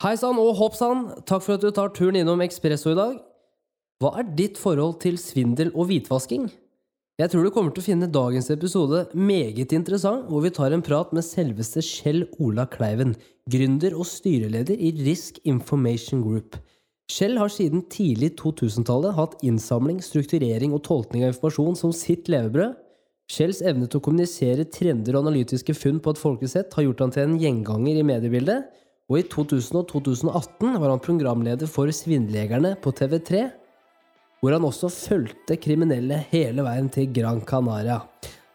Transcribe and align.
Hei 0.00 0.14
sann 0.16 0.38
og 0.40 0.54
hopp 0.56 0.76
sann, 0.78 1.02
takk 1.28 1.42
for 1.44 1.58
at 1.58 1.60
du 1.60 1.68
tar 1.76 1.90
turen 1.92 2.16
innom 2.16 2.40
Ekspresso 2.40 2.94
i 2.94 2.96
dag. 2.96 3.18
Hva 4.00 4.14
er 4.22 4.30
ditt 4.38 4.56
forhold 4.56 4.94
til 5.02 5.18
svindel 5.20 5.68
og 5.74 5.90
hvitvasking? 5.90 6.46
Jeg 7.20 7.28
tror 7.28 7.44
du 7.44 7.50
kommer 7.52 7.74
til 7.76 7.82
å 7.82 7.84
finne 7.84 8.08
dagens 8.08 8.48
episode 8.54 9.02
meget 9.12 9.74
interessant, 9.76 10.24
hvor 10.32 10.40
vi 10.40 10.54
tar 10.56 10.72
en 10.72 10.80
prat 10.80 11.12
med 11.12 11.26
selveste 11.26 11.84
Kjell 11.84 12.24
Ola 12.40 12.64
Kleiven, 12.72 13.12
gründer 13.52 13.92
og 13.92 14.08
styreleder 14.08 14.80
i 14.80 14.94
Risk 15.04 15.42
Information 15.44 16.24
Group. 16.24 16.56
Kjell 17.12 17.36
har 17.36 17.52
siden 17.52 17.84
tidlig 17.92 18.38
2000-tallet 18.40 19.20
hatt 19.20 19.36
innsamling, 19.44 20.00
strukturering 20.00 20.72
og 20.72 20.86
tolkning 20.88 21.28
av 21.28 21.34
informasjon 21.34 21.76
som 21.76 21.92
sitt 21.92 22.32
levebrød. 22.32 22.72
Kjells 23.36 23.60
evne 23.60 23.84
til 23.84 24.00
å 24.00 24.08
kommunisere 24.08 24.64
trender 24.64 25.12
og 25.12 25.26
analytiske 25.28 25.76
funn 25.76 26.00
på 26.00 26.16
et 26.16 26.24
folkesett 26.24 26.72
har 26.72 26.88
gjort 26.88 27.04
han 27.04 27.12
til 27.12 27.28
en 27.28 27.42
gjenganger 27.44 28.00
i 28.00 28.12
mediebildet, 28.16 28.70
og 29.10 29.18
i 29.18 29.26
2000 29.26 29.80
og 29.80 29.88
2018 29.90 30.76
var 30.78 30.92
han 30.92 31.02
programleder 31.02 31.70
for 31.70 31.90
Svindljegerne 31.90 32.76
på 32.78 32.92
TV3, 32.94 33.48
hvor 34.40 34.54
han 34.54 34.64
også 34.64 34.88
fulgte 34.94 35.58
kriminelle 35.60 36.20
hele 36.30 36.62
veien 36.64 36.86
til 36.92 37.10
Gran 37.12 37.42
Canaria. 37.44 37.98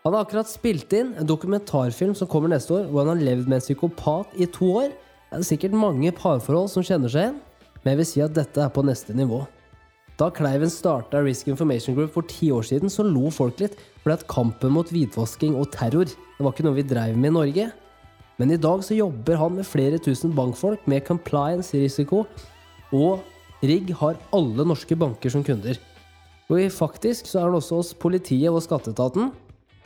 Han 0.06 0.14
har 0.14 0.24
akkurat 0.24 0.48
spilt 0.48 0.94
inn 0.96 1.12
en 1.20 1.28
dokumentarfilm 1.28 2.16
som 2.16 2.30
kommer 2.32 2.54
neste 2.54 2.72
år, 2.78 2.88
hvor 2.88 3.04
han 3.04 3.18
har 3.18 3.28
levd 3.28 3.50
med 3.50 3.60
en 3.60 3.66
psykopat 3.66 4.40
i 4.40 4.48
to 4.48 4.72
år. 4.80 4.96
Det 5.30 5.42
er 5.42 5.50
sikkert 5.50 5.76
mange 5.76 6.14
parforhold 6.16 6.72
som 6.72 6.86
kjenner 6.86 7.12
seg 7.12 7.28
igjen, 7.28 7.40
men 7.82 7.92
jeg 7.92 8.00
vil 8.00 8.10
si 8.14 8.24
at 8.24 8.36
dette 8.38 8.64
er 8.64 8.72
på 8.72 8.86
neste 8.86 9.18
nivå. 9.18 9.44
Da 10.16 10.30
Kleiven 10.32 10.72
starta 10.72 11.20
Risk 11.20 11.50
Information 11.52 11.98
Group 11.98 12.14
for 12.16 12.24
ti 12.32 12.48
år 12.56 12.64
siden, 12.64 12.88
så 12.88 13.04
lo 13.04 13.28
folk 13.34 13.60
litt, 13.60 13.76
fordi 14.00 14.16
at 14.16 14.30
kampen 14.32 14.72
mot 14.78 14.88
hvitvasking 14.88 15.58
og 15.60 15.74
terror 15.76 16.08
det 16.08 16.44
var 16.44 16.54
ikke 16.56 16.66
noe 16.68 16.78
vi 16.78 16.88
dreiv 16.88 17.20
med 17.20 17.34
i 17.34 17.36
Norge. 17.36 17.66
Men 18.38 18.52
i 18.52 18.60
dag 18.60 18.84
så 18.84 18.98
jobber 18.98 19.40
han 19.40 19.56
med 19.56 19.68
flere 19.68 20.00
tusen 20.02 20.34
bankfolk 20.36 20.84
med 20.92 21.06
compliance-risiko, 21.08 22.26
og 22.92 23.24
Rigg 23.66 23.94
har 23.98 24.20
alle 24.36 24.66
norske 24.68 24.98
banker 25.00 25.32
som 25.32 25.44
kunder. 25.46 25.80
Og 26.52 26.60
faktisk 26.70 27.30
så 27.30 27.40
er 27.40 27.48
han 27.48 27.58
også 27.58 27.80
hos 27.80 27.94
politiet 27.98 28.52
og 28.52 28.62
skatteetaten. 28.62 29.32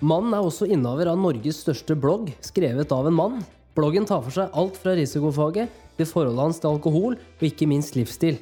Mannen 0.01 0.33
er 0.35 0.43
også 0.43 0.67
innehaver 0.67 1.11
av 1.11 1.19
Norges 1.21 1.61
største 1.63 1.95
blogg, 1.95 2.31
skrevet 2.43 2.91
av 2.95 3.07
en 3.07 3.15
mann. 3.15 3.37
Bloggen 3.77 4.07
tar 4.09 4.23
for 4.25 4.35
seg 4.35 4.55
alt 4.57 4.79
fra 4.81 4.95
risikofaget 4.97 5.69
til 5.99 6.09
forholdet 6.09 6.43
hans 6.47 6.59
til 6.59 6.73
alkohol, 6.73 7.15
og 7.15 7.45
ikke 7.45 7.69
minst 7.69 7.95
livsstil. 7.95 8.39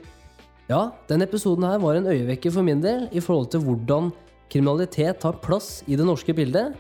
Ja, 0.72 0.90
denne 1.12 1.28
episoden 1.28 1.68
her 1.68 1.78
var 1.84 2.00
en 2.00 2.10
øyevekker 2.10 2.54
for 2.56 2.66
min 2.66 2.82
del 2.84 3.06
i 3.12 3.22
forhold 3.24 3.52
til 3.54 3.62
hvordan 3.68 4.10
kriminalitet 4.52 5.22
tar 5.22 5.38
plass 5.44 5.84
i 5.88 6.00
det 6.00 6.08
norske 6.08 6.34
bildet. 6.34 6.74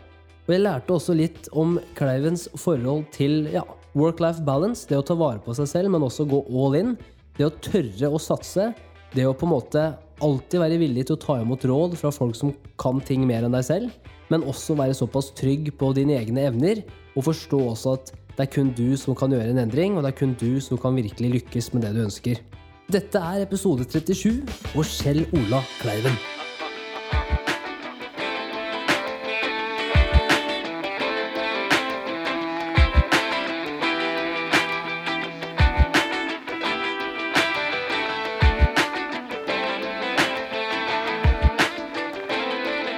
Og 0.48 0.54
jeg 0.56 0.64
lærte 0.64 0.96
også 0.96 1.12
litt 1.12 1.50
om 1.52 1.76
Kleivens 1.98 2.46
forhold 2.56 3.04
til 3.12 3.50
ja, 3.52 3.66
work-life 4.00 4.46
balance, 4.48 4.86
det 4.88 4.96
å 4.96 5.04
ta 5.04 5.18
vare 5.20 5.42
på 5.44 5.52
seg 5.58 5.68
selv, 5.68 5.92
men 5.92 6.06
også 6.08 6.24
gå 6.30 6.40
all 6.48 6.78
in. 6.80 6.94
Det 7.36 7.50
å 7.50 7.56
tørre 7.60 8.14
å 8.16 8.22
satse. 8.22 8.70
Det 9.12 9.26
å 9.28 9.36
på 9.36 9.44
en 9.48 9.52
måte 9.52 9.84
alltid 10.24 10.62
være 10.64 10.80
villig 10.80 11.04
til 11.08 11.18
å 11.18 11.22
ta 11.22 11.36
imot 11.42 11.66
råd 11.68 11.98
fra 12.00 12.14
folk 12.16 12.38
som 12.40 12.54
kan 12.80 13.04
ting 13.04 13.26
mer 13.28 13.44
enn 13.44 13.56
deg 13.56 13.66
selv, 13.68 14.14
men 14.32 14.46
også 14.48 14.76
være 14.80 14.96
såpass 14.98 15.34
trygg 15.38 15.70
på 15.80 15.92
dine 15.96 16.16
egne 16.18 16.48
evner, 16.50 16.82
og 17.16 17.28
forstå 17.28 17.62
også 17.74 17.98
at 18.00 18.14
det 18.38 18.46
er 18.46 18.54
kun 18.54 18.72
du 18.78 18.96
som 19.00 19.18
kan 19.18 19.34
gjøre 19.34 19.52
en 19.52 19.64
endring, 19.66 19.98
og 19.98 20.06
det 20.06 20.14
er 20.14 20.20
kun 20.20 20.36
du 20.40 20.62
som 20.64 20.80
kan 20.80 20.96
virkelig 20.98 21.42
lykkes 21.42 21.72
med 21.74 21.88
det 21.88 21.96
du 21.98 22.04
ønsker. 22.06 22.42
Dette 22.88 23.20
er 23.20 23.44
episode 23.44 23.88
37 23.90 24.44
og 24.78 24.84
Kjell 24.88 25.26
Ola 25.36 25.64
Kleiven. 25.82 26.37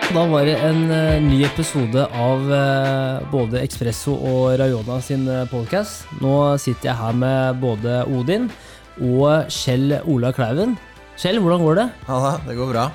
Da 0.09 0.24
var 0.25 0.47
det 0.47 0.56
en 0.66 0.88
uh, 0.90 1.20
ny 1.22 1.44
episode 1.46 2.02
av 2.18 2.47
uh, 2.50 3.20
både 3.30 3.59
Expresso 3.62 4.16
og 4.16 4.56
Rayona 4.58 4.96
sin 5.06 5.28
uh, 5.30 5.44
podcast. 5.52 6.08
Nå 6.18 6.58
sitter 6.58 6.90
jeg 6.90 6.97
her 6.97 7.20
med 7.22 7.59
både 7.62 8.00
Odin 8.09 8.47
og 9.06 9.52
Kjell 9.53 10.00
Ola 10.09 10.31
Kleiven. 10.34 10.74
Kjell, 11.14 11.38
hvordan 11.44 11.62
går 11.62 11.78
det? 11.84 11.88
Ja, 12.09 12.34
det 12.47 12.58
går 12.58 12.74
bra. 12.74 12.88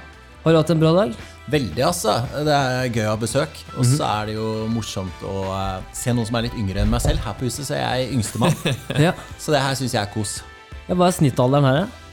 Har 0.42 0.56
du 0.56 0.58
hatt 0.58 0.75
en 0.75 0.82
bra 0.82 0.91
dag? 0.98 1.14
Veldig, 1.54 1.86
altså. 1.86 2.16
Det 2.34 2.58
er 2.58 2.91
gøy 2.91 3.06
å 3.06 3.12
ha 3.12 3.20
besøk. 3.22 3.62
Og 3.78 3.86
så 3.86 4.02
er 4.10 4.32
det 4.32 4.38
jo 4.41 4.50
morsomt 4.75 5.22
å 5.22 5.44
se 5.94 6.10
noen 6.16 6.26
som 6.26 6.41
er 6.41 6.48
litt 6.48 6.58
yngre 6.58 6.82
enn 6.82 6.91
meg 6.91 7.04
selv. 7.04 7.22
Her 7.22 7.38
på 7.38 7.46
huset 7.46 7.70
så 7.70 7.78
er 7.78 8.02
jeg 8.02 8.16
yngstemann. 8.19 8.58
ja. 9.06 9.14
Så 9.38 9.54
det 9.54 9.62
her 9.62 9.78
syns 9.78 9.94
jeg 9.94 10.02
er 10.02 10.10
kos. 10.10 10.41
Ja, 10.88 10.98
hva 10.98 11.12
er 11.12 11.14
snittalderen 11.22 11.70
her, 11.70 11.84
da? 11.84 12.03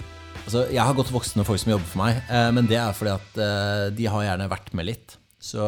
Altså, 0.42 0.66
jeg 0.74 0.82
har 0.82 0.96
godt 0.98 1.12
voksne 1.14 1.46
folk 1.48 1.62
som 1.62 1.72
jobber 1.74 1.88
for 1.88 2.02
meg, 2.02 2.22
men 2.56 2.68
det 2.70 2.80
er 2.82 2.96
fordi 2.98 3.14
at 3.14 3.94
de 3.96 4.08
har 4.10 4.26
gjerne 4.26 4.50
vært 4.52 4.72
med 4.78 4.88
litt. 4.90 5.16
Så 5.42 5.62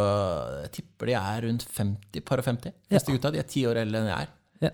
jeg 0.63 0.73
tipper 0.78 1.09
de 1.09 1.16
er 1.17 1.45
rundt 1.47 1.66
50, 1.66 2.25
par 2.25 2.41
og 2.41 2.47
50. 2.47 2.75
Neste 2.94 3.09
ja. 3.09 3.17
gutta. 3.17 3.31
De 3.33 3.41
er 3.41 3.47
ti 3.50 3.63
år 3.69 3.81
eldre 3.81 4.03
enn 4.03 4.12
jeg 4.12 4.28
er. 4.28 4.33
Ja. 4.67 4.73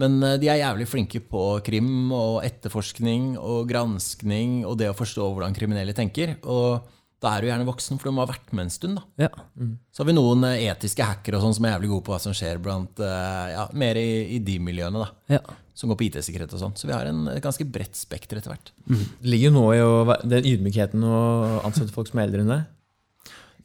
Men 0.00 0.16
de 0.40 0.48
er 0.48 0.62
jævlig 0.62 0.86
flinke 0.88 1.20
på 1.28 1.42
krim 1.66 2.12
og 2.14 2.40
etterforskning 2.46 3.34
og 3.36 3.68
granskning 3.68 4.62
og 4.64 4.78
det 4.80 4.88
å 4.92 4.96
forstå 4.96 5.26
hvordan 5.28 5.56
kriminelle 5.56 5.96
tenker. 5.96 6.38
Og 6.48 6.86
da 7.20 7.34
er 7.34 7.44
du 7.44 7.50
gjerne 7.50 7.68
voksen, 7.68 8.00
for 8.00 8.08
de 8.08 8.16
har 8.16 8.30
vært 8.30 8.54
med 8.56 8.68
en 8.68 8.72
stund. 8.72 9.00
da. 9.00 9.26
Ja. 9.26 9.32
Mm. 9.60 9.74
Så 9.92 10.00
har 10.00 10.08
vi 10.08 10.16
noen 10.16 10.46
etiske 10.54 11.04
hackere 11.04 11.36
og 11.36 11.44
sånn 11.44 11.58
som 11.58 11.66
er 11.68 11.74
jævlig 11.74 11.90
gode 11.92 12.06
på 12.06 12.14
hva 12.14 12.20
som 12.22 12.36
skjer 12.36 12.62
blant, 12.64 13.02
ja, 13.02 13.66
mer 13.76 14.00
i, 14.00 14.38
i 14.38 14.40
de 14.46 14.56
miljøene. 14.62 15.04
da. 15.04 15.36
Ja 15.36 15.58
som 15.74 15.90
går 15.90 15.98
på 16.00 16.06
IT-sikkerhet 16.08 16.52
og 16.56 16.62
sånn. 16.62 16.76
Så 16.78 16.88
vi 16.88 16.94
har 16.96 17.08
en 17.08 17.28
ganske 17.42 17.64
bredt 17.68 17.96
spekter 17.98 18.40
etter 18.40 18.54
hvert. 18.54 18.72
Mm. 18.90 19.06
Det 19.22 19.32
ligger 19.32 19.50
jo 19.50 19.56
nå 19.56 19.64
i 19.74 19.80
å, 19.84 19.94
den 20.24 20.48
ydmykheten 20.52 21.06
å 21.06 21.22
ansette 21.66 21.94
folk 21.94 22.10
som 22.10 22.20
er 22.20 22.28
eldre 22.28 22.44
enn 22.44 22.54
deg. 22.54 22.68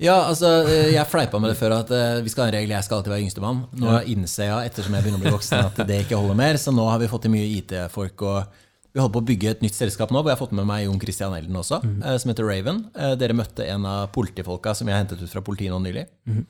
Ja, 0.01 0.17
altså, 0.27 0.49
jeg 0.91 1.07
fleipa 1.07 1.39
med 1.39 1.53
det 1.53 1.57
før 1.59 1.77
at 1.77 1.91
vi 2.23 2.31
skal 2.31 2.43
ha 2.43 2.51
en 2.51 2.57
regel, 2.57 2.73
jeg 2.75 2.83
skal 2.83 2.99
alltid 2.99 3.13
være 3.13 3.23
yngstemann. 3.23 3.61
Nå 3.79 3.93
ja. 3.93 4.01
innser 4.11 4.49
jeg 4.49 4.71
ettersom 4.71 4.97
jeg 4.97 5.05
begynner 5.05 5.21
å 5.21 5.23
bli 5.23 5.35
voksen 5.37 5.69
at 5.69 5.79
det 5.87 6.01
ikke 6.03 6.19
holder 6.19 6.39
mer, 6.39 6.59
så 6.59 6.73
nå 6.75 6.83
har 6.89 6.99
vi 6.99 7.07
fått 7.11 7.23
til 7.27 7.35
mye 7.35 7.47
IT-folk. 7.61 8.25
og 8.27 8.61
vi 8.95 9.01
holder 9.03 9.11
på 9.11 9.19
å 9.19 9.27
bygge 9.27 9.49
et 9.51 9.63
nytt 9.63 9.75
selskap 9.75 10.11
nå, 10.11 10.21
hvor 10.21 10.31
jeg 10.31 10.37
har 10.37 10.39
fått 10.39 10.55
med 10.55 10.67
meg 10.69 10.85
Jon 10.85 10.99
Christian 11.01 11.33
Elden 11.35 11.57
også, 11.59 11.81
mm. 11.83 11.95
som 12.23 12.31
heter 12.31 12.47
Raven. 12.47 12.77
Dere 13.19 13.35
møtte 13.35 13.67
en 13.67 13.87
av 13.91 14.05
politifolka 14.15 14.71
som 14.77 14.87
jeg 14.87 14.95
hentet 14.95 15.19
ut 15.19 15.31
fra 15.33 15.43
politiet 15.43 15.73
nå 15.73 15.81
nylig. 15.83 16.05
Mm. 16.23 16.45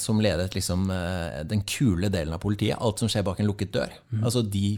Som 0.00 0.18
ledet 0.20 0.56
liksom 0.56 0.88
den 1.48 1.60
kule 1.68 2.10
delen 2.12 2.34
av 2.34 2.40
politiet. 2.42 2.74
Alt 2.82 3.00
som 3.00 3.08
skjer 3.08 3.22
bak 3.24 3.38
en 3.40 3.46
lukket 3.48 3.70
dør. 3.72 3.92
Mm. 4.10 4.24
Altså 4.26 4.42
de, 4.42 4.74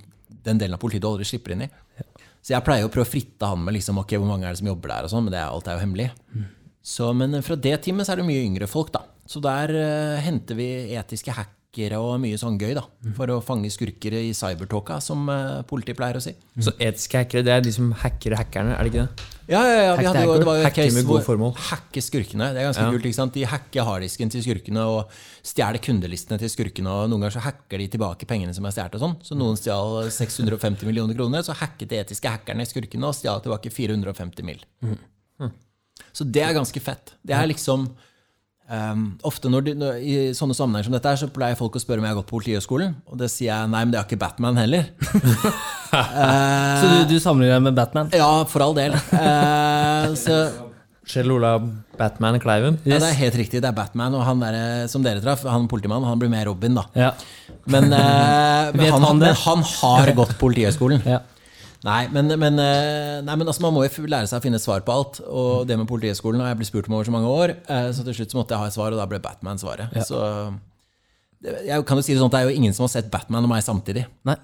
den 0.47 0.61
delen 0.61 0.77
av 0.77 0.83
politiet 0.83 1.03
du 1.03 1.09
aldri 1.09 1.27
slipper 1.27 1.55
inn 1.55 1.65
i. 1.65 1.69
Ja. 1.97 2.05
Så 2.47 2.53
jeg 2.53 2.63
pleier 2.63 2.87
å 2.87 2.91
prøve 2.93 3.09
å 3.09 3.11
fritte 3.11 3.49
han 3.51 3.65
med 3.65 3.75
liksom, 3.75 3.99
ok, 3.99 4.13
hvor 4.21 4.29
mange 4.29 4.47
er 4.47 4.55
det 4.55 4.61
som 4.61 4.69
jobber 4.69 4.93
der, 4.93 5.09
og 5.09 5.11
sånn, 5.11 5.25
men 5.27 5.35
det 5.35 5.41
er, 5.41 5.49
alt 5.51 5.67
er 5.67 5.79
jo 5.79 5.83
hemmelig. 5.83 6.11
Mm. 6.31 6.45
Så, 6.87 7.09
men 7.19 7.41
fra 7.43 7.57
det 7.59 7.73
teamet 7.83 8.07
så 8.07 8.15
er 8.15 8.21
det 8.21 8.29
mye 8.29 8.45
yngre 8.47 8.69
folk, 8.71 8.93
da. 8.95 9.01
Så 9.27 9.43
der 9.43 9.73
eh, 9.75 10.21
henter 10.23 10.55
vi 10.55 10.69
etiske 10.95 11.35
hackere 11.35 11.56
og 11.99 12.17
mye 12.23 12.39
sånn 12.41 12.57
gøy, 12.61 12.73
da. 12.79 12.83
For 13.17 13.31
å 13.31 13.39
fange 13.45 13.71
skurker 13.73 14.17
i 14.19 14.33
cybertalka, 14.37 14.99
som 15.05 15.29
uh, 15.29 15.63
politiet 15.69 15.99
pleier 15.99 16.19
å 16.19 16.23
si. 16.25 16.33
Så 16.59 16.73
etiske 16.77 17.21
hackere, 17.21 17.45
det 17.47 17.55
er 17.55 17.65
de 17.65 17.73
som 17.75 17.91
hacker 18.03 18.37
hackerne, 18.39 18.75
er 18.77 18.87
det 18.87 18.93
ikke 18.93 19.05
det? 19.05 19.33
Ja, 19.47 19.61
ja, 19.63 19.75
ja. 19.85 19.91
Vi 19.95 20.07
hadde 20.09 20.23
jo, 20.27 20.37
det 20.41 20.47
var 20.49 20.57
jo 20.59 20.63
Hacker 20.65 20.89
med 20.97 21.07
gode 21.07 21.23
formål. 21.23 21.53
Hacke 21.69 22.03
skurkene. 22.03 22.49
Det 22.51 22.63
er 22.63 22.67
ganske 22.67 22.83
ja. 22.83 22.95
kult. 22.97 23.05
ikke 23.07 23.19
sant? 23.21 23.37
De 23.37 23.45
hacker 23.47 23.87
harddisken 23.87 24.33
til 24.35 24.43
skurkene 24.43 24.87
og 24.91 25.13
stjeler 25.47 25.79
kundelistene 25.85 26.41
til 26.43 26.51
skurkene. 26.51 26.91
og 26.91 27.13
Noen 27.13 27.23
ganger 27.23 27.37
så 27.37 27.45
hacker 27.45 27.85
de 27.85 27.87
tilbake 27.93 28.27
pengene 28.27 28.57
som 28.57 28.67
er 28.67 28.75
stjålet. 28.75 28.99
Sånn. 29.05 29.15
Så 29.23 29.39
noen 29.39 29.61
stjal 29.61 30.11
650 30.17 30.91
millioner 30.91 31.15
kroner, 31.15 31.47
så 31.47 31.55
hacket 31.61 31.93
de 31.93 32.01
etiske 32.03 32.33
hackerne 32.33 32.67
skurkene 32.67 33.07
og 33.07 33.15
stjal 33.15 33.45
tilbake 33.45 33.71
450 33.71 34.51
mill. 34.51 34.67
Mm. 34.83 34.99
Så 36.17 36.27
det 36.27 36.43
er 36.45 36.57
ganske 36.57 36.81
fett. 36.83 37.15
Det 37.23 37.37
er 37.37 37.49
liksom 37.51 37.87
um, 38.71 39.07
Ofte 39.27 39.51
når 39.53 39.67
de, 39.67 39.75
når, 39.79 39.99
i 40.03 40.15
sånne 40.37 40.57
sammenhenger 40.57 40.89
som 40.89 40.97
dette 40.97 41.13
her, 41.13 41.21
så 41.21 41.31
pleier 41.33 41.59
folk 41.59 41.79
å 41.79 41.83
spørre 41.83 42.03
om 42.03 42.07
jeg 42.07 42.15
har 42.15 42.21
gått 42.21 42.29
på 42.31 42.37
Politihøgskolen. 42.37 42.95
Og 43.11 43.19
det 43.21 43.31
sier 43.33 43.53
jeg 43.53 43.73
nei, 43.73 43.83
men 43.85 43.95
det 43.95 44.01
er 44.01 44.09
ikke 44.09 44.21
Batman 44.21 44.61
heller. 44.61 44.89
uh, 45.93 46.79
så 46.81 46.93
du, 46.93 46.97
du 47.13 47.19
sammenligner 47.23 47.59
deg 47.59 47.67
med 47.69 47.79
Batman? 47.79 48.15
Ja, 48.17 48.31
for 48.51 48.67
all 48.67 48.77
del. 48.79 48.97
Uh, 49.13 50.15
så 50.19 50.41
Kjell 51.07 51.31
Ola 51.31 51.55
Batman 51.97 52.41
Kleiven? 52.43 52.81
Yes. 52.83 52.97
Ja, 52.97 52.99
det 53.05 53.11
er 53.13 53.19
helt 53.21 53.37
riktig. 53.39 53.63
Det 53.63 53.69
er 53.71 53.77
Batman. 53.77 54.15
Og 54.19 54.27
han 54.27 54.43
der, 54.43 54.59
som 54.91 55.05
dere 55.07 55.23
traff, 55.23 55.45
han 55.47 55.69
politimannen, 55.71 56.09
han 56.11 56.19
blir 56.19 56.33
mer 56.33 56.49
Robin, 56.51 56.81
da. 56.81 56.89
Ja. 56.99 57.13
Men, 57.71 57.87
uh, 57.95 58.75
men, 58.75 58.91
han, 58.91 59.07
han, 59.07 59.23
han, 59.45 59.65
har 59.79 60.13
gått 60.19 60.35
Politihøgskolen. 60.41 61.07
Ja. 61.07 61.23
Nei, 61.85 62.07
men, 62.13 62.33
men, 62.41 62.61
eh, 62.63 63.19
nei, 63.27 63.35
men 63.37 63.47
altså, 63.47 63.63
man 63.65 63.75
må 63.77 63.85
jo 63.85 64.07
lære 64.09 64.29
seg 64.31 64.41
å 64.41 64.45
finne 64.45 64.61
svar 64.63 64.81
på 64.87 64.95
alt. 64.95 65.21
Og 65.27 65.67
det 65.69 65.77
med 65.79 65.89
Politihøgskolen 65.91 66.41
har 66.43 66.55
jeg 66.55 66.61
blitt 66.63 66.71
spurt 66.71 66.89
om 66.91 66.97
over 66.99 67.09
så 67.09 67.15
mange 67.15 67.31
år. 67.31 67.55
Eh, 67.69 67.91
så 67.95 68.07
til 68.07 68.17
slutt 68.17 68.33
så 68.33 68.41
måtte 68.41 68.57
jeg 68.57 68.65
ha 68.65 68.71
et 68.71 68.77
svar, 68.79 68.95
og 68.95 69.01
da 69.01 69.07
ble 69.11 69.21
Batman 69.23 69.61
svaret. 69.61 69.93
Ja. 69.97 70.07
Så 70.07 70.23
jeg 71.45 71.85
kan 71.87 72.01
jo 72.01 72.03
si 72.03 72.15
Det 72.15 72.21
sånn 72.23 72.31
at 72.33 72.39
det 72.39 72.41
er 72.43 72.51
jo 72.51 72.59
ingen 72.59 72.75
som 72.75 72.87
har 72.87 72.95
sett 72.97 73.11
Batman 73.13 73.45
og 73.45 73.53
meg 73.53 73.65
samtidig. 73.67 74.07
Nei. 74.27 74.39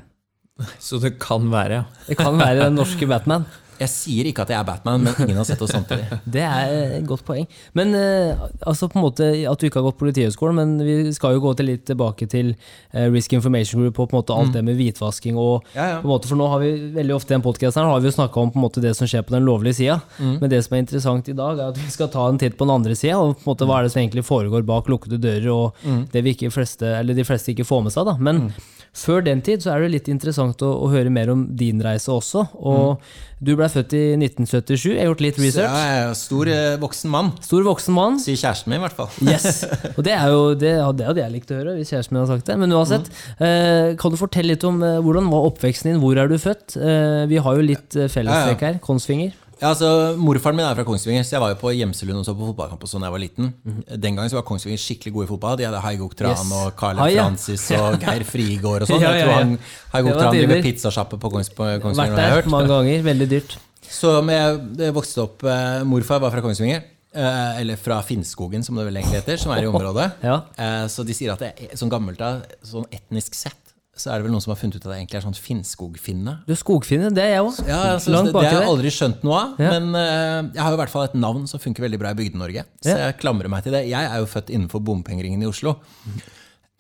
Så 0.78 1.00
det 1.02 1.16
kan 1.22 1.48
være, 1.50 1.80
ja. 1.80 2.06
Det 2.06 2.18
kan 2.20 2.36
være 2.38 2.68
den 2.68 2.76
norske 2.78 3.08
Batman. 3.08 3.48
Jeg 3.82 3.90
sier 3.92 4.28
ikke 4.30 4.44
at 4.46 4.52
jeg 4.54 4.58
er 4.62 4.66
Batman, 4.68 5.02
men 5.06 5.14
ingen 5.26 5.38
har 5.40 5.46
sett 5.48 5.60
oss 5.64 5.72
samtidig. 5.76 6.06
Det 6.24 6.42
er 6.46 6.72
et 7.00 7.06
godt 7.08 7.24
poeng. 7.26 7.44
Men 7.78 7.94
eh, 7.98 8.38
altså 8.68 8.88
på 8.92 8.98
en 9.00 9.04
måte 9.06 9.28
At 9.50 9.60
du 9.60 9.66
ikke 9.68 9.80
har 9.82 9.86
gått 9.90 9.98
Politihøgskolen, 10.00 10.56
men 10.58 10.86
vi 10.86 11.12
skal 11.16 11.36
jo 11.36 11.42
gå 11.44 11.52
til 11.58 11.68
litt 11.72 11.84
tilbake 11.90 12.28
til 12.32 12.54
eh, 12.54 13.08
Risk 13.12 13.34
Information 13.36 13.82
Group 13.82 13.98
og 14.02 14.10
på 14.10 14.16
en 14.16 14.20
måte 14.22 14.36
alt 14.36 14.54
det 14.56 14.62
med 14.66 14.78
hvitvasking. 14.80 15.36
og 15.40 15.66
Ja, 15.76 15.86
ja. 15.94 16.00
på 16.02 16.08
en 16.08 16.12
måte, 16.14 16.30
For 16.30 16.38
nå 16.40 16.48
har 16.52 16.62
vi 16.62 16.72
veldig 16.96 17.16
ofte 17.16 17.32
i 17.32 17.36
den 17.36 17.44
podcasten 17.44 17.82
her 17.82 17.90
har 17.92 18.00
vi 18.04 18.10
jo 18.10 18.16
snakka 18.16 18.40
om 18.46 18.52
på 18.54 18.60
en 18.60 18.66
måte 18.66 18.82
det 18.84 18.94
som 18.98 19.08
skjer 19.10 19.24
på 19.26 19.34
den 19.36 19.44
lovlige 19.48 19.78
sida. 19.82 19.98
Men 20.18 20.48
det 20.52 20.62
som 20.66 20.76
er 20.76 20.84
interessant 20.84 21.28
i 21.28 21.36
dag, 21.38 21.58
er 21.58 21.72
at 21.72 21.80
vi 21.82 21.90
skal 21.92 22.10
ta 22.12 22.28
en 22.30 22.38
titt 22.40 22.56
på 22.58 22.64
den 22.68 22.74
andre 22.76 22.94
sida. 22.98 23.18
Og 23.18 23.34
på 23.36 23.44
en 23.46 23.50
måte 23.52 23.66
hva 23.68 23.80
er 23.80 23.88
det 23.88 23.94
som 23.94 24.02
egentlig 24.04 24.24
foregår 24.28 24.62
bak 24.68 24.88
lukkede 24.92 25.18
dører, 25.22 25.50
og 25.52 26.08
det 26.12 26.22
vi 26.26 26.36
ikke 26.36 26.52
fleste, 26.54 26.86
eller 27.00 27.16
de 27.18 27.24
fleste 27.26 27.52
ikke 27.54 27.66
får 27.68 27.82
med 27.88 27.94
seg. 27.94 28.06
da. 28.08 28.16
Men 28.22 28.52
før 28.92 29.22
den 29.24 29.40
tid 29.40 29.62
så 29.64 29.70
er 29.72 29.80
det 29.86 29.90
litt 29.94 30.08
interessant 30.12 30.60
å, 30.62 30.68
å 30.84 30.88
høre 30.92 31.08
mer 31.12 31.30
om 31.32 31.46
din 31.56 31.78
reise 31.80 32.10
også. 32.12 32.42
Og 32.60 33.00
du 33.42 33.54
ble 33.56 33.66
født 33.72 33.94
i 33.96 34.02
1977. 34.18 34.90
Jeg 34.92 34.98
har 35.00 35.08
gjort 35.08 35.22
litt 35.24 35.38
Så 35.40 35.44
research. 35.46 35.78
jeg 35.80 36.02
er 36.02 36.12
stor 36.20 36.50
eh, 36.52 36.74
voksen 36.82 37.10
mann, 37.14 37.30
Stor 37.42 37.64
voksen 37.66 37.96
mann. 37.96 38.18
sier 38.22 38.36
kjæresten 38.38 38.68
min 38.70 38.82
i 38.82 38.84
hvert 38.84 38.98
fall. 39.00 39.08
Yes. 39.24 39.62
Og 39.96 40.02
det 40.06 40.12
er 40.14 40.26
jo 40.34 40.42
det, 40.54 40.74
det 41.00 41.08
hadde 41.08 41.24
jeg 41.24 41.34
likt 41.38 41.54
å 41.54 41.60
høre 41.62 41.76
hvis 41.78 41.90
kjæresten 41.94 42.14
min 42.18 42.22
hadde 42.22 42.36
sagt 42.36 42.52
det. 42.52 42.58
Men 42.60 42.76
uansett, 42.76 43.08
eh, 43.40 43.94
kan 44.02 44.12
du 44.12 44.20
fortelle 44.20 44.52
litt 44.52 44.68
om 44.68 44.82
eh, 44.84 45.00
hvordan 45.02 45.32
var 45.32 45.48
oppveksten 45.48 45.94
din? 45.94 46.02
Hvor 46.04 46.20
er 46.20 46.28
du 46.28 46.36
født? 46.42 46.76
Eh, 46.76 47.22
vi 47.32 47.40
har 47.42 47.58
jo 47.58 47.64
litt 47.72 47.96
eh, 47.96 48.12
fellestrekk 48.12 48.66
her. 48.68 48.78
Kongsvinger. 48.84 49.32
Ja, 49.62 49.68
altså, 49.70 49.88
Morfaren 50.18 50.56
min 50.58 50.66
er 50.66 50.74
fra 50.74 50.82
Kongsvinger, 50.88 51.22
så 51.22 51.36
jeg 51.36 51.42
var 51.44 51.52
jo 51.52 51.58
på 51.60 51.70
Gjemselund 51.76 52.18
og 52.18 52.24
så 52.26 52.32
på 52.34 52.48
fotballkamp 52.50 52.82
og 52.82 52.90
sånn 52.90 53.04
jeg 53.06 53.14
var 53.14 53.22
liten. 53.22 53.52
Den 53.94 54.16
gangen 54.18 54.28
så 54.32 54.40
var 54.40 54.46
Kongsvinger 54.48 54.80
skikkelig 54.82 55.12
gode 55.14 55.28
i 55.28 55.30
fotball. 55.30 55.54
De 55.60 55.68
hadde 55.68 55.82
Haigok 55.84 56.16
Tran 56.18 56.34
Yes. 56.34 56.50
og 56.58 56.72
Carl 56.80 56.98
Hai, 56.98 57.12
ja. 57.14 57.28
Francis 57.28 57.68
og 57.78 57.96
Geir 58.02 58.24
Frigård 58.26 58.82
og 58.88 58.90
sånn. 58.90 59.04
Ja, 59.06 59.12
ja, 59.20 59.28
ja. 59.38 59.76
Haigok 59.94 60.18
Tran 60.18 60.34
driver 60.34 60.64
pizzasjappe 60.66 61.20
på, 61.22 61.30
Kongs, 61.36 61.52
på 61.54 61.68
Kongsvinger, 61.84 62.16
Vært 62.16 62.18
der 62.24 62.34
hørt. 62.40 62.50
mange 62.50 62.72
ganger. 62.74 63.06
Veldig 63.06 63.28
dyrt. 63.36 63.54
Så 63.92 64.16
jeg 64.34 64.96
vokste 64.98 65.22
opp 65.28 65.46
eh, 65.46 65.84
Morfar 65.86 66.18
var 66.26 66.34
fra 66.34 66.42
Kongsvinger. 66.42 66.82
Eh, 67.12 67.60
eller 67.60 67.76
fra 67.76 67.98
Finnskogen, 68.02 68.62
som 68.64 68.78
det 68.80 68.86
vel 68.88 68.96
egentlig 68.98 69.18
heter, 69.20 69.36
som 69.38 69.52
er 69.54 69.62
i 69.62 69.70
området. 69.70 70.10
Ja. 70.24 70.40
Eh, 70.58 70.86
så 70.90 71.04
de 71.06 71.14
sier 71.14 71.34
at 71.36 71.42
det 71.44 71.50
er 71.68 71.76
sånn 71.78 71.90
gammelt 71.92 72.18
av, 72.24 72.42
sånn 72.66 72.86
etnisk 72.90 73.36
sett, 73.36 73.61
så 73.92 74.08
er 74.08 74.20
det 74.20 74.24
vel 74.24 74.32
noen 74.32 74.40
som 74.40 74.54
har 74.54 74.56
funnet 74.56 74.78
ut 74.78 74.84
at 74.86 74.88
det 74.88 74.98
egentlig 75.02 75.18
er 75.18 75.24
sånn 75.26 75.36
finnskogfinne. 75.36 76.32
Du, 76.48 76.52
skogfinne, 76.56 77.10
det 77.12 77.24
er 77.26 77.34
jeg 77.34 77.42
òg. 77.44 77.58
Ja, 77.68 77.80
altså, 77.98 78.12
det, 78.14 78.32
det 78.32 78.44
har 78.48 78.62
jeg 78.62 78.70
aldri 78.70 78.92
skjønt 78.94 79.26
noe 79.26 79.36
av. 79.36 79.58
Ja. 79.60 79.72
Men 79.74 79.90
uh, 79.92 80.38
jeg 80.54 80.62
har 80.64 80.72
jo 80.72 80.78
i 80.78 80.80
hvert 80.80 80.92
fall 80.94 81.04
et 81.10 81.16
navn 81.20 81.42
som 81.50 81.60
funker 81.60 81.84
veldig 81.84 82.00
bra 82.00 82.12
i 82.14 82.18
Bygde-Norge. 82.22 82.64
Så 82.80 82.94
Ja. 82.94 83.10
jeg 83.10 83.18
klamrer 83.20 83.52
meg 83.52 83.66
til 83.66 83.76
det. 83.76 83.82
Jeg 83.90 84.08
er 84.08 84.22
jo 84.22 84.30
født 84.32 84.48
innenfor 84.54 84.80
bompengeringen 84.86 85.44
i 85.44 85.50
Oslo. 85.50 85.74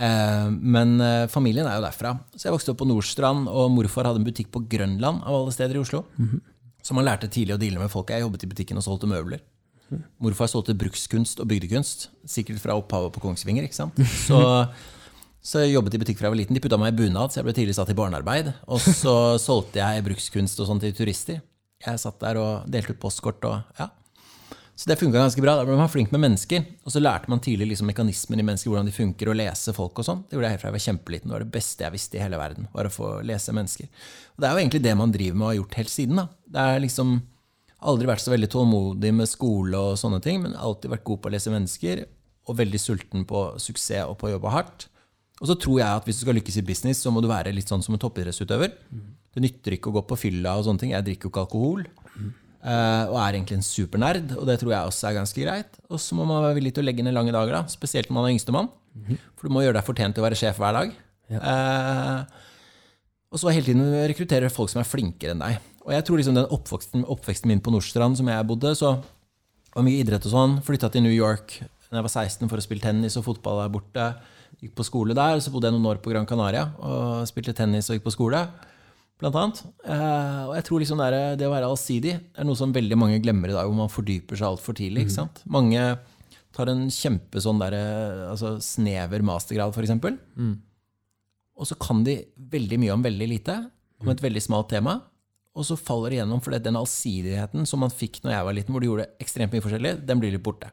Uh, 0.00 0.48
men 0.56 0.96
uh, 1.04 1.26
familien 1.30 1.68
er 1.68 1.76
jo 1.76 1.84
derfra. 1.84 2.14
Så 2.32 2.48
jeg 2.48 2.56
vokste 2.56 2.72
opp 2.72 2.80
på 2.80 2.88
Nordstrand, 2.88 3.44
og 3.52 3.68
morfar 3.76 4.08
hadde 4.08 4.22
en 4.22 4.26
butikk 4.26 4.48
på 4.54 4.64
Grønland, 4.72 5.20
av 5.20 5.36
alle 5.42 5.52
steder 5.54 5.76
i 5.76 5.82
Oslo. 5.84 6.06
Så 6.82 6.96
man 6.96 7.06
lærte 7.06 7.28
tidlig 7.30 7.54
å 7.54 7.60
deale 7.60 7.78
med 7.78 7.92
folk. 7.92 8.08
Jeg 8.10 8.24
jobbet 8.24 8.48
i 8.48 8.50
butikken 8.50 8.80
og 8.80 8.88
solgte 8.88 9.10
møbler. 9.12 9.44
Morfar 10.24 10.48
solgte 10.48 10.72
brukskunst 10.80 11.44
og 11.44 11.52
bygdekunst, 11.52 12.08
sikkert 12.24 12.64
fra 12.64 12.74
opphavet 12.80 13.12
på 13.12 13.20
Kongsvinger. 13.22 13.68
ikke 13.68 13.76
sant? 13.76 14.00
Så, 14.24 14.40
så 15.42 15.64
jeg 15.64 15.72
jobbet 15.74 15.96
i 15.96 15.98
butikk 15.98 16.20
fra 16.20 16.28
jeg 16.28 16.36
var 16.36 16.38
liten. 16.38 16.54
De 16.54 16.62
putta 16.62 16.78
meg 16.78 16.92
i 16.92 17.00
bunad, 17.00 17.32
så 17.32 17.40
jeg 17.40 17.48
ble 17.48 17.54
tidlig 17.56 17.74
satt 17.74 17.90
i 17.90 17.96
barnearbeid. 17.98 18.52
Og 18.70 18.78
så 18.82 19.14
solgte 19.42 19.82
jeg 19.82 20.04
brukskunst 20.06 20.62
og 20.62 20.68
sånn 20.68 20.82
til 20.82 20.94
turister. 20.94 21.42
Jeg 21.82 21.98
satt 21.98 22.20
der 22.22 22.38
og 22.38 22.70
delte 22.70 22.94
ut 22.94 23.02
postkort 23.02 23.42
og 23.50 23.80
ja. 23.80 23.88
Så 24.78 24.88
det 24.88 24.96
funka 24.96 25.20
ganske 25.20 25.42
bra. 25.42 25.56
Da 25.58 25.66
ble 25.66 25.74
man 25.76 25.90
flink 25.90 26.14
med 26.14 26.22
mennesker. 26.22 26.62
Og 26.86 26.94
så 26.94 27.02
lærte 27.02 27.30
man 27.30 27.42
tidlig 27.44 27.68
liksom 27.72 27.90
mekanismen 27.90 28.40
i 28.40 28.46
mennesker, 28.46 28.70
hvordan 28.70 28.88
de 28.88 28.94
funker, 28.94 29.28
å 29.28 29.36
lese 29.36 29.74
folk 29.76 30.00
og 30.00 30.06
sånn. 30.06 30.22
Det 30.26 30.38
gjorde 30.38 30.48
jeg 30.48 30.56
helt 30.56 30.62
fra 30.62 30.70
jeg 30.70 30.76
var 30.76 30.84
kjempeliten. 30.86 31.28
Det 31.28 31.36
var 31.36 31.44
det 31.44 31.54
beste 31.58 31.84
jeg 31.84 31.94
visste 31.94 32.18
i 32.18 32.22
hele 32.22 32.40
verden. 32.40 32.70
var 32.72 32.88
å 32.88 32.94
få 32.94 33.10
lese 33.26 33.54
mennesker. 33.54 33.90
Og 34.32 34.42
det 34.42 34.48
er 34.48 34.54
jo 34.54 34.62
egentlig 34.62 34.82
det 34.86 34.94
man 34.98 35.12
driver 35.14 35.38
med 35.38 35.44
og 35.44 35.50
har 35.50 35.58
gjort 35.60 35.78
helt 35.82 35.92
siden. 35.92 36.22
da. 36.22 36.26
Det 36.54 36.64
er 36.70 36.82
liksom 36.86 37.12
aldri 37.92 38.08
vært 38.08 38.24
så 38.24 38.32
veldig 38.32 38.50
tålmodig 38.54 39.12
med 39.18 39.30
skole 39.30 39.84
og 39.90 39.98
sånne 39.98 40.22
ting, 40.22 40.40
men 40.44 40.54
alltid 40.54 40.94
vært 40.94 41.06
god 41.10 41.20
på 41.20 41.30
å 41.30 41.34
lese 41.34 41.52
mennesker, 41.52 42.04
og 42.48 42.58
veldig 42.58 42.80
sulten 42.80 43.26
på 43.28 43.44
suksess 43.62 44.06
og 44.06 44.16
på 44.20 44.30
å 44.30 44.34
jobbe 44.36 44.54
hardt. 44.54 44.88
Og 45.42 45.48
så 45.50 45.56
tror 45.58 45.80
jeg 45.80 45.90
at 45.98 46.04
hvis 46.06 46.20
du 46.20 46.24
skal 46.24 46.36
lykkes 46.38 46.60
i 46.60 46.62
business, 46.66 47.00
så 47.02 47.10
må 47.10 47.18
du 47.20 47.26
være 47.30 47.50
litt 47.54 47.66
sånn 47.70 47.82
som 47.82 47.96
en 47.96 48.00
toppidrettsutøver. 48.02 48.76
Det 49.34 49.42
nytter 49.42 49.74
ikke 49.74 49.90
å 49.90 49.96
gå 49.96 50.02
på 50.06 50.18
fylla 50.20 50.52
og 50.60 50.68
sånne 50.68 50.78
ting. 50.84 50.92
Jeg 50.94 51.02
drikker 51.08 51.26
jo 51.26 51.32
ikke 51.32 51.42
alkohol. 51.46 51.82
eh, 52.62 53.04
og 53.10 53.16
er 53.18 53.34
egentlig 53.40 53.56
en 53.58 53.64
supernerd, 53.66 54.36
og 54.38 54.46
det 54.46 54.60
tror 54.60 54.70
jeg 54.70 54.86
også 54.92 55.08
er 55.08 55.16
ganske 55.18 55.40
greit. 55.42 55.80
Og 55.90 55.98
så 55.98 56.14
må 56.14 56.24
man 56.28 56.44
være 56.44 56.54
villig 56.60 56.74
til 56.76 56.84
å 56.84 56.86
legge 56.86 57.02
ned 57.02 57.16
lange 57.16 57.32
dager, 57.34 57.56
da, 57.58 57.62
spesielt 57.66 58.06
når 58.08 58.14
man 58.20 58.28
er 58.28 58.34
yngstemann. 58.36 58.68
For 59.34 59.48
du 59.48 59.54
må 59.56 59.64
gjøre 59.64 59.80
deg 59.80 59.86
fortjent 59.88 60.14
til 60.14 60.22
å 60.22 60.26
være 60.28 60.38
sjef 60.38 60.60
hver 60.62 60.76
dag. 60.78 60.92
Eh, 61.32 62.24
og 63.32 63.40
så 63.40 63.50
hele 63.50 63.64
tiden 63.66 63.82
rekruttere 64.12 64.50
folk 64.52 64.70
som 64.70 64.82
er 64.82 64.86
flinkere 64.86 65.34
enn 65.34 65.42
deg. 65.42 65.58
Og 65.82 65.90
jeg 65.96 66.04
tror 66.06 66.20
liksom 66.20 66.36
den 66.36 66.46
oppveksten, 66.54 67.02
oppveksten 67.10 67.48
min 67.50 67.62
på 67.64 67.72
Nordstrand, 67.74 68.14
som 68.20 68.28
jeg 68.30 68.46
bodde, 68.46 68.74
så 68.78 68.92
var 69.74 69.82
mye 69.86 70.02
idrett 70.04 70.26
og 70.28 70.34
sånn. 70.36 70.58
Flytta 70.62 70.92
til 70.92 71.02
New 71.02 71.14
York 71.14 71.58
da 71.92 71.98
jeg 72.00 72.06
var 72.06 72.12
16 72.14 72.48
for 72.48 72.56
å 72.56 72.62
spille 72.64 72.80
tennis 72.84 73.16
og 73.20 73.24
fotball 73.26 73.58
der 73.64 73.72
borte. 73.74 74.04
Gikk 74.62 74.76
på 74.78 74.86
skole 74.86 75.16
der. 75.18 75.40
Så 75.42 75.50
bodde 75.52 75.68
jeg 75.68 75.76
noen 75.76 75.90
år 75.90 76.00
på 76.02 76.12
Gran 76.12 76.28
Canaria 76.28 76.68
og 76.78 77.26
spilte 77.30 77.54
tennis 77.56 77.90
og 77.90 77.98
gikk 77.98 78.06
på 78.06 78.14
skole. 78.14 78.44
Blant 79.22 79.38
annet. 79.38 79.60
Eh, 79.86 80.40
og 80.48 80.56
jeg 80.56 80.66
tror 80.66 80.82
liksom 80.82 81.02
det, 81.02 81.10
er, 81.10 81.36
det 81.38 81.46
å 81.46 81.52
være 81.52 81.68
allsidig 81.70 82.16
er 82.16 82.46
noe 82.46 82.58
som 82.58 82.74
veldig 82.74 82.98
mange 82.98 83.20
glemmer 83.22 83.52
i 83.52 83.56
dag, 83.56 83.68
hvor 83.68 83.78
man 83.78 83.92
fordyper 83.92 84.38
seg 84.38 84.48
altfor 84.48 84.78
tidlig. 84.78 85.06
ikke 85.06 85.18
sant? 85.18 85.42
Mange 85.50 85.84
tar 86.52 86.68
en 86.72 86.88
kjempe 86.92 87.40
sånn 87.40 87.62
der, 87.62 87.76
altså 88.28 88.56
snever 88.62 89.22
mastergrad, 89.24 89.72
f.eks. 89.74 89.94
Og 91.62 91.68
så 91.68 91.76
kan 91.80 92.02
de 92.06 92.18
veldig 92.52 92.78
mye 92.82 92.96
om 92.96 93.04
veldig 93.04 93.28
lite, 93.30 93.56
om 94.02 94.10
et 94.10 94.22
veldig 94.24 94.42
smalt 94.42 94.70
tema. 94.72 94.98
Og 95.52 95.66
så 95.68 95.76
faller 95.76 96.10
det 96.10 96.18
igjennom, 96.18 96.40
for 96.42 96.56
den 96.56 96.78
allsidigheten 96.80 97.66
som 97.68 97.82
man 97.84 97.92
fikk 97.92 98.22
når 98.24 98.34
jeg 98.34 98.46
var 98.48 98.56
liten, 98.56 98.74
hvor 98.74 98.82
du 98.82 98.88
gjorde 98.88 99.10
ekstremt 99.22 99.52
mye 99.54 99.64
forskjellig, 99.64 99.94
den 100.08 100.22
blir 100.22 100.32
litt 100.34 100.44
borte. 100.44 100.70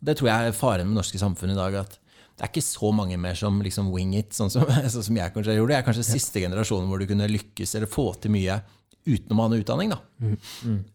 Det 0.00 0.16
tror 0.18 0.28
jeg 0.28 0.48
er 0.48 0.56
faren 0.56 0.88
med 0.88 0.94
det 0.94 1.00
norske 1.00 1.20
samfunnet 1.20 1.56
i 1.56 1.60
dag. 1.60 1.74
at 1.82 1.98
det 2.36 2.46
er 2.46 2.50
ikke 2.50 2.64
så 2.64 2.92
mange 2.96 3.18
mer 3.20 3.34
som 3.38 3.60
liksom 3.62 3.90
wing 3.92 4.14
it, 4.18 4.32
sånn 4.34 4.50
som, 4.50 4.64
sånn 4.94 5.04
som 5.08 5.16
jeg 5.20 5.34
kanskje 5.34 5.56
gjorde. 5.58 5.74
Jeg 5.76 5.82
er 5.84 5.88
kanskje 5.90 6.06
siste 6.08 6.40
generasjonen 6.42 6.88
hvor 6.88 6.98
du 7.02 7.06
kunne 7.10 7.28
lykkes 7.30 7.74
eller 7.78 7.90
få 7.92 8.12
til 8.22 8.32
mye 8.34 8.60
uten 9.02 9.34
å 9.34 9.42
ha 9.42 9.48
noe 9.50 9.58
utdanning. 9.64 9.90
da. 9.90 9.98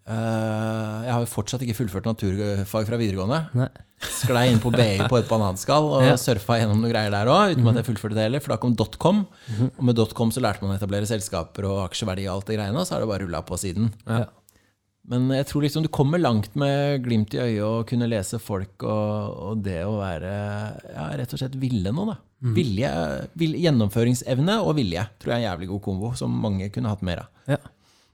Eh, 0.08 0.98
jeg 1.06 1.12
har 1.14 1.24
jo 1.24 1.30
fortsatt 1.30 1.64
ikke 1.66 1.76
fullført 1.76 2.08
naturfag 2.08 2.88
fra 2.88 3.00
videregående. 3.00 3.40
Nei. 3.60 3.68
Sklei 4.08 4.46
inn 4.54 4.60
på 4.62 4.70
BI 4.72 5.08
på 5.10 5.18
et 5.20 5.28
bananskall 5.32 5.88
og 5.98 6.06
Ja. 6.06 6.16
surfa 6.22 6.60
gjennom 6.62 6.80
noen 6.84 6.94
greier 6.94 7.12
der 7.12 7.32
òg, 7.34 7.56
uten 7.58 7.68
at 7.72 7.80
jeg 7.82 7.88
fullførte 7.90 8.16
det 8.20 8.28
heller, 8.28 8.44
for 8.46 8.54
da 8.54 8.60
kom 8.64 8.76
dotcom. 8.80 9.24
Og 9.68 9.84
med 9.90 9.98
dotcom 10.00 10.32
så 10.32 10.44
lærte 10.44 10.62
man 10.64 10.76
å 10.76 10.80
etablere 10.80 11.10
selskaper 11.10 11.68
og 11.68 11.82
aksjeverdi 11.90 12.28
og 12.30 12.36
alt 12.38 12.52
det 12.52 12.60
greiene, 12.60 12.78
og 12.80 12.88
så 12.88 12.96
har 12.96 13.04
det 13.04 13.10
bare 13.12 13.26
rulla 13.26 13.42
på 13.48 13.58
siden. 13.60 13.90
Ja. 14.08 14.26
Men 15.08 15.30
jeg 15.32 15.48
tror 15.48 15.64
liksom 15.64 15.86
du 15.86 15.92
kommer 15.94 16.20
langt 16.20 16.56
med 16.60 17.04
glimt 17.06 17.36
i 17.36 17.40
øyet 17.40 17.64
og 17.64 17.88
kunne 17.88 18.10
lese 18.12 18.42
folk 18.44 18.84
og, 18.84 19.38
og 19.52 19.62
det 19.64 19.80
å 19.88 19.96
være 20.02 20.32
ja, 20.92 21.06
rett 21.22 21.32
og 21.32 21.40
slett 21.40 21.56
ville 21.62 21.94
noe. 21.96 22.12
da. 22.12 22.18
Vilje, 22.58 22.92
vil, 23.40 23.56
gjennomføringsevne 23.64 24.60
og 24.62 24.76
vilje 24.78 25.08
tror 25.18 25.34
jeg 25.34 25.40
er 25.40 25.46
en 25.46 25.48
jævlig 25.48 25.72
god 25.72 25.84
kombo, 25.88 26.12
som 26.20 26.36
mange 26.44 26.68
kunne 26.76 26.92
hatt 26.92 27.06
mer 27.08 27.24
av. 27.24 27.32
Ja. 27.56 27.62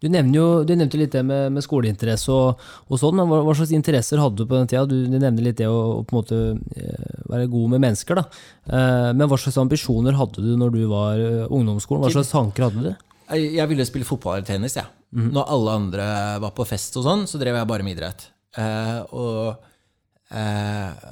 Du, 0.04 0.10
jo, 0.36 0.46
du 0.68 0.74
nevnte 0.76 1.00
litt 1.00 1.14
det 1.16 1.22
med, 1.24 1.54
med 1.56 1.64
skoleinteresse 1.64 2.32
og, 2.32 2.64
og 2.92 3.00
sånn, 3.00 3.16
men 3.16 3.30
hva, 3.30 3.40
hva 3.48 3.54
slags 3.56 3.72
interesser 3.76 4.20
hadde 4.20 4.42
du 4.42 4.50
på 4.50 4.58
den 4.58 4.68
tida? 4.68 4.84
Du, 4.88 4.98
du 5.08 5.16
nevner 5.16 5.48
litt 5.48 5.62
det 5.62 5.70
å, 5.72 5.78
å 5.98 6.02
på 6.04 6.14
en 6.14 6.20
måte 6.20 6.40
eh, 6.76 7.22
være 7.32 7.48
god 7.52 7.72
med 7.74 7.84
mennesker, 7.86 8.20
da. 8.20 8.26
Eh, 8.68 9.12
men 9.16 9.30
hva 9.32 9.40
slags 9.40 9.62
ambisjoner 9.64 10.20
hadde 10.20 10.44
du 10.44 10.52
når 10.60 10.76
du 10.76 10.82
var 10.92 11.24
eh, 11.24 11.46
ungdomsskolen? 11.48 12.04
Hva 12.04 12.12
slags 12.18 12.34
tanker 12.36 12.68
hadde 12.68 12.84
du? 12.84 13.08
Jeg, 13.32 13.54
jeg 13.56 13.72
ville 13.72 13.88
spille 13.88 14.08
fotball 14.08 14.42
eller 14.42 14.50
tennis, 14.50 14.76
jeg. 14.76 14.92
Når 15.14 15.54
alle 15.56 15.78
andre 15.78 16.08
var 16.42 16.56
på 16.58 16.66
fest 16.68 16.98
og 16.98 17.06
sånn, 17.06 17.28
så 17.30 17.42
drev 17.42 17.60
jeg 17.60 17.70
bare 17.70 17.86
med 17.86 17.96
idrett. 17.98 18.28
Eh, 18.58 19.00
og 19.14 20.34
eh, 20.34 21.08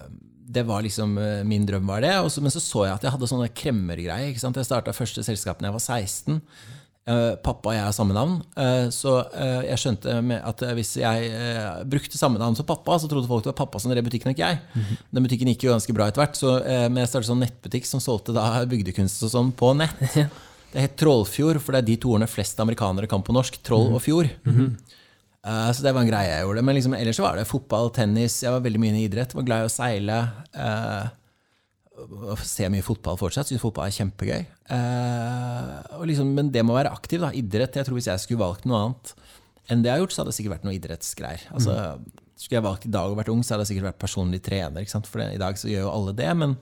det 0.51 0.63
var 0.67 0.83
liksom 0.85 1.15
eh, 1.17 1.39
Min 1.47 1.65
drøm 1.69 1.87
var 1.89 2.03
det. 2.03 2.13
Så, 2.33 2.43
men 2.43 2.53
så 2.53 2.61
så 2.63 2.85
jeg 2.87 2.97
at 2.97 3.07
jeg 3.07 3.13
hadde 3.15 3.29
sånne 3.29 3.49
kremmergreier. 3.53 4.31
ikke 4.31 4.43
sant? 4.43 4.57
Jeg 4.57 4.69
starta 4.69 4.95
første 4.95 5.25
selskap 5.25 5.61
da 5.61 5.69
jeg 5.69 5.77
var 5.77 5.85
16. 5.85 6.41
Eh, 7.09 7.31
pappa 7.41 7.71
og 7.71 7.73
jeg 7.73 7.81
har 7.81 7.93
samme 7.97 8.13
navn, 8.13 8.35
eh, 8.61 8.83
så 8.93 9.15
eh, 9.33 9.63
jeg 9.71 9.81
skjønte 9.81 10.17
at 10.37 10.59
hvis 10.77 10.91
jeg 11.01 11.31
brukte 11.89 12.19
samme 12.19 12.37
navn 12.37 12.53
som 12.57 12.67
pappa, 12.69 12.99
så 13.01 13.09
trodde 13.09 13.25
folk 13.29 13.41
det 13.41 13.49
var 13.49 13.57
pappa 13.63 13.81
som 13.81 13.89
drev 13.89 14.05
butikken, 14.05 14.35
ikke 14.35 14.51
jeg. 14.51 14.59
Den 15.09 15.25
butikken 15.25 15.49
gikk 15.49 15.65
jo 15.65 15.73
ganske 15.73 15.95
bra 15.97 16.11
etter 16.11 16.21
hvert, 16.21 16.37
så 16.37 16.59
men 16.61 17.01
jeg 17.01 17.09
startet 17.09 17.31
sånn 17.31 17.41
nettbutikk 17.41 17.89
som 17.89 18.03
solgte 18.03 18.37
da 18.37 18.61
bygdekunst 18.69 19.25
og 19.25 19.33
sånn 19.33 19.49
på 19.57 19.73
nett. 19.81 19.97
Det 20.71 20.85
het 20.85 20.97
Trollfjord, 20.99 21.59
for 21.59 21.75
det 21.75 21.81
er 21.81 21.89
de 21.89 21.99
to 21.99 22.13
ordene 22.13 22.29
flest 22.31 22.59
amerikanere 22.63 23.09
kan 23.11 23.23
på 23.25 23.35
norsk. 23.35 23.59
Troll 23.67 23.91
og 23.91 24.01
fjord. 24.03 24.29
Eh, 25.41 25.71
så 25.73 25.83
det 25.83 25.91
var 25.95 26.05
en 26.05 26.11
greie 26.11 26.29
jeg 26.29 26.45
gjorde. 26.45 26.63
Men 26.67 26.77
liksom, 26.77 26.93
ellers 26.95 27.19
var 27.19 27.39
det 27.39 27.47
fotball, 27.49 27.89
tennis. 27.95 28.41
Jeg 28.43 28.53
var 28.53 28.63
veldig 28.63 28.81
mye 28.81 28.93
inne 28.93 29.01
i 29.01 29.07
idrett. 29.09 29.35
Var 29.35 29.47
glad 29.47 29.65
i 29.65 29.67
å 29.67 29.73
seile. 29.73 30.19
Uh, 30.55 31.09
ser 32.47 32.71
mye 32.73 32.85
fotball 32.85 33.19
fortsatt. 33.19 33.49
Syns 33.49 33.63
fotball 33.63 33.89
er 33.89 33.97
kjempegøy. 33.97 34.41
Eh, 34.77 35.77
og 35.97 36.07
liksom, 36.09 36.31
men 36.37 36.51
det 36.53 36.63
må 36.65 36.77
være 36.77 36.93
aktiv. 36.93 37.21
da, 37.23 37.33
Idrett. 37.35 37.75
Jeg 37.75 37.87
tror 37.87 37.99
Hvis 37.99 38.09
jeg 38.09 38.23
skulle 38.23 38.43
valgt 38.43 38.67
noe 38.69 38.85
annet 38.85 39.15
enn 39.71 39.83
det 39.83 39.91
jeg 39.91 39.93
har 39.95 40.01
gjort, 40.03 40.13
så 40.13 40.21
hadde 40.21 40.31
det 40.31 40.35
sikkert 40.35 40.55
vært 40.55 40.63
noe 40.67 40.75
idrettsgreier. 40.75 41.43
Altså, 41.55 41.75
Skulle 42.35 42.57
jeg 42.57 42.65
valgt 42.65 42.87
i 42.87 42.91
dag 42.91 43.11
og 43.11 43.19
vært 43.19 43.29
ung, 43.31 43.43
så 43.45 43.53
hadde 43.53 43.67
jeg 43.67 43.75
sikkert 43.75 43.91
vært 43.91 44.01
personlig 44.01 44.41
trener. 44.43 44.87
For 45.05 45.21
det, 45.21 45.27
i 45.35 45.41
dag 45.41 45.59
så 45.61 45.69
gjør 45.69 45.85
jo 45.85 45.91
alle 45.93 46.15
det. 46.17 46.31
Men 46.41 46.55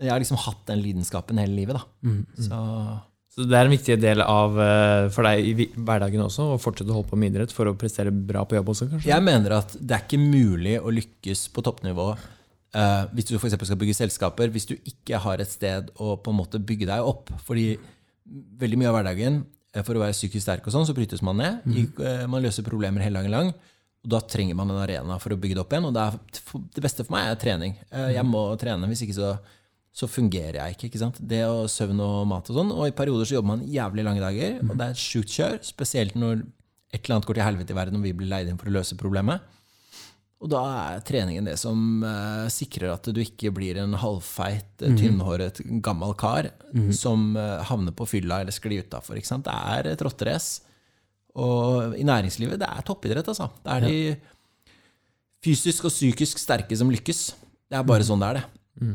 jeg 0.00 0.10
har 0.10 0.20
liksom 0.20 0.40
hatt 0.42 0.64
den 0.68 0.82
lidenskapen 0.82 1.38
hele 1.40 1.54
livet. 1.54 1.78
da. 1.78 1.84
Så 2.48 2.58
Så 3.30 3.46
det 3.46 3.54
er 3.54 3.68
en 3.68 3.72
viktig 3.72 3.94
del 4.02 4.24
av 4.24 4.56
eh, 4.58 5.04
for 5.14 5.28
deg 5.28 5.46
i 5.46 5.68
hverdagen 5.76 6.24
også, 6.24 6.48
å 6.56 6.58
fortsette 6.60 6.90
å 6.90 6.96
holde 6.98 7.12
på 7.12 7.18
med 7.20 7.30
idrett 7.30 7.54
for 7.54 7.70
å 7.70 7.76
prestere 7.78 8.10
bra 8.10 8.42
på 8.48 8.58
jobb 8.58 8.72
også, 8.72 8.88
kanskje? 8.90 9.10
Jeg 9.12 9.26
mener 9.26 9.54
at 9.60 9.76
det 9.78 9.96
er 9.96 10.02
ikke 10.02 10.18
mulig 10.18 10.74
å 10.82 10.90
lykkes 10.94 11.46
på 11.54 11.62
toppnivå 11.66 12.08
uh, 12.10 13.04
hvis 13.14 13.30
du 13.30 13.36
eksempel 13.38 13.70
skal 13.70 13.80
bygge 13.80 13.96
selskaper, 14.00 14.50
hvis 14.50 14.68
du 14.72 14.74
ikke 14.78 15.22
har 15.22 15.42
et 15.42 15.50
sted 15.50 15.92
å 15.94 16.16
på 16.18 16.34
en 16.34 16.40
måte 16.40 16.58
bygge 16.58 16.90
deg 16.90 17.06
opp. 17.06 17.30
Fordi 17.46 17.72
veldig 18.60 18.78
mye 18.80 18.90
av 18.90 18.98
hverdagen, 18.98 19.40
eh, 19.74 19.82
for 19.86 19.96
å 19.96 20.04
være 20.04 20.16
psykisk 20.16 20.44
sterk 20.46 20.66
og 20.66 20.74
sånn, 20.74 20.86
så 20.86 20.96
brytes 20.96 21.22
man 21.22 21.40
ned. 21.40 21.66
I, 21.66 21.86
eh, 22.04 22.26
man 22.26 22.42
løser 22.42 22.66
problemer 22.66 23.02
hele 23.02 23.20
dagen 23.20 23.30
lang. 23.34 23.54
Og 24.00 24.12
da 24.14 24.20
trenger 24.20 24.56
man 24.56 24.70
en 24.70 24.80
arena 24.80 25.18
for 25.20 25.34
å 25.34 25.36
bygge 25.36 25.54
det 25.58 25.60
opp 25.60 25.72
igjen. 25.74 25.88
Og 25.88 25.94
det, 25.94 26.00
er, 26.00 26.60
det 26.74 26.82
beste 26.82 27.04
for 27.04 27.12
meg 27.16 27.28
er 27.28 27.40
trening. 27.40 27.74
Uh, 27.92 28.08
Jeg 28.14 28.24
må 28.24 28.56
trene, 28.56 28.88
hvis 28.88 29.02
ikke 29.04 29.18
så, 29.18 29.34
så 29.90 30.06
fungerer 30.06 30.60
jeg 30.60 30.76
ikke. 30.76 30.90
ikke 30.90 31.02
sant? 31.02 31.18
Det 31.18 31.42
og 31.48 31.64
søvn 31.70 32.00
og 32.04 32.26
mat 32.30 32.50
og 32.52 32.58
sånn. 32.60 32.72
Og 32.74 32.88
i 32.88 32.96
perioder 32.96 33.26
så 33.26 33.36
jobber 33.36 33.56
man 33.56 33.64
jævlig 33.66 34.06
lange 34.06 34.22
dager, 34.22 34.60
og 34.62 34.74
det 34.76 34.86
er 34.86 34.94
et 34.94 35.02
sjukt 35.02 35.34
kjør. 35.34 35.56
Spesielt 35.66 36.14
når 36.18 36.44
et 36.90 37.00
eller 37.02 37.16
annet 37.16 37.26
går 37.28 37.38
til 37.38 37.46
helvete 37.46 37.74
i 37.74 37.78
verden 37.78 37.98
og 37.98 38.06
vi 38.06 38.14
blir 38.16 38.30
leid 38.30 38.50
inn 38.50 38.58
for 38.60 38.70
å 38.70 38.76
løse 38.78 38.98
problemet. 38.98 39.42
Og 40.40 40.48
da 40.48 40.60
er 40.94 41.02
treningen 41.04 41.50
det 41.50 41.58
som 41.60 42.00
uh, 42.00 42.46
sikrer 42.50 42.94
at 42.94 43.10
du 43.12 43.18
ikke 43.20 43.50
blir 43.52 43.76
en 43.82 43.92
halvfeit, 44.00 44.70
eh, 44.80 44.94
tynnhåret, 44.96 45.60
gammel 45.84 46.14
kar 46.18 46.48
som 46.96 47.34
uh, 47.36 47.60
havner 47.68 47.92
på 47.92 48.06
fylla 48.08 48.40
eller 48.40 48.56
sklir 48.56 48.86
utafor. 48.86 49.20
Det 49.20 49.56
er 49.76 49.90
et 49.90 50.04
rotterace. 50.06 50.64
Og 51.36 51.92
i 51.98 52.06
næringslivet, 52.08 52.58
det 52.58 52.70
er 52.70 52.86
toppidrett, 52.88 53.28
altså. 53.28 53.50
Det 53.62 53.76
er 53.76 53.84
de 53.84 54.00
fysisk 55.44 55.86
og 55.86 55.92
psykisk 55.92 56.40
sterke 56.40 56.76
som 56.76 56.90
lykkes. 56.90 57.20
Det 57.70 57.78
er 57.78 57.86
bare 57.86 58.06
sånn 58.08 58.24
det 58.24 58.32
er, 58.32 58.40
det. 58.40 58.88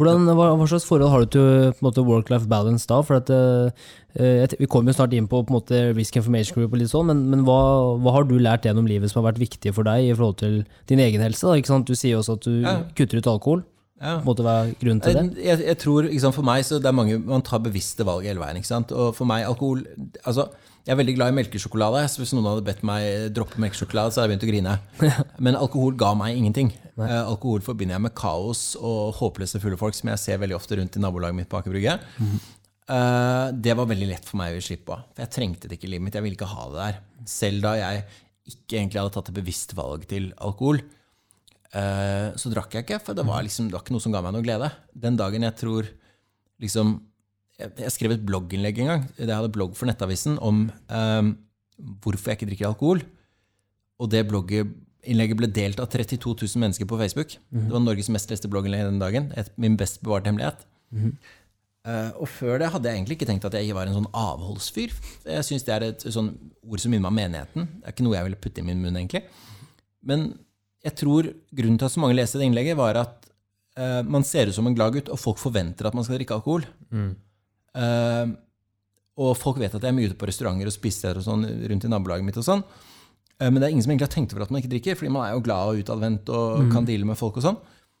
Hvordan, 0.00 0.24
hva, 0.34 0.46
hva 0.56 0.66
slags 0.70 0.86
forhold 0.88 1.10
har 1.12 1.26
du 1.26 1.92
til 1.92 2.06
work-life 2.08 2.48
balance 2.48 2.88
da? 2.88 3.02
For 3.04 3.20
at, 3.20 3.28
eh, 3.30 3.70
eh, 4.16 4.54
vi 4.58 4.66
kommer 4.66 4.90
jo 4.90 4.96
snart 4.96 5.12
inn 5.14 5.28
på, 5.28 5.42
på 5.44 5.52
måte, 5.52 5.82
Risk 5.96 6.16
Information 6.16 6.56
Group, 6.56 6.72
og 6.72 6.80
litt 6.80 6.90
sånn, 6.90 7.10
men, 7.12 7.20
men 7.30 7.44
hva, 7.46 7.58
hva 8.00 8.16
har 8.16 8.24
du 8.24 8.38
lært 8.40 8.64
gjennom 8.64 8.88
livet 8.88 9.12
som 9.12 9.20
har 9.20 9.30
vært 9.30 9.42
viktig 9.44 9.74
for 9.76 9.84
deg 9.86 10.08
i 10.08 10.14
forhold 10.16 10.40
til 10.40 10.56
din 10.90 11.02
egen 11.04 11.22
helse? 11.22 11.44
Da? 11.44 11.58
Ikke 11.60 11.74
sant? 11.74 11.86
Du 11.86 11.94
sier 11.98 12.18
også 12.18 12.38
at 12.40 12.48
du 12.48 12.62
Ja. 12.64 12.78
kutter 12.96 13.20
ut 13.20 13.30
alkohol. 13.36 13.64
Ja. 14.02 14.16
Hva 14.24 14.34
er 14.34 14.72
grunnen 14.80 15.00
til 15.04 15.14
det? 15.14 15.44
Jeg, 15.44 15.60
jeg 15.62 15.78
tror, 15.78 16.08
sant, 16.18 16.34
For 16.34 16.42
meg 16.42 16.64
så 16.66 16.80
det 16.82 16.88
er 16.90 16.96
mange, 16.96 17.20
man 17.22 17.44
tar 17.46 17.62
bevisste 17.62 18.02
valg 18.08 18.26
hele 18.26 18.42
veien. 18.42 18.58
Og 18.90 19.14
for 19.14 19.28
meg, 19.28 19.44
alkohol 19.46 19.84
altså, 20.24 20.48
Jeg 20.82 20.96
er 20.96 20.98
veldig 20.98 21.12
glad 21.14 21.30
i 21.30 21.36
melkesjokolade. 21.36 22.00
Så 22.10 22.22
hvis 22.22 22.32
noen 22.34 22.48
hadde 22.50 22.64
bedt 22.66 22.80
meg 22.86 23.28
droppe 23.36 23.60
melkesjokolade, 23.62 24.10
så 24.10 24.22
hadde 24.22 24.32
jeg 24.32 24.32
begynt 24.32 24.46
å 24.46 24.50
grine. 24.50 24.72
Men 25.46 25.58
alkohol 25.58 25.94
ga 25.98 26.10
meg 26.18 26.38
ingenting. 26.40 26.72
Nei. 26.98 27.08
alkohol 27.22 27.62
forbinder 27.64 27.96
jeg 27.96 28.04
med 28.04 28.12
kaos 28.18 28.74
og 28.76 29.14
håpløse 29.16 29.60
fulle 29.62 29.78
folk, 29.80 29.96
som 29.96 30.10
jeg 30.10 30.20
ser 30.20 30.42
veldig 30.42 30.58
ofte 30.58 30.76
rundt 30.76 30.98
i 30.98 31.00
nabolaget 31.00 31.38
mitt 31.38 31.48
på 31.48 31.60
Aker 31.60 31.72
Brygge. 31.72 31.94
Mm. 32.18 32.34
det 33.64 33.76
var 33.78 33.88
veldig 33.88 34.08
lett 34.10 34.26
for 34.28 34.40
meg 34.42 34.52
å 34.52 34.58
gi 34.58 34.66
slipp 34.72 34.82
på. 34.90 34.98
For 35.14 35.24
jeg 35.24 35.32
trengte 35.38 35.70
det 35.70 35.78
ikke 35.78 35.88
i 35.88 35.94
livet 35.94 36.08
mitt. 36.08 36.18
Jeg 36.18 36.26
ville 36.26 36.36
ikke 36.36 36.50
ha 36.50 36.66
det 36.72 36.80
der. 36.80 36.98
Selv 37.30 37.64
da 37.64 37.76
jeg 37.78 38.02
ikke 38.50 38.80
egentlig 38.80 39.00
hadde 39.00 39.14
tatt 39.14 39.30
et 39.30 39.38
bevisst 39.38 39.76
valg 39.78 40.04
til 40.10 40.28
alkohol, 40.42 40.82
eh, 41.78 42.28
så 42.34 42.52
drakk 42.52 42.74
jeg 42.74 42.88
ikke, 42.88 43.00
for 43.06 43.16
det 43.16 43.24
var, 43.28 43.46
liksom, 43.46 43.70
det 43.70 43.78
var 43.78 43.86
ikke 43.86 43.94
noe 43.94 44.04
som 44.04 44.18
ga 44.18 44.24
meg 44.26 44.34
noe 44.34 44.44
glede. 44.44 44.72
Den 45.06 45.16
dagen 45.20 45.46
jeg 45.46 45.58
tror 45.62 45.88
liksom 46.62 46.96
Jeg, 47.62 47.92
skrev 47.94 48.16
et 48.16 48.24
blogginnlegg 48.26 48.80
en 48.82 48.92
gang. 48.92 49.04
Jeg 49.18 49.32
hadde 49.32 49.52
blogg 49.54 49.74
for 49.78 49.90
Nettavisen 49.90 50.38
om 50.42 50.64
um, 50.70 51.34
hvorfor 52.04 52.32
jeg 52.32 52.40
ikke 52.40 52.50
drikker 52.52 52.70
alkohol. 52.70 53.02
Og 54.02 54.10
det 54.12 54.24
blogginnlegget 54.30 55.38
ble 55.38 55.50
delt 55.54 55.82
av 55.82 55.90
32 55.92 56.34
000 56.34 56.62
mennesker 56.64 56.88
på 56.88 56.98
Facebook. 57.00 57.36
Det 57.68 57.74
var 57.74 57.84
Norges 57.84 58.10
mest 58.12 58.32
leste 58.32 58.50
blogginnlegg 58.50 58.88
den 58.88 59.02
dagen. 59.02 59.30
Et, 59.38 59.52
min 59.60 59.78
best 59.78 60.02
bevarte 60.02 60.30
hemmelighet. 60.30 60.66
Eh, 61.82 62.10
og 62.14 62.28
før 62.30 62.60
det 62.62 62.70
hadde 62.70 62.86
jeg 62.90 63.00
egentlig 63.00 63.16
ikke 63.18 63.26
tenkt 63.26 63.46
at 63.48 63.56
jeg 63.58 63.74
var 63.74 63.90
en 63.90 63.96
sånn 63.96 64.10
avholdsfyr. 64.14 64.94
Jeg 65.26 65.46
synes 65.48 65.66
det 65.66 65.74
er 65.74 65.86
et 65.88 66.04
sånn 66.14 66.30
ord 66.62 66.82
som 66.82 66.92
minner 66.92 67.08
meg 67.08 67.10
om 67.10 67.18
menigheten. 67.18 67.68
Det 67.80 67.88
er 67.88 67.96
ikke 67.96 68.06
noe 68.06 68.16
jeg 68.18 68.28
ville 68.28 68.42
putte 68.44 68.62
i 68.62 68.66
min 68.66 68.82
munn, 68.84 68.98
egentlig. 69.00 69.24
Men 70.06 70.28
jeg 70.86 70.94
tror 70.98 71.32
grunnen 71.50 71.80
til 71.80 71.88
at 71.88 71.94
så 71.94 72.02
mange 72.02 72.18
leste 72.18 72.38
det 72.38 72.46
innlegget, 72.48 72.78
var 72.78 72.98
at 73.00 73.28
uh, 73.78 74.00
man 74.06 74.26
ser 74.26 74.50
ut 74.50 74.56
som 74.56 74.66
en 74.70 74.78
glad 74.78 74.94
gutt, 74.94 75.10
og 75.10 75.20
folk 75.22 75.42
forventer 75.42 75.88
at 75.88 75.98
man 75.98 76.06
skal 76.06 76.18
drikke 76.18 76.38
alkohol. 76.38 76.66
Eh, 77.78 78.32
og 79.22 79.36
folk 79.36 79.60
vet 79.60 79.74
at 79.76 79.82
jeg 79.82 79.92
er 79.92 79.96
mye 79.96 80.08
ute 80.08 80.18
på 80.18 80.28
restauranter 80.28 80.68
og 80.70 80.74
spisesteder 80.74 81.20
og 81.20 81.26
sånn 81.26 81.44
rundt 81.44 81.84
i 81.84 81.90
nabolaget 81.92 82.26
mitt. 82.26 82.38
og 82.40 82.46
sånn. 82.46 82.64
Uh, 83.42 83.48
men 83.50 83.58
det 83.58 83.66
er 83.66 83.74
ingen 83.74 83.84
som 83.84 83.92
egentlig 83.92 84.08
har 84.08 84.14
tenkt 84.14 84.32
over 84.34 84.46
at 84.46 84.52
man 84.52 84.62
ikke 84.62 84.72
drikker, 84.72 84.96
fordi 84.98 85.12
man 85.12 85.26
er 85.26 85.34
jo 85.34 85.42
glad 85.44 85.72
og 85.72 85.82
utadvendt 85.82 86.30
og 86.32 86.70
kan 86.72 86.86
deale 86.88 87.08
med 87.08 87.18
folk 87.18 87.40
og 87.40 87.46
sånn. 87.46 87.58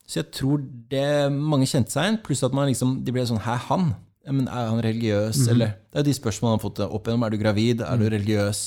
Så 0.08 0.20
jeg 0.20 0.30
tror 0.34 0.62
det 0.90 1.32
mange 1.32 1.68
kjente 1.68 1.94
seg 1.94 2.06
igjen, 2.06 2.18
pluss 2.24 2.42
at 2.46 2.54
man 2.56 2.68
liksom, 2.70 2.98
de 3.06 3.14
ble 3.14 3.24
sånn 3.28 3.42
Hæ, 3.42 3.56
han? 3.68 3.92
Men 4.22 4.46
er 4.46 4.68
han 4.70 4.82
religiøs, 4.82 5.40
eller 5.50 5.74
Det 5.90 5.98
er 5.98 6.04
jo 6.04 6.08
de 6.10 6.14
spørsmålene 6.14 6.54
man 6.54 6.60
har 6.60 6.62
fått 6.62 6.80
opp 6.84 7.08
igjennom. 7.08 7.24
Er 7.26 7.34
du 7.34 7.40
gravid? 7.40 7.82
Er 7.82 7.98
du 7.98 8.04
religiøs? 8.06 8.60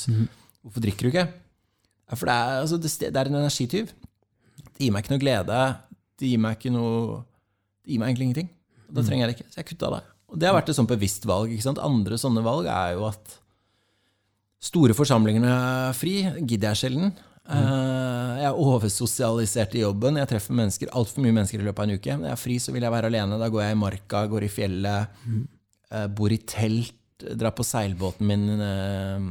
Hvorfor 0.65 0.83
drikker 0.83 1.07
du 1.07 1.11
ikke? 1.13 1.27
For 2.13 2.27
det 2.27 2.35
er, 2.35 2.57
altså, 2.63 2.79
det, 2.81 2.91
det 3.01 3.21
er 3.21 3.29
en 3.31 3.39
energityv. 3.39 3.93
Det 4.65 4.83
gir 4.83 4.91
meg 4.91 5.05
ikke 5.05 5.15
noe 5.15 5.23
glede. 5.23 5.61
Det 6.19 6.31
gir 6.31 6.41
meg 6.43 6.59
ikke 6.59 6.73
noe 6.75 7.21
Det 7.85 7.93
gir 7.93 8.01
meg 8.01 8.11
egentlig 8.11 8.29
ingenting. 8.29 8.51
Da 8.91 9.05
trenger 9.05 9.25
jeg 9.25 9.31
det 9.31 9.37
ikke. 9.39 9.53
Så 9.53 9.61
jeg 9.61 9.69
kutta 9.71 9.93
det. 9.95 10.03
Og 10.35 10.41
det 10.41 10.49
har 10.49 10.57
vært 10.57 10.67
et 10.73 10.75
sånt 10.75 10.91
bevisst 10.91 11.23
valg. 11.23 11.53
ikke 11.55 11.63
sant? 11.63 11.79
Andre 11.79 12.19
sånne 12.19 12.43
valg 12.43 12.67
er 12.67 12.97
jo 12.97 13.05
at 13.07 13.37
store 14.65 14.95
forsamlingene 14.97 15.47
er 15.47 15.95
fri 15.95 16.17
gidder 16.41 16.73
jeg 16.73 16.81
sjelden. 16.81 17.13
Mm. 17.45 17.61
Jeg 18.41 18.47
er 18.49 18.59
oversosialisert 18.59 19.77
i 19.77 19.83
jobben. 19.85 20.19
Jeg 20.19 20.27
treffer 20.33 20.57
mennesker, 20.57 20.91
altfor 20.91 21.23
mye 21.23 21.37
mennesker 21.37 21.61
i 21.61 21.67
løpet 21.67 21.79
av 21.79 21.87
en 21.87 21.95
uke. 21.95 22.17
Når 22.19 22.27
jeg 22.27 22.35
er 22.35 22.41
fri, 22.41 22.57
så 22.59 22.73
vil 22.75 22.83
jeg 22.83 22.91
være 22.91 23.11
alene. 23.13 23.37
Da 23.39 23.47
går 23.53 23.63
jeg 23.63 23.75
i 23.77 23.79
marka, 23.79 24.23
går 24.31 24.47
i 24.47 24.51
fjellet, 24.51 25.21
mm. 25.23 25.45
bor 26.17 26.35
i 26.35 26.41
telt, 26.51 26.97
drar 27.39 27.55
på 27.55 27.63
seilbåten 27.63 28.27
min. 28.27 28.43
eh, 28.59 29.29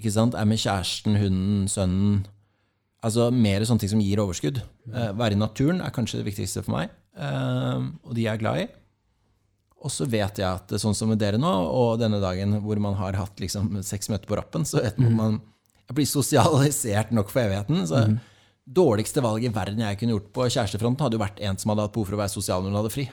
Ikke 0.00 0.10
sant? 0.16 0.34
Er 0.34 0.48
med 0.48 0.58
kjæresten, 0.58 1.20
hunden, 1.20 1.68
sønnen. 1.70 2.24
Altså 3.06 3.28
mer 3.30 3.62
sånne 3.62 3.84
ting 3.84 3.92
som 3.94 4.02
gir 4.02 4.18
overskudd. 4.24 4.58
Mm. 4.88 4.98
være 5.20 5.36
i 5.36 5.38
naturen 5.38 5.80
er 5.84 5.94
kanskje 5.94 6.18
det 6.18 6.26
viktigste 6.32 6.64
for 6.64 6.74
meg, 6.74 6.90
og 7.14 8.14
de 8.16 8.24
jeg 8.24 8.32
er 8.32 8.40
glad 8.40 8.64
i. 8.64 8.68
Og 9.84 9.92
så 9.94 10.08
vet 10.10 10.40
jeg 10.40 10.48
at 10.48 10.72
sånn 10.82 10.96
som 10.96 11.10
med 11.12 11.20
dere 11.22 11.38
nå, 11.38 11.50
og 11.50 12.00
denne 12.00 12.18
dagen 12.22 12.56
hvor 12.64 12.80
man 12.82 12.96
har 12.98 13.14
hatt 13.20 13.38
liksom 13.38 13.76
seks 13.86 14.10
møter 14.10 14.26
på 14.26 14.38
rappen, 14.40 14.66
så 14.66 14.82
vet 14.82 14.98
man 14.98 15.14
man 15.18 15.38
jeg 15.88 15.96
blir 15.96 16.08
sosialisert 16.08 17.14
nok 17.16 17.30
for 17.32 17.46
evigheten. 17.46 17.86
Så 17.88 18.02
dårligste 18.68 19.22
valg 19.24 19.46
i 19.46 19.52
verden 19.54 19.80
jeg 19.80 19.96
kunne 20.00 20.12
gjort 20.12 20.26
på 20.36 20.44
kjærestefronten, 20.52 21.00
hadde 21.06 21.16
jo 21.16 21.22
vært 21.22 21.40
en 21.40 21.56
som 21.56 21.72
hadde 21.72 21.86
hatt 21.86 21.94
behov 21.94 22.10
for 22.10 22.18
å 22.18 22.20
være 22.20 22.34
sosial 22.34 22.60
når 22.60 22.68
hun 22.74 22.78
hadde 22.82 22.92
fri. 22.92 23.06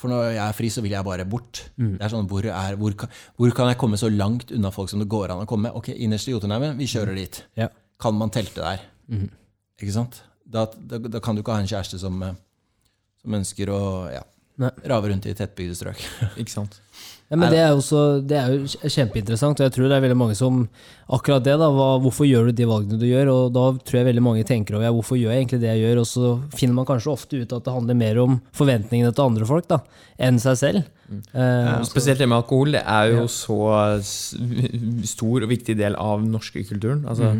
For 0.00 0.08
når 0.10 0.24
jeg 0.32 0.40
er 0.46 0.56
fri, 0.56 0.70
så 0.72 0.82
vil 0.82 0.96
jeg 0.96 1.06
bare 1.06 1.26
bort. 1.28 1.60
Det 2.00 2.02
er 2.06 2.10
sånn, 2.10 2.26
hvor, 2.26 2.48
er, 2.48 2.74
hvor, 2.80 2.96
kan, 2.98 3.12
hvor 3.36 3.52
kan 3.54 3.68
jeg 3.70 3.78
komme 3.78 4.00
så 4.00 4.08
langt 4.10 4.50
unna 4.56 4.72
folk 4.74 4.90
som 4.90 4.98
det 5.02 5.06
går 5.12 5.34
an 5.36 5.44
å 5.44 5.46
komme? 5.46 5.70
Ok, 5.76 5.92
Innerst 5.92 6.26
i 6.26 6.34
Jotunheimen, 6.34 6.74
vi 6.80 6.88
kjører 6.90 7.14
dit. 7.20 7.42
Ja. 7.60 7.68
Kan 8.00 8.16
man 8.18 8.32
telte 8.34 8.64
der? 8.64 8.82
Ikke 9.78 9.92
sant? 9.94 10.22
Da, 10.50 10.64
da, 10.74 10.98
da 10.98 11.20
kan 11.22 11.36
du 11.36 11.44
ikke 11.44 11.54
ha 11.54 11.62
en 11.62 11.68
kjæreste 11.70 12.00
som, 12.00 12.16
eh, 12.26 12.34
som 13.22 13.36
ønsker 13.38 13.70
å 13.70 13.80
ja, 14.10 14.24
Nei. 14.60 14.70
rave 14.92 15.10
rundt 15.12 15.26
i 15.28 15.34
tettbygde 15.36 15.78
strøk. 15.78 16.04
Ikke 16.40 16.52
sant? 16.52 16.80
Ja, 17.30 17.38
men 17.38 17.52
det 17.52 17.60
er, 17.62 17.68
jo 17.70 17.78
også, 17.78 18.00
det 18.26 18.34
er 18.34 18.48
jo 18.50 18.88
kjempeinteressant, 18.90 19.60
og 19.60 19.62
jeg 19.62 19.72
tror 19.76 19.86
det 19.86 19.94
er 19.94 20.02
veldig 20.02 20.16
mange 20.18 20.34
som 20.34 20.64
Akkurat 21.14 21.44
det, 21.46 21.54
da. 21.58 21.68
Hva, 21.74 21.86
hvorfor 22.02 22.26
gjør 22.26 22.48
du 22.48 22.56
de 22.58 22.66
valgene 22.66 22.98
du 22.98 23.06
gjør? 23.06 23.30
Og 23.30 23.54
da 23.54 23.64
tror 23.86 23.98
jeg 24.00 24.06
veldig 24.08 24.22
mange 24.22 24.44
tenker 24.46 24.76
over 24.76 24.86
ja, 24.86 24.92
hvorfor 24.94 25.18
gjør 25.18 25.32
jeg 25.34 25.44
egentlig 25.44 25.60
det 25.62 25.70
jeg 25.72 25.82
gjør, 25.84 26.00
og 26.02 26.08
så 26.10 26.32
finner 26.54 26.76
man 26.76 26.86
kanskje 26.86 27.10
ofte 27.10 27.40
ut 27.40 27.54
at 27.54 27.66
det 27.66 27.74
handler 27.74 27.98
mer 27.98 28.20
om 28.22 28.36
forventningene 28.54 29.10
til 29.14 29.26
andre 29.26 29.48
folk 29.48 29.66
da, 29.70 29.80
enn 30.22 30.38
seg 30.42 30.58
selv. 30.60 30.90
Eh, 31.10 31.40
ja, 31.66 31.78
Spesielt 31.86 32.22
det 32.22 32.28
med 32.30 32.38
alkohol. 32.38 32.74
Det 32.76 32.82
er 32.82 33.14
jo 33.16 33.26
så 33.30 33.58
stor 35.10 35.46
og 35.46 35.50
viktig 35.50 35.78
del 35.78 35.98
av 35.98 36.22
den 36.22 36.30
norske 36.34 36.62
kulturen. 36.66 37.02
Altså, 37.10 37.32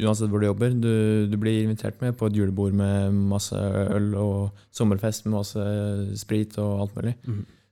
Uansett 0.00 0.30
hvor 0.32 0.40
du 0.42 0.48
jobber. 0.48 0.74
Du, 0.74 0.90
du 1.30 1.36
blir 1.40 1.64
invitert 1.64 2.00
med 2.00 2.16
på 2.18 2.30
et 2.30 2.36
julebord 2.36 2.76
med 2.76 3.16
masse 3.30 3.56
øl 3.56 4.12
og 4.18 4.66
sommerfest 4.74 5.26
med 5.26 5.36
masse 5.38 5.64
sprit 6.20 6.56
og 6.62 6.86
alt 6.86 6.96
mulig. 6.96 7.16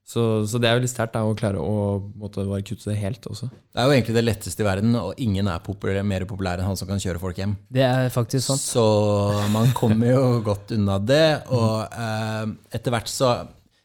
Så, 0.09 0.23
så 0.49 0.57
det 0.57 0.71
er 0.71 0.79
jo 0.79 0.81
litt 0.87 0.93
sterkt 0.93 1.19
å 1.21 1.35
klare 1.37 1.61
å 1.61 1.99
måtte 2.17 2.41
bare 2.49 2.65
kutte 2.65 2.89
det 2.89 2.97
helt 2.97 3.27
også. 3.29 3.51
Det 3.53 3.83
er 3.83 3.91
jo 3.91 3.93
egentlig 3.93 4.15
det 4.17 4.23
letteste 4.25 4.65
i 4.65 4.67
verden, 4.67 4.95
og 4.97 5.21
ingen 5.21 5.51
er 5.53 5.61
populær, 5.61 6.01
mer 6.01 6.25
populær 6.31 6.63
enn 6.63 6.71
han 6.71 6.79
som 6.81 6.89
kan 6.89 7.03
kjøre 7.03 7.21
folk 7.21 7.37
hjem. 7.37 7.53
det 7.69 7.85
er 7.85 8.09
faktisk 8.15 8.47
sant. 8.47 8.63
Så 8.65 8.85
man 9.53 9.69
kommer 9.77 10.09
jo 10.15 10.23
godt 10.49 10.73
unna 10.79 10.97
det. 10.97 11.27
Og 11.53 11.93
eh, 11.93 12.55
etter 12.79 12.95
hvert 12.95 13.13
så 13.13 13.35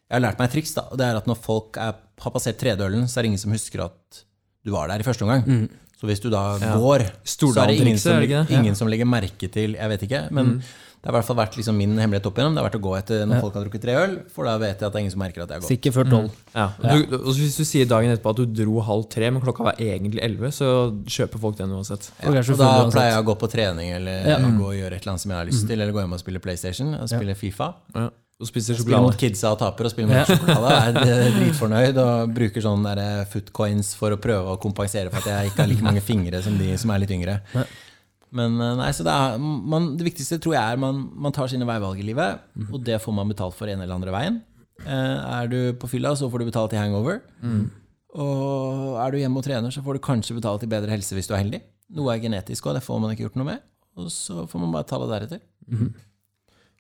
Jeg 0.07 0.15
har 0.15 0.23
lært 0.29 0.39
meg 0.39 0.47
et 0.47 0.55
triks, 0.55 0.75
da. 0.77 0.85
Og 0.93 1.00
det 1.01 1.09
er 1.09 1.19
at 1.19 1.27
når 1.27 1.39
folk 1.43 1.79
er, 1.81 2.00
har 2.23 2.35
passert 2.38 2.59
tredølen, 2.62 3.03
så 3.09 3.19
er 3.19 3.25
det 3.25 3.33
ingen 3.33 3.43
som 3.43 3.55
husker 3.55 3.83
at 3.89 4.23
du 4.63 4.71
var 4.71 4.88
der 4.88 5.03
i 5.03 5.05
første 5.07 5.25
omgang. 5.27 5.43
Så 6.03 6.07
hvis 6.10 6.19
du 6.19 6.29
da 6.29 6.57
Ja. 6.60 6.74
går, 6.75 7.00
så 7.24 7.63
er 7.63 7.67
det 7.72 7.79
ingen 7.79 7.95
Stordalen-trikset, 7.95 8.00
som, 8.03 8.17
er 8.19 8.43
det 8.43 8.57
ingen 8.60 8.75
som 8.75 8.88
legger 8.91 9.07
merke 9.07 9.48
til 9.50 9.75
Jeg 9.79 9.88
vet 9.89 10.01
ikke, 10.03 10.25
men 10.36 10.57
det 10.60 11.07
har 11.12 11.13
i 11.13 11.15
hvert 11.22 11.25
fall 11.29 11.36
vært 11.38 11.55
liksom 11.55 11.75
min 11.79 11.95
hemmelighet 12.00 12.25
opp 12.27 12.38
igjennom. 12.38 12.55
Det 12.55 12.62
har 12.63 12.67
vært 12.69 12.75
å 12.79 12.83
gå 12.83 12.91
etter 12.98 13.25
når 13.27 13.39
folk 13.43 13.53
har 13.55 13.63
drukket 13.63 13.81
tre 13.83 13.95
øl, 13.95 14.13
for 14.31 14.43
da 14.48 14.57
vet 14.57 14.79
jeg 14.79 14.88
at 14.88 14.91
det 14.93 15.00
er 15.00 15.03
ingen 15.03 15.12
som 15.15 15.19
merker 15.24 15.43
at 15.43 15.50
jeg 15.51 15.55
har 15.55 15.63
gått. 15.63 15.72
Sikkert 15.72 15.93
før 15.95 16.10
tolv. 16.12 16.31
Ja. 16.55 16.67
Du, 16.79 17.17
hvis 17.31 17.57
du 17.60 17.63
sier 17.63 17.86
dagen 17.88 18.12
etterpå 18.12 18.31
at 18.31 18.39
du 18.39 18.45
dro 18.63 18.79
halv 18.81 19.07
tre, 19.12 19.29
men 19.31 19.41
klokka 19.43 19.63
var 19.63 19.75
egentlig 19.79 20.19
elleve, 20.24 20.51
så 20.51 20.91
kjøper 21.07 21.39
folk 21.39 21.57
den 21.57 21.72
uansett. 21.72 22.12
Og 22.24 22.36
Og 22.36 22.57
da 22.57 22.89
pleier 22.91 23.12
jeg 23.15 23.24
å 23.24 23.27
gå 23.31 23.36
på 23.39 23.51
trening 23.51 23.91
eller 23.95 24.27
Ja. 24.27 24.38
gå 24.39 24.63
og 24.63 24.75
gjøre 24.75 24.95
et 24.95 25.01
eller 25.03 25.12
annet 25.15 25.19
som 25.22 25.31
jeg 25.31 25.39
har 25.39 25.45
lyst 25.45 25.67
til, 25.67 25.79
eller 25.81 25.91
gå 25.93 26.00
hjem 26.03 26.13
og 26.13 26.19
spille 26.19 26.39
PlayStation 26.39 26.95
og 26.95 27.07
spille 27.07 27.36
Fifa. 27.36 27.74
Og 28.42 28.50
spiser 28.50 28.75
Spiller 28.75 29.04
mot 29.06 29.16
kidsa 29.20 29.52
og 29.54 29.60
taper 29.62 29.88
og 29.88 29.94
spiller 29.94 30.10
mot 30.10 30.30
sjokolade. 30.32 30.78
Er 31.06 31.28
eh, 31.28 31.36
dritfornøyd 31.38 32.00
og 32.02 32.34
bruker 32.36 32.63
sånn 32.66 32.84
der 32.88 33.02
eh, 33.04 33.25
footcoins 33.30 33.94
for 34.00 34.16
å 34.16 34.20
prøve 34.20 34.56
å 34.56 34.60
kompensere 34.62 35.12
for 35.13 35.22
at 35.22 35.30
jeg 35.30 35.52
ikke 35.52 35.62
har 35.63 35.70
like 35.72 35.86
mange 35.86 36.02
fingre 36.04 36.42
som 36.44 36.58
de 36.60 36.72
som 36.82 36.92
er 36.96 37.04
litt 37.04 37.13
yngre. 37.13 37.38
Men 38.34 38.58
eh, 38.58 38.74
nei, 38.82 38.90
så 38.98 39.06
det, 39.06 39.13
er, 39.13 39.38
man, 39.44 39.92
det 40.00 40.08
viktigste 40.10 40.40
tror 40.44 40.58
jeg 40.58 40.74
er 40.75 40.82
man, 40.82 41.04
man 41.28 41.36
tar 41.36 41.52
sine 41.52 41.68
veivalg 41.70 42.02
i 42.02 42.08
livet, 42.10 42.42
og 42.74 42.82
det 42.88 42.98
får 43.04 43.16
man 43.22 43.30
betalt 43.30 43.56
for 43.56 43.70
en 43.70 43.86
eller 43.86 43.94
andre 43.96 44.16
veien. 44.16 44.42
Eh, 44.82 45.18
er 45.38 45.52
du 45.54 45.60
på 45.80 45.88
fylla, 45.94 46.16
så 46.18 46.28
får 46.34 46.42
du 46.42 46.50
betalt 46.50 46.74
i 46.74 46.82
hangover. 46.82 47.22
Og 48.13 48.98
er 49.02 49.13
du 49.13 49.22
hjemme 49.22 49.40
og 49.42 49.46
trener, 49.46 49.72
så 49.74 49.82
får 49.86 49.98
du 49.98 50.04
kanskje 50.10 50.36
betalt 50.38 50.66
i 50.66 50.70
bedre 50.74 50.92
helse 50.94 51.16
hvis 51.18 51.30
du 51.30 51.38
er 51.38 51.46
heldig. 51.46 51.62
Noe 51.94 52.13
er 52.16 52.22
genetisk 52.25 52.66
òg, 52.68 52.75
det 52.80 52.84
får 52.86 53.00
man 53.02 53.13
ikke 53.13 53.28
gjort 53.28 53.38
noe 53.40 53.48
med. 53.54 53.63
Og 54.02 54.10
så 54.13 54.44
får 54.50 54.62
man 54.66 54.74
bare 54.74 54.90
ta 54.90 54.98
det 55.02 55.12
deretter. 55.13 55.42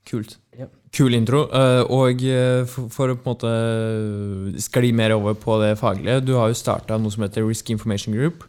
Kult. 0.09 0.37
Ja. 0.59 0.67
Kul 0.93 1.15
intro. 1.17 1.45
eh, 1.55 1.81
Og 1.89 2.21
eh, 2.27 2.65
for, 2.69 3.09
å 3.09 3.15
på 3.17 3.23
en 3.23 3.31
måte 3.31 4.61
skli 4.61 4.91
mer 4.93 5.15
over 5.15 5.33
på 5.39 5.55
det 5.61 5.71
faglige 5.79 6.19
Du 6.25 6.33
har 6.37 6.51
jo 6.51 6.57
starta 6.59 6.99
noe 7.01 7.13
som 7.13 7.23
heter 7.25 7.45
Risk 7.47 7.71
Information 7.73 8.13
Group. 8.13 8.43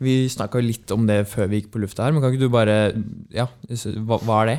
Vi 0.00 0.14
snakka 0.30 0.62
litt 0.64 0.90
om 0.94 1.06
det 1.10 1.24
før 1.28 1.50
vi 1.50 1.60
gikk 1.60 1.72
på 1.74 1.82
lufta 1.82 2.06
her, 2.06 2.14
men 2.14 2.22
kan 2.22 2.32
ikke 2.32 2.46
du 2.46 2.52
bare 2.52 2.78
Ja, 3.34 3.48
hva, 4.06 4.20
hva 4.22 4.42
er 4.44 4.52
det? 4.52 4.58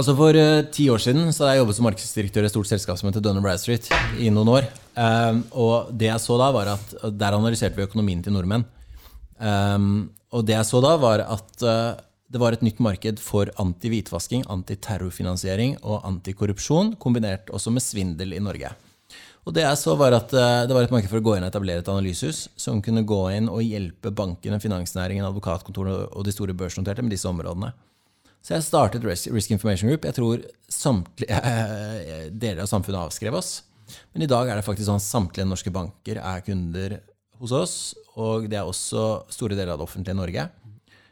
Altså 0.00 0.14
For 0.16 0.32
uh, 0.32 0.62
ti 0.72 0.86
år 0.88 1.00
siden 1.02 1.28
så 1.28 1.44
hadde 1.44 1.54
jeg 1.54 1.60
jobbet 1.60 1.76
som 1.76 1.84
markedsdirektør 1.84 2.44
i 2.46 2.48
et 2.48 2.52
stort 2.54 2.68
selskap 2.70 2.96
som 2.96 3.10
heter 3.10 3.24
Dun 3.24 3.42
Bradstreet 3.44 3.90
i 4.18 4.30
noen 4.32 4.48
år. 4.48 4.68
Um, 4.96 5.42
og 5.52 5.90
det 5.92 6.08
jeg 6.08 6.22
så 6.24 6.38
da, 6.40 6.46
var 6.54 6.70
at 6.72 6.94
der 7.20 7.36
analyserte 7.36 7.76
vi 7.76 7.84
økonomien 7.84 8.22
til 8.24 8.32
nordmenn. 8.32 8.64
Um, 9.36 10.08
og 10.32 10.46
det 10.48 10.54
jeg 10.56 10.68
så 10.70 10.80
da, 10.84 10.94
var 11.02 11.24
at 11.26 11.64
eh, 11.66 12.00
det 12.30 12.38
var 12.38 12.54
et 12.54 12.62
nytt 12.62 12.78
marked 12.82 13.18
for 13.22 13.50
anti-hvitvasking, 13.58 14.44
antiterrorfinansiering 14.52 15.80
og 15.82 16.04
antikorrupsjon, 16.06 16.94
kombinert 17.02 17.50
også 17.50 17.72
med 17.74 17.82
svindel 17.82 18.36
i 18.36 18.42
Norge. 18.42 18.70
Og 19.48 19.54
det 19.56 19.64
jeg 19.64 19.78
så 19.80 19.96
var 19.98 20.14
at 20.14 20.32
eh, 20.36 20.64
det 20.68 20.76
var 20.76 20.86
et 20.86 20.92
marked 20.94 21.10
for 21.10 21.18
å 21.18 21.24
gå 21.24 21.36
inn 21.36 21.46
og 21.46 21.50
etablere 21.50 21.82
et 21.82 21.90
analysehus 21.90 22.44
som 22.60 22.82
kunne 22.84 23.02
gå 23.08 23.20
inn 23.34 23.48
og 23.50 23.64
hjelpe 23.64 24.12
bankene, 24.14 24.60
finansnæringen, 24.62 25.26
advokatkontorene 25.26 26.10
og 26.12 26.26
de 26.26 26.34
store 26.34 26.54
børsnoterte 26.54 27.02
med 27.02 27.14
disse 27.16 27.28
områdene. 27.30 27.72
Så 28.44 28.54
jeg 28.54 28.64
startet 28.68 29.04
Risk 29.04 29.50
Information 29.52 29.90
Group. 29.90 30.06
Jeg 30.06 30.16
tror 30.16 30.44
samtlige 30.70 31.40
eh, 31.50 32.28
deler 32.30 32.62
av 32.64 32.70
samfunnet 32.70 33.08
avskrev 33.08 33.40
oss. 33.40 33.56
Men 34.14 34.24
i 34.24 34.30
dag 34.30 34.46
er 34.46 34.60
det 34.60 34.66
faktisk 34.68 34.86
sånn 34.86 35.00
at 35.00 35.08
samtlige 35.08 35.48
norske 35.48 35.72
banker 35.74 36.20
er 36.22 36.44
kunder 36.46 37.00
hos 37.40 37.56
oss. 37.56 37.76
Og 38.20 38.46
det 38.52 38.60
er 38.60 38.68
også 38.68 39.24
store 39.32 39.56
deler 39.56 39.74
av 39.74 39.80
det 39.80 39.88
offentlige 39.88 40.18
Norge. 40.20 40.46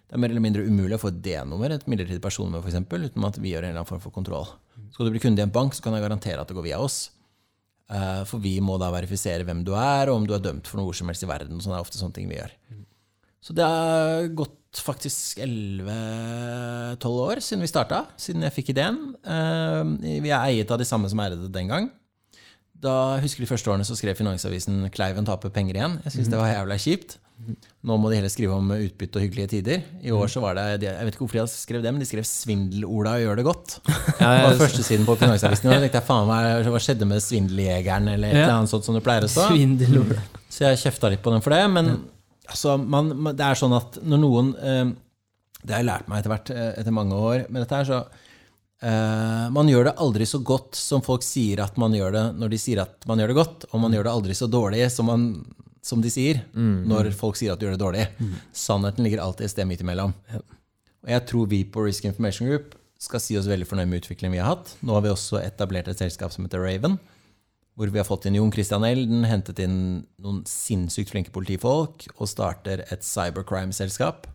Det 0.09 0.17
er 0.17 0.21
mer 0.23 0.33
eller 0.33 0.41
mindre 0.41 0.65
umulig 0.65 0.97
å 0.97 1.03
få 1.03 1.11
et 1.13 1.21
D-nummer, 1.23 1.71
et 1.75 1.85
midlertidig 1.91 2.23
personnummer 2.25 2.63
f.eks., 2.65 2.81
uten 3.13 3.25
at 3.29 3.37
vi 3.45 3.51
gjør 3.53 3.67
en 3.67 3.71
eller 3.75 3.83
annen 3.83 3.91
form 3.91 4.01
for 4.01 4.15
kontroll. 4.15 4.47
Skal 4.95 5.05
du 5.05 5.13
bli 5.13 5.21
kunde 5.21 5.43
i 5.43 5.45
en 5.45 5.53
bank, 5.53 5.75
så 5.77 5.85
kan 5.85 5.93
jeg 5.99 6.05
garantere 6.07 6.41
at 6.41 6.49
det 6.49 6.57
går 6.57 6.65
via 6.71 6.79
oss. 6.81 7.11
Eh, 7.93 8.23
For 8.29 8.41
vi 8.41 8.55
må 8.65 8.79
da 8.81 8.89
verifisere 8.93 9.45
hvem 9.45 9.61
du 9.69 9.75
er, 9.77 10.09
og 10.09 10.17
om 10.23 10.27
du 10.29 10.33
er 10.37 10.41
dømt 10.45 10.67
for 10.69 10.81
noe 10.81 10.97
som 10.97 11.09
helst 11.13 11.25
i 11.25 11.29
verden. 11.29 11.61
Sånn 11.61 11.77
er 11.77 11.85
ofte 11.85 12.01
sånne 12.01 12.17
ting 12.17 12.29
vi 12.29 12.39
gjør. 12.41 12.55
Så 13.45 13.55
det 13.55 13.65
har 13.69 14.27
gått 14.37 14.81
faktisk 14.85 15.39
11-12 15.45 17.21
år 17.29 17.41
siden 17.45 17.63
vi 17.65 17.71
starta, 17.71 18.03
siden 18.21 18.45
jeg 18.49 18.55
fikk 18.57 18.73
ideen. 18.75 18.99
Eh, 19.25 20.21
Vi 20.25 20.31
er 20.33 20.41
eiet 20.49 20.71
av 20.73 20.81
de 20.81 20.89
samme 20.89 21.09
som 21.09 21.21
eide 21.21 21.37
det 21.41 21.53
den 21.55 21.69
gang. 21.69 21.91
Da 22.79 23.19
husker 23.19 23.43
De 23.43 23.51
første 23.51 23.71
årene 23.71 23.85
så 23.87 23.97
skrev 23.99 24.17
Finansavisen 24.17 24.89
'Kleiven 24.91 25.27
taper 25.27 25.51
penger 25.51 25.75
igjen'. 25.75 26.03
Jeg 26.05 26.13
syns 26.13 26.29
det 26.31 26.39
var 26.39 26.53
jævla 26.53 26.77
kjipt. 26.79 27.19
Nå 27.89 27.97
må 27.97 28.11
de 28.11 28.17
heller 28.19 28.33
skrive 28.33 28.53
om 28.57 28.71
utbytte 28.75 29.17
og 29.21 29.23
hyggelige 29.25 29.49
tider. 29.55 29.83
I 30.05 30.11
år 30.13 30.27
så 30.29 30.41
var 30.43 30.57
det, 30.59 30.83
Jeg 30.83 31.05
vet 31.07 31.15
ikke 31.15 31.23
hvorfor 31.25 31.39
de 31.39 31.47
skrev 31.53 31.83
det, 31.85 31.93
men 31.95 32.01
de 32.03 32.09
skrev 32.09 32.25
'Svindel-Ola 32.27 33.15
gjør 33.23 33.37
det 33.39 33.45
godt'. 33.47 33.79
Det 34.19 34.27
var 34.27 34.59
førstesiden 34.59 35.07
på 35.07 35.17
Finansavisen. 35.17 35.71
Da 35.71 35.79
tenkte 35.81 36.01
jeg 36.01 36.07
faen, 36.09 36.29
er- 36.35 36.69
hva 36.69 36.81
skjedde 36.83 37.07
med 37.07 37.23
Svindeljegeren, 37.23 38.09
eller 38.13 38.29
et 38.29 38.35
Ja. 38.35 38.43
eller 38.43 38.59
annet 38.59 38.69
sånt 38.75 38.85
som 38.85 38.95
det 38.95 39.05
pleier 39.05 39.23
å 39.23 39.31
stå. 39.31 39.49
Så 40.51 40.59
jeg 40.67 40.79
kjefta 40.83 41.09
litt 41.11 41.23
på 41.23 41.31
dem 41.31 41.41
for 41.41 41.51
det. 41.51 41.71
Men 41.71 42.05
altså, 42.49 42.77
man, 42.77 43.09
det 43.37 43.41
er 43.47 43.55
sånn 43.55 43.77
at 43.77 43.99
når 44.05 44.19
noen 44.19 44.55
eh, 44.63 44.93
Det 45.65 45.75
har 45.75 45.83
jeg 45.83 45.87
lært 45.91 46.09
meg 46.09 46.19
etter 46.19 46.31
hvert, 46.31 46.51
eh, 46.51 46.75
etter 46.81 46.93
mange 46.93 47.13
år 47.15 47.49
med 47.51 47.63
dette 47.63 47.75
her, 47.77 47.85
så 47.85 48.07
eh, 48.83 49.49
Man 49.51 49.67
gjør 49.69 49.85
det 49.91 49.97
aldri 49.97 50.25
så 50.27 50.43
godt 50.43 50.75
som 50.75 51.01
folk 51.03 51.23
sier 51.23 51.61
at 51.65 51.77
man 51.79 51.93
gjør 51.93 52.13
det 52.13 52.27
når 52.39 52.49
de 52.51 52.59
sier 52.59 52.81
at 52.83 53.07
man 53.07 53.19
gjør 53.19 53.29
det 53.33 53.37
godt, 53.37 53.65
og 53.73 53.81
man 53.81 53.93
gjør 53.93 54.05
det 54.05 54.13
aldri 54.13 54.35
så 54.39 54.49
dårlig 54.51 54.91
som, 54.91 55.07
man, 55.07 55.45
som 55.89 56.03
de 56.05 56.11
sier 56.13 56.43
når 56.55 57.11
folk 57.17 57.39
sier 57.41 57.55
at 57.55 57.61
du 57.61 57.67
gjør 57.67 57.77
det 57.79 57.83
dårlig. 57.83 58.07
Sannheten 58.53 59.07
ligger 59.07 59.25
alltid 59.25 59.49
et 59.49 59.55
sted 59.55 59.69
midt 59.69 59.85
imellom. 59.85 60.13
Og 61.05 61.13
jeg 61.15 61.25
tror 61.31 61.49
vi 61.49 61.63
på 61.65 61.87
Risk 61.87 62.09
Information 62.11 62.51
Group 62.51 62.75
skal 62.99 63.23
si 63.23 63.37
oss 63.39 63.47
veldig 63.47 63.67
fornøyd 63.71 63.89
med 63.89 64.03
utviklingen 64.03 64.35
vi 64.35 64.43
har 64.43 64.57
hatt. 64.57 64.75
Nå 64.83 64.97
har 64.97 65.05
vi 65.05 65.13
også 65.13 65.39
etablert 65.41 65.89
et 65.89 66.01
selskap 66.01 66.35
som 66.35 66.45
heter 66.45 66.61
Raven, 66.65 66.97
hvor 67.79 67.93
vi 67.95 68.01
har 68.01 68.09
fått 68.09 68.27
inn 68.27 68.35
Jon 68.35 68.51
Christian 68.51 68.83
Elden, 68.83 69.23
hentet 69.31 69.61
inn 69.63 69.79
noen 70.19 70.41
sinnssykt 70.51 71.13
flinke 71.15 71.31
politifolk 71.31 72.09
og 72.17 72.27
starter 72.27 72.83
et 72.91 73.07
cybercrime-selskap. 73.07 74.27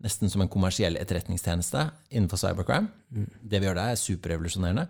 Nesten 0.00 0.30
som 0.32 0.44
en 0.44 0.48
kommersiell 0.48 0.94
etterretningstjeneste 0.96 1.88
innenfor 2.14 2.38
cybercrime. 2.40 2.88
Det 3.42 3.58
vi 3.58 3.66
gjør 3.66 3.80
der, 3.80 3.90
er 3.90 4.00
superrevolusjonerende. 4.00 4.86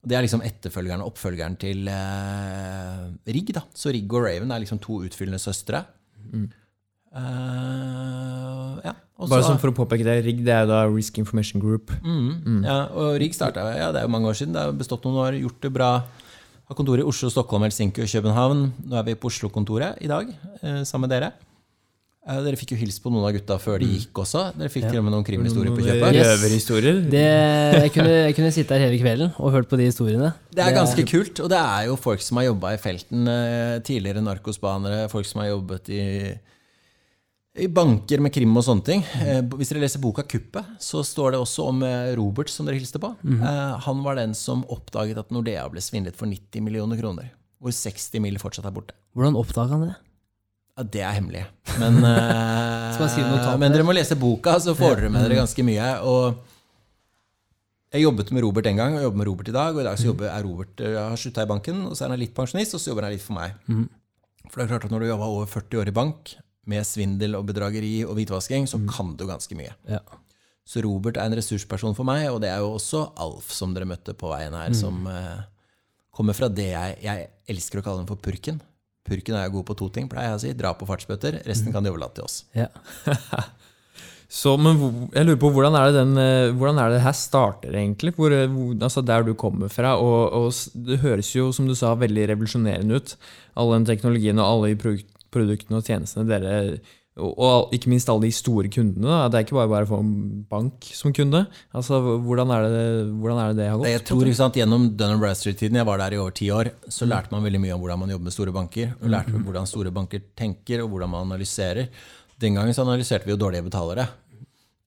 Og 0.00 0.08
Det 0.08 0.16
er 0.16 0.24
liksom 0.24 0.40
etterfølgeren 0.46 1.02
og 1.04 1.12
oppfølgeren 1.12 1.58
til 1.60 1.88
eh, 1.92 3.02
Rigg. 3.28 3.52
da. 3.56 3.66
Så 3.76 3.92
Rigg 3.92 4.08
og 4.16 4.24
Raven 4.24 4.50
er 4.54 4.62
liksom 4.62 4.80
to 4.80 5.02
utfyllende 5.04 5.40
søstre. 5.42 5.84
Eh, 7.10 8.80
ja. 8.86 8.94
Også, 9.20 9.28
Bare 9.28 9.44
sånn 9.44 9.60
for 9.60 9.72
å 9.72 9.76
påpeke 9.76 10.06
det, 10.06 10.20
RIG 10.24 10.40
det 10.46 10.54
er 10.54 10.68
da 10.70 10.84
Risk 10.88 11.18
Information 11.20 11.60
Group. 11.60 11.92
Mm. 12.00 12.62
Ja, 12.64 12.78
og 12.96 13.18
Rigg 13.20 13.36
starta 13.36 13.66
ja, 13.76 13.90
det 13.92 14.00
er 14.00 14.08
jo 14.08 14.14
mange 14.14 14.30
år 14.30 14.38
siden. 14.38 14.54
Det 14.56 14.62
har 14.64 14.72
bestått 14.78 15.04
noen 15.04 15.20
år, 15.26 15.36
gjort 15.42 15.60
det 15.66 15.72
bra. 15.74 15.90
Har 16.70 16.78
kontor 16.78 17.02
i 17.02 17.04
Oslo, 17.04 17.28
Stockholm, 17.34 17.66
Helsinki 17.66 18.00
og 18.06 18.08
København. 18.08 18.64
Nå 18.88 18.96
er 18.96 19.04
vi 19.10 19.18
på 19.20 19.28
Oslo-kontoret 19.28 20.00
i 20.00 20.08
dag, 20.08 20.30
eh, 20.62 20.80
sammen 20.88 21.08
med 21.08 21.16
dere. 21.18 21.32
Eh, 22.28 22.36
dere 22.44 22.58
fikk 22.60 22.74
jo 22.74 22.76
hilst 22.82 23.00
på 23.00 23.08
noen 23.08 23.24
av 23.24 23.32
gutta 23.32 23.56
før 23.56 23.78
de 23.80 23.86
gikk 23.94 24.18
også. 24.20 24.42
Dere 24.58 24.68
fikk 24.68 24.84
til 24.90 24.98
og 25.00 25.06
med 25.06 25.14
noen 25.14 25.24
krimhistorier 25.24 25.72
på 25.72 25.80
kjøpet. 25.86 26.18
Yes. 26.18 26.26
Røverhistorier. 26.28 26.98
Det, 27.14 27.22
jeg, 27.80 27.92
kunne, 27.94 28.12
jeg 28.26 28.34
kunne 28.36 28.50
sitte 28.52 28.76
her 28.76 28.84
hele 28.90 28.98
kvelden 29.00 29.32
og 29.40 29.54
hørt 29.54 29.70
på 29.70 29.78
de 29.80 29.86
historiene. 29.88 30.28
Det 30.52 30.60
er 30.66 30.74
ganske 30.76 31.04
kult, 31.08 31.40
og 31.40 31.48
det 31.48 31.60
er 31.62 31.86
jo 31.88 31.96
folk 31.96 32.20
som 32.26 32.36
har 32.42 32.50
jobba 32.50 32.74
i 32.76 32.80
felten. 32.82 33.24
eh, 33.32 33.78
Tidligere 33.88 34.20
narkosbanere, 34.26 35.06
folk 35.12 35.24
som 35.30 35.40
har 35.40 35.48
jobbet 35.54 35.88
i, 35.96 36.02
i 37.64 37.70
banker 37.72 38.20
med 38.20 38.34
krim 38.36 38.52
og 38.60 38.66
sånne 38.68 38.84
ting. 38.90 39.06
Eh, 39.24 39.40
Hvis 39.56 39.72
dere 39.72 39.80
leser 39.86 40.04
boka 40.04 40.22
'Kuppet', 40.28 40.76
så 40.78 41.00
står 41.00 41.32
det 41.32 41.40
også 41.40 41.66
om 41.72 41.80
Robert, 42.20 42.52
som 42.52 42.68
dere 42.68 42.76
hilste 42.76 43.00
på. 43.00 43.14
Eh, 43.24 43.80
Han 43.88 44.04
var 44.04 44.20
den 44.20 44.34
som 44.36 44.62
oppdaget 44.68 45.16
at 45.24 45.32
Nordea 45.32 45.64
ble 45.72 45.80
svindlet 45.80 46.20
for 46.20 46.28
90 46.28 46.60
millioner 46.68 47.00
kroner. 47.00 47.32
Hvor 47.60 47.72
60 47.72 48.20
mill. 48.20 48.36
fortsatt 48.36 48.66
er 48.68 48.76
borte. 48.76 48.92
Hvordan 49.16 49.36
oppdaga 49.40 49.70
han 49.72 49.88
det? 49.88 49.96
Ja, 50.80 50.86
det 50.88 51.02
er 51.04 51.12
hemmelig. 51.12 51.42
Men, 51.76 51.98
eh, 52.08 53.00
notat 53.20 53.60
men 53.60 53.74
dere 53.74 53.84
må 53.84 53.92
lese 53.92 54.16
boka, 54.16 54.56
så 54.64 54.72
får 54.78 55.02
dere 55.02 55.12
med 55.12 55.26
dere 55.26 55.42
ganske 55.42 55.64
mye. 55.66 55.90
Og 56.08 56.40
jeg 57.92 58.06
jobbet 58.06 58.30
med 58.32 58.46
Robert 58.46 58.68
en 58.70 58.80
gang, 58.80 58.96
og 58.96 59.04
jobber 59.04 59.20
med 59.20 59.28
Robert 59.28 59.50
i 59.52 59.56
dag. 59.56 59.74
Og 59.76 59.82
i 59.82 59.88
dag 59.90 59.98
så 60.00 60.08
jobber, 60.08 60.30
er 60.32 60.46
Robert 60.46 60.84
jeg 60.86 60.96
har 60.96 61.20
slutta 61.20 61.44
i 61.44 61.50
banken, 61.50 61.82
og 61.90 61.98
så 61.98 62.06
er 62.06 62.14
han 62.14 62.22
litt 62.22 62.36
pensjonist, 62.36 62.78
og 62.78 62.80
så 62.80 62.94
jobber 62.94 63.10
han 63.10 63.18
litt 63.18 63.26
for 63.26 63.36
meg. 63.36 63.58
For 64.48 64.56
det 64.56 64.64
er 64.64 64.72
klart 64.72 64.88
at 64.88 64.94
når 64.94 65.04
du 65.04 65.10
jobber 65.10 65.34
over 65.34 65.52
40 65.52 65.82
år 65.82 65.92
i 65.92 65.98
bank, 66.00 66.32
med 66.70 66.86
svindel 66.86 67.36
og 67.38 67.46
bedrageri 67.48 67.94
og 68.06 68.16
hvitvasking, 68.18 68.68
så 68.70 68.80
kan 68.88 69.14
du 69.18 69.26
ganske 69.28 69.56
mye. 69.58 69.72
Ja. 69.90 70.00
Så 70.66 70.82
Robert 70.84 71.18
er 71.18 71.26
en 71.26 71.34
ressursperson 71.34 71.96
for 71.98 72.06
meg, 72.06 72.28
og 72.30 72.40
det 72.44 72.50
er 72.52 72.60
jo 72.62 72.74
også 72.76 73.08
Alf, 73.20 73.50
som 73.54 73.74
dere 73.74 73.88
møtte 73.90 74.14
på 74.14 74.30
veien 74.30 74.54
her, 74.54 74.74
som 74.76 75.02
uh, 75.08 75.40
kommer 76.14 76.36
fra 76.36 76.50
det 76.52 76.68
jeg 76.70 76.98
Jeg 77.02 77.30
elsker 77.50 77.80
å 77.80 77.86
kalle 77.86 78.04
den 78.04 78.10
for 78.10 78.20
purken. 78.22 78.60
Purken 79.10 79.36
er 79.36 79.48
jo 79.48 79.58
god 79.58 79.70
på 79.72 79.78
to 79.82 79.90
ting, 79.94 80.06
pleier 80.10 80.32
jeg 80.32 80.38
å 80.38 80.42
si. 80.44 80.52
Dra 80.58 80.74
på 80.78 80.88
fartsbøter. 80.88 81.40
Resten 81.48 81.74
kan 81.74 81.84
de 81.84 81.90
overlate 81.92 82.20
til 82.20 82.28
oss. 82.28 82.44
Ja. 82.56 82.70
Så, 84.30 84.52
men 84.62 84.78
jeg 85.10 85.26
lurer 85.26 85.38
på, 85.42 85.48
hvordan 85.50 85.74
er 85.74 85.88
det, 85.88 85.94
den, 85.96 86.12
eh, 86.22 86.52
hvordan 86.54 86.78
er 86.78 86.92
det 86.92 87.00
her 87.02 87.14
starter, 87.18 87.74
egentlig? 87.74 88.12
Hvor, 88.14 88.30
eh, 88.30 88.46
hvor, 88.46 88.76
altså 88.78 89.02
der 89.02 89.26
du 89.26 89.32
kommer 89.34 89.72
fra. 89.72 89.96
Og, 89.98 90.30
og 90.38 90.84
det 90.86 91.00
høres 91.02 91.32
jo, 91.34 91.48
som 91.50 91.66
du 91.66 91.74
sa, 91.74 91.96
veldig 91.98 92.28
revolusjonerende 92.30 93.00
ut. 93.00 93.16
All 93.58 93.74
den 93.74 93.88
teknologien 93.90 94.38
og 94.38 94.46
alle 94.46 94.70
de 94.70 94.94
produktene 95.34 95.80
og 95.80 95.90
tjenestene 95.90 96.28
dere 96.30 96.78
og, 97.18 97.72
ikke 97.74 97.90
minst 97.90 98.08
alle 98.08 98.28
de 98.28 98.34
store 98.34 98.70
kundene. 98.72 99.08
Da. 99.08 99.28
Det 99.28 99.38
er 99.38 99.44
ikke 99.46 99.56
bare 99.58 99.70
bare 99.72 99.86
å 99.86 99.90
få 99.90 99.98
en 100.00 100.12
bank 100.50 100.86
som 100.94 101.12
kunde. 101.16 101.42
Altså, 101.76 101.98
hvordan 102.22 102.52
er 102.54 102.66
det, 102.66 102.84
hvordan 103.10 103.40
er 103.42 103.50
det, 103.50 103.58
det 103.58 103.68
har 103.68 103.80
gått? 103.80 103.90
Jeg 103.90 104.04
tror 104.08 104.30
sant, 104.38 104.58
Gjennom 104.60 104.86
Dun 104.96 105.18
Bradstreet-tiden, 105.20 105.80
jeg 105.80 105.88
var 105.88 106.00
der 106.00 106.16
i 106.16 106.20
over 106.22 106.34
ti 106.36 106.50
år, 106.54 106.70
så 106.88 107.08
lærte 107.08 107.34
man 107.34 107.44
veldig 107.44 107.60
mye 107.64 107.74
om 107.74 107.82
hvordan 107.82 108.02
man 108.04 108.14
jobber 108.14 108.30
med 108.30 108.36
store 108.36 108.54
banker. 108.56 108.94
Og 109.00 109.12
lærte 109.12 109.34
hvordan 109.36 109.68
store 109.68 109.92
banker 109.94 110.22
tenker, 110.38 110.84
og 110.84 110.94
hvordan 110.94 111.12
man 111.12 111.26
analyserer. 111.28 111.90
Den 112.40 112.56
gangen 112.56 112.76
så 112.76 112.86
analyserte 112.86 113.28
vi 113.28 113.34
jo 113.34 113.40
dårlige 113.42 113.66
betalere. 113.66 114.06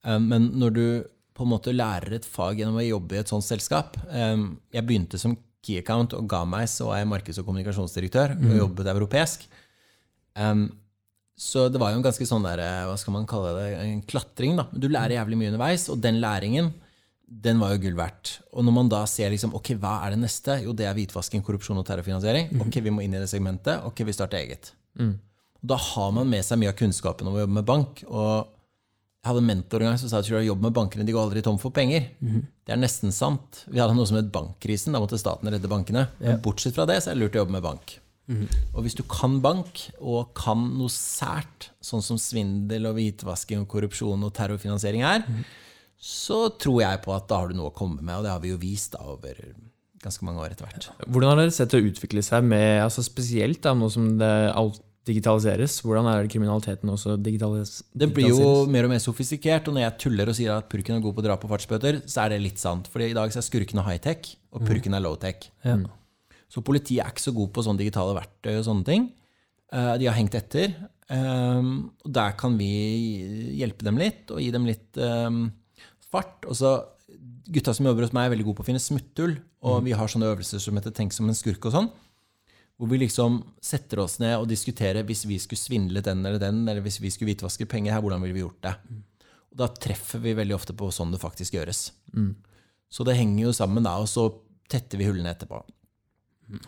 Eh, 0.08 0.20
Men 0.20 0.52
når 0.60 0.78
du 0.78 0.86
på 1.34 1.46
en 1.46 1.52
måte 1.54 1.74
lærer 1.76 2.16
et 2.20 2.30
fag 2.30 2.62
gjennom 2.62 2.80
å 2.80 2.86
jobbe 2.86 3.18
i 3.18 3.20
et 3.24 3.32
sånt 3.32 3.42
selskap 3.42 3.96
eh, 4.06 4.36
Jeg 4.76 4.86
begynte 4.86 5.18
som 5.18 5.34
key 5.64 5.80
account 5.80 6.14
og 6.14 6.28
ga 6.30 6.44
meg, 6.46 6.68
så 6.70 6.90
er 6.92 7.04
jeg 7.04 7.10
markeds- 7.12 7.40
og 7.40 7.48
kommunikasjonsdirektør 7.48 8.34
og 8.36 8.56
jobbet 8.58 8.90
europeisk. 8.92 9.46
Um, 10.36 10.66
så 11.40 11.68
det 11.72 11.80
var 11.82 11.92
jo 11.92 12.00
en 12.00 12.06
ganske 12.06 12.26
sånn 12.30 12.44
der, 12.46 12.60
eh, 12.62 12.86
hva 12.88 12.98
skal 13.00 13.14
man 13.16 13.26
kalle 13.30 13.54
det, 13.58 13.68
en 13.82 14.02
klatring. 14.06 14.56
da. 14.60 14.68
Du 14.74 14.88
lærer 14.88 15.18
jævlig 15.18 15.38
mye 15.40 15.52
underveis, 15.54 15.90
og 15.90 16.00
den 16.02 16.20
læringen 16.22 16.74
den 17.34 17.58
var 17.60 17.72
jo 17.74 17.80
gull 17.82 17.96
verdt. 17.98 18.40
Og 18.54 18.64
når 18.68 18.74
man 18.76 18.90
da 18.92 19.06
ser 19.10 19.32
liksom, 19.34 19.56
ok, 19.58 19.74
hva 19.82 20.06
er 20.06 20.12
det 20.14 20.20
neste? 20.22 20.60
Jo, 20.64 20.74
det 20.78 20.86
er 20.86 20.94
hvitvasking, 20.94 21.42
korrupsjon 21.42 21.80
og 21.82 21.86
terrorfinansiering. 21.88 22.52
Ok, 22.62 22.78
vi 22.86 22.92
må 22.94 23.02
inn 23.02 23.16
i 23.16 23.22
det 23.24 23.30
segmentet. 23.32 23.82
Ok, 23.88 24.04
vi 24.06 24.14
starter 24.14 24.38
eget. 24.44 24.72
Da 25.66 25.76
har 25.80 26.12
man 26.12 26.30
med 26.30 26.44
seg 26.46 26.60
mye 26.62 26.70
av 26.70 26.78
kunnskapen 26.78 27.26
om 27.28 27.34
å 27.34 27.40
jobbe 27.46 27.58
med 27.58 27.66
bank. 27.66 28.04
og 28.08 28.50
jeg 29.24 29.30
hadde 29.32 29.40
en 29.40 29.48
mentor 29.48 29.80
en 29.82 29.88
gang 29.88 29.98
som 29.98 30.10
sa 30.12 30.18
at 30.20 30.28
du 30.28 30.36
jobber 30.36 30.68
med 30.68 30.74
bankene, 30.76 31.06
de 31.08 31.14
går 31.16 31.24
aldri 31.24 31.42
tom 31.42 31.58
for 31.58 31.72
penger. 31.72 32.10
Det 32.68 32.74
er 32.76 32.78
nesten 32.78 33.10
sant. 33.16 33.64
Vi 33.72 33.80
hadde 33.80 33.96
noe 33.96 34.06
som 34.06 34.18
het 34.20 34.30
bankkrisen. 34.30 34.92
Da 34.92 35.00
måtte 35.00 35.18
staten 35.18 35.48
redde 35.50 35.70
bankene. 35.72 36.10
Men 36.20 36.42
bortsett 36.44 36.76
fra 36.76 36.86
det 36.86 37.02
så 37.02 37.12
er 37.12 37.16
det 37.16 37.22
lurt 37.24 37.36
å 37.40 37.46
jobbe 37.46 37.56
med 37.56 37.64
bank. 37.64 38.00
Og 38.30 38.86
hvis 38.86 38.96
du 38.96 39.04
kan 39.10 39.40
bank, 39.44 39.90
og 40.00 40.32
kan 40.38 40.62
noe 40.78 40.92
sært, 40.92 41.72
sånn 41.84 42.04
som 42.06 42.20
svindel 42.22 42.88
og 42.88 42.96
hvitvasking 42.98 43.66
og 43.66 43.70
korrupsjon 43.74 44.24
og 44.24 44.34
terrorfinansiering 44.38 45.04
er, 45.08 45.28
så 46.04 46.46
tror 46.60 46.82
jeg 46.84 47.04
på 47.04 47.14
at 47.16 47.28
da 47.30 47.42
har 47.42 47.52
du 47.52 47.58
noe 47.60 47.72
å 47.72 47.76
komme 47.76 48.02
med, 48.02 48.16
og 48.18 48.26
det 48.26 48.34
har 48.34 48.42
vi 48.44 48.52
jo 48.54 48.62
vist 48.62 48.96
da 48.96 49.04
over 49.12 49.40
ganske 50.04 50.26
mange 50.28 50.42
år 50.44 50.52
etter 50.52 50.68
hvert. 50.68 50.90
Hvordan 51.08 51.32
har 51.32 51.40
dere 51.40 51.54
sett 51.56 51.72
det 51.72 51.84
utvikle 51.94 52.24
seg 52.26 52.44
med, 52.48 52.82
altså 52.84 53.04
spesielt 53.06 53.62
da, 53.64 53.76
nå 53.78 53.88
som 53.92 54.10
det 54.20 54.34
alt 54.52 54.82
digitaliseres? 55.08 55.78
Hvordan 55.84 56.08
er 56.12 56.24
det 56.24 56.32
kriminaliteten 56.32 56.92
også 56.92 57.18
digitalis 57.20 57.82
Det 57.92 58.08
blir 58.16 58.32
jo 58.32 58.52
mer 58.72 58.88
og 58.88 58.94
mer 58.94 59.02
sofistikert, 59.04 59.68
og 59.68 59.76
når 59.76 59.86
jeg 59.86 59.98
tuller 60.06 60.32
og 60.32 60.38
sier 60.38 60.56
at 60.56 60.70
purken 60.72 60.98
er 60.98 61.04
god 61.04 61.18
på 61.18 61.26
drap 61.26 61.44
og 61.44 61.52
fartsbøter, 61.56 62.00
så 62.08 62.24
er 62.24 62.36
det 62.36 62.44
litt 62.44 62.62
sant. 62.62 62.88
For 62.92 63.04
i 63.04 63.16
dag 63.16 63.32
så 63.36 63.42
er 63.42 63.48
skurkene 63.48 63.84
high-tech, 63.88 64.36
og 64.56 64.64
purken 64.68 64.96
er 64.96 65.04
low-tech. 65.04 65.50
Ja. 65.68 65.80
Så 66.54 66.62
politiet 66.66 67.02
er 67.02 67.10
ikke 67.10 67.26
så 67.26 67.34
god 67.34 67.50
på 67.56 67.64
sånne 67.66 67.82
digitale 67.82 68.14
verktøy 68.14 68.54
og 68.60 68.66
sånne 68.68 68.86
ting. 68.86 69.08
Eh, 69.74 69.94
De 69.98 70.10
har 70.10 70.18
hengt 70.20 70.36
etter. 70.38 70.76
Um, 71.10 71.92
Og 72.06 72.14
der 72.16 72.36
kan 72.40 72.56
vi 72.58 72.70
hjelpe 73.58 73.86
dem 73.86 73.98
litt, 74.00 74.30
og 74.32 74.40
gi 74.42 74.52
dem 74.54 74.66
litt 74.70 74.98
um, 74.98 75.48
fart. 76.12 76.46
Og 76.48 76.58
så 76.58 76.78
Gutta 77.44 77.74
som 77.76 77.86
jobber 77.86 78.06
hos 78.06 78.14
meg, 78.16 78.30
er 78.30 78.32
veldig 78.32 78.46
gode 78.48 78.58
på 78.62 78.64
å 78.64 78.68
finne 78.70 78.80
smutthull. 78.80 79.34
Og 79.68 79.82
vi 79.84 79.92
har 79.98 80.08
sånne 80.08 80.30
øvelser 80.32 80.62
som 80.64 80.78
heter 80.78 80.94
'tenk 80.96 81.12
som 81.12 81.28
en 81.28 81.36
skurk' 81.36 81.66
og 81.68 81.74
sånn. 81.74 81.90
Hvor 82.80 82.88
vi 82.90 82.98
liksom 82.98 83.44
setter 83.62 84.00
oss 84.00 84.18
ned 84.20 84.38
og 84.40 84.48
diskuterer 84.48 85.04
hvis 85.04 85.26
vi 85.28 85.38
skulle 85.38 85.60
svindle 85.60 86.02
den 86.02 86.26
eller 86.26 86.40
den, 86.40 86.68
eller 86.68 86.82
hvis 86.82 87.02
vi 87.02 87.12
skulle 87.12 87.36
hvitvaske 87.36 87.68
penger 87.68 87.94
her, 87.94 88.02
hvordan 88.02 88.22
ville 88.22 88.34
vi 88.34 88.42
gjort 88.42 88.62
det? 88.64 88.76
Og 89.52 89.58
da 89.58 89.68
treffer 89.68 90.20
vi 90.20 90.34
veldig 90.34 90.56
ofte 90.56 90.74
på 90.74 90.90
sånn 90.90 91.12
det 91.12 91.20
faktisk 91.20 91.54
gjøres. 91.54 91.92
Så 92.90 93.04
det 93.04 93.18
henger 93.18 93.44
jo 93.46 93.52
sammen 93.52 93.84
da, 93.84 93.98
og 94.00 94.08
så 94.08 94.34
tetter 94.70 94.98
vi 94.98 95.06
hullene 95.06 95.36
etterpå. 95.36 95.64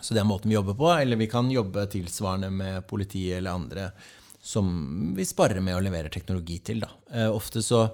Så 0.01 0.13
det 0.15 0.21
er 0.21 0.27
måten 0.27 0.49
vi 0.49 0.55
jobber 0.57 0.77
på. 0.77 0.89
Eller 0.95 1.19
vi 1.19 1.27
kan 1.31 1.51
jobbe 1.51 1.85
tilsvarende 1.91 2.51
med 2.53 2.87
politiet 2.87 3.37
eller 3.37 3.57
andre 3.59 3.89
som 4.45 5.13
vi 5.17 5.25
sparer 5.25 5.61
med 5.61 5.73
og 5.75 5.83
leverer 5.87 6.11
teknologi 6.13 6.59
til. 6.61 6.83
Da. 6.83 6.91
Eh, 7.11 7.29
ofte 7.33 7.63
så 7.65 7.87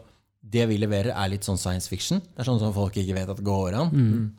Det 0.44 0.63
vi 0.65 0.78
leverer, 0.82 1.13
er 1.13 1.30
litt 1.30 1.46
sånn 1.46 1.60
science 1.62 1.86
fiction. 1.88 2.17
Det 2.20 2.41
er 2.41 2.48
sånn 2.48 2.58
som 2.58 2.72
folk 2.74 2.96
ikke 2.98 3.13
vet 3.13 3.30
at 3.30 3.38
det 3.38 3.46
går 3.46 3.76
an. 3.78 3.91
Er 3.94 4.32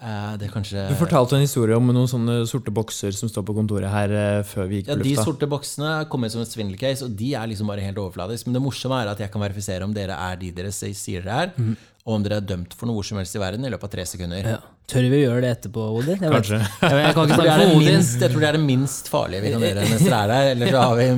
kanskje 0.00 0.88
Du 0.88 0.96
fortalte 0.96 1.36
en 1.36 1.44
historie 1.44 1.76
om 1.76 1.86
noen 1.92 2.08
sånne 2.08 2.46
sorte 2.48 2.72
bokser 2.72 3.12
som 3.12 3.28
står 3.28 3.44
på 3.44 3.54
kontoret 3.56 3.90
her 3.92 4.10
eh, 4.10 4.42
før 4.48 4.68
vi 4.70 4.80
gikk 4.80 4.88
på 4.88 4.94
ja, 4.94 4.98
lufta. 5.00 5.08
De 5.10 5.28
sorte 5.28 5.48
boksene 5.50 5.92
kom 6.08 6.24
inn 6.24 6.32
som 6.32 6.40
et 6.40 6.50
svindelcase, 6.52 7.04
og 7.04 7.16
de 7.18 7.34
er 7.36 7.50
liksom 7.50 7.68
bare 7.68 7.84
helt 7.84 8.00
overfladisk. 8.00 8.46
Men 8.48 8.56
det 8.56 8.62
morsomme 8.64 9.00
er 9.02 9.12
at 9.12 9.20
jeg 9.20 9.32
kan 9.32 9.44
verifisere 9.44 9.84
om 9.84 9.92
dere 9.96 10.16
er 10.16 10.36
de 10.40 10.52
dere 10.56 10.72
sier 10.72 11.24
dere 11.26 11.40
er, 11.44 11.52
mm. 11.56 11.74
og 12.06 12.14
om 12.16 12.24
dere 12.24 12.40
er 12.40 12.48
dømt 12.48 12.76
for 12.76 12.90
noe 12.90 13.04
som 13.04 13.20
helst 13.20 13.36
i 13.36 13.42
verden 13.42 13.66
i 13.68 13.72
løpet 13.72 13.90
av 13.90 13.94
tre 13.96 14.06
sekunder. 14.08 14.52
Ja. 14.56 14.60
Tør 14.90 15.06
vi 15.06 15.20
å 15.20 15.24
gjøre 15.28 15.44
det 15.44 15.52
etterpå, 15.58 15.86
Odin? 16.00 16.16
Jeg, 16.16 16.24
vet- 16.24 16.36
Kanskje. 16.38 16.60
jeg, 16.60 17.00
jeg 17.04 17.14
kan 17.14 17.28
ikke 17.28 17.36
tror, 17.36 17.44
det 17.44 17.50
snakke 17.50 17.52
er 17.52 17.60
for 17.60 17.76
Odin. 17.76 17.90
minst, 17.92 18.20
jeg 18.24 18.32
tror 18.32 18.40
det 18.40 18.48
er 18.48 18.56
det 18.58 18.64
minst 18.64 19.10
farlige 19.12 19.44
vi 19.44 19.52
kan 19.54 19.66
gjøre 19.68 19.88
mens 19.92 20.06
dere 20.06 20.22
er 20.24 20.32
der. 20.34 20.52
Eller 20.56 20.74
så 20.74 20.86
har 20.86 20.96
vi 20.98 21.10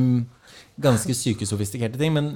ganske 0.82 1.16
syke, 1.16 1.48
sofistikerte 1.48 2.00
ting. 2.00 2.12
Men 2.18 2.32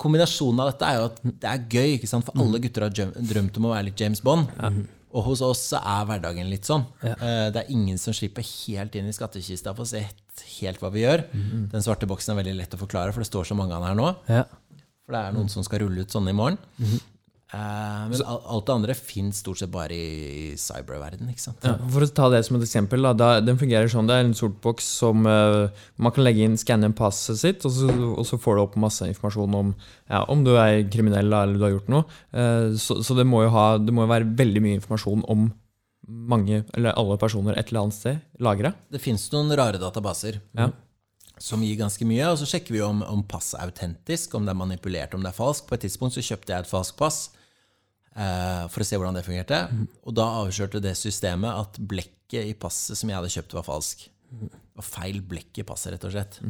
kombinasjonen 0.00 0.64
av 0.64 0.72
dette 0.72 0.88
er 0.88 0.98
jo 0.98 1.08
at 1.12 1.20
det 1.28 1.50
er 1.52 1.66
gøy. 1.76 1.90
ikke 1.98 2.10
sant? 2.10 2.26
For 2.26 2.40
alle 2.42 2.60
gutter 2.64 2.88
har 2.88 3.18
drømt 3.32 3.60
om 3.60 3.68
å 3.68 3.74
være 3.76 3.90
litt 3.90 4.00
James 4.00 4.24
Bond. 4.24 4.48
Og 5.16 5.24
hos 5.24 5.40
oss 5.44 5.62
så 5.70 5.78
er 5.80 6.06
hverdagen 6.08 6.50
litt 6.50 6.68
sånn. 6.68 6.84
Ja. 7.00 7.14
Det 7.54 7.62
er 7.62 7.70
ingen 7.72 7.96
som 8.00 8.12
slipper 8.16 8.44
helt 8.44 8.96
inn 8.98 9.08
i 9.08 9.14
skattkista 9.16 9.72
for 9.74 9.86
å 9.86 9.88
se 9.88 10.02
helt, 10.04 10.80
hva 10.82 10.90
vi 10.92 11.04
gjør. 11.06 11.24
Den 11.72 11.84
svarte 11.84 12.08
boksen 12.10 12.34
er 12.34 12.42
veldig 12.42 12.56
lett 12.58 12.76
å 12.76 12.80
forklare, 12.80 13.14
for 13.16 13.24
det 13.24 13.30
står 13.30 13.48
så 13.48 13.56
mange 13.58 13.72
av 13.72 13.80
den 13.82 13.88
her 13.88 13.96
nå. 13.98 14.10
Ja. 14.28 14.44
For 15.08 15.16
det 15.16 15.22
er 15.24 15.32
noen 15.38 15.48
som 15.48 15.64
skal 15.64 15.80
rulle 15.86 16.04
ut 16.04 16.12
sånne 16.12 16.34
i 16.34 16.36
morgen. 16.36 16.60
Eh, 17.50 18.08
Men 18.10 18.22
al- 18.28 18.42
alt 18.44 18.66
det 18.68 18.74
andre 18.74 18.94
fins 18.94 19.38
stort 19.40 19.56
sett 19.62 19.70
bare 19.72 19.94
i 19.96 20.54
cyberverden. 20.60 21.30
ikke 21.32 21.40
sant? 21.40 21.62
Ja, 21.64 21.76
for 21.80 22.04
å 22.04 22.08
ta 22.12 22.28
det 22.28 22.42
som 22.44 22.58
et 22.58 22.64
eksempel, 22.66 23.00
da, 23.02 23.14
da, 23.16 23.28
den 23.40 23.56
fungerer 23.56 23.88
sånn. 23.88 24.06
Det 24.06 24.18
er 24.18 24.26
en 24.26 24.34
sort 24.36 24.58
boks 24.60 24.84
som 25.00 25.24
uh, 25.24 25.70
man 25.96 26.12
kan 26.12 26.24
legge 26.26 26.44
inn, 26.44 26.58
skanne 26.60 26.84
inn 26.90 26.92
passet 26.98 27.38
sitt, 27.40 27.64
og 27.64 27.72
så, 27.72 27.88
og 27.88 28.26
så 28.28 28.36
får 28.42 28.58
du 28.58 28.62
opp 28.66 28.76
masse 28.76 29.00
informasjon 29.08 29.54
om 29.56 29.70
ja, 30.10 30.24
om 30.28 30.42
du 30.44 30.52
er 30.60 30.82
kriminell 30.92 31.32
eller 31.32 31.56
du 31.56 31.64
har 31.64 31.72
gjort 31.72 31.88
noe. 31.88 32.04
Uh, 32.36 32.76
så 32.76 32.98
så 33.02 33.16
det, 33.16 33.24
må 33.24 33.40
jo 33.46 33.54
ha, 33.56 33.78
det 33.80 33.94
må 33.96 34.04
jo 34.04 34.12
være 34.12 34.28
veldig 34.36 34.64
mye 34.66 34.76
informasjon 34.82 35.24
om 35.32 35.48
mange, 36.08 36.62
eller 36.76 36.92
alle 37.00 37.16
personer 37.20 37.56
et 37.56 37.68
eller 37.72 37.86
annet 37.86 37.96
sted 37.96 38.20
lagra. 38.44 38.74
Det 38.92 39.00
fins 39.00 39.24
noen 39.32 39.50
rare 39.56 39.80
databaser 39.80 40.38
Ja. 40.56 40.68
som 41.40 41.60
gir 41.64 41.76
ganske 41.80 42.04
mye, 42.08 42.28
og 42.32 42.38
så 42.40 42.46
sjekker 42.48 42.72
vi 42.76 42.80
om, 42.84 43.02
om 43.04 43.22
passet 43.28 43.56
er 43.60 43.68
autentisk, 43.72 44.34
om 44.36 44.44
det 44.44 44.52
er 44.52 44.60
manipulert, 44.60 45.14
om 45.14 45.22
det 45.24 45.32
er 45.32 45.36
falskt. 45.36 45.66
På 45.68 45.76
et 45.76 45.84
tidspunkt 45.84 46.16
så 46.16 46.24
kjøpte 46.24 46.52
jeg 46.54 46.64
et 46.64 46.70
falskt 46.70 46.96
pass 47.00 47.18
for 48.72 48.82
å 48.82 48.86
se 48.88 48.96
hvordan 48.98 49.14
det 49.18 49.24
fungerte, 49.26 49.58
og 50.02 50.14
da 50.18 50.24
avslørte 50.42 50.80
det 50.82 50.96
systemet 50.98 51.54
at 51.54 51.78
blekket 51.78 52.48
i 52.50 52.54
passet 52.58 52.98
som 52.98 53.08
jeg 53.12 53.16
hadde 53.20 53.30
kjøpt, 53.30 53.54
var 53.54 53.66
falsk. 53.68 54.08
Det 54.28 54.50
var 54.80 54.84
feil 54.88 55.20
blekk 55.24 55.60
i 55.62 55.66
passet, 55.68 55.92
rett 55.94 56.04
og 56.08 56.12
slett. 56.16 56.40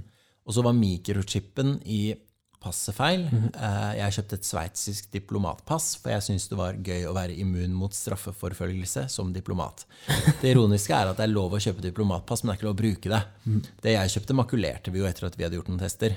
Og 0.49 0.55
så 0.57 0.65
var 0.65 0.73
mikrochipen 0.75 1.77
i 1.85 2.15
passet 2.59 2.97
feil. 2.97 3.27
Eh, 3.55 3.93
Jeg 4.01 4.15
kjøpte 4.17 4.35
et 4.41 4.49
sveitsisk 4.49 5.11
diplomatpass, 5.15 5.93
for 6.03 6.11
jeg 6.11 6.25
syntes 6.27 6.49
det 6.51 6.57
var 6.59 6.75
gøy 6.83 7.05
å 7.07 7.13
være 7.15 7.37
immun 7.39 7.77
mot 7.79 7.95
straffeforfølgelse 7.95 9.05
som 9.15 9.31
diplomat. 9.33 9.85
Det 10.41 10.51
ironiske 10.57 10.91
er 10.97 11.13
at 11.13 11.21
det 11.21 11.29
er 11.29 11.35
lov 11.37 11.55
å 11.55 11.61
kjøpe 11.63 11.85
diplomatpass, 11.85 12.43
men 12.43 12.51
det 12.51 12.57
er 12.57 12.59
ikke 12.59 12.69
lov 12.71 12.75
å 12.75 12.83
bruke 12.83 13.13
det. 13.15 13.23
Det 13.85 13.95
jeg 13.95 14.15
kjøpte, 14.17 14.35
makulerte 14.41 14.91
vi 14.91 14.99
jo 15.05 15.07
etter 15.07 15.29
at 15.29 15.39
vi 15.39 15.47
hadde 15.47 15.61
gjort 15.61 15.69
noen 15.71 15.85
tester. 15.85 16.17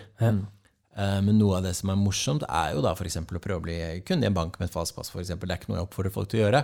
Eh, 0.97 1.21
Men 1.23 1.39
noe 1.39 1.59
av 1.59 1.65
det 1.67 1.73
som 1.77 1.91
er 1.93 1.99
morsomt, 1.99 2.43
er 2.49 2.75
jo 2.75 2.83
da 2.83 2.93
f.eks. 2.97 3.21
å 3.21 3.39
prøve 3.39 3.59
å 3.59 3.63
bli 3.63 3.79
kunde 4.07 4.27
i 4.27 4.31
en 4.31 4.37
bank 4.37 4.59
med 4.59 4.69
et 4.69 4.75
falskt 4.75 4.97
pass. 4.97 5.11
For 5.13 5.23
eksempel. 5.23 5.49
det 5.49 5.57
er 5.57 5.63
ikke 5.63 5.73
noe 5.73 5.81
jeg 5.81 5.89
oppfordrer 5.89 6.15
folk 6.15 6.31
til 6.31 6.41
å 6.41 6.45
gjøre. 6.45 6.63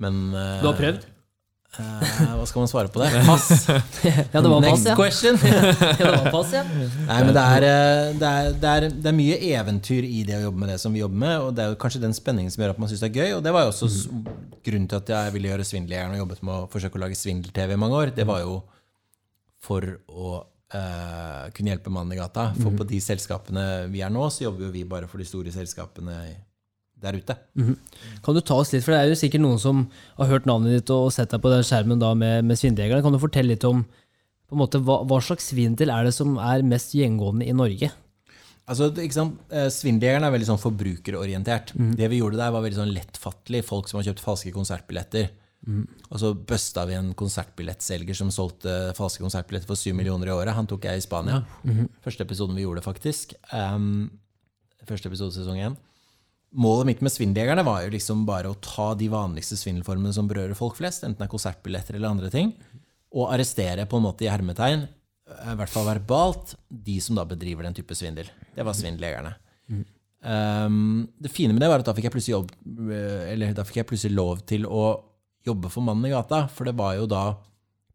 Men 0.00 0.24
eh, 0.32 0.62
Du 0.62 0.70
har 0.70 0.80
prøvd? 0.80 1.10
Uh, 1.74 2.36
hva 2.38 2.44
skal 2.46 2.62
man 2.62 2.68
svare 2.70 2.90
på 2.94 3.00
det? 3.02 3.08
Pass! 3.26 3.64
Ja, 3.66 4.38
det 4.38 4.42
var 4.46 4.60
pass, 4.62 4.66
Next 4.68 4.86
ja. 4.86 4.94
question! 4.94 5.38
ja, 5.42 5.96
det 5.98 6.06
var 6.06 6.28
pass, 6.30 6.52
ja. 6.54 6.62
Nei, 6.62 7.16
men 7.26 7.32
det 7.34 7.42
er, 7.42 7.64
det, 8.20 8.28
er, 8.28 8.52
det, 8.52 8.74
er, 8.74 8.86
det 8.94 9.10
er 9.10 9.16
mye 9.16 9.38
eventyr 9.48 10.06
i 10.06 10.22
det 10.28 10.36
å 10.38 10.44
jobbe 10.44 10.62
med 10.62 10.70
det 10.70 10.78
som 10.84 10.94
vi 10.94 11.02
jobber 11.02 11.22
med. 11.24 11.34
Og 11.48 11.56
det 11.56 11.64
er 11.64 11.72
jo 11.72 11.80
kanskje 11.82 12.04
den 12.04 12.14
spenningen 12.14 12.54
som 12.54 12.62
gjør 12.62 12.76
at 12.76 12.84
man 12.84 12.92
syns 12.92 13.02
det 13.02 13.10
er 13.10 13.18
gøy. 13.18 13.34
Og 13.40 13.42
det 13.46 13.56
var 13.56 13.66
jo 13.66 13.72
også 13.72 13.90
mm. 13.90 14.22
grunnen 14.68 14.86
til 14.92 15.00
at 15.00 15.14
jeg 15.16 15.34
ville 15.34 15.50
gjøre 15.50 15.66
Svindeljegeren 15.72 16.14
og 16.14 16.22
jobbet 16.22 16.46
med 16.46 16.54
å 16.54 16.70
forsøke 16.76 17.00
å 17.00 17.04
lage 17.08 17.18
svindel-TV 17.18 17.74
i 17.74 17.82
mange 17.86 18.02
år. 18.04 18.14
Det 18.14 18.28
var 18.28 18.44
jo 18.44 18.60
for 19.64 19.96
å 20.06 20.34
eh, 20.74 21.44
kunne 21.54 21.72
hjelpe 21.72 21.92
mannen 21.92 22.16
i 22.16 22.18
gata. 22.20 22.50
For 22.58 22.74
på 22.76 22.86
de 22.88 23.00
selskapene 23.02 23.64
vi 23.92 24.02
er 24.04 24.12
nå, 24.12 24.26
så 24.30 24.48
jobber 24.48 24.68
jo 24.68 24.74
vi 24.74 24.84
bare 24.88 25.08
for 25.10 25.22
de 25.22 25.28
store 25.28 25.54
selskapene 25.54 26.18
der 27.04 27.18
ute. 27.20 27.36
Kan 28.24 28.36
du 28.36 28.40
ta 28.40 28.56
oss 28.60 28.72
litt, 28.72 28.84
for 28.84 28.94
det 28.94 29.02
er 29.02 29.10
jo 29.12 29.18
sikkert 29.18 29.44
noen 29.44 29.60
som 29.60 29.84
har 30.18 30.30
hørt 30.30 30.48
navnet 30.48 30.78
ditt 30.78 30.92
og 30.94 31.10
sett 31.12 31.32
deg 31.34 31.42
på 31.44 31.52
den 31.52 31.66
skjermen 31.66 32.00
da 32.00 32.14
med, 32.16 32.46
med 32.48 32.60
Svindjegerne. 32.60 33.04
Kan 33.04 33.14
du 33.14 33.20
fortelle 33.22 33.54
litt 33.54 33.66
om 33.68 33.84
på 34.44 34.56
en 34.56 34.60
måte, 34.60 34.78
hva, 34.84 35.00
hva 35.08 35.18
slags 35.24 35.50
svindel 35.50 35.90
er 35.90 36.06
det 36.06 36.14
som 36.14 36.36
er 36.38 36.64
mest 36.68 36.92
gjengående 36.96 37.46
i 37.48 37.54
Norge? 37.56 37.88
Altså? 38.70 38.88
Eh, 38.96 39.68
Svindeljegeren 39.72 40.24
er 40.24 40.32
veldig 40.32 40.48
sånn 40.52 40.60
forbrukerorientert. 40.62 41.74
Det 41.98 42.08
vi 42.12 42.20
gjorde 42.20 42.40
der, 42.40 42.52
var 42.54 42.64
veldig 42.64 42.80
sånn 42.80 42.94
lettfattelig. 42.96 43.64
Folk 43.66 43.90
som 43.90 44.00
har 44.00 44.08
kjøpt 44.08 44.24
falske 44.24 44.52
konsertbilletter. 44.54 45.30
Og 46.10 46.20
så 46.20 46.32
busta 46.36 46.84
vi 46.88 46.96
en 46.98 47.12
konsertbillettselger 47.16 48.16
som 48.18 48.32
solgte 48.34 48.92
falske 48.98 49.24
konsertbilletter 49.24 49.70
for 49.70 49.80
7 49.80 49.94
millioner 49.96 50.28
i 50.28 50.34
året. 50.34 50.54
Han 50.56 50.68
tok 50.68 50.84
jeg 50.88 51.00
i 51.00 51.04
Spania. 51.04 51.40
Første 52.04 52.26
episoden 52.26 52.58
vi 52.58 52.66
gjorde, 52.66 52.84
faktisk. 52.84 53.32
Um, 53.52 54.10
første 54.84 55.08
episode 55.08 55.36
sesong 55.36 55.62
én. 55.64 55.78
Målet 56.54 56.86
mitt 56.86 57.00
med 57.02 57.10
Svindeljegerne 57.10 57.64
var 57.66 57.82
jo 57.82 57.94
liksom 57.96 58.26
bare 58.28 58.52
å 58.52 58.58
ta 58.62 58.92
de 58.94 59.08
vanligste 59.10 59.56
svindelformene 59.58 60.12
som 60.14 60.28
berører 60.30 60.54
folk 60.54 60.76
flest, 60.78 61.02
enten 61.02 61.18
det 61.18 61.26
er 61.26 61.32
konsertbilletter 61.32 61.96
eller 61.96 62.12
andre 62.12 62.30
ting, 62.30 62.52
og 63.10 63.32
arrestere 63.34 63.88
på 63.90 63.98
en 63.98 64.04
måte 64.04 64.26
i 64.26 64.30
hermetegn, 64.30 64.84
i 65.24 65.56
hvert 65.58 65.72
fall 65.72 65.88
verbalt, 65.88 66.54
de 66.68 67.00
som 67.02 67.18
da 67.18 67.24
bedriver 67.26 67.66
den 67.66 67.74
type 67.74 67.96
svindel. 67.98 68.28
Det 68.54 68.62
var 68.62 68.76
Svindeljegerne. 68.78 69.34
Um, 70.24 71.08
det 71.20 71.32
fine 71.34 71.56
med 71.56 71.60
det 71.64 71.72
var 71.72 71.82
at 71.82 71.88
da 71.88 71.96
fikk 71.96 72.06
jeg 72.06 72.14
plutselig, 72.14 72.36
jobb, 72.36 72.54
eh, 72.86 73.32
eller 73.32 73.56
da 73.56 73.64
fikk 73.66 73.82
jeg 73.82 73.88
plutselig 73.90 74.16
lov 74.16 74.46
til 74.48 74.68
å 74.68 74.84
jobbe 75.46 75.70
for 75.72 75.84
Mannen 75.86 76.08
i 76.08 76.12
gata, 76.14 76.44
for 76.48 76.68
det 76.68 76.76
var 76.78 76.96
jo 76.98 77.08
da 77.10 77.24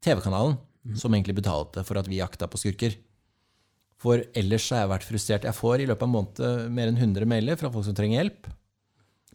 TV-kanalen 0.06 0.58
som 0.98 1.14
egentlig 1.14 1.38
betalte 1.42 1.84
for 1.86 2.00
at 2.00 2.08
vi 2.10 2.22
jakta 2.22 2.48
på 2.50 2.60
skurker. 2.62 2.96
For 4.00 4.24
ellers 4.38 4.70
har 4.72 4.86
jeg 4.86 4.92
vært 4.94 5.08
frustrert. 5.08 5.48
Jeg 5.48 5.58
får 5.58 5.84
i 5.84 5.88
løpet 5.90 6.06
av 6.06 6.08
en 6.08 6.16
måned 6.16 6.70
mer 6.72 6.92
enn 6.92 7.00
100 7.00 7.28
mailer 7.28 7.60
fra 7.60 7.72
folk 7.74 7.84
som 7.88 7.98
trenger 7.98 8.22
hjelp. 8.22 8.48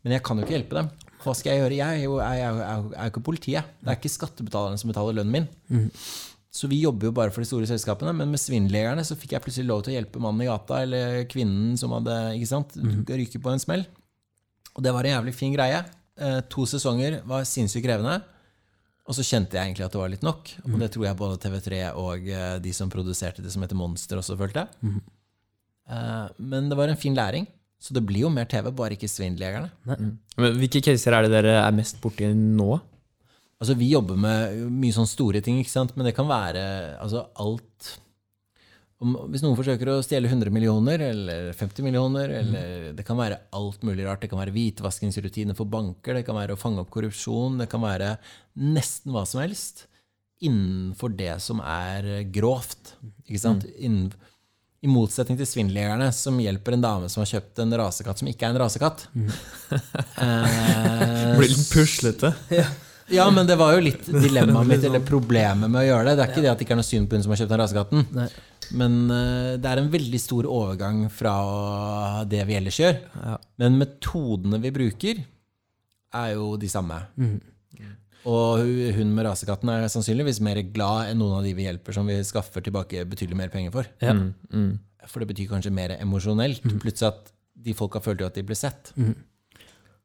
Men 0.05 0.17
jeg 0.17 0.25
kan 0.25 0.39
jo 0.39 0.47
ikke 0.47 0.57
hjelpe 0.57 0.79
dem. 0.79 0.89
Hva 1.25 1.35
skal 1.37 1.53
jeg 1.53 1.63
gjøre? 1.63 1.77
Jeg 1.81 1.99
er 1.99 2.05
jo, 2.07 2.15
jeg 2.21 2.45
er, 2.45 2.61
jeg 2.61 2.77
er, 2.77 2.87
er 2.97 3.11
ikke 3.13 3.25
politiet. 3.25 3.75
Det 3.81 3.93
er 3.93 3.99
ikke 3.99 4.13
skattebetalerne 4.13 4.81
som 4.81 4.93
betaler 4.93 5.19
lønnen 5.19 5.35
min. 5.37 5.51
Så 6.55 6.69
vi 6.71 6.79
jobber 6.81 7.09
jo 7.09 7.15
bare 7.17 7.33
for 7.35 7.43
de 7.43 7.49
store 7.49 7.67
selskapene, 7.67 8.13
men 8.15 8.31
med 8.31 8.39
svindeljegerne 8.41 9.03
så 9.05 9.17
fikk 9.19 9.35
jeg 9.35 9.43
plutselig 9.43 9.67
lov 9.69 9.83
til 9.83 9.91
å 9.91 9.97
hjelpe 9.97 10.21
mannen 10.23 10.45
i 10.45 10.49
gata 10.49 10.81
eller 10.85 11.25
kvinnen 11.33 11.75
som 11.81 11.93
hadde 11.97 12.15
ikke 12.39 12.51
sant, 12.53 12.77
ryket 13.11 13.43
på 13.43 13.51
en 13.53 13.63
smell. 13.63 13.83
Og 14.77 14.85
det 14.87 14.93
var 14.95 15.05
en 15.09 15.17
jævlig 15.17 15.35
fin 15.35 15.55
greie. 15.57 15.81
Eh, 16.21 16.41
to 16.53 16.67
sesonger 16.69 17.21
var 17.29 17.47
sinnssykt 17.49 17.87
krevende. 17.87 18.21
Og 19.05 19.17
så 19.17 19.25
kjente 19.27 19.59
jeg 19.59 19.69
egentlig 19.69 19.85
at 19.85 19.93
det 19.93 20.01
var 20.01 20.13
litt 20.13 20.25
nok. 20.25 20.55
Og 20.65 20.79
det 20.81 20.89
tror 20.95 21.09
jeg 21.09 21.19
både 21.19 21.41
TV3 21.43 21.81
og 22.01 22.31
eh, 22.31 22.55
de 22.65 22.73
som 22.77 22.93
produserte 22.93 23.45
det 23.45 23.53
som 23.53 23.65
heter 23.65 23.79
Monster, 23.79 24.21
også 24.21 24.39
følte. 24.41 24.69
Mm. 24.81 25.03
men 26.39 26.71
det 26.71 26.77
var 26.79 26.89
en 26.89 26.97
fin 26.97 27.15
læring. 27.15 27.47
Så 27.85 27.93
det 27.93 28.01
blir 28.07 28.25
jo 28.25 28.31
mer 28.33 28.47
TV, 28.49 28.71
bare 28.73 28.97
ikke 28.97 29.11
Svindeljegerne. 29.11 29.69
Men 29.85 30.55
hvilke 30.57 30.81
caser 30.81 31.13
er 31.13 31.27
det 31.27 31.35
dere 31.35 31.59
er 31.61 31.75
mest 31.77 31.99
borti 32.01 32.31
nå? 32.33 32.79
Altså, 33.61 33.77
vi 33.77 33.91
jobber 33.91 34.17
med 34.17 34.57
mye 34.73 34.95
sånne 34.95 35.11
store 35.11 35.43
ting, 35.45 35.59
ikke 35.61 35.73
sant? 35.73 35.93
men 35.97 36.09
det 36.09 36.15
kan 36.17 36.29
være 36.29 36.63
altså, 36.97 37.27
alt 37.41 37.91
om, 39.05 39.15
Hvis 39.31 39.45
noen 39.45 39.57
forsøker 39.59 39.91
å 39.93 40.01
stjele 40.05 40.31
100 40.31 40.51
millioner 40.55 41.03
eller 41.13 41.53
50 41.55 41.85
millioner, 41.87 42.33
eller 42.41 42.93
det 42.97 43.05
kan 43.07 43.19
være 43.21 43.39
alt 43.55 43.85
mulig 43.87 44.07
rart. 44.09 44.25
Det 44.25 44.31
kan 44.33 44.41
være 44.41 44.55
hvitvaskingsrutiner 44.57 45.57
for 45.59 45.69
banker, 45.71 46.17
det 46.19 46.25
kan 46.27 46.39
være 46.41 46.57
å 46.57 46.61
fange 46.61 46.83
opp 46.83 46.91
korrupsjon, 46.95 47.61
det 47.63 47.69
kan 47.73 47.85
være 47.85 48.15
nesten 48.57 49.13
hva 49.15 49.27
som 49.29 49.45
helst 49.45 49.87
innenfor 50.45 51.15
det 51.17 51.37
som 51.41 51.61
er 51.65 52.25
grovt. 52.35 52.97
Ikke 53.29 53.41
sant? 53.41 53.65
Innen, 53.79 54.11
I 54.85 54.89
motsetning 54.93 55.39
til 55.41 55.49
svindeljegerne, 55.49 56.11
som 56.13 56.37
hjelper 56.43 56.75
en 56.77 56.83
dame 56.85 57.07
som 57.09 57.23
har 57.23 57.31
kjøpt 57.31 57.63
en 57.63 57.73
rasekatt 57.81 58.21
som 58.21 58.29
ikke 58.29 58.49
er 58.51 58.53
en 58.57 58.63
rasekatt. 58.67 59.07
Eh, 60.25 61.31
Blir 61.39 61.51
litt 61.51 61.71
puslete. 61.73 62.31
ja, 62.53 62.67
men 63.35 63.49
det 63.49 63.57
var 63.61 63.75
jo 63.77 63.85
litt 63.85 64.07
dilemmaet 64.27 64.71
mitt, 64.71 64.85
eller 64.89 65.05
problemet 65.05 65.71
med 65.71 65.83
å 65.83 65.87
gjøre 65.87 66.09
det. 66.09 66.17
Det 66.17 66.25
er 66.25 66.33
ikke 66.33 66.45
det 66.45 66.51
at 66.53 66.61
det 66.61 66.67
ikke 66.67 66.77
er 66.77 66.81
noe 66.81 66.89
synd 66.89 67.09
på 67.11 67.19
hun 67.19 67.25
som 67.27 67.35
har 67.35 67.43
kjøpt 67.43 67.55
den 67.55 67.63
rasekatten. 67.63 68.05
Nei. 68.17 68.29
Men 68.81 68.95
uh, 69.13 69.51
det 69.61 69.71
er 69.71 69.83
en 69.83 69.91
veldig 69.93 70.21
stor 70.23 70.49
overgang 70.49 71.03
fra 71.13 71.35
det 72.31 72.41
vi 72.49 72.57
ellers 72.57 72.81
gjør. 72.81 72.97
Ja. 73.21 73.35
Men 73.61 73.77
metodene 73.81 74.61
vi 74.63 74.73
bruker, 74.75 75.21
er 76.15 76.31
jo 76.37 76.55
de 76.61 76.71
samme. 76.71 77.03
Og 78.25 78.65
hun 78.97 79.11
med 79.13 79.27
rasekatten 79.27 79.69
er 79.69 79.85
sannsynligvis 79.93 80.41
mer 80.45 80.63
glad 80.73 81.11
enn 81.11 81.19
noen 81.21 81.41
av 81.41 81.45
de 81.45 81.53
vi 81.57 81.67
hjelper, 81.67 81.93
som 81.97 82.09
vi 82.09 82.17
skaffer 82.25 82.65
tilbake 82.65 83.05
betydelig 83.11 83.37
mer 83.37 83.53
penger 83.53 83.75
for. 83.75 83.89
Ja. 84.01 84.15
Mm, 84.17 84.31
mm. 84.49 84.71
For 85.11 85.21
det 85.21 85.29
betyr 85.35 85.51
kanskje 85.51 85.75
mer 85.75 85.93
emosjonelt. 85.99 86.65
Plutselig 86.81 87.11
at 87.11 87.33
de 87.67 87.75
folka 87.77 88.01
følte 88.05 88.25
jo 88.25 88.31
at 88.31 88.39
de 88.39 88.47
ble 88.47 88.57
sett. 88.57 88.95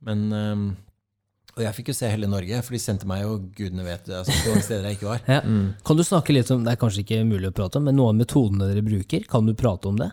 Men 0.06 0.26
ehm, 0.36 0.66
Og 1.60 1.66
jeg 1.66 1.76
fikk 1.76 1.92
jo 1.92 1.98
se 1.98 2.08
hele 2.08 2.30
Norge, 2.32 2.62
for 2.64 2.76
de 2.76 2.80
sendte 2.80 3.08
meg 3.10 3.26
jo 3.26 3.36
gudene 3.58 3.84
vet 3.84 4.08
altså, 4.08 4.32
på 4.32 4.54
mange 4.54 4.64
steder 4.64 4.88
jeg 4.88 5.00
ikke 5.00 5.10
var. 5.12 5.26
Ja. 5.36 5.42
Kan 5.86 6.00
du 6.00 6.06
snakke 6.08 6.34
litt 6.34 6.50
om, 6.56 6.64
Det 6.64 6.72
er 6.72 6.80
kanskje 6.80 7.04
ikke 7.04 7.20
mulig 7.28 7.52
å 7.52 7.56
prate 7.56 7.82
om, 7.82 7.86
men 7.90 7.98
noen 8.00 8.16
av 8.16 8.24
metodene 8.24 8.70
dere 8.72 8.86
bruker, 8.86 9.28
kan 9.30 9.46
du 9.46 9.54
prate 9.58 9.92
om 9.92 10.00
det? 10.00 10.10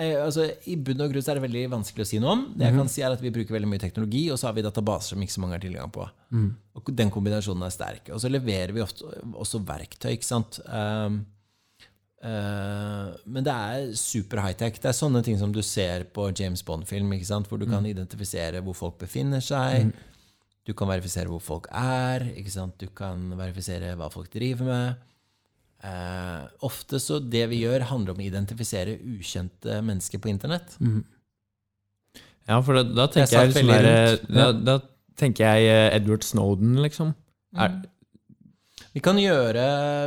Altså, 0.00 0.46
I 0.72 0.78
bunn 0.80 1.02
og 1.04 1.12
grunn 1.12 1.26
er 1.28 1.36
det 1.36 1.44
veldig 1.44 1.62
vanskelig 1.74 2.06
å 2.06 2.08
si 2.08 2.20
noe 2.22 2.32
om. 2.32 2.44
Det 2.56 2.64
jeg 2.64 2.76
kan 2.78 2.88
si 2.90 3.02
er 3.04 3.12
at 3.12 3.20
Vi 3.22 3.32
bruker 3.34 3.54
veldig 3.54 3.68
mye 3.68 3.82
teknologi, 3.82 4.22
og 4.32 4.40
så 4.40 4.48
har 4.48 4.56
vi 4.56 4.64
databaser 4.64 5.14
som 5.14 5.22
ikke 5.24 5.34
så 5.34 5.42
mange 5.44 5.58
har 5.58 5.64
tilgang 5.64 5.92
på. 5.92 6.06
Og 6.78 6.90
Den 6.96 7.12
kombinasjonen 7.12 7.66
er 7.66 7.74
sterk. 7.74 8.08
Og 8.14 8.22
så 8.22 8.30
leverer 8.32 8.72
vi 8.72 8.82
ofte 8.82 9.04
også 9.36 9.60
verktøy. 9.68 10.14
ikke 10.14 10.26
sant? 10.26 10.58
Um, 10.64 11.20
uh, 12.24 13.12
men 13.26 13.44
det 13.44 13.52
er 13.52 13.92
super 14.00 14.40
high-tech. 14.46 14.80
Det 14.80 14.90
er 14.90 14.96
sånne 14.96 15.22
ting 15.22 15.38
som 15.38 15.52
du 15.52 15.60
ser 15.62 16.08
på 16.08 16.30
James 16.32 16.64
Bond-film, 16.64 17.12
ikke 17.12 17.28
sant? 17.28 17.48
hvor 17.48 17.60
du 17.60 17.68
kan 17.68 17.84
identifisere 17.84 18.64
hvor 18.64 18.78
folk 18.78 18.98
befinner 19.04 19.44
seg. 19.44 19.92
Du 20.66 20.72
kan 20.78 20.86
verifisere 20.92 21.26
hvor 21.30 21.40
folk 21.42 21.66
er. 21.74 22.22
ikke 22.38 22.52
sant? 22.54 22.76
Du 22.78 22.86
kan 22.94 23.24
verifisere 23.38 23.96
hva 23.98 24.10
folk 24.12 24.30
driver 24.30 24.68
med. 24.68 25.00
Eh, 25.82 26.42
ofte 26.62 27.00
så 27.02 27.18
det 27.18 27.48
vi 27.50 27.64
gjør, 27.64 27.88
handler 27.90 28.14
om 28.14 28.20
å 28.22 28.26
identifisere 28.28 28.94
ukjente 29.16 29.80
mennesker 29.82 30.22
på 30.22 30.30
internett. 30.30 30.76
Ja, 32.46 32.60
for 32.62 32.78
da, 32.78 32.84
da 32.86 33.08
tenker 33.10 33.34
jeg, 33.34 33.38
jeg 33.38 33.54
liksom 33.54 33.72
der, 33.72 34.20
da, 34.38 34.46
da 34.52 34.76
tenker 35.18 35.46
jeg 35.58 35.70
eh, 35.72 35.96
Edward 35.98 36.22
Snowden, 36.26 36.76
liksom. 36.82 37.12
Er, 37.58 37.74
Vi 38.94 39.00
kan 39.04 39.18
gjøre 39.18 39.62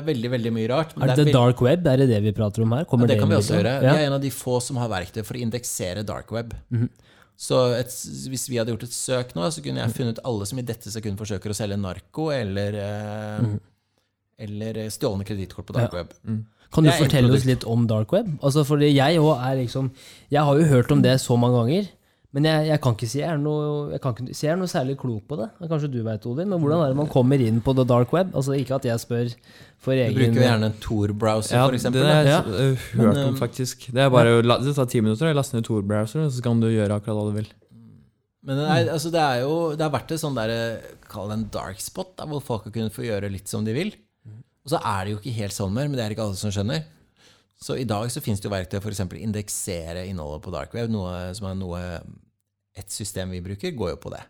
veldig 0.08 0.32
veldig 0.34 0.52
mye 0.56 0.70
rart. 0.72 0.96
men 0.96 1.10
Er 1.10 1.16
det 1.16 1.28
det 1.28 1.34
er 1.34 1.38
dark 1.40 1.62
web? 1.66 1.88
Er 1.92 2.02
det 2.04 2.08
det 2.12 2.22
vi 2.26 2.34
prater 2.38 2.64
om 2.64 2.72
her? 2.76 2.86
ja, 2.88 2.98
det, 3.02 3.08
det 3.12 3.20
kan 3.20 3.32
vi 3.32 3.38
også 3.40 3.58
gjøre. 3.60 3.76
Ja. 3.84 3.92
Vi 3.96 4.04
er 4.04 4.08
en 4.10 4.16
av 4.18 4.24
de 4.24 4.32
få 4.32 4.60
som 4.64 4.80
har 4.80 4.92
verktøy 4.92 5.24
for 5.26 5.36
å 5.36 5.44
indeksere 5.44 6.04
dark 6.08 6.32
web. 6.36 6.56
Mhm. 6.72 6.90
Så 7.38 7.58
et, 7.76 7.92
hvis 8.32 8.46
vi 8.50 8.58
hadde 8.62 8.72
gjort 8.72 8.84
et 8.88 8.96
søk 8.96 9.34
nå, 9.36 9.50
så 9.52 9.62
kunne 9.64 9.82
jeg 9.84 9.92
funnet 9.98 10.20
alle 10.24 10.46
som 10.48 10.60
i 10.62 10.64
dette 10.64 10.92
sekund 10.94 11.18
forsøker 11.20 11.52
å 11.52 11.56
selge 11.58 11.76
narko 11.78 12.30
eller, 12.32 12.76
eh, 12.80 13.42
Mhm. 13.44 13.60
eller 14.40 14.74
stjålne 14.90 15.26
kredittkort 15.28 15.66
på 15.68 15.74
dark 15.76 15.92
Ja. 15.94 16.00
web. 16.04 16.14
Kan 16.72 16.84
du 16.84 16.92
fortelle 16.92 17.34
oss 17.34 17.46
litt 17.46 17.64
om 17.66 17.86
dark 17.88 18.12
web? 18.12 18.28
Altså, 18.42 18.64
fordi 18.66 18.94
jeg 18.94 19.16
er 19.18 19.56
liksom 19.56 19.92
Jeg 20.32 20.42
har 20.44 20.56
jo 20.60 20.66
hørt 20.66 20.92
om 20.92 21.02
det 21.02 21.20
så 21.22 21.38
mange 21.38 21.56
ganger, 21.60 21.88
men 22.36 22.50
jeg, 22.50 22.66
jeg 22.68 22.80
kan 22.84 22.96
ikke 22.98 23.08
si 23.08 23.20
jeg 23.22 23.32
er 23.32 23.38
noe, 23.40 23.68
jeg 23.94 24.02
kan 24.04 24.12
ikke 24.12 24.34
si 24.36 24.44
jeg 24.44 24.52
er 24.52 24.58
noe 24.60 24.68
særlig 24.68 24.98
klok 25.00 25.24
på 25.30 25.38
det. 25.40 25.46
Kanskje 25.72 25.88
du 25.94 26.02
veit, 26.04 26.26
Odin, 26.28 26.50
men 26.52 26.60
hvordan 26.60 26.82
er 26.84 26.92
det 26.92 26.98
man 27.00 27.08
kommer 27.12 27.40
inn 27.40 27.62
på 27.64 27.72
the 27.78 27.86
dark 27.88 28.12
web? 28.12 28.34
Altså 28.36 28.58
Ikke 28.60 28.76
at 28.76 28.88
jeg 28.90 29.00
spør 29.00 29.30
for 29.80 29.96
egen 29.96 30.12
Du 30.12 30.20
bruker 30.20 30.42
jo 30.42 30.44
gjerne 30.44 30.68
en 30.68 30.76
Tor-browser, 30.84 31.56
ja, 31.56 31.70
f.eks. 31.70 31.86
det 31.96 32.02
har 32.04 32.28
jeg 32.28 32.58
eh, 32.60 32.90
hørt 33.00 33.22
om, 33.22 33.30
eh, 33.30 33.38
faktisk. 33.40 33.86
Det 33.96 34.04
er 34.04 34.12
bare 34.12 34.42
det 34.44 34.74
tar 34.76 34.90
ti 34.92 35.00
minutter 35.00 35.32
å 35.32 35.38
laste 35.38 35.56
ned 35.56 35.68
Tor-browser, 35.70 36.26
så 36.28 36.44
kan 36.44 36.60
du 36.60 36.68
gjøre 36.74 36.98
akkurat 37.00 37.22
hva 37.22 37.30
du 37.30 37.38
vil. 37.38 37.48
Men 38.46 38.60
det 38.60 38.66
er, 38.74 38.92
altså 38.94 39.10
det 39.10 39.22
er 39.24 39.40
jo 39.42 39.54
Det 39.74 39.82
har 39.82 39.94
vært 39.96 40.12
et 40.14 40.22
sånn 40.22 40.36
der, 40.38 40.52
Kall 41.10 41.32
det 41.32 41.38
en 41.40 41.48
dark 41.56 41.80
spot, 41.82 42.18
da, 42.20 42.28
hvor 42.28 42.44
folk 42.44 42.68
har 42.68 42.76
kunnet 42.76 42.94
få 42.98 43.08
gjøre 43.08 43.32
litt 43.32 43.48
som 43.48 43.64
de 43.64 43.78
vil. 43.78 43.96
Og 44.66 44.76
så 44.76 44.84
er 44.84 45.06
det 45.06 45.16
jo 45.16 45.22
ikke 45.22 45.38
helt 45.40 45.56
sånn 45.56 45.72
mer, 45.72 45.88
men 45.88 45.96
det 45.96 46.04
er 46.04 46.18
ikke 46.18 46.28
alle 46.28 46.42
som 46.42 46.52
skjønner. 46.52 46.84
Så 47.64 47.80
i 47.80 47.88
dag 47.88 48.12
så 48.12 48.20
finnes 48.20 48.44
det 48.44 48.50
jo 48.50 48.54
verktøy 48.54 48.82
for 48.84 48.92
å 48.92 49.10
indeksere 49.24 50.04
innholdet 50.10 50.44
på 50.44 50.52
dark 50.52 50.76
web, 50.76 50.92
noe 50.92 51.32
som 51.38 51.48
er 51.48 51.56
noe 51.64 51.82
Et 52.76 52.92
system 52.92 53.32
vi 53.32 53.42
bruker, 53.42 53.72
går 53.72 53.94
jo 53.96 53.98
på 54.04 54.12
det. 54.12 54.24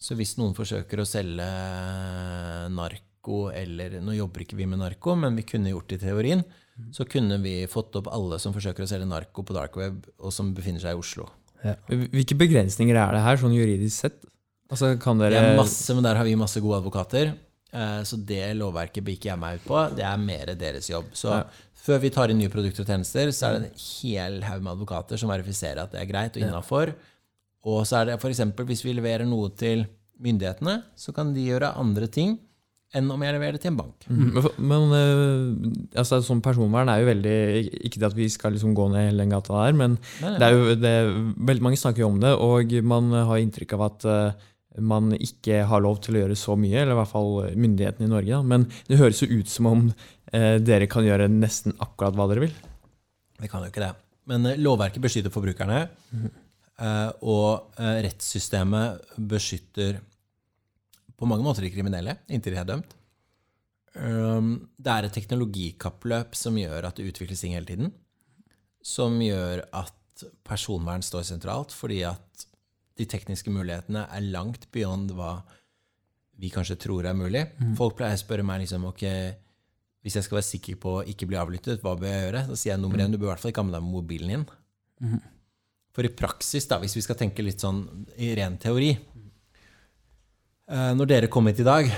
Så 0.00 0.14
hvis 0.16 0.36
noen 0.38 0.54
forsøker 0.56 1.02
å 1.02 1.06
selge 1.08 1.48
narko, 2.72 3.50
eller 3.52 3.98
Nå 4.00 4.14
jobber 4.16 4.44
ikke 4.44 4.56
vi 4.56 4.64
med 4.70 4.80
narko, 4.80 5.12
men 5.18 5.36
vi 5.36 5.44
kunne 5.44 5.72
gjort 5.74 5.90
det 5.90 5.98
i 6.00 6.04
teorien. 6.06 6.44
Så 6.94 7.04
kunne 7.10 7.36
vi 7.42 7.66
fått 7.68 7.96
opp 7.98 8.06
alle 8.14 8.38
som 8.40 8.54
forsøker 8.54 8.84
å 8.86 8.88
selge 8.88 9.08
narko 9.10 9.42
på 9.44 9.56
dark 9.56 9.74
web, 9.76 9.98
og 10.22 10.32
som 10.32 10.54
befinner 10.56 10.80
seg 10.80 10.94
i 10.94 11.00
Oslo. 11.02 11.26
Hvilke 11.90 12.36
begrensninger 12.38 12.94
er 12.96 13.16
det 13.16 13.24
her, 13.24 13.40
sånn 13.40 13.56
juridisk 13.56 13.96
sett? 14.06 14.20
Altså, 14.70 14.92
kan 15.00 15.18
Det 15.18 15.32
er 15.34 15.56
masse, 15.58 15.92
men 15.96 16.04
der 16.06 16.16
har 16.20 16.24
vi 16.28 16.36
masse 16.38 16.60
gode 16.62 16.78
advokater. 16.80 17.34
Eh, 17.72 18.02
Så 18.04 18.16
det 18.24 18.54
lovverket 18.56 19.04
blir 19.04 19.16
ikke 19.18 19.32
jeg 19.32 19.38
meg 19.38 19.58
ut 19.58 19.66
på. 19.66 19.96
Det 19.96 20.04
er 20.04 20.16
mer 20.16 20.54
deres 20.54 20.88
jobb. 20.88 21.10
Så 21.12 21.28
Ja. 21.34 21.44
før 21.74 22.00
vi 22.00 22.10
tar 22.10 22.28
inn 22.30 22.38
nye 22.38 22.48
produkter 22.48 22.80
og 22.80 22.86
tjenester, 22.86 23.28
så 23.32 23.48
er 23.48 23.58
det 23.58 23.64
en 23.72 23.74
hel 23.76 24.40
haug 24.42 24.62
med 24.62 24.72
advokater 24.76 25.18
som 25.18 25.28
verifiserer 25.28 25.82
at 25.82 25.92
det 25.92 26.00
er 26.00 26.06
greit 26.12 26.36
og 26.36 26.42
innafor. 26.42 26.94
Og 27.66 27.86
så 27.88 28.00
er 28.00 28.10
det 28.10 28.18
f.eks. 28.18 28.44
hvis 28.68 28.84
vi 28.86 28.94
leverer 28.96 29.26
noe 29.28 29.50
til 29.58 29.86
myndighetene, 30.22 30.82
så 30.98 31.14
kan 31.14 31.32
de 31.34 31.46
gjøre 31.46 31.74
andre 31.78 32.10
ting 32.10 32.36
enn 32.96 33.10
om 33.12 33.20
jeg 33.20 33.34
leverer 33.34 33.58
det 33.58 33.60
til 33.60 33.74
en 33.74 33.80
bank. 33.82 34.06
Mm. 34.08 34.28
Men, 34.32 34.46
men 34.70 34.94
eh, 34.96 35.98
altså, 36.00 36.22
sånn 36.24 36.40
personvern 36.44 36.88
er 36.88 37.02
jo 37.02 37.08
veldig 37.10 37.34
Ikke 37.84 38.00
at 38.08 38.16
vi 38.16 38.30
skal 38.32 38.54
liksom 38.56 38.72
gå 38.76 38.86
ned 38.88 39.10
hele 39.10 39.26
den 39.26 39.34
gata 39.34 39.58
der, 39.58 39.76
men 39.76 39.98
Nei, 40.22 40.30
nei. 40.30 40.38
det 40.40 40.46
er 40.46 40.54
jo 40.56 40.78
det, 40.80 40.94
veldig 41.50 41.66
mange 41.66 41.80
snakker 41.80 42.06
jo 42.06 42.08
om 42.14 42.22
det, 42.22 42.32
og 42.32 42.72
man 42.88 43.12
har 43.12 43.42
inntrykk 43.42 43.76
av 43.76 43.84
at 43.90 44.08
eh, 44.08 44.46
man 44.80 45.12
ikke 45.18 45.62
har 45.68 45.82
lov 45.84 46.00
til 46.04 46.16
å 46.16 46.22
gjøre 46.22 46.38
så 46.38 46.56
mye, 46.58 46.80
eller 46.80 46.94
i 46.94 46.98
hvert 47.00 47.12
fall 47.12 47.30
myndighetene 47.58 48.08
i 48.08 48.12
Norge. 48.12 48.30
Da. 48.30 48.42
Men 48.54 48.66
det 48.88 49.00
høres 49.00 49.22
jo 49.24 49.30
ut 49.32 49.52
som 49.52 49.68
om 49.70 49.86
eh, 50.32 50.56
dere 50.62 50.88
kan 50.90 51.06
gjøre 51.06 51.28
nesten 51.32 51.76
akkurat 51.82 52.16
hva 52.16 52.28
dere 52.30 52.46
vil. 52.46 52.54
Vi 53.38 53.50
kan 53.50 53.64
jo 53.64 53.72
ikke 53.72 53.84
det. 53.84 53.92
Men 54.28 54.46
eh, 54.48 54.60
lovverket 54.60 55.02
beskytter 55.02 55.34
forbrukerne, 55.34 55.82
eh, 56.14 56.28
og 56.78 57.74
eh, 57.78 57.98
rettssystemet 58.06 59.16
beskytter 59.18 59.98
på 61.18 61.26
mange 61.26 61.42
måter 61.42 61.64
de 61.66 61.72
kriminelle, 61.74 62.14
inntil 62.30 62.54
de 62.54 62.60
er 62.60 62.68
dømt. 62.68 62.94
Um, 63.98 64.68
Det 64.78 64.92
er 64.92 65.08
et 65.08 65.14
teknologikappløp 65.16 66.36
som 66.38 66.54
gjør 66.60 66.86
at 66.86 67.00
det 67.00 67.08
utvikles 67.10 67.40
ting 67.42 67.56
hele 67.56 67.66
tiden. 67.66 67.90
Som 68.84 69.18
gjør 69.18 69.64
at 69.74 69.94
personvern 70.46 71.02
står 71.02 71.26
sentralt, 71.26 71.74
fordi 71.74 72.04
at 72.06 72.46
de 72.98 73.06
tekniske 73.06 73.50
mulighetene 73.50 74.04
er 74.10 74.30
langt 74.30 74.68
beyond 74.74 75.10
hva 75.14 75.40
vi 76.38 76.50
kanskje 76.54 76.78
tror 76.78 77.06
er 77.06 77.14
mulig. 77.18 77.44
Folk 77.78 77.96
pleier 77.98 78.14
å 78.14 78.22
spørre 78.22 78.46
meg 78.46 78.62
liksom, 78.62 78.84
ok, 78.86 79.02
hvis 80.02 80.14
jeg 80.14 80.26
skal 80.26 80.38
være 80.38 80.46
sikker 80.52 80.78
på 80.78 80.92
å 81.00 81.04
ikke 81.10 81.26
bli 81.26 81.38
avlyttet, 81.38 81.82
hva 81.82 81.96
bør 81.98 82.06
jeg 82.10 82.22
gjøre? 82.28 82.44
Da 82.46 82.54
sier 82.58 82.72
jeg 82.76 82.82
nummer 82.82 83.02
én, 83.02 83.10
du 83.10 83.18
bør 83.18 83.26
i 83.26 83.32
hvert 83.32 83.42
fall 83.42 83.50
ikke 83.50 83.64
ha 83.64 83.68
med 83.70 83.74
deg 83.74 83.82
mobilen 83.86 84.28
din. 84.34 84.46
For 85.98 86.06
i 86.06 86.14
praksis, 86.14 86.68
da, 86.70 86.76
hvis 86.78 86.92
vi 86.94 87.00
skal 87.02 87.16
tenke 87.18 87.42
litt 87.42 87.58
sånn 87.58 87.80
i 88.22 88.28
ren 88.38 88.54
teori 88.62 88.92
eh, 88.94 90.90
Når 90.94 91.08
dere 91.10 91.26
kom 91.26 91.48
hit 91.50 91.58
i 91.58 91.66
dag, 91.66 91.88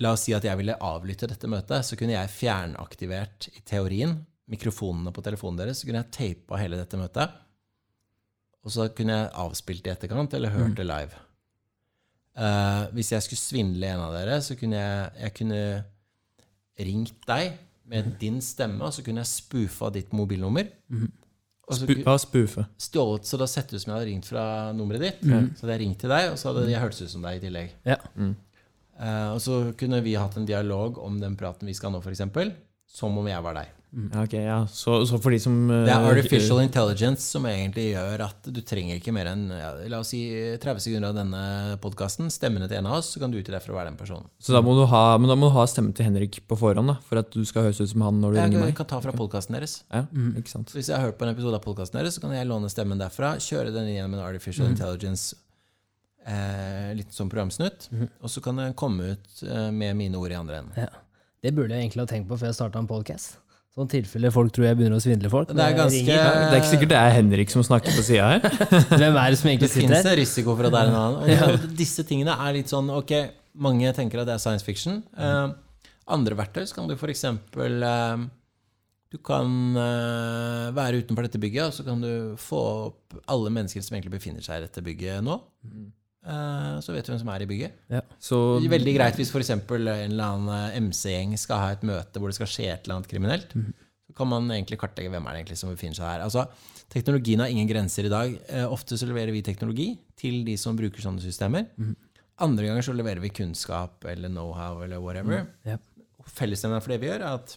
la 0.00 0.14
oss 0.16 0.22
si 0.24 0.32
at 0.32 0.46
jeg 0.48 0.56
ville 0.56 0.78
avlytte 0.80 1.28
dette 1.28 1.50
møtet, 1.52 1.84
så 1.84 1.92
kunne 2.00 2.14
jeg 2.14 2.30
fjernaktivert 2.32 3.50
i 3.52 3.60
teorien 3.68 4.14
mikrofonene 4.48 5.12
på 5.12 5.20
telefonen 5.26 5.58
deres, 5.60 5.82
så 5.82 5.88
kunne 5.88 6.00
jeg 6.00 6.14
teipa 6.16 6.56
hele 6.56 6.78
dette 6.80 6.96
møtet. 6.96 7.34
Og 8.64 8.72
så 8.72 8.88
kunne 8.96 9.18
jeg 9.18 9.34
avspilt 9.42 9.84
det 9.84 9.92
i 9.92 9.94
etterkant, 9.98 10.36
eller 10.38 10.54
hørt 10.54 10.78
det 10.78 10.86
live. 10.88 11.20
Uh, 12.34 12.88
hvis 12.96 13.12
jeg 13.12 13.26
skulle 13.26 13.42
svindle 13.42 13.90
en 13.92 14.06
av 14.06 14.16
dere, 14.16 14.38
så 14.44 14.56
kunne 14.56 14.80
jeg, 14.80 15.10
jeg 15.20 15.34
kunne 15.36 15.60
ringt 16.88 17.28
deg 17.28 17.60
med 17.92 18.08
din 18.24 18.40
stemme, 18.44 18.80
og 18.88 18.96
så 18.96 19.04
kunne 19.04 19.20
jeg 19.20 19.32
spoofa 19.34 19.92
ditt 19.92 20.16
mobilnummer. 20.16 20.72
Mm 20.88 21.12
Spu, 21.72 21.94
hva 22.04 22.18
spoofe? 22.20 22.66
stjålet, 22.76 23.24
så 23.24 23.38
det 23.40 23.46
sett 23.48 23.72
ut 23.72 23.80
som 23.80 23.90
jeg 23.92 23.96
hadde 23.96 24.08
ringt 24.10 24.26
fra 24.28 24.72
nummeret 24.76 25.00
ditt. 25.00 25.22
Så 25.24 25.64
hadde 25.64 25.72
jeg 25.78 25.80
ringt 25.86 25.98
til 26.02 26.12
deg, 26.12 26.32
og 26.32 26.36
så 26.40 26.50
hadde 26.52 26.66
jeg 26.68 26.82
hørtes 26.82 27.00
ut 27.06 27.10
som 27.14 27.22
deg 27.24 27.38
i 27.38 27.44
tillegg. 27.46 27.70
Ja. 27.88 27.96
Eh, 29.00 29.30
og 29.32 29.40
så 29.42 29.60
kunne 29.78 30.02
vi 30.04 30.14
hatt 30.14 30.36
en 30.36 30.46
dialog 30.46 30.98
om 31.02 31.16
den 31.22 31.36
praten 31.40 31.66
vi 31.66 31.74
skal 31.74 31.90
ha 31.90 31.96
nå, 31.96 32.02
f.eks. 32.04 32.20
Som 32.94 33.16
om 33.18 33.26
jeg 33.26 33.42
var 33.42 33.56
deg. 33.58 33.72
Ja, 33.94 34.24
ok, 34.24 34.32
ja. 34.32 34.56
Så, 34.70 35.06
så 35.06 35.18
for 35.22 35.30
de 35.30 35.38
som 35.38 35.54
Det 35.68 35.86
er 35.86 35.92
eh, 35.92 36.08
artificial 36.10 36.58
intelligence 36.64 37.28
som 37.30 37.44
egentlig 37.46 37.92
gjør 37.92 38.24
at 38.26 38.48
du 38.50 38.58
trenger 38.66 38.98
ikke 38.98 39.14
mer 39.14 39.30
enn 39.30 39.44
ja, 39.54 39.68
la 39.92 40.00
oss 40.02 40.10
si 40.10 40.22
30 40.60 40.82
sekunder 40.82 41.12
av 41.12 41.18
denne 41.20 41.42
podkasten. 41.82 42.32
Stemmene 42.34 42.66
til 42.70 42.80
en 42.80 42.88
av 42.90 42.98
oss, 42.98 43.12
så 43.14 43.22
kan 43.22 43.30
du 43.30 43.38
utgi 43.38 43.54
deg 43.54 43.62
for 43.62 43.74
å 43.74 43.78
være 43.78 43.92
den 43.92 44.00
personen. 44.00 44.26
Så 44.42 44.56
da 44.56 44.64
må, 44.66 44.74
du 44.78 44.82
ha, 44.90 45.04
men 45.20 45.30
da 45.30 45.38
må 45.38 45.50
du 45.50 45.54
ha 45.54 45.66
stemmen 45.70 45.94
til 45.94 46.08
Henrik 46.08 46.40
på 46.50 46.58
forhånd, 46.58 46.90
da, 46.90 46.98
for 47.06 47.22
at 47.22 47.30
du 47.30 47.46
skal 47.46 47.68
høres 47.68 47.78
ut 47.84 47.92
som 47.92 48.02
han 48.08 48.18
når 48.24 48.34
du 48.34 48.40
Jeg 48.40 48.50
ringer 48.50 48.64
meg? 48.64 48.72
Jeg 48.72 48.80
kan 48.82 48.90
ta 48.96 49.00
fra 49.04 49.14
podkasten 49.14 49.58
deres. 49.58 49.76
Ja, 49.94 50.02
ikke 50.42 50.54
sant. 50.56 50.74
Så 50.74 50.80
Hvis 50.80 50.90
jeg 50.90 50.98
har 50.98 51.06
hørt 51.06 51.20
på 51.20 51.28
en 51.28 51.34
episode 51.36 51.60
av 51.60 51.64
podkasten 51.64 52.00
deres, 52.00 52.18
så 52.18 52.24
kan 52.24 52.34
jeg 52.34 52.50
låne 52.50 52.72
stemmen 52.72 52.98
derfra, 53.00 53.36
kjøre 53.38 53.70
den 53.74 53.92
gjennom 53.94 54.18
en 54.18 54.24
artificial 54.26 54.66
intelligence, 54.72 55.38
eh, 56.26 56.90
litt 56.98 57.14
som 57.14 57.30
programsnutt, 57.30 57.88
og 58.18 58.26
så 58.32 58.42
kan 58.42 58.58
den 58.58 58.74
komme 58.74 59.14
ut 59.14 59.46
eh, 59.46 59.70
med 59.70 59.94
mine 60.02 60.18
ord 60.18 60.34
i 60.34 60.40
andre 60.42 60.64
enden. 60.64 60.82
Ja. 60.88 60.90
Det 61.44 61.52
burde 61.52 61.76
jeg 61.76 61.84
egentlig 61.84 62.06
ha 62.06 62.08
tenkt 62.08 62.30
på 62.30 62.38
før 62.40 62.48
jeg 62.48 62.56
starta 62.56 62.80
en 62.80 62.88
podkast. 62.88 63.43
Sånn 63.74 63.88
tilfelle 63.90 64.30
folk 64.30 64.52
tror 64.54 64.68
jeg 64.68 64.78
begynner 64.78 65.00
å 65.00 65.02
svindle 65.02 65.30
folk. 65.32 65.48
Det 65.50 65.62
er 65.64 65.72
ganske. 65.74 66.02
Det 66.06 66.18
er 66.46 66.60
ikke 66.60 66.70
sikkert 66.76 66.92
det 66.92 66.98
er 67.00 67.14
Henrik 67.16 67.50
som 67.50 67.64
snakker 67.66 67.96
på 67.96 68.04
sida 68.06 68.28
her. 68.36 68.44
Hvem 69.00 69.18
er 69.18 69.34
det 69.34 69.40
som 69.40 69.50
egentlig 69.50 69.70
fins 69.72 69.88
sitter 69.88 69.96
her? 69.96 70.10
en 70.12 70.20
risiko 70.20 70.54
for 70.54 70.68
at 70.68 70.76
det 70.76 70.82
er 70.84 70.92
en 70.92 70.98
annen. 71.00 71.24
Og 71.34 71.64
og 71.64 71.74
disse 71.80 72.04
tingene 72.06 72.36
er 72.38 72.54
litt 72.54 72.70
sånn 72.70 72.92
Ok, 72.94 73.10
mange 73.66 73.90
tenker 73.96 74.22
at 74.22 74.30
det 74.30 74.36
er 74.36 74.44
science 74.44 74.62
fiction. 74.62 75.02
Uh, 75.18 75.56
andre 76.06 76.38
verktøy 76.38 76.62
så 76.70 76.78
kan 76.78 76.86
du 76.86 76.94
f.eks. 76.94 77.24
Uh, 77.58 78.22
du 79.10 79.18
kan 79.26 79.50
uh, 79.74 80.70
være 80.78 81.02
utenfor 81.02 81.26
dette 81.26 81.42
bygget, 81.42 81.66
og 81.66 81.74
så 81.74 81.88
kan 81.88 82.06
du 82.06 82.38
få 82.38 82.62
opp 82.92 83.18
alle 83.26 83.50
mennesker 83.58 83.82
som 83.82 83.98
egentlig 83.98 84.14
befinner 84.20 84.46
seg 84.46 84.62
i 84.62 84.68
dette 84.68 84.86
bygget 84.86 85.18
nå. 85.26 85.40
Eh, 86.24 86.76
så 86.80 86.94
vet 86.94 87.04
du 87.04 87.12
hvem 87.12 87.20
som 87.20 87.30
er 87.34 87.44
i 87.44 87.48
bygget. 87.48 87.80
Så 88.22 88.38
Veldig 88.72 88.94
greit 88.96 89.18
hvis 89.20 89.32
f.eks. 89.32 89.50
en 89.54 89.64
eller 89.68 90.24
annen 90.24 90.52
eh, 90.56 90.78
MC-gjeng 90.86 91.34
skal 91.40 91.60
ha 91.60 91.72
et 91.74 91.84
møte 91.86 92.20
hvor 92.20 92.32
det 92.32 92.38
skal 92.38 92.50
skje 92.50 92.68
et 92.72 92.86
eller 92.86 92.98
annet 92.98 93.10
kriminelt. 93.10 93.52
Så 94.04 94.16
kan 94.16 94.30
man 94.30 94.48
egentlig 94.52 94.78
kartlegge 94.80 95.12
hvem 95.12 95.26
er 95.26 95.36
det 95.36 95.42
egentlig 95.42 95.60
som 95.60 95.72
befinner 95.72 95.98
seg 95.98 96.08
her. 96.08 96.24
Altså, 96.24 96.46
Teknologien 96.94 97.40
har 97.42 97.50
ingen 97.50 97.66
grenser 97.68 98.06
i 98.06 98.12
dag. 98.12 98.34
Eh, 98.48 98.64
ofte 98.70 98.96
så 99.00 99.08
leverer 99.08 99.34
vi 99.34 99.42
teknologi 99.42 99.88
til 100.20 100.44
de 100.46 100.54
som 100.60 100.76
bruker 100.78 101.02
sånne 101.02 101.22
systemer. 101.24 101.66
Andre 102.44 102.68
ganger 102.68 102.86
så 102.86 102.94
leverer 102.94 103.22
vi 103.22 103.32
kunnskap 103.34 104.04
eller 104.10 104.30
know-how 104.30 104.82
eller 104.84 105.02
whatever. 105.02 105.46
Ja. 105.66 105.78
Fellesnevneren 106.34 106.82
for 106.84 106.94
det 106.94 107.00
vi 107.02 107.10
gjør, 107.10 107.24
er 107.24 107.40
at 107.40 107.56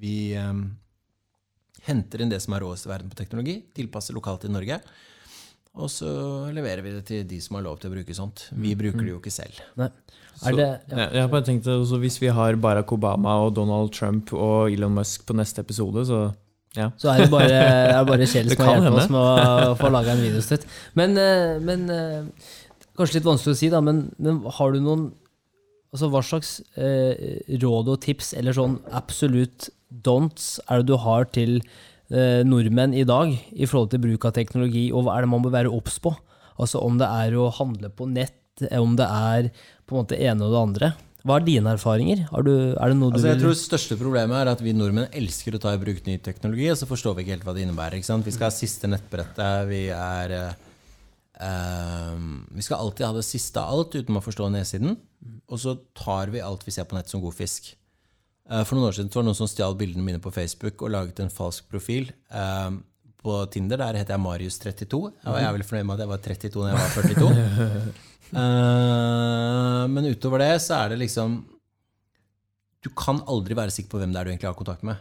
vi 0.00 0.14
um, 0.38 0.64
henter 1.86 2.22
inn 2.22 2.32
det 2.32 2.40
som 2.42 2.56
er 2.56 2.64
råest 2.64 2.88
i 2.88 2.90
verden 2.90 3.10
på 3.12 3.18
teknologi, 3.18 3.58
tilpasser 3.76 4.16
lokalt 4.16 4.46
i 4.48 4.52
Norge. 4.52 4.80
Og 5.74 5.90
så 5.90 6.08
leverer 6.54 6.84
vi 6.84 6.92
det 6.94 7.02
til 7.08 7.24
de 7.26 7.40
som 7.42 7.58
har 7.58 7.64
lov 7.66 7.80
til 7.82 7.90
å 7.90 7.96
bruke 7.96 8.14
sånt. 8.14 8.46
Vi 8.54 8.76
bruker 8.78 9.02
det 9.02 9.10
jo 9.10 9.18
ikke 9.18 9.32
selv. 9.34 9.58
Nei. 9.80 9.90
Er 10.44 10.54
det, 10.54 10.66
ja. 10.90 10.96
jeg, 10.98 11.08
jeg 11.14 11.22
har 11.22 11.28
bare 11.30 11.46
tenkt 11.46 11.68
altså, 11.70 11.98
Hvis 12.02 12.16
vi 12.18 12.26
har 12.34 12.56
Barack 12.58 12.90
Obama 12.90 13.36
og 13.44 13.52
Donald 13.54 13.92
Trump 13.94 14.32
og 14.34 14.72
Elon 14.72 14.96
Musk 14.96 15.22
på 15.28 15.36
neste 15.38 15.62
episode, 15.62 16.02
så 16.08 16.24
ja. 16.74 16.88
Så 16.98 17.12
er 17.12 17.22
det 17.22 17.30
bare, 17.30 17.50
er 17.54 17.92
det 18.00 18.08
bare 18.08 18.26
Kjell 18.26 18.50
som 18.50 18.64
har 18.64 18.72
kan 18.72 18.82
hjulpet 18.82 19.04
oss 19.04 19.12
med 19.14 19.68
å 19.70 19.76
få 19.78 19.90
laga 19.94 20.14
en 20.14 20.22
videostøtt. 20.24 20.66
Men, 20.98 21.18
eh, 21.20 21.56
men 21.62 21.84
eh, 21.92 22.48
Kanskje 22.94 23.18
litt 23.18 23.26
vanskelig 23.26 23.56
å 23.56 23.58
si, 23.58 23.68
da, 23.70 23.80
men, 23.82 24.08
men 24.22 24.42
har 24.58 24.74
du 24.74 24.82
noen 24.82 25.08
Altså, 25.94 26.08
Hva 26.10 26.24
slags 26.26 26.56
eh, 26.74 27.38
råd 27.62 27.92
og 27.92 28.00
tips, 28.02 28.32
eller 28.34 28.56
sånn 28.56 28.80
absolutt 28.98 29.68
don'ts, 30.02 30.56
er 30.66 30.82
det 30.82 30.88
du 30.90 30.96
har 30.98 31.28
til 31.30 31.60
nordmenn 32.46 32.94
i 32.94 33.02
dag 33.08 33.32
i 33.32 33.66
forhold 33.66 33.90
til 33.92 34.02
bruk 34.04 34.24
av 34.28 34.34
teknologi, 34.36 34.86
og 34.94 35.06
hva 35.06 35.16
er 35.16 35.24
det 35.24 35.30
man 35.32 35.42
bør 35.44 35.54
være 35.56 35.72
obs 35.74 35.96
på? 36.02 36.12
Altså 36.60 36.82
Om 36.84 37.00
det 37.00 37.08
er 37.08 37.34
å 37.38 37.48
handle 37.54 37.90
på 37.90 38.06
nett, 38.10 38.38
eh, 38.62 38.78
om 38.80 38.94
det 38.98 39.08
er 39.08 39.50
på 39.84 39.96
en 39.96 40.04
måte 40.04 40.18
ene 40.18 40.46
og 40.46 40.54
det 40.54 40.62
andre. 40.62 40.92
Hva 41.24 41.38
er 41.38 41.46
dine 41.46 41.72
erfaringer? 41.72 42.26
Har 42.28 42.44
du, 42.44 42.52
er 42.76 42.92
det 42.92 42.98
noe 42.98 43.10
du 43.10 43.16
Altså, 43.16 43.30
jeg 43.30 43.40
tror 43.40 43.54
det 43.54 43.62
største 43.62 43.96
problemet 43.96 44.36
er 44.36 44.50
at 44.52 44.60
vi 44.60 44.74
nordmenn 44.76 45.08
elsker 45.08 45.56
å 45.56 45.60
ta 45.62 45.72
i 45.72 45.80
bruk 45.80 46.02
ny 46.04 46.18
teknologi, 46.20 46.68
og 46.68 46.76
så 46.76 46.88
forstår 46.88 47.16
vi 47.16 47.24
ikke 47.24 47.38
helt 47.38 47.46
hva 47.48 47.54
det 47.56 47.64
innebærer. 47.64 47.96
Vi 47.96 48.34
skal 48.34 48.50
ha 48.50 48.52
siste 48.54 48.90
nettbrettet, 48.92 49.64
vi 49.70 49.86
er 49.96 50.34
eh, 50.36 50.58
eh, 51.48 52.26
Vi 52.52 52.66
skal 52.66 52.84
alltid 52.84 53.08
ha 53.08 53.14
det 53.16 53.24
siste 53.26 53.62
av 53.62 53.72
alt 53.72 53.96
uten 53.96 54.20
å 54.20 54.24
forstå 54.24 54.50
nedsiden. 54.52 54.98
Og 55.48 55.64
så 55.64 55.78
tar 55.96 56.30
vi 56.34 56.44
alt 56.44 56.66
vi 56.66 56.76
ser 56.76 56.86
på 56.88 56.98
nett 56.98 57.08
som 57.10 57.24
god 57.24 57.34
fisk. 57.40 57.72
Eh, 58.50 58.64
for 58.68 58.76
noen 58.76 58.90
år 58.90 58.96
siden 58.98 59.12
var 59.12 59.24
det 59.24 59.30
noen 59.30 59.38
som 59.38 59.48
stjal 59.48 59.76
bildene 59.78 60.04
mine 60.04 60.20
på 60.22 60.32
Facebook 60.34 60.82
og 60.84 60.92
laget 60.92 61.22
en 61.22 61.32
falsk 61.32 61.68
profil. 61.70 62.10
eh, 62.30 62.70
på 63.24 63.38
Tinder 63.48 63.80
der 63.80 63.96
heter 63.96 64.14
jeg 64.14 64.20
Marius32. 64.20 64.98
og 65.00 65.38
Jeg 65.38 65.44
er 65.48 65.52
vel 65.56 65.64
fornøyd 65.64 65.86
med 65.88 65.94
at 65.94 66.02
jeg 66.04 66.10
var 66.10 66.18
32 66.18 66.60
når 66.60 66.68
jeg 66.68 66.80
var 66.82 66.90
42. 67.00 67.94
Eh, 68.34 69.82
men 69.92 70.06
utover 70.08 70.40
det 70.40 70.54
så 70.64 70.78
er 70.80 70.88
det 70.88 70.96
liksom 70.98 71.36
Du 72.82 72.88
kan 72.96 73.20
aldri 73.30 73.54
være 73.54 73.70
sikker 73.70 73.92
på 73.92 74.00
hvem 74.00 74.10
det 74.10 74.18
er 74.18 74.24
du 74.24 74.30
egentlig 74.32 74.48
har 74.48 74.56
kontakt 74.58 74.82
med. 74.82 74.96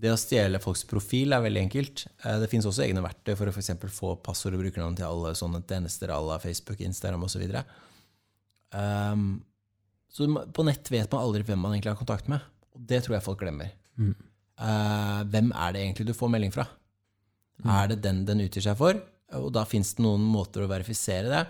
Det 0.00 0.12
å 0.14 0.16
stjele 0.16 0.60
folks 0.62 0.84
profil 0.88 1.34
er 1.34 1.42
veldig 1.44 1.64
enkelt. 1.66 2.06
Det 2.22 2.48
finnes 2.48 2.68
også 2.70 2.86
egne 2.86 3.02
verktøy 3.04 3.34
for 3.36 3.50
å 3.50 3.52
for 3.52 3.92
få 3.98 4.14
passord 4.22 4.54
og 4.54 4.62
brukernavn 4.62 4.96
til 4.96 5.08
alle 5.10 5.34
sånne 5.36 5.60
tjenester 5.66 6.14
à 6.14 6.20
la 6.22 6.38
Facebook, 6.38 6.80
Instagram 6.80 7.26
osv. 7.26 7.44
Um, 8.72 9.42
så 10.16 10.26
på 10.56 10.64
nett 10.64 10.88
vet 10.92 11.12
man 11.12 11.26
aldri 11.26 11.44
hvem 11.44 11.60
man 11.60 11.74
egentlig 11.74 11.92
har 11.92 12.00
kontakt 12.00 12.30
med. 12.32 12.44
Og 12.72 12.84
det 12.88 13.02
tror 13.04 13.18
jeg 13.18 13.26
folk 13.26 13.42
glemmer. 13.42 13.74
Eh, 14.56 15.20
hvem 15.32 15.50
er 15.52 15.74
det 15.74 15.82
egentlig 15.82 16.08
du 16.08 16.16
får 16.16 16.32
melding 16.32 16.54
fra? 16.54 16.64
Er 17.64 17.90
det 17.92 18.02
den 18.04 18.24
den 18.28 18.44
utgir 18.44 18.64
seg 18.64 18.76
for? 18.80 18.98
Og 19.36 19.48
da 19.54 19.64
fins 19.68 19.94
det 19.96 20.04
noen 20.04 20.24
måter 20.30 20.64
å 20.64 20.70
verifisere 20.70 21.32
det. 21.32 21.42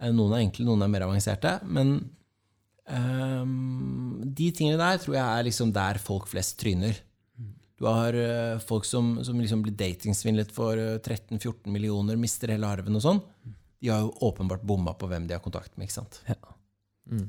Eh, 0.00 0.12
Noen 0.14 0.36
er 0.36 0.44
enkle, 0.44 0.66
noen 0.68 0.84
er 0.84 0.92
mer 0.92 1.06
avanserte. 1.06 1.56
Men 1.64 1.96
um, 2.86 4.22
de 4.24 4.50
tingene 4.54 4.80
der 4.80 5.00
tror 5.02 5.16
jeg 5.16 5.24
er 5.24 5.46
liksom 5.48 5.74
der 5.74 6.00
folk 6.02 6.28
flest 6.30 6.58
tryner. 6.60 6.98
Du 7.74 7.88
har 7.88 8.14
uh, 8.14 8.62
folk 8.62 8.86
som, 8.86 9.16
som 9.26 9.40
liksom 9.42 9.64
blir 9.64 9.74
datingsvindlet 9.74 10.52
for 10.54 10.78
eh, 10.78 10.98
13-14 11.02 11.66
millioner, 11.74 12.18
mister 12.20 12.52
hele 12.54 12.68
arven 12.70 12.94
og 12.94 13.02
sånn. 13.02 13.22
De 13.82 13.90
har 13.90 14.04
jo 14.04 14.12
åpenbart 14.28 14.62
bomma 14.64 14.94
på 14.96 15.08
hvem 15.10 15.26
de 15.28 15.34
har 15.36 15.42
kontakt 15.44 15.74
med. 15.74 15.88
ikke 15.88 15.98
sant? 15.98 16.20
Ja. 16.28 16.38
Mm. 17.10 17.26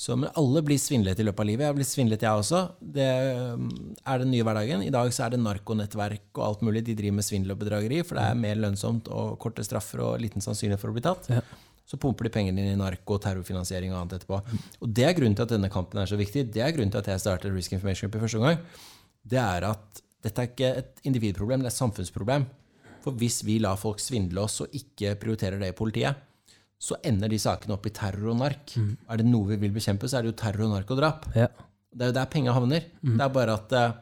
Så, 0.00 0.14
men 0.16 0.30
alle 0.40 0.62
blir 0.64 0.78
svindlet 0.80 1.18
i 1.20 1.24
løpet 1.26 1.42
av 1.42 1.48
livet. 1.50 1.66
Jeg 1.66 1.68
har 1.74 1.76
blitt 1.76 1.90
svindlet, 1.90 2.22
jeg 2.24 2.42
også. 2.42 2.60
Det 2.80 3.08
um, 3.52 3.66
er 4.00 4.22
den 4.22 4.30
nye 4.32 4.44
hverdagen. 4.46 4.84
I 4.86 4.92
dag 4.94 5.10
så 5.12 5.26
er 5.26 5.34
det 5.34 5.40
narkonettverk 5.44 6.38
og 6.38 6.44
alt 6.46 6.62
mulig. 6.64 6.80
De 6.86 6.94
driver 6.96 7.18
med 7.18 7.26
svindel 7.26 7.52
og 7.52 7.58
bedrageri, 7.60 7.98
for 8.06 8.16
det 8.16 8.24
er 8.24 8.38
mer 8.40 8.56
lønnsomt 8.62 9.10
og 9.12 9.34
korte 9.42 9.64
straffer 9.66 10.00
og 10.06 10.22
liten 10.22 10.40
sannsynlighet 10.40 10.80
for 10.80 10.92
å 10.92 10.96
bli 10.96 11.04
tatt. 11.04 11.28
Ja. 11.28 11.42
Så 11.84 11.98
pumper 12.00 12.24
de 12.24 12.32
pengene 12.32 12.62
inn 12.62 12.70
i 12.72 12.78
narko, 12.80 13.18
terrorfinansiering 13.20 13.92
og 13.92 13.98
annet 13.98 14.16
etterpå. 14.20 14.40
Og 14.80 14.96
det 14.96 15.04
er 15.04 15.12
grunnen 15.18 15.36
til 15.36 15.44
at 15.44 15.52
denne 15.52 15.72
kampen 15.74 16.00
er 16.00 16.08
så 16.08 16.16
viktig. 16.16 16.46
Det 16.54 16.64
er 16.64 16.72
grunnen 16.72 16.94
til 16.94 17.02
at 17.02 17.12
jeg 17.12 17.24
startet 17.26 17.52
Risk 17.52 17.76
Information 17.76 18.08
Group 18.08 18.16
i 18.16 18.24
første 18.24 18.40
omgang. 18.40 18.64
Det 19.34 19.42
er 19.42 19.68
at 19.68 20.02
dette 20.24 20.40
er 20.40 20.48
ikke 20.48 20.72
et 20.80 21.04
individproblem, 21.10 21.60
det 21.60 21.68
er 21.68 21.74
et 21.74 21.82
samfunnsproblem. 21.82 22.48
For 23.04 23.20
hvis 23.20 23.42
vi 23.44 23.60
lar 23.60 23.76
folk 23.80 24.00
svindle 24.00 24.46
oss 24.48 24.62
og 24.64 24.72
ikke 24.80 25.12
prioriterer 25.20 25.60
det 25.60 25.74
i 25.74 25.76
politiet, 25.76 26.24
så 26.80 26.96
ender 27.04 27.28
de 27.28 27.38
sakene 27.40 27.74
opp 27.76 27.86
i 27.86 27.92
terror 27.92 28.30
og 28.32 28.38
nark. 28.40 28.72
Er 29.10 29.20
det 29.20 29.26
noe 29.28 29.50
vi 29.52 29.58
vil 29.60 29.74
bekjempe, 29.74 30.08
så 30.08 30.18
er 30.18 30.24
det 30.24 30.32
jo 30.32 30.38
terror 30.40 30.64
og 30.64 30.72
nark 30.78 30.92
og 30.94 31.00
drap. 31.02 31.26
Ja. 31.36 31.50
Det 31.92 32.06
er 32.06 32.12
jo 32.12 32.16
der 32.16 32.30
penga 32.32 32.54
havner. 32.56 32.86
Det 33.02 33.24
er 33.26 33.34
bare 33.34 33.56
at 33.58 33.74
eh, 33.76 33.98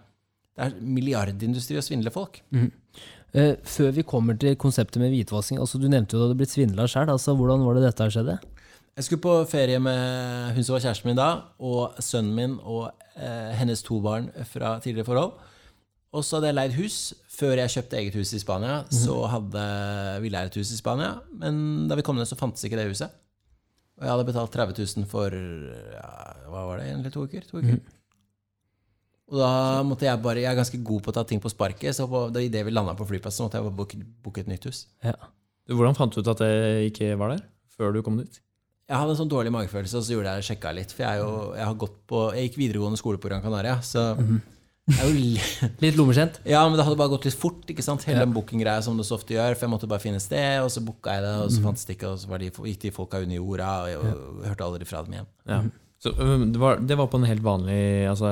det 0.58 0.66
er 0.66 0.76
milliardindustri 0.82 1.78
å 1.78 1.82
svindle 1.84 2.12
folk. 2.14 2.40
Eh, 3.34 3.56
før 3.66 3.90
vi 3.96 4.04
kommer 4.08 4.38
til 4.40 4.54
konseptet 4.60 5.02
med 5.02 5.12
hvitvasking, 5.12 5.58
altså 5.60 5.80
du 5.80 5.88
nevnte 5.88 6.14
jo 6.14 6.20
at 6.20 6.22
du 6.22 6.26
hadde 6.28 6.38
blitt 6.38 6.54
svindla 6.54 6.86
sjøl. 6.90 7.10
Altså, 7.12 7.34
hvordan 7.38 7.66
var 7.66 7.78
det 7.78 7.84
dette 7.88 8.06
her 8.06 8.14
skjedde? 8.14 8.38
Jeg 8.98 9.06
skulle 9.06 9.22
på 9.22 9.34
ferie 9.50 9.78
med 9.78 10.54
hun 10.56 10.64
som 10.66 10.74
var 10.74 10.82
kjæresten 10.82 11.10
min 11.10 11.18
da, 11.18 11.28
og 11.62 11.98
sønnen 12.02 12.34
min 12.34 12.56
og 12.62 12.88
eh, 13.14 13.52
hennes 13.58 13.82
to 13.86 14.00
barn 14.02 14.30
fra 14.50 14.78
tidligere 14.82 15.06
forhold. 15.06 15.36
Og 16.16 16.24
så 16.24 16.38
hadde 16.38 16.50
jeg 16.50 16.58
leid 16.58 16.78
hus. 16.78 16.96
Før 17.38 17.60
jeg 17.60 17.70
kjøpte 17.70 17.98
eget 18.00 18.16
hus 18.18 18.32
i 18.34 18.40
Spania, 18.42 18.80
så 18.90 19.20
hadde 19.30 19.64
vi 20.24 20.30
leid 20.34 20.50
et 20.50 20.56
hus 20.58 20.72
i 20.74 20.78
Spania. 20.80 21.12
Men 21.38 21.86
da 21.90 21.94
vi 21.98 22.02
kom 22.06 22.18
ned, 22.18 22.26
så 22.26 22.38
fantes 22.38 22.64
ikke 22.66 22.80
det 22.80 22.88
huset. 22.90 23.14
Og 23.98 24.06
jeg 24.06 24.12
hadde 24.14 24.26
betalt 24.26 24.54
30 24.54 24.74
000 24.78 25.06
for 25.10 25.34
ja, 25.34 26.10
hva 26.50 26.64
var 26.66 26.80
det, 26.80 26.88
en 26.90 27.00
eller 27.00 27.14
to 27.14 27.22
uker? 27.26 27.46
To 27.50 27.62
uker. 27.62 27.78
Og 29.28 29.40
da 29.42 29.50
måtte 29.84 30.06
jeg 30.06 30.22
bare 30.24 30.40
Jeg 30.40 30.48
er 30.50 30.56
ganske 30.56 30.78
god 30.88 31.02
på 31.04 31.12
å 31.12 31.16
ta 31.18 31.24
ting 31.28 31.40
på 31.42 31.50
sparket, 31.52 31.96
så 31.96 32.06
på, 32.10 32.26
da, 32.32 32.42
det 32.42 32.64
vi 32.64 32.74
landa 32.74 32.94
på 32.98 33.06
flyplassen, 33.08 33.44
måtte 33.44 33.60
jeg 33.60 33.66
bare 33.66 33.78
booke, 33.80 34.02
booke 34.24 34.42
et 34.44 34.50
nytt 34.50 34.68
hus. 34.70 34.86
Ja. 35.04 35.16
Hvordan 35.68 35.98
fant 35.98 36.14
du 36.14 36.22
ut 36.22 36.30
at 36.32 36.40
det 36.40 36.52
ikke 36.88 37.12
var 37.20 37.34
der, 37.34 37.42
før 37.76 37.92
du 37.92 38.00
kom 38.06 38.16
dit? 38.22 38.40
Jeg 38.88 38.96
hadde 38.96 39.12
en 39.12 39.18
sånn 39.18 39.28
dårlig 39.28 39.52
magefølelse, 39.52 39.98
og 40.00 40.06
så 40.06 40.14
gjorde 40.14 40.38
jeg 40.38 40.46
sjekka 40.46 40.70
litt. 40.72 40.94
For 40.96 41.04
jeg, 41.04 41.20
jo, 41.20 41.32
jeg 41.58 41.66
har 41.68 41.74
gått 41.82 41.98
på 42.08 42.22
Jeg 42.38 42.48
gikk 42.48 42.62
videregående 42.62 43.00
skole 43.00 43.20
på 43.20 43.28
Gran 43.28 43.44
Canaria, 43.44 43.76
så 43.84 44.14
jeg 44.88 44.98
er 45.04 45.08
jo 45.12 45.68
Litt 45.84 45.96
lommekjent? 46.00 46.40
Ja, 46.48 46.62
men 46.68 46.76
det 46.80 46.84
hadde 46.88 46.96
bare 47.00 47.12
gått 47.12 47.24
litt 47.28 47.36
fort. 47.38 47.64
ikke 47.68 47.84
sant? 47.84 48.04
Hele 48.08 48.18
Ja. 48.20 48.24
den 48.24 48.32
bookinggreia 48.34 48.82
som 48.82 48.96
det 48.96 49.04
så 49.06 49.14
ofte 49.18 49.34
gjør. 49.36 49.54
For 49.56 49.66
jeg 49.68 49.74
måtte 49.76 49.88
bare 49.90 50.00
finne 50.02 50.20
sted, 50.20 50.62
og 50.64 50.70
så 50.72 50.80
booka 50.84 51.12
jeg 51.18 51.22
det, 51.26 51.34
og 51.44 51.50
så 51.52 51.60
fantes 51.62 51.84
det 51.84 51.96
ikke, 51.98 52.14
og 52.14 52.18
så 52.22 52.28
var 52.32 52.38
de, 52.38 52.50
gikk 52.50 52.80
de 52.86 52.90
folka 52.96 53.20
under 53.22 53.36
jorda, 53.36 53.68
og 53.82 53.88
jeg, 53.92 53.98
og 53.98 54.40
jeg 54.42 54.48
hørte 54.54 54.64
aldri 54.70 54.84
fra 54.88 55.02
dem 55.04 55.12
igjen. 55.18 55.28
Ja. 55.46 55.60
Så 55.98 56.12
øh, 56.14 56.44
det 56.54 56.60
var, 56.62 56.76
det 56.78 56.94
var 56.94 57.08
på 57.10 57.18
en 57.18 57.24
helt 57.26 57.42
vanlig 57.42 58.06
altså, 58.06 58.28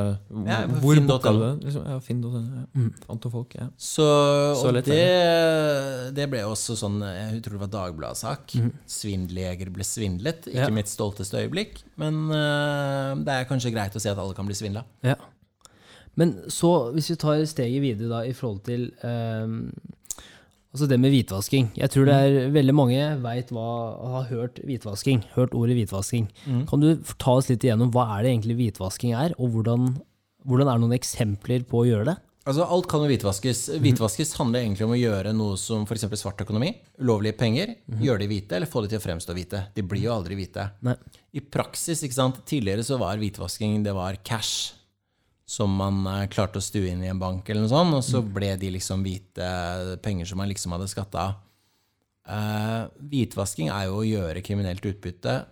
Ja, 0.47 0.61
Hvor 0.71 1.01
booka 1.03 1.33
du 1.35 1.41
det? 1.41 1.65
Liksom, 1.65 1.83
ja, 1.91 1.97
Finn.no. 1.99 2.31
Ja. 2.39 2.61
Mm. 2.79 2.93
Fant 3.09 3.25
du 3.25 3.29
folk? 3.33 3.57
Ja. 3.59 3.65
Så, 3.77 4.07
Så 4.55 4.69
og 4.69 4.77
lett 4.77 4.87
det, 4.87 6.15
det 6.15 6.29
ble 6.31 6.45
også 6.47 6.77
sånn 6.79 7.01
Jeg 7.03 7.41
tror 7.43 7.57
det 7.57 7.63
var 7.65 7.73
Dagbladet-sak. 7.75 8.55
Svindeljeger 8.87 9.73
ble 9.75 9.83
svindlet. 9.83 10.47
Ikke 10.47 10.61
Mhm. 10.63 10.63
Ja. 10.63 10.75
mitt 10.79 10.89
stolteste 10.95 11.43
øyeblikk, 11.43 11.83
men 11.99 12.31
uh, 12.31 13.19
det 13.27 13.35
er 13.35 13.49
kanskje 13.51 13.75
greit 13.75 13.99
å 13.99 14.01
si 14.01 14.09
at 14.15 14.19
alle 14.23 14.35
kan 14.39 14.47
bli 14.47 14.55
svindla. 14.55 14.85
Ja. 15.03 15.17
Men 16.17 16.35
så, 16.53 16.91
hvis 16.97 17.11
vi 17.13 17.19
tar 17.21 17.45
steget 17.49 17.85
videre 17.85 18.11
da, 18.11 18.23
i 18.25 18.35
forhold 18.37 18.63
til 18.67 18.89
ehm, 19.05 19.71
altså 20.73 20.89
det 20.91 20.99
med 21.01 21.13
hvitvasking. 21.13 21.71
Jeg 21.77 21.93
tror 21.93 22.09
det 22.09 22.17
er 22.17 22.53
veldig 22.55 22.75
mange 22.77 23.01
vet 23.25 23.53
hva, 23.55 23.71
har 24.17 24.29
hørt 24.33 24.61
hvitvasking, 24.65 25.25
hørt 25.37 25.57
ordet 25.57 25.77
hvitvasking. 25.79 26.29
Kan 26.69 26.85
du 26.85 26.93
ta 27.17 27.39
oss 27.41 27.51
litt 27.53 27.65
igjennom 27.65 27.93
hva 27.95 28.09
er 28.17 28.27
det 28.27 28.35
egentlig 28.35 28.59
hvitvasking 28.61 29.17
er, 29.17 29.37
og 29.41 29.57
hvordan, 29.57 29.93
hvordan 30.49 30.73
er 30.73 30.81
noen 30.83 30.97
eksempler 30.97 31.69
på 31.69 31.83
å 31.83 31.89
gjøre 31.89 32.11
det? 32.13 32.17
Altså, 32.47 32.63
alt 32.63 32.87
kan 32.87 33.03
jo 33.03 33.09
hvitvaskes. 33.11 33.61
Hvitvaskes 33.83 34.37
handler 34.39 34.63
egentlig 34.63 34.85
om 34.87 34.93
å 34.95 35.01
gjøre 35.01 35.33
noe 35.35 35.57
som 35.59 35.83
f.eks. 35.83 36.05
svart 36.15 36.45
økonomi. 36.45 36.69
Ulovlige 37.03 37.35
penger. 37.41 37.73
Gjøre 37.99 38.23
de 38.23 38.29
hvite, 38.31 38.55
eller 38.55 38.71
få 38.71 38.85
de 38.85 38.93
til 38.93 39.01
å 39.01 39.03
fremstå 39.03 39.35
hvite. 39.35 39.65
De 39.75 39.83
blir 39.83 40.05
jo 40.07 40.15
aldri 40.15 40.39
hvite. 40.39 40.69
Nei. 40.87 40.95
I 41.35 41.43
praksis, 41.43 42.05
ikke 42.07 42.21
sant, 42.21 42.39
tidligere 42.47 42.87
så 42.87 43.01
var 43.03 43.19
hvitvasking 43.19 43.83
det 43.83 43.97
var 43.97 44.21
cash 44.23 44.77
som 45.47 45.73
man 45.79 46.03
eh, 46.11 46.29
klarte 46.33 46.59
å 46.59 46.65
stue 46.65 46.91
inn 46.91 47.05
i 47.05 47.11
en 47.11 47.23
bank, 47.23 47.49
eller 47.49 47.65
noe 47.65 47.73
sånt, 47.73 47.95
og 47.95 48.05
så 48.05 48.23
ble 48.23 48.55
de 48.61 48.73
liksom 48.75 49.05
hvite 49.07 49.99
penger 50.03 50.29
som 50.31 50.43
man 50.43 50.51
liksom 50.51 50.75
hadde 50.75 50.91
skatta 50.91 51.27
av. 51.29 51.43
Eh, 52.27 52.81
hvitvasking 53.13 53.71
er 53.71 53.87
jo 53.87 54.01
å 54.01 54.09
gjøre 54.09 54.43
kriminelt 54.43 54.89
utbytte 54.91 55.45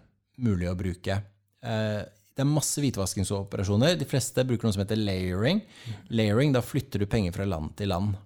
mulig 0.43 0.69
å 0.71 0.77
bruke. 0.79 1.21
Uh, 1.65 2.03
det 2.35 2.43
er 2.43 2.51
masse 2.51 2.83
hvitvaskingsoperasjoner. 2.83 3.97
De 3.99 4.09
fleste 4.09 4.45
bruker 4.47 4.67
noe 4.67 4.75
som 4.75 4.83
heter 4.83 4.99
layering. 4.99 5.63
Layering, 6.11 6.53
Da 6.55 6.65
flytter 6.65 7.05
du 7.05 7.07
penger 7.07 7.35
fra 7.37 7.47
land 7.47 7.77
til 7.79 7.93
land. 7.95 8.17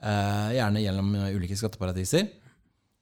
Uh, 0.00 0.48
gjerne 0.56 0.80
gjennom 0.80 1.10
eh, 1.18 1.34
ulike 1.36 1.58
skatteparadiser. 1.60 2.30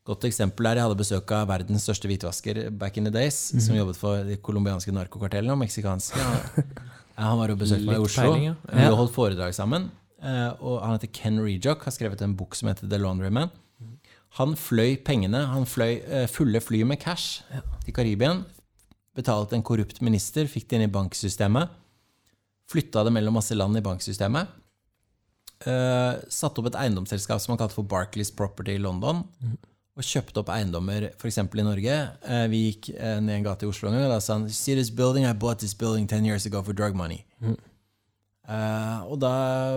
Godt 0.08 0.24
eksempel 0.26 0.66
er 0.66 0.80
jeg 0.80 0.88
hadde 0.88 0.98
besøk 0.98 1.32
av 1.36 1.46
verdens 1.50 1.84
største 1.86 2.08
hvitvasker 2.10 2.64
back 2.74 2.96
in 2.98 3.06
the 3.06 3.12
days, 3.14 3.36
som 3.62 3.76
jobbet 3.76 3.98
for 4.00 4.24
de 4.26 4.38
colombianske 4.42 4.94
narkokartellene 4.96 5.54
og 5.54 5.60
meksikanske. 5.62 6.24
Han, 7.18 7.38
var 7.40 7.50
og 7.50 7.58
besøkte 7.60 7.86
meg 7.88 7.98
i 7.98 8.04
Oslo. 8.06 8.22
peiling, 8.22 8.44
ja. 8.48 8.54
Vi 8.70 8.84
har 8.86 8.94
holdt 8.98 9.14
foredrag 9.14 9.54
sammen. 9.56 9.90
eh, 10.22 10.50
Og 10.60 10.80
han 10.84 10.94
heter 10.96 11.10
Ken 11.12 11.40
Rejock, 11.42 11.82
har 11.84 11.94
skrevet 11.94 12.22
en 12.22 12.36
bok 12.38 12.54
som 12.54 12.68
heter 12.70 12.88
The 12.88 12.98
Laundryman. 12.98 13.50
Han 14.38 14.54
fløy 14.60 14.96
pengene, 15.02 15.40
han 15.50 15.64
fløy 15.66 15.98
eh, 16.04 16.26
fulle 16.30 16.60
fly 16.62 16.82
med 16.86 17.00
cash 17.02 17.42
til 17.84 17.94
Karibien. 17.96 18.44
Betalte 19.16 19.56
en 19.56 19.64
korrupt 19.66 20.00
minister, 20.04 20.46
fikk 20.46 20.68
det 20.68 20.78
inn 20.78 20.86
i 20.86 20.92
banksystemet. 20.94 21.72
Flytta 22.70 23.02
det 23.08 23.12
mellom 23.16 23.34
masse 23.34 23.56
land 23.56 23.76
i 23.80 23.82
banksystemet. 23.82 24.54
Uh, 25.66 26.14
satte 26.30 26.60
opp 26.60 26.68
et 26.70 26.76
eiendomsselskap 26.78 27.40
som 27.42 27.50
han 27.50 27.58
kalte 27.58 27.74
for 27.74 27.88
Barclays 27.88 28.30
Property 28.30 28.76
i 28.76 28.82
London. 28.82 29.24
Og 29.98 30.06
kjøpte 30.06 30.38
opp 30.44 30.50
eiendommer 30.54 31.08
f.eks. 31.16 31.40
i 31.42 31.64
Norge. 31.66 31.94
Eh, 32.22 32.44
vi 32.52 32.60
gikk 32.68 32.92
eh, 32.94 33.16
ned 33.18 33.40
en 33.40 33.46
gate 33.48 33.66
i 33.66 33.70
Oslo 33.70 33.90
og 33.90 33.96
da 34.12 34.20
sa 34.22 34.36
han 34.36 34.46
See 34.54 34.76
this 34.78 34.92
building? 34.94 35.26
I 35.26 35.32
bought 35.34 35.58
this 35.58 35.74
building 35.74 36.06
10 36.06 36.24
years 36.28 36.46
ago 36.46 36.62
for 36.62 36.76
drug 36.76 36.94
money. 36.94 37.24
Eh, 38.48 39.00
og 39.10 39.18
da 39.20 39.32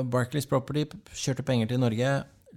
Barclays 0.08 0.46
Property 0.48 0.86
kjørte 1.18 1.44
penger 1.48 1.72
til 1.74 1.82
Norge, 1.82 2.12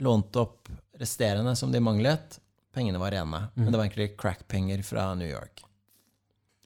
lånte 0.04 0.42
opp 0.44 0.68
resterende 1.00 1.56
som 1.56 1.72
de 1.72 1.80
manglet. 1.82 2.38
Pengene 2.74 2.98
var 3.00 3.14
rene, 3.14 3.46
men 3.54 3.70
det 3.70 3.78
var 3.78 3.86
egentlig 3.86 4.16
crack-penger 4.18 4.82
fra 4.84 5.12
New 5.14 5.28
York. 5.30 5.62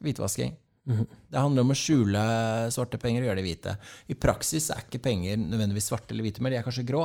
Hvitvasking. 0.02 0.54
Det 1.28 1.36
handler 1.36 1.66
om 1.66 1.72
å 1.74 1.76
skjule 1.76 2.20
svarte 2.72 2.96
penger 2.98 3.20
og 3.22 3.28
gjøre 3.28 3.42
de 3.42 3.44
hvite. 3.44 3.74
I 4.08 4.14
praksis 4.16 4.70
er 4.72 4.86
ikke 4.86 5.02
penger 5.04 5.36
nødvendigvis 5.36 5.90
svarte 5.92 6.14
eller 6.14 6.24
hvite, 6.24 6.40
men 6.40 6.54
de 6.54 6.58
er 6.58 6.64
kanskje 6.64 6.86
grå. 6.88 7.02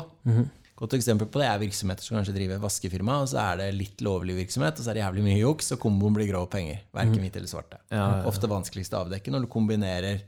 Godt 0.79 0.95
eksempel 0.97 1.27
på 1.29 1.37
det 1.37 1.47
er 1.47 1.59
virksomheter 1.61 2.05
som 2.05 2.17
kanskje 2.17 2.33
driver 2.33 2.61
vaskefirma, 2.63 3.19
og 3.21 3.27
så 3.29 3.37
er 3.43 3.59
det 3.61 3.67
litt 3.77 4.01
lovlig 4.01 4.39
virksomhet, 4.39 4.79
og 4.79 4.85
så 4.85 4.89
er 4.89 4.97
det 4.97 5.03
jævlig 5.03 5.25
mye 5.27 5.37
juks, 5.37 5.69
og 5.75 5.81
komboen 5.83 6.15
blir 6.17 6.31
grå 6.31 6.41
penger. 6.49 6.79
Verken 6.97 7.21
hvite 7.21 7.37
eller 7.41 7.51
svarte. 7.51 7.77
Ja, 7.91 7.97
ja, 7.99 8.07
ja. 8.17 8.23
Ofte 8.31 8.49
vanskeligst 8.49 8.95
å 8.97 9.03
avdekke 9.05 9.33
når 9.33 9.45
du 9.45 9.51
kombinerer 9.53 10.23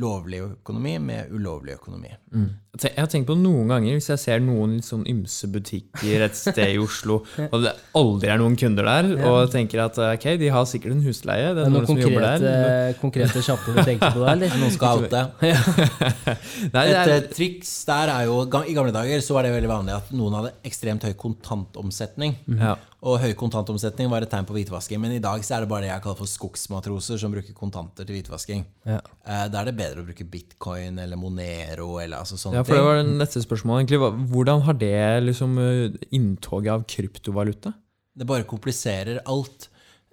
lovlig 0.00 0.38
økonomi 0.40 0.94
med 1.04 1.28
ulovlig 1.36 1.74
økonomi. 1.76 2.08
Jeg 2.32 2.94
Jeg 2.94 2.96
har 2.96 3.08
tenkt 3.12 3.26
på 3.28 3.34
noen 3.36 3.68
ganger, 3.68 3.92
hvis 3.98 4.06
jeg 4.08 4.18
ser 4.22 4.38
noen 4.40 4.78
litt 4.78 4.86
sånn 4.88 5.02
ymse 5.06 5.44
butikker 5.52 6.22
et 6.24 6.34
sted 6.38 6.70
i 6.72 6.78
Oslo, 6.80 7.18
og 7.52 7.58
det 7.66 7.74
aldri 8.00 8.30
er 8.32 8.38
noen 8.40 8.56
kunder 8.56 8.88
der, 8.88 9.10
og 9.28 9.50
tenker 9.52 9.82
at 9.84 9.98
ok, 10.00 10.24
de 10.40 10.48
har 10.54 10.64
sikkert 10.70 10.94
en 10.96 11.02
husleie, 11.04 11.50
det 11.52 11.66
Er 11.66 11.68
er 11.68 11.74
noen 11.74 11.84
noen 11.84 11.90
konkrete, 11.90 12.40
der. 12.40 12.96
konkrete 13.02 13.42
kjappe 13.44 13.74
du 13.76 13.82
tenker 13.84 14.16
på 14.16 14.24
der, 14.24 14.32
eller? 14.32 14.56
Noen 14.62 14.72
skal 14.72 15.04
oute. 15.04 15.22
Det 16.72 16.86
Et 16.88 17.12
eh, 17.12 17.28
triks 17.34 17.70
der 17.88 18.08
er 18.14 18.24
jo 18.30 18.40
I 18.46 18.74
gamle 18.76 18.92
dager 18.94 19.20
så 19.24 19.34
var 19.36 19.44
det 19.44 19.52
veldig 19.52 19.68
vanlig 19.70 19.94
at 19.98 20.10
noen 20.16 20.36
hadde 20.38 20.54
ekstremt 20.64 21.04
høy 21.04 21.12
kontantomsetning. 21.20 22.38
ja. 22.56 22.76
Og 23.02 23.16
høy 23.18 23.32
kontantomsetning 23.34 24.06
var 24.12 24.22
et 24.22 24.30
tegn 24.30 24.46
på 24.46 24.54
hvitvasking. 24.54 25.00
Men 25.02 25.10
i 25.16 25.18
dag 25.18 25.42
så 25.42 25.56
er 25.56 25.64
det 25.64 25.68
bare 25.72 25.82
det 25.82 25.88
jeg 25.90 26.02
kaller 26.04 26.20
for 26.20 26.30
skogsmatroser 26.30 27.18
som 27.18 27.32
bruker 27.34 27.50
kontanter 27.58 28.06
til 28.06 28.14
hvitvasking. 28.14 28.60
Ja. 28.86 29.00
Eh, 29.26 29.48
Da 29.50 29.58
er 29.64 29.64
det 29.72 29.74
bedre 29.82 30.02
å 30.02 30.06
bruke 30.08 30.24
bitcoin 30.32 31.02
eller 31.02 31.18
Monero 31.20 31.96
eller 32.02 32.22
altså 32.22 32.38
sånne 32.40 32.60
ja, 32.60 32.64
for 32.66 32.78
det 32.78 32.86
var 32.86 33.02
det 33.02 33.10
neste 33.18 33.42
spørsmålet 33.44 33.82
egentlig. 33.84 34.00
Hvordan 34.32 34.64
har 34.70 34.78
det 34.80 34.94
liksom 35.26 35.58
eh, 35.60 36.00
inntoget 36.16 36.72
av 36.78 36.86
kryptovaluta? 36.88 37.74
Det 38.14 38.26
bare 38.28 38.44
kompliserer 38.48 39.22
alt. 39.26 39.68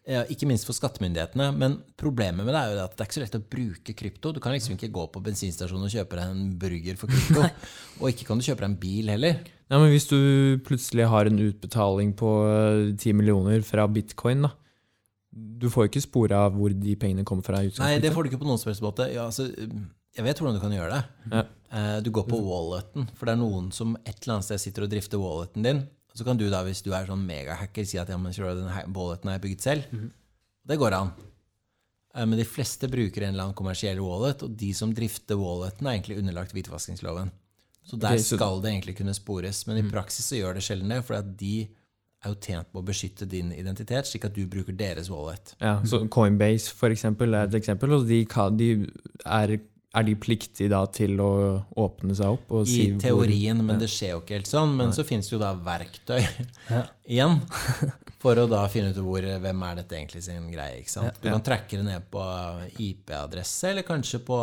eh, 0.07 0.24
Ikke 0.34 0.47
minst 0.47 0.65
for 0.65 0.74
skattemyndighetene. 0.78 1.49
Men 1.59 1.80
problemet 1.99 2.45
med 2.47 2.53
det 2.55 2.61
er 2.61 2.72
jo 2.76 2.84
at 2.86 2.93
det 2.95 3.03
er 3.03 3.09
ikke 3.09 3.17
så 3.17 3.24
lett 3.26 3.36
å 3.39 3.41
bruke 3.55 3.95
krypto. 3.99 4.32
Du 4.34 4.39
kan 4.43 4.55
liksom 4.55 4.78
ikke 4.78 4.89
gå 4.95 5.03
på 5.13 5.22
bensinstasjonen 5.26 5.86
og 5.89 5.91
kjøpe 5.93 6.17
deg 6.20 6.32
en 6.32 6.45
burger 6.61 6.97
for 7.01 7.11
krypto. 7.13 7.43
og 7.99 8.07
ikke 8.13 8.30
kan 8.30 8.39
du 8.39 8.47
kjøpe 8.47 8.63
deg 8.63 8.70
en 8.72 8.80
bil 8.86 9.11
heller. 9.13 9.41
Ja, 9.70 9.78
men 9.78 9.91
Hvis 9.91 10.07
du 10.09 10.17
plutselig 10.65 11.05
har 11.11 11.28
en 11.30 11.38
utbetaling 11.43 12.15
på 12.17 12.32
eh, 12.47 12.95
10 12.95 13.13
millioner 13.20 13.61
fra 13.67 13.86
bitcoin, 13.91 14.47
da. 14.47 14.55
Du 15.59 15.67
får 15.69 15.85
jo 15.85 15.89
ikke 15.91 16.01
spor 16.05 16.31
av 16.35 16.53
hvor 16.55 16.73
de 16.73 16.95
pengene 16.99 17.25
kommer 17.27 17.43
fra. 17.45 17.61
Nei, 17.81 17.99
det 17.99 18.11
får 18.15 18.23
du 18.25 18.29
ikke 18.31 18.41
på 18.43 18.47
noen 18.49 18.59
som. 18.61 18.71
Ja, 19.11 19.25
altså, 19.27 19.47
jeg 20.15 20.25
vet 20.25 20.39
hvordan 20.41 20.55
du 20.57 20.61
kan 20.63 20.73
gjøre 20.75 20.93
det. 20.97 21.01
Ja. 21.33 21.43
Uh, 21.69 22.01
Du 22.01 22.09
går 22.15 22.25
på 22.31 22.39
walleten, 22.41 23.07
for 23.15 23.29
det 23.29 23.35
er 23.35 23.41
noen 23.43 23.71
som 23.75 23.95
et 24.05 24.15
eller 24.23 24.37
annet 24.39 24.47
sted 24.47 24.61
sitter 24.63 24.87
og 24.87 24.93
drifter 24.93 25.21
walleten 25.21 25.65
din. 25.65 25.81
Så 26.17 26.25
kan 26.25 26.39
du 26.39 26.47
da, 26.49 26.63
hvis 26.65 26.81
du 26.83 26.89
er 26.95 27.05
sånn 27.07 27.21
megahacker, 27.27 27.85
si 27.85 27.99
at 28.01 28.09
ja, 28.09 28.17
men 28.17 28.33
den 28.33 28.93
walleten 28.95 29.29
har 29.29 29.37
jeg 29.37 29.43
bygget 29.45 29.61
selv. 29.67 29.99
Det 30.67 30.77
går 30.81 30.95
an. 30.97 31.11
Uh, 32.15 32.25
Men 32.25 32.39
de 32.39 32.47
fleste 32.47 32.89
bruker 32.89 33.21
en 33.27 33.33
eller 33.35 33.49
annen 33.49 33.57
kommersiell 33.59 33.99
wallet, 34.01 34.41
og 34.43 34.55
de 34.57 34.71
som 34.73 34.93
drifter 34.95 35.37
walleten, 35.37 35.85
er 35.85 35.99
egentlig 35.99 36.17
underlagt 36.23 36.55
hvitvaskingsloven. 36.57 37.29
Så 37.85 37.97
der 37.97 38.15
okay, 38.17 38.23
så- 38.23 38.37
skal 38.37 38.61
det 38.61 38.71
egentlig 38.73 38.97
kunne 38.97 39.13
spores. 39.13 39.65
Men 39.67 39.77
i 39.77 39.89
praksis 39.89 40.25
så 40.29 40.37
gjør 40.41 40.53
det 40.57 40.63
sjelden 40.65 40.89
det, 40.89 41.03
for 41.05 41.15
at 41.15 41.37
de 41.37 41.67
er 42.20 42.34
jo 42.34 42.36
tjent 42.43 42.67
på 42.74 42.82
å 42.82 42.86
beskytte 42.86 43.26
din 43.32 43.53
identitet, 43.55 44.07
slik 44.09 44.26
at 44.28 44.34
du 44.36 44.41
bruker 44.51 44.76
deres 44.76 45.07
wallet. 45.09 45.53
Ja, 45.63 45.78
så 45.88 46.01
Coinbase 46.11 46.74
for 46.76 46.91
eksempel, 46.91 47.34
er 47.34 47.47
et 47.47 47.55
eksempel. 47.61 47.93
Og 47.95 48.03
de, 48.09 48.26
de 48.59 48.67
er, 49.24 49.53
er 49.95 50.03
de 50.09 50.15
pliktige 50.20 50.67
da 50.74 50.82
til 50.91 51.15
å 51.24 51.30
åpne 51.80 52.17
seg 52.20 52.36
opp? 52.36 52.51
Og 52.51 52.67
si 52.67 52.89
I 52.89 52.91
hvor- 52.91 53.01
teorien, 53.05 53.63
men 53.65 53.80
det 53.80 53.88
skjer 53.93 54.17
jo 54.17 54.20
ikke 54.26 54.36
helt 54.41 54.51
sånn. 54.51 54.76
Men 54.76 54.91
så 54.91 55.05
finnes 55.07 55.30
det 55.32 55.38
jo 55.38 55.41
da 55.45 55.53
verktøy 55.55 56.20
igjen 57.13 57.39
for 58.20 58.36
å 58.36 58.49
da 58.51 58.65
finne 58.67 58.91
ut 58.91 58.99
hvor, 58.99 59.24
hvem 59.24 59.63
er 59.70 59.80
dette 59.80 59.95
egentlig 59.95 60.26
sin 60.28 60.51
greie. 60.51 60.82
ikke 60.82 60.91
sant? 60.91 61.22
Du 61.24 61.30
kan 61.32 61.39
trekke 61.45 61.80
det 61.80 61.86
ned 61.88 62.09
på 62.11 62.20
IP-adresse, 62.84 63.70
eller 63.72 63.88
kanskje 63.88 64.20
på, 64.28 64.39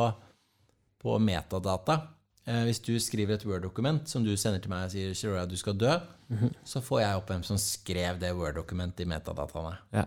på 1.02 1.18
metadata. 1.20 2.00
Eh, 2.46 2.62
hvis 2.68 2.78
du 2.78 2.92
skriver 3.02 3.34
et 3.34 3.44
Word-dokument 3.46 4.06
som 4.08 4.22
du 4.24 4.30
sender 4.38 4.62
til 4.62 4.70
meg 4.70 4.86
og 4.86 4.94
sier 4.94 5.14
Shirora, 5.18 5.46
du 5.50 5.56
skal 5.58 5.74
dø, 5.78 5.92
så 6.64 6.82
får 6.82 7.00
jeg 7.02 7.18
opp 7.18 7.30
hvem 7.30 7.42
som 7.46 7.58
skrev 7.58 8.20
det 8.22 8.32
Word-dokumentet 8.38 9.02
i 9.02 9.08
metadataene. 9.10 9.76
Ja. 9.94 10.04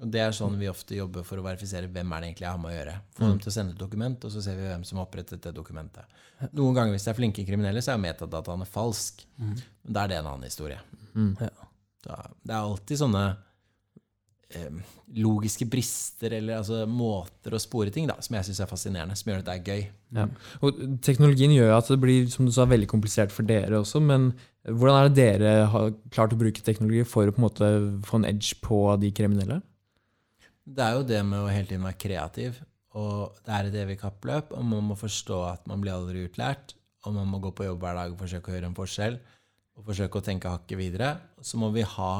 Og 0.00 0.08
Det 0.10 0.20
er 0.22 0.32
sånn 0.32 0.56
vi 0.56 0.68
ofte 0.70 0.96
jobber 0.96 1.22
for 1.28 1.38
å 1.38 1.44
verifisere 1.44 1.90
hvem 1.92 2.12
er 2.16 2.22
det 2.22 2.28
egentlig 2.30 2.46
jeg 2.46 2.54
har 2.54 2.60
med 2.62 2.70
å 2.70 2.76
gjøre. 2.76 2.94
Få 3.18 3.26
dem 3.28 3.40
til 3.42 3.50
å 3.50 3.52
sende 3.52 3.74
et 3.74 3.82
dokument, 3.82 4.24
og 4.24 4.32
så 4.32 4.42
ser 4.42 4.56
vi 4.56 4.64
hvem 4.64 4.84
som 4.88 4.98
har 4.98 5.06
opprettet 5.06 5.42
det 5.44 5.52
dokumentet. 5.52 6.20
Noen 6.56 6.78
ganger 6.78 6.94
hvis 6.96 7.04
det 7.04 7.12
er 7.12 7.18
flinke 7.18 7.44
kriminelle, 7.44 7.82
så 7.84 7.92
er 7.92 8.00
metadataene 8.00 8.64
falsk. 8.64 9.26
Mm. 9.36 9.58
da 9.84 10.04
er 10.04 10.08
det 10.08 10.16
en 10.22 10.30
annen 10.32 10.48
historie. 10.48 10.80
Ja. 11.14 11.50
Da, 12.00 12.16
det 12.40 12.54
er 12.54 12.62
alltid 12.64 13.02
sånne 13.02 13.24
logiske 15.14 15.66
brister 15.70 16.34
eller 16.34 16.58
altså, 16.58 16.82
måter 16.90 17.54
å 17.54 17.60
spore 17.62 17.92
ting 17.94 18.08
da, 18.10 18.16
som 18.22 18.34
jeg 18.36 18.48
syns 18.48 18.60
er 18.64 18.70
fascinerende, 18.70 19.16
som 19.18 19.30
gjør 19.30 19.42
at 19.42 19.48
det 19.48 19.56
er 19.56 19.68
gøy. 19.70 19.84
Ja. 20.16 20.26
Og 20.66 20.80
teknologien 21.06 21.54
gjør 21.54 21.76
at 21.76 21.90
det 21.90 21.98
blir 22.02 22.30
som 22.32 22.48
du 22.48 22.54
sa, 22.54 22.66
veldig 22.70 22.88
komplisert 22.90 23.34
for 23.34 23.46
dere 23.46 23.78
også, 23.78 24.02
men 24.02 24.32
hvordan 24.66 24.98
er 24.98 25.08
det 25.08 25.18
dere 25.20 25.68
har 25.72 25.92
klart 26.12 26.34
å 26.34 26.40
bruke 26.40 26.64
teknologi 26.66 27.06
for 27.08 27.30
å 27.30 27.34
på 27.34 27.40
en 27.40 27.46
måte 27.46 27.70
få 28.06 28.20
en 28.20 28.28
edge 28.28 28.58
på 28.64 28.82
de 29.00 29.12
kriminelle? 29.14 29.60
Det 30.70 30.84
er 30.84 30.98
jo 30.98 31.06
det 31.06 31.22
med 31.26 31.40
å 31.40 31.50
hele 31.50 31.70
tiden 31.70 31.86
være 31.86 32.02
kreativ. 32.02 32.60
Og 32.98 33.38
det 33.46 33.54
er 33.54 33.68
et 33.68 33.78
evig 33.84 34.00
kappløp, 34.00 34.50
og 34.56 34.66
man 34.66 34.88
må 34.90 34.98
forstå 34.98 35.38
at 35.46 35.66
man 35.70 35.82
blir 35.82 35.94
aldri 35.94 36.26
utlært. 36.26 36.74
Og 37.06 37.14
man 37.14 37.30
må 37.30 37.38
gå 37.40 37.52
på 37.56 37.64
jobb 37.64 37.80
hver 37.80 37.96
dag 37.96 38.12
og 38.12 38.20
forsøke 38.20 38.50
å 38.50 38.54
gjøre 38.56 38.68
en 38.68 38.76
forskjell. 38.76 39.16
Og 39.78 39.86
forsøke 39.86 40.20
å 40.20 40.26
tenke 40.26 40.52
hakket 40.52 40.78
videre. 40.78 41.14
Så 41.40 41.56
må 41.56 41.70
vi 41.72 41.86
ha 41.86 42.12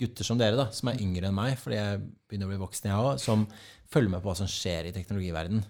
gutter 0.00 0.26
som 0.26 0.38
dere, 0.40 0.56
da, 0.58 0.66
som 0.74 0.88
er 0.90 0.98
yngre 1.04 1.28
enn 1.30 1.36
meg, 1.36 1.58
fordi 1.60 1.76
jeg 1.78 2.00
begynner 2.28 2.48
å 2.48 2.52
bli 2.54 2.60
voksen, 2.64 2.88
jeg 2.90 3.04
òg, 3.10 3.20
som 3.22 3.44
følger 3.92 4.10
med 4.14 4.22
på 4.24 4.30
hva 4.30 4.36
som 4.40 4.48
skjer 4.50 4.88
i 4.90 4.94
teknologiverden. 4.96 5.62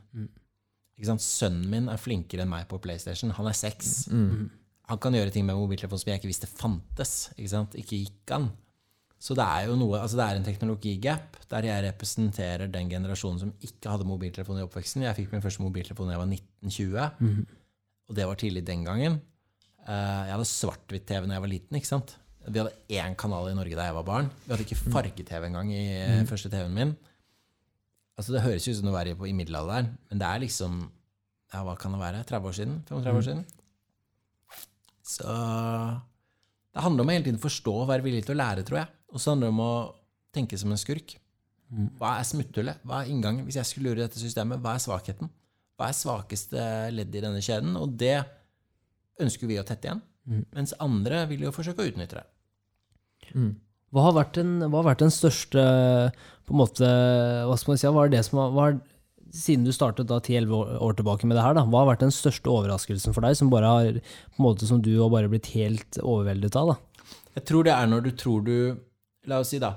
Ikke 1.01 1.09
sant? 1.11 1.25
Sønnen 1.25 1.69
min 1.73 1.87
er 1.93 2.01
flinkere 2.01 2.45
enn 2.45 2.51
meg 2.53 2.67
på 2.71 2.79
PlayStation. 2.85 3.31
Han 3.39 3.47
er 3.51 3.57
seks. 3.57 4.07
Han 4.91 4.99
kan 5.01 5.15
gjøre 5.15 5.31
ting 5.33 5.47
med 5.47 5.57
mobiltelefon 5.57 6.01
som 6.03 6.11
jeg 6.11 6.19
ikke 6.21 6.29
visste 6.33 6.49
fantes. 6.51 7.31
Ikke 7.39 7.53
sant? 7.53 7.77
Ikke 7.79 7.97
gikk 8.03 8.33
han. 8.35 8.51
Så 9.21 9.35
det 9.37 9.45
er 9.45 9.67
jo 9.69 9.75
noe, 9.77 9.99
altså 10.01 10.17
det 10.17 10.25
er 10.27 10.39
en 10.39 10.45
teknologigap 10.47 11.35
der 11.51 11.67
jeg 11.69 11.85
representerer 11.91 12.71
den 12.73 12.89
generasjonen 12.89 13.39
som 13.43 13.51
ikke 13.61 13.91
hadde 13.93 14.07
mobiltelefon 14.09 14.59
i 14.61 14.65
oppveksten. 14.65 15.05
Jeg 15.05 15.17
fikk 15.19 15.35
min 15.35 15.43
første 15.45 15.61
mobiltelefon 15.63 16.09
da 16.09 16.15
jeg 16.17 16.23
var 16.23 16.31
1920, 16.33 17.45
og 18.09 18.17
det 18.17 18.27
var 18.31 18.39
tidlig 18.41 18.63
den 18.67 18.85
gangen. 18.89 19.19
Eh, 19.87 20.23
Jeg 20.27 20.33
hadde 20.35 20.49
svart-hvitt-TV 20.49 21.27
da 21.29 21.37
jeg 21.37 21.45
var 21.45 21.53
liten. 21.53 21.77
ikke 21.77 21.87
sant? 21.93 22.17
Vi 22.47 22.57
hadde 22.57 22.73
én 22.97 23.17
kanal 23.21 23.51
i 23.51 23.57
Norge 23.57 23.77
da 23.77 23.87
jeg 23.89 23.97
var 23.99 24.07
barn. 24.07 24.31
Vi 24.45 24.53
hadde 24.53 24.65
ikke 24.65 24.79
farge-TV 24.81 25.47
engang 25.51 25.73
i 25.75 25.83
mm. 25.93 26.29
første 26.31 26.51
TV-en 26.53 26.77
min. 26.77 26.95
Altså 28.17 28.35
Det 28.35 28.45
høres 28.45 28.69
ut 28.69 28.79
som 28.79 28.91
å 28.91 28.95
være 28.97 29.15
i, 29.15 29.35
middelalderen, 29.37 29.91
men 30.11 30.21
det 30.21 30.29
er 30.29 30.43
liksom 30.43 30.81
ja, 31.51 31.63
Hva 31.67 31.75
kan 31.81 31.95
det 31.95 32.01
være? 32.01 32.23
30 32.29 32.49
år 32.51 32.57
siden? 32.57 32.77
35 32.89 33.19
år 33.21 33.27
siden? 33.27 33.45
Så 35.11 35.37
det 36.71 36.85
handler 36.85 37.03
om 37.03 37.11
å 37.11 37.15
hele 37.17 37.27
tiden 37.27 37.43
forstå 37.43 37.73
og 37.83 37.89
være 37.91 38.05
villig 38.07 38.23
til 38.27 38.37
å 38.37 38.41
lære, 38.41 38.65
tror 38.67 38.83
jeg. 38.83 38.93
Og 39.11 39.23
så 39.23 39.33
handler 39.33 39.49
det 39.49 39.55
om 39.57 39.63
å 39.65 39.73
tenke 40.37 40.59
som 40.61 40.71
en 40.71 40.81
skurk. 40.81 41.17
Hva 41.99 42.17
er 42.19 42.29
smutthullet? 42.29 42.83
Hva 42.87 43.01
er 43.01 43.11
inngangen? 43.11 43.47
Hvis 43.47 43.59
jeg 43.59 43.69
skulle 43.69 43.91
lure 43.91 44.05
dette 44.05 44.21
systemet, 44.21 44.63
hva 44.63 44.77
er 44.77 44.85
svakheten? 44.85 45.31
Hva 45.79 45.89
er 45.91 45.97
svakeste 45.97 46.63
ledd 46.95 47.15
i 47.15 47.25
denne 47.25 47.43
kjeden? 47.43 47.75
Og 47.81 47.97
det 47.99 48.21
ønsker 49.23 49.51
vi 49.51 49.59
å 49.59 49.67
tette 49.67 49.89
igjen. 49.89 50.03
Mens 50.31 50.75
andre 50.83 51.25
vil 51.31 51.43
jo 51.47 51.55
forsøke 51.55 51.83
å 51.83 51.91
utnytte 51.91 52.21
det. 52.21 52.27
Hva 53.91 54.07
har 54.07 54.31
den, 54.37 54.59
hva 54.69 54.83
har 54.83 54.93
vært 54.93 55.03
den 55.03 55.13
største 55.15 55.65
på 56.47 56.55
en 56.55 56.61
måte, 56.61 56.87
hva 57.47 57.57
skal 57.59 57.73
man 57.73 57.81
si, 57.81 57.91
hva 57.91 58.07
er 58.07 58.13
det 58.13 58.23
som 58.27 58.41
har, 58.43 58.53
hva 58.55 58.69
er, 58.71 58.79
siden 59.35 59.67
du 59.67 59.73
startet 59.75 60.09
da 60.11 60.19
10-11 60.19 60.79
år, 60.83 60.95
tilbake 60.99 61.27
med 61.27 61.39
det 61.39 61.45
her, 61.45 61.57
da, 61.59 61.65
hva 61.67 61.83
har 61.83 61.91
vært 61.93 62.05
den 62.07 62.15
største 62.15 62.51
overraskelsen 62.51 63.15
for 63.15 63.27
deg, 63.27 63.37
som 63.39 63.51
bare 63.53 63.71
har, 63.71 63.99
på 64.03 64.43
en 64.43 64.47
måte 64.47 64.67
som 64.71 64.83
du 64.83 64.93
har 64.97 65.11
bare 65.13 65.31
blitt 65.31 65.51
helt 65.55 65.99
overveldet 66.03 66.59
av? 66.59 66.73
da? 66.73 67.11
Jeg 67.39 67.47
tror 67.51 67.67
det 67.67 67.75
er 67.75 67.91
når 67.91 68.07
du 68.07 68.11
tror 68.19 68.47
du 68.47 68.57
La 69.29 69.37
oss 69.43 69.51
si, 69.53 69.59
da. 69.61 69.75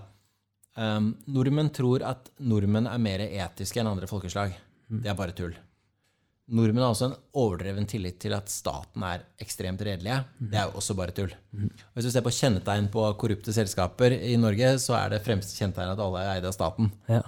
Um, 0.79 1.09
nordmenn 1.29 1.67
tror 1.75 2.01
at 2.07 2.29
nordmenn 2.39 2.87
er 2.87 3.01
mer 3.03 3.25
etiske 3.25 3.81
enn 3.81 3.89
andre 3.89 4.07
folkeslag. 4.07 4.53
Det 4.87 5.09
er 5.11 5.17
bare 5.19 5.35
tull. 5.35 5.51
Nordmenn 6.51 6.83
har 6.83 6.91
også 6.91 7.07
en 7.07 7.15
overdreven 7.39 7.85
tillit 7.87 8.17
til 8.19 8.33
at 8.35 8.51
staten 8.51 9.03
er 9.07 9.21
ekstremt 9.41 9.79
redelige. 9.85 10.17
Det 10.39 10.57
er 10.59 10.67
jo 10.67 10.79
også 10.81 10.95
bare 10.99 11.13
tull. 11.15 11.31
Hvis 11.95 12.07
du 12.07 12.11
ser 12.11 12.25
på 12.25 12.33
kjennetegn 12.35 12.89
på 12.91 13.05
korrupte 13.21 13.53
selskaper 13.55 14.11
i 14.17 14.35
Norge, 14.39 14.73
så 14.83 14.97
er 14.99 15.13
det 15.13 15.21
fremste 15.23 15.55
kjennetegnet 15.55 15.95
at 15.95 16.03
alle 16.03 16.23
er 16.25 16.31
eid 16.35 16.47
av 16.49 16.55
staten. 16.55 16.91
Ja. 17.07 17.21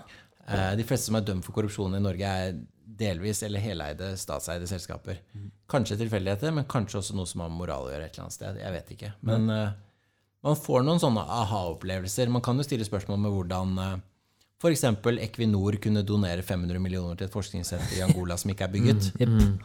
Eh, 0.47 0.71
De 0.75 0.83
fleste 0.83 1.07
som 1.07 1.15
er 1.15 1.23
dømt 1.25 1.47
for 1.47 1.55
korrupsjon 1.55 1.95
i 1.95 2.03
Norge, 2.03 2.27
er 2.27 2.57
delvis 2.85 3.41
eller 3.43 3.63
heleide 3.63 4.11
statseide 4.19 4.67
selskaper. 4.69 5.21
Kanskje 5.71 5.97
tilfeldigheter, 6.03 6.51
men 6.53 6.67
kanskje 6.69 6.99
også 6.99 7.15
noe 7.15 7.27
som 7.29 7.41
har 7.43 7.49
med 7.49 7.61
moral 7.63 7.87
å 7.87 7.93
gjøre 7.93 8.09
et 8.09 8.13
eller 8.17 8.27
annet 8.27 8.35
sted. 8.35 8.59
Jeg 8.61 8.75
vet 8.75 8.91
ikke. 8.97 9.13
Men 9.31 9.49
eh, 9.49 9.71
man 10.45 10.59
får 10.59 10.83
noen 10.85 11.01
sånne 11.01 11.23
aha-opplevelser. 11.39 12.29
Man 12.35 12.43
kan 12.45 12.59
jo 12.59 12.67
stille 12.67 12.85
spørsmål 12.85 13.17
med 13.23 13.33
hvordan 13.33 13.79
uh, 13.79 13.95
f.eks. 14.61 14.83
Equinor 15.19 15.75
kunne 15.83 16.03
donere 16.07 16.43
500 16.45 16.79
millioner 16.79 17.17
til 17.19 17.27
et 17.27 17.33
forskningssenter 17.33 17.97
i 17.97 18.03
Angola 18.05 18.37
som 18.39 18.53
ikke 18.53 18.65
er 18.67 18.71
bygget. 18.71 19.09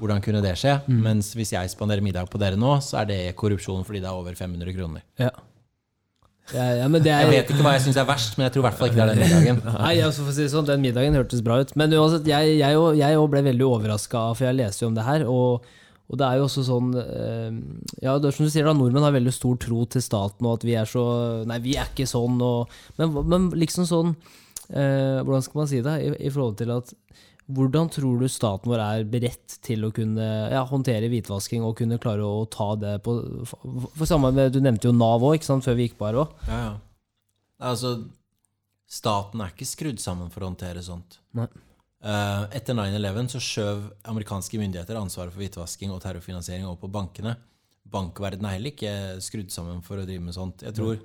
Hvordan 0.00 0.24
kunne 0.24 0.42
det 0.44 0.56
skje? 0.58 0.80
Mens 0.90 1.30
hvis 1.38 1.54
jeg 1.54 1.70
spanderer 1.72 2.02
middag 2.04 2.30
på 2.30 2.40
dere 2.42 2.58
nå, 2.58 2.76
så 2.84 3.02
er 3.02 3.12
det 3.12 3.20
korrupsjon 3.38 3.86
fordi 3.86 4.02
det 4.02 4.10
er 4.10 4.18
over 4.18 4.34
500 4.34 4.74
kroner. 4.76 5.06
Ja. 5.20 5.30
Ja, 6.50 6.64
ja, 6.80 6.86
men 6.90 7.02
det 7.04 7.12
er, 7.14 7.28
Jeg 7.28 7.30
vet 7.30 7.50
ikke 7.52 7.62
hva 7.62 7.76
jeg 7.76 7.84
syns 7.84 7.98
er 8.00 8.06
verst, 8.08 8.32
men 8.34 8.48
jeg 8.48 8.54
tror 8.56 8.64
i 8.64 8.66
hvert 8.66 8.78
fall 8.80 8.88
ikke 8.90 8.98
det 8.98 9.04
er 9.04 9.10
den 9.12 9.20
middagen. 9.26 9.60
Nei, 9.76 9.92
altså 10.02 10.24
for 10.24 10.32
å 10.32 10.34
si 10.34 10.48
sånn, 10.50 10.66
Den 10.66 10.82
middagen 10.82 11.14
hørtes 11.14 11.44
bra 11.46 11.60
ut. 11.62 11.74
Men 11.78 11.94
uansett, 11.94 12.26
jeg, 12.26 12.56
jeg 12.58 13.28
ble 13.30 13.42
veldig 13.46 13.68
overraska, 13.68 14.24
for 14.34 14.48
jeg 14.48 14.58
leser 14.58 14.82
jo 14.82 14.88
om 14.90 14.96
det 14.98 15.06
her. 15.06 15.26
Og, 15.30 15.68
og 16.10 16.18
det 16.18 16.26
er 16.26 16.40
jo 16.40 16.48
også 16.48 16.64
sånn 16.66 16.90
eh, 16.98 17.60
Ja, 18.02 18.16
det 18.18 18.32
er 18.32 18.34
som 18.34 18.48
du 18.48 18.50
sier, 18.50 18.66
da, 18.66 18.74
nordmenn 18.74 19.06
har 19.06 19.14
veldig 19.14 19.34
stor 19.36 19.60
tro 19.62 19.84
til 19.94 20.02
staten, 20.02 20.42
og 20.48 20.58
at 20.58 20.66
vi 20.66 20.74
er 20.80 20.90
så 20.90 21.04
Nei, 21.46 21.60
vi 21.62 21.78
er 21.78 21.86
ikke 21.92 22.08
sånn, 22.10 22.42
og 22.42 22.74
Men, 22.98 23.14
men 23.30 23.50
liksom 23.54 23.86
sånn 23.86 24.16
eh, 24.72 25.20
Hvordan 25.24 25.44
skal 25.46 25.60
man 25.62 25.70
si 25.70 25.82
det? 25.84 25.96
I, 26.02 26.14
I 26.26 26.32
forhold 26.32 26.56
til 26.60 26.72
at 26.74 26.94
hvordan 27.50 27.88
tror 27.90 28.20
du 28.20 28.28
staten 28.30 28.70
vår 28.70 28.82
er 28.84 29.08
beredt 29.10 29.56
til 29.64 29.82
å 29.86 29.90
kunne 29.94 30.26
ja, 30.52 30.60
håndtere 30.68 31.08
hvitvasking 31.10 31.64
og 31.66 31.76
kunne 31.80 31.98
klare 32.02 32.26
å 32.26 32.44
ta 32.50 32.68
det 32.78 32.92
på 33.02 33.16
For, 33.48 33.88
for 33.96 34.06
samme 34.08 34.30
med, 34.36 34.52
Du 34.54 34.60
nevnte 34.62 34.86
jo 34.86 34.94
Nav 34.94 35.24
òg, 35.26 35.42
før 35.42 35.78
vi 35.78 35.88
gikk 35.88 35.98
på 35.98 36.06
her 36.06 36.20
òg. 36.22 36.36
Ja, 36.46 36.60
ja. 36.68 36.76
Altså, 37.70 37.96
staten 38.90 39.42
er 39.42 39.52
ikke 39.52 39.68
skrudd 39.68 40.00
sammen 40.02 40.30
for 40.32 40.44
å 40.44 40.50
håndtere 40.50 40.82
sånt. 40.84 41.18
Nei. 41.36 41.48
Uh, 42.00 42.46
etter 42.56 42.72
9-11 42.72 43.26
så 43.34 43.40
skjøv 43.44 43.80
amerikanske 44.08 44.56
myndigheter 44.56 44.96
ansvaret 44.96 45.34
for 45.34 45.42
hvitvasking 45.42 45.90
og 45.92 46.00
terrorfinansiering 46.00 46.64
over 46.64 46.78
på 46.86 46.92
bankene. 46.94 47.34
Bankverdenen 47.90 48.48
er 48.48 48.56
heller 48.56 48.72
ikke 48.72 48.94
skrudd 49.24 49.52
sammen 49.52 49.82
for 49.84 50.00
å 50.00 50.06
drive 50.06 50.24
med 50.24 50.36
sånt. 50.36 50.64
Jeg 50.64 50.76
tror, 50.78 51.00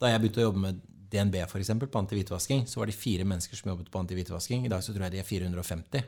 Da 0.00 0.08
jeg 0.08 0.22
begynte 0.22 0.40
å 0.40 0.48
jobbe 0.48 0.62
med 0.64 0.80
DNB 1.10 1.40
for 1.50 1.60
eksempel, 1.60 1.90
på 1.90 2.00
antihvitvasking, 2.00 2.66
så 2.70 2.80
var 2.80 2.90
det 2.90 2.96
fire 2.98 3.26
mennesker 3.26 3.58
som 3.58 3.72
jobbet 3.72 3.90
på 3.90 4.02
antihvitvasking. 4.02 4.66
I 4.66 4.72
dag 4.72 4.84
så 4.84 4.94
tror 4.94 5.06
jeg 5.06 5.16
de 5.16 5.22
er 5.22 5.28
450. 5.28 6.06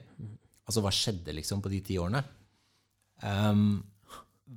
Altså, 0.63 0.85
hva 0.85 0.93
skjedde 0.95 1.35
liksom 1.37 1.63
på 1.63 1.73
de 1.73 1.83
ti 1.85 1.99
årene? 2.01 2.23
Um, 3.23 3.83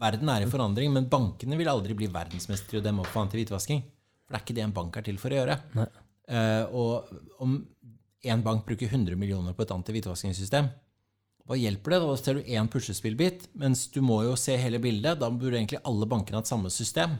verden 0.01 0.29
er 0.31 0.45
i 0.45 0.49
forandring, 0.49 0.93
men 0.93 1.09
bankene 1.09 1.57
vil 1.59 1.69
aldri 1.71 1.97
bli 1.97 2.09
verdensmestere 2.13 2.79
i 2.79 2.83
å 2.83 2.85
demme 2.85 3.03
opp 3.03 3.11
for 3.13 3.25
antihvitvasking. 3.25 3.83
For 4.25 4.33
det 4.33 4.39
er 4.39 4.45
ikke 4.45 4.57
det 4.57 4.65
en 4.65 4.75
bank 4.75 4.97
er 4.97 5.05
til 5.05 5.21
for 5.21 5.33
å 5.33 5.41
gjøre. 5.41 5.59
Uh, 5.75 6.63
og 6.73 7.41
om 7.45 7.59
en 8.25 8.45
bank 8.45 8.65
bruker 8.65 8.89
100 8.89 9.17
millioner 9.21 9.53
på 9.53 9.65
et 9.65 9.73
antihvitvaskingssystem, 9.75 10.69
hva 11.45 11.57
hjelper 11.59 11.93
det? 11.93 11.99
Da 12.01 12.13
ser 12.17 12.37
du 12.37 12.47
én 12.57 12.69
puslespillbit, 12.73 13.49
mens 13.61 13.85
du 13.93 13.99
må 14.01 14.23
jo 14.25 14.33
se 14.39 14.55
hele 14.57 14.79
bildet. 14.81 15.19
Da 15.21 15.29
burde 15.29 15.59
egentlig 15.59 15.83
alle 15.85 16.07
bankene 16.09 16.41
hatt 16.41 16.49
samme 16.49 16.71
system. 16.73 17.19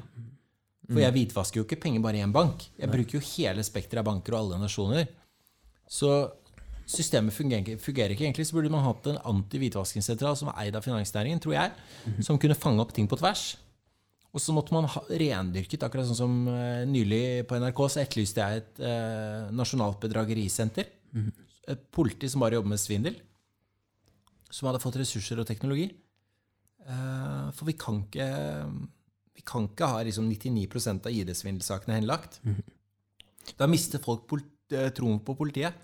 For 0.85 1.01
jeg 1.01 1.15
hvitvasker 1.15 1.59
jo 1.59 1.65
ikke 1.65 1.81
penger 1.81 2.03
bare 2.03 2.19
i 2.19 2.23
én 2.25 2.33
bank. 2.33 2.67
Jeg 2.77 2.91
bruker 2.91 3.17
jo 3.17 3.27
hele 3.33 3.63
spekteret 3.65 4.03
av 4.03 4.09
banker 4.09 4.35
og 4.35 4.43
alle 4.43 4.61
nasjoner. 4.61 5.07
Så 5.89 6.11
systemet 6.85 7.33
fungerer 7.33 7.79
fungerer 7.81 8.13
ikke 8.13 8.27
egentlig, 8.27 8.45
så 8.45 8.57
burde 8.57 8.69
man 8.73 8.85
hatt 8.85 9.07
en 9.09 9.21
anti-hvitvaskingssentral 9.31 10.37
som 10.37 10.51
er 10.51 10.65
eid 10.65 10.77
av 10.77 10.85
finansnæringen, 10.85 11.41
tror 11.41 11.55
jeg, 11.57 11.71
som 12.25 12.37
kunne 12.41 12.57
fange 12.57 12.83
opp 12.83 12.93
ting 12.93 13.09
på 13.09 13.17
tvers. 13.17 13.55
Og 14.35 14.43
så 14.43 14.51
måtte 14.51 14.75
man 14.75 14.87
ha 14.91 15.01
rendyrket, 15.07 15.85
akkurat 15.87 16.09
sånn 16.09 16.17
som 16.19 16.33
eh, 16.51 16.83
nylig 16.89 17.45
på 17.47 17.55
NRK, 17.61 17.77
så 17.87 18.01
etterlyste 18.01 18.43
jeg 18.43 18.61
et 18.61 18.81
eh, 18.83 19.45
nasjonalt 19.55 20.01
bedragerisenter. 20.03 20.89
Et 21.71 21.85
politi 21.95 22.27
som 22.29 22.43
bare 22.43 22.59
jobber 22.59 22.73
med 22.73 22.81
svindel. 22.81 23.15
Som 24.51 24.67
hadde 24.67 24.83
fått 24.83 24.99
ressurser 24.99 25.39
og 25.39 25.47
teknologi. 25.47 25.87
Eh, 26.83 27.45
for 27.55 27.69
vi 27.69 27.77
kan 27.79 28.03
ikke 28.03 28.27
Vi 29.35 29.43
kan 29.45 29.67
ikke 29.69 29.89
ha 29.91 30.03
liksom 30.07 30.29
99% 30.31 31.09
av 31.09 31.13
ID-svindelsakene 31.13 31.99
henlagt. 31.99 32.39
Da 33.59 33.67
mister 33.69 34.01
folk 34.01 34.31
eh, 34.71 34.89
troen 34.95 35.19
på 35.23 35.35
politiet. 35.37 35.75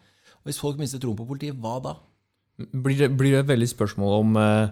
Og 0.41 0.49
hvis 0.49 0.61
folk 0.61 0.79
mister 0.81 1.01
troen 1.01 1.17
på 1.19 1.27
politiet, 1.29 1.57
hva 1.61 1.77
da? 1.83 1.95
Blir 2.57 2.97
det, 2.97 3.09
blir 3.17 3.35
det 3.35 3.43
et 3.45 3.49
veldig 3.51 3.69
spørsmål 3.69 4.15
om 4.19 4.37
eh, 4.41 4.69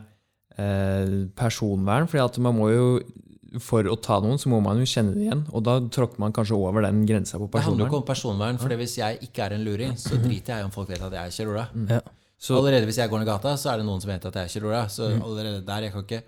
eh, 0.57 1.15
personvern? 1.37 2.07
fordi 2.09 2.23
at 2.25 2.39
man 2.45 2.57
må 2.57 2.69
jo, 2.73 2.85
For 3.65 3.81
å 3.89 3.95
ta 3.97 4.19
noen, 4.21 4.37
så 4.37 4.45
må 4.51 4.59
man 4.61 4.77
jo 4.77 4.85
kjenne 4.85 5.15
det 5.15 5.23
igjen. 5.25 5.39
Og 5.57 5.63
da 5.65 5.79
tråkker 5.81 6.21
man 6.21 6.33
kanskje 6.35 6.53
over 6.53 6.85
den 6.85 7.01
grensa 7.09 7.39
på 7.41 7.47
Det 7.49 7.63
handler 7.65 7.87
jo 7.87 7.89
ikke 7.89 8.01
om 8.03 8.05
personvern, 8.05 8.59
for 8.61 8.75
hvis 8.77 8.97
jeg 8.99 9.17
ikke 9.25 9.47
er 9.47 9.55
en 9.55 9.63
luring, 9.65 9.95
så 9.97 10.19
driter 10.21 10.53
jeg 10.53 10.61
i 10.61 10.67
om 10.67 10.73
folk 10.75 10.91
vet 10.91 11.01
at 11.01 11.15
jeg 11.17 11.31
er 11.31 11.33
Kjell 11.33 11.53
Ola. 11.55 11.63
Ja. 11.89 12.01
Allerede 12.55 12.85
hvis 12.85 12.99
jeg 13.01 13.09
går 13.09 13.23
ned 13.23 13.27
gata, 13.27 13.55
så 13.57 13.71
er 13.73 13.81
det 13.81 13.87
noen 13.87 14.03
som 14.03 14.11
vet 14.11 14.27
at 14.29 14.37
jeg 14.37 14.51
er 14.51 14.53
Kjell 14.53 14.67
Ola. 14.69 14.83
Så 14.93 15.09
allerede 15.09 15.63
der, 15.65 15.87
jeg 15.87 15.95
kan 15.95 16.05
ikke, 16.05 16.21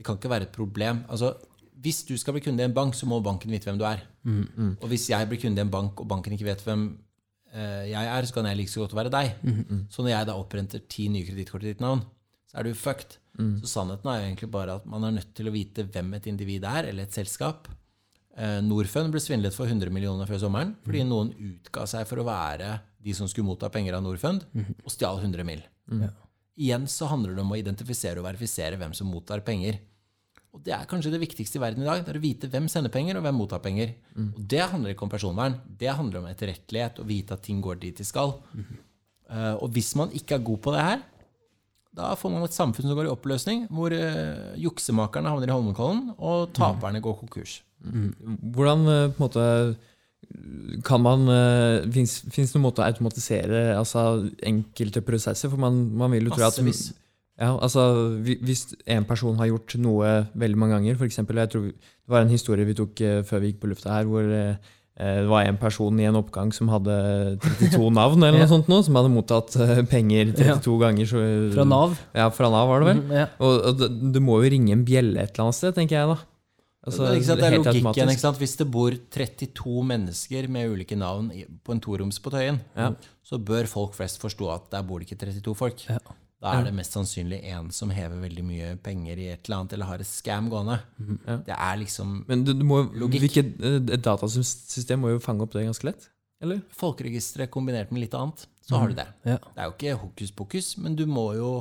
det 0.00 0.06
kan 0.08 0.16
ikke 0.16 0.32
være 0.32 0.48
et 0.48 0.56
problem. 0.56 1.04
Altså, 1.12 1.34
hvis 1.82 2.02
du 2.06 2.14
skal 2.20 2.36
bli 2.36 2.42
kunde 2.44 2.62
i 2.62 2.68
en 2.68 2.74
bank, 2.76 2.94
så 2.94 3.06
må 3.10 3.18
banken 3.24 3.50
vite 3.50 3.66
hvem 3.68 3.78
du 3.80 3.84
er. 3.88 4.04
Og 4.80 4.88
hvis 4.92 5.08
jeg 5.10 5.28
blir 5.28 5.40
kunde 5.42 5.58
i 5.58 5.64
en 5.66 5.70
bank, 5.72 6.00
og 6.00 6.08
banken 6.08 6.32
ikke 6.36 6.46
vet 6.46 6.62
hvem 6.62 6.84
eh, 7.52 7.90
jeg 7.90 8.06
er, 8.14 8.26
så 8.28 8.36
kan 8.36 8.46
jeg 8.46 8.56
like 8.60 8.70
så 8.70 8.84
godt 8.84 8.94
være 8.94 9.10
deg. 9.12 9.32
Så 9.90 10.02
når 10.04 10.12
jeg 10.14 10.28
da 10.30 10.36
opprenter 10.38 10.82
ti 10.88 11.08
nye 11.10 11.26
kredittkort 11.26 11.64
i 11.66 11.72
ditt 11.72 11.82
navn, 11.82 12.04
så 12.50 12.60
er 12.60 12.68
du 12.68 12.74
fucked. 12.78 13.18
Så 13.62 13.70
sannheten 13.72 14.08
er 14.12 14.18
jo 14.20 14.26
egentlig 14.28 14.50
bare 14.52 14.74
at 14.76 14.86
man 14.86 15.04
er 15.08 15.14
nødt 15.16 15.30
til 15.34 15.48
å 15.48 15.54
vite 15.54 15.86
hvem 15.88 16.10
et 16.18 16.26
individ 16.28 16.64
er, 16.68 16.84
eller 16.90 17.06
et 17.08 17.14
selskap. 17.16 17.66
Eh, 18.36 18.60
Norfund 18.64 19.10
ble 19.12 19.20
svindlet 19.20 19.56
for 19.56 19.66
100 19.66 19.90
millioner 19.92 20.28
før 20.28 20.38
sommeren 20.40 20.74
fordi 20.84 21.02
noen 21.04 21.32
utga 21.36 21.84
seg 21.90 22.06
for 22.08 22.20
å 22.22 22.24
være 22.24 22.78
de 23.02 23.12
som 23.16 23.26
skulle 23.28 23.48
motta 23.48 23.68
penger 23.72 23.96
av 23.98 24.04
Norfund, 24.04 24.44
og 24.84 24.90
stjal 24.92 25.18
100 25.20 25.44
mill. 25.44 25.62
Igjen 26.56 26.84
så 26.86 27.08
handler 27.10 27.34
det 27.34 27.42
om 27.42 27.50
å 27.52 27.58
identifisere 27.58 28.20
og 28.20 28.26
verifisere 28.28 28.76
hvem 28.78 28.92
som 28.94 29.08
mottar 29.10 29.40
penger. 29.44 29.80
Og 30.52 30.60
Det 30.60 30.74
er 30.76 30.88
kanskje 30.88 31.14
det 31.14 31.22
viktigste 31.22 31.56
i 31.56 31.62
verden 31.62 31.82
i 31.82 31.88
dag. 31.88 32.04
det 32.04 32.12
er 32.12 32.20
Å 32.20 32.22
vite 32.22 32.48
hvem 32.52 32.68
sender 32.68 32.92
penger, 32.92 33.16
og 33.16 33.24
hvem 33.24 33.38
mottar 33.40 33.62
penger. 33.64 33.94
Og 34.36 34.42
Det 34.48 34.60
handler 34.60 34.92
ikke 34.92 35.06
om 35.06 35.12
personvern. 35.12 35.60
Det 35.64 35.88
handler 35.88 36.20
om 36.20 36.28
etterrettelighet 36.28 37.00
og 37.00 37.08
vite 37.08 37.32
at 37.34 37.42
ting 37.42 37.62
går 37.64 37.80
dit 37.80 37.96
de 37.96 38.04
skal. 38.04 38.36
Eh, 39.32 39.54
og 39.54 39.72
hvis 39.72 39.94
man 39.96 40.12
ikke 40.12 40.36
er 40.36 40.44
god 40.44 40.60
på 40.60 40.74
det 40.74 40.84
her, 40.84 41.00
da 41.92 42.14
får 42.16 42.32
man 42.32 42.44
et 42.46 42.56
samfunn 42.56 42.88
som 42.88 42.96
går 42.96 43.08
i 43.08 43.12
oppløsning, 43.12 43.66
hvor 43.72 43.92
uh, 43.92 44.52
juksemakerne 44.56 45.28
havner 45.28 45.50
i 45.50 45.52
Holmenkollen, 45.52 46.14
og 46.16 46.54
taperne 46.56 47.02
går 47.04 47.18
konkurs. 47.20 47.60
hvordan 47.82 48.86
eh, 48.88 49.08
på 49.12 49.18
en 49.18 49.26
måte 49.26 49.46
kan 50.86 51.02
man 51.02 51.26
uh, 51.28 51.82
Fins 51.92 52.22
det 52.22 52.46
noen 52.54 52.62
måte 52.68 52.80
å 52.80 52.86
automatisere 52.86 53.74
altså, 53.76 54.30
enkelte 54.40 55.02
prosesser? 55.04 55.50
For 55.52 55.60
man, 55.60 55.82
man 55.98 56.14
vil 56.14 56.30
jo 56.30 56.32
tro 56.32 56.46
at 56.46 56.54
Massevis. 56.54 56.94
Ja, 57.42 57.48
altså, 57.58 57.82
Hvis 58.22 58.68
en 58.86 59.04
person 59.08 59.34
har 59.40 59.48
gjort 59.50 59.74
noe 59.82 60.12
veldig 60.38 60.58
mange 60.62 60.76
ganger, 60.78 61.00
for 61.00 61.08
eksempel, 61.10 61.40
jeg 61.42 61.50
tror 61.56 61.64
Det 61.72 62.12
var 62.14 62.22
en 62.22 62.30
historie 62.30 62.68
vi 62.68 62.76
tok 62.78 63.00
eh, 63.02 63.22
før 63.26 63.42
vi 63.42 63.50
gikk 63.52 63.60
på 63.64 63.70
lufta 63.72 63.96
her, 63.96 64.06
hvor 64.06 64.22
eh, 64.22 64.54
det 65.02 65.26
var 65.26 65.46
en 65.48 65.56
person 65.58 65.98
i 65.98 66.04
en 66.06 66.18
oppgang 66.20 66.50
som 66.54 66.68
hadde 66.70 66.94
32 67.42 67.86
navn, 68.00 68.22
eller 68.22 68.38
Ja. 68.38 68.44
noe 68.44 68.50
sånt 68.52 68.68
nå, 68.70 68.78
som 68.86 68.94
hadde 69.00 69.10
mottatt 69.10 69.56
eh, 69.56 69.80
penger 69.88 70.34
32 70.36 70.74
ganger. 70.82 71.08
Så, 71.08 71.22
Fra 71.56 71.64
Nav. 71.66 71.96
Ja, 72.14 72.26
fra 72.36 72.50
Nav, 72.52 72.68
var 72.70 72.84
det 72.84 72.90
vel? 72.92 73.00
Mm, 73.08 73.14
ja. 73.16 73.24
Og, 73.40 73.56
og 73.70 73.80
det, 73.80 73.88
det 74.14 74.22
må 74.22 74.36
jo 74.44 74.50
ringe 74.52 74.76
en 74.76 74.84
bjelle 74.86 75.16
et 75.24 75.32
eller 75.32 75.48
annet 75.48 75.58
sted, 75.58 75.74
tenker 75.80 75.96
jeg 75.98 76.12
da. 76.12 76.18
Altså, 76.82 77.04
det, 77.06 77.08
er 77.08 77.16
ikke 77.20 77.26
sant, 77.30 77.40
det 77.40 77.46
er 77.46 77.54
helt 77.56 77.66
logikken. 77.70 78.08
Ikke 78.12 78.24
sant? 78.26 78.38
Hvis 78.42 78.56
det 78.58 78.64
bor 78.74 78.94
32 79.16 79.82
mennesker 79.86 80.48
med 80.50 80.72
ulike 80.76 80.96
navn 80.98 81.28
på 81.62 81.74
en 81.76 81.80
toroms 81.84 82.18
på 82.22 82.32
Tøyen, 82.34 82.58
Ja. 82.76 82.88
så 83.24 83.38
bør 83.38 83.68
folk 83.70 83.94
flest 83.94 84.18
forstå 84.22 84.48
at 84.50 84.64
der 84.74 84.82
bor 84.86 84.98
det 84.98 85.06
ikke 85.08 85.20
32 85.24 85.54
folk. 85.56 85.84
Ja. 85.88 86.00
Da 86.42 86.56
er 86.58 86.64
det 86.66 86.72
mest 86.74 86.96
sannsynlig 86.96 87.38
en 87.52 87.68
som 87.74 87.90
hever 87.94 88.18
veldig 88.24 88.42
mye 88.42 88.70
penger 88.82 89.20
i 89.20 89.28
et 89.30 89.46
eller 89.46 89.60
annet, 89.60 89.74
eller 89.76 89.90
har 89.92 90.02
et 90.02 90.08
scam 90.08 90.48
gående. 90.50 90.80
Ja. 91.26 91.36
Det 91.46 91.54
er 91.56 91.76
liksom 91.78 92.16
Men 92.28 92.42
du, 92.42 92.50
du 92.58 92.64
må, 92.66 92.80
Logikk. 92.98 93.28
hvilket 93.28 93.52
eh, 93.62 93.76
et 93.94 94.02
datasystem 94.02 95.04
må 95.04 95.12
jo 95.14 95.20
fange 95.22 95.46
opp 95.46 95.54
det 95.54 95.68
ganske 95.68 95.86
lett? 95.86 96.08
Eller? 96.42 96.58
folkeregisteret 96.74 97.52
kombinert 97.54 97.92
med 97.94 98.02
litt 98.02 98.14
annet, 98.18 98.48
så 98.66 98.80
har 98.80 98.90
du 98.90 98.96
det. 98.98 99.06
Ja. 99.22 99.36
Det 99.38 99.62
er 99.62 99.68
jo 99.68 99.74
ikke 99.76 100.00
hokus 100.00 100.32
pokus, 100.34 100.72
men 100.82 100.96
du 100.98 101.04
må 101.06 101.28
jo 101.38 101.52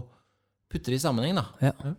putte 0.72 0.90
det 0.90 0.98
i 0.98 1.04
sammenheng, 1.04 1.38
da. 1.38 1.46
Ja. 1.62 1.94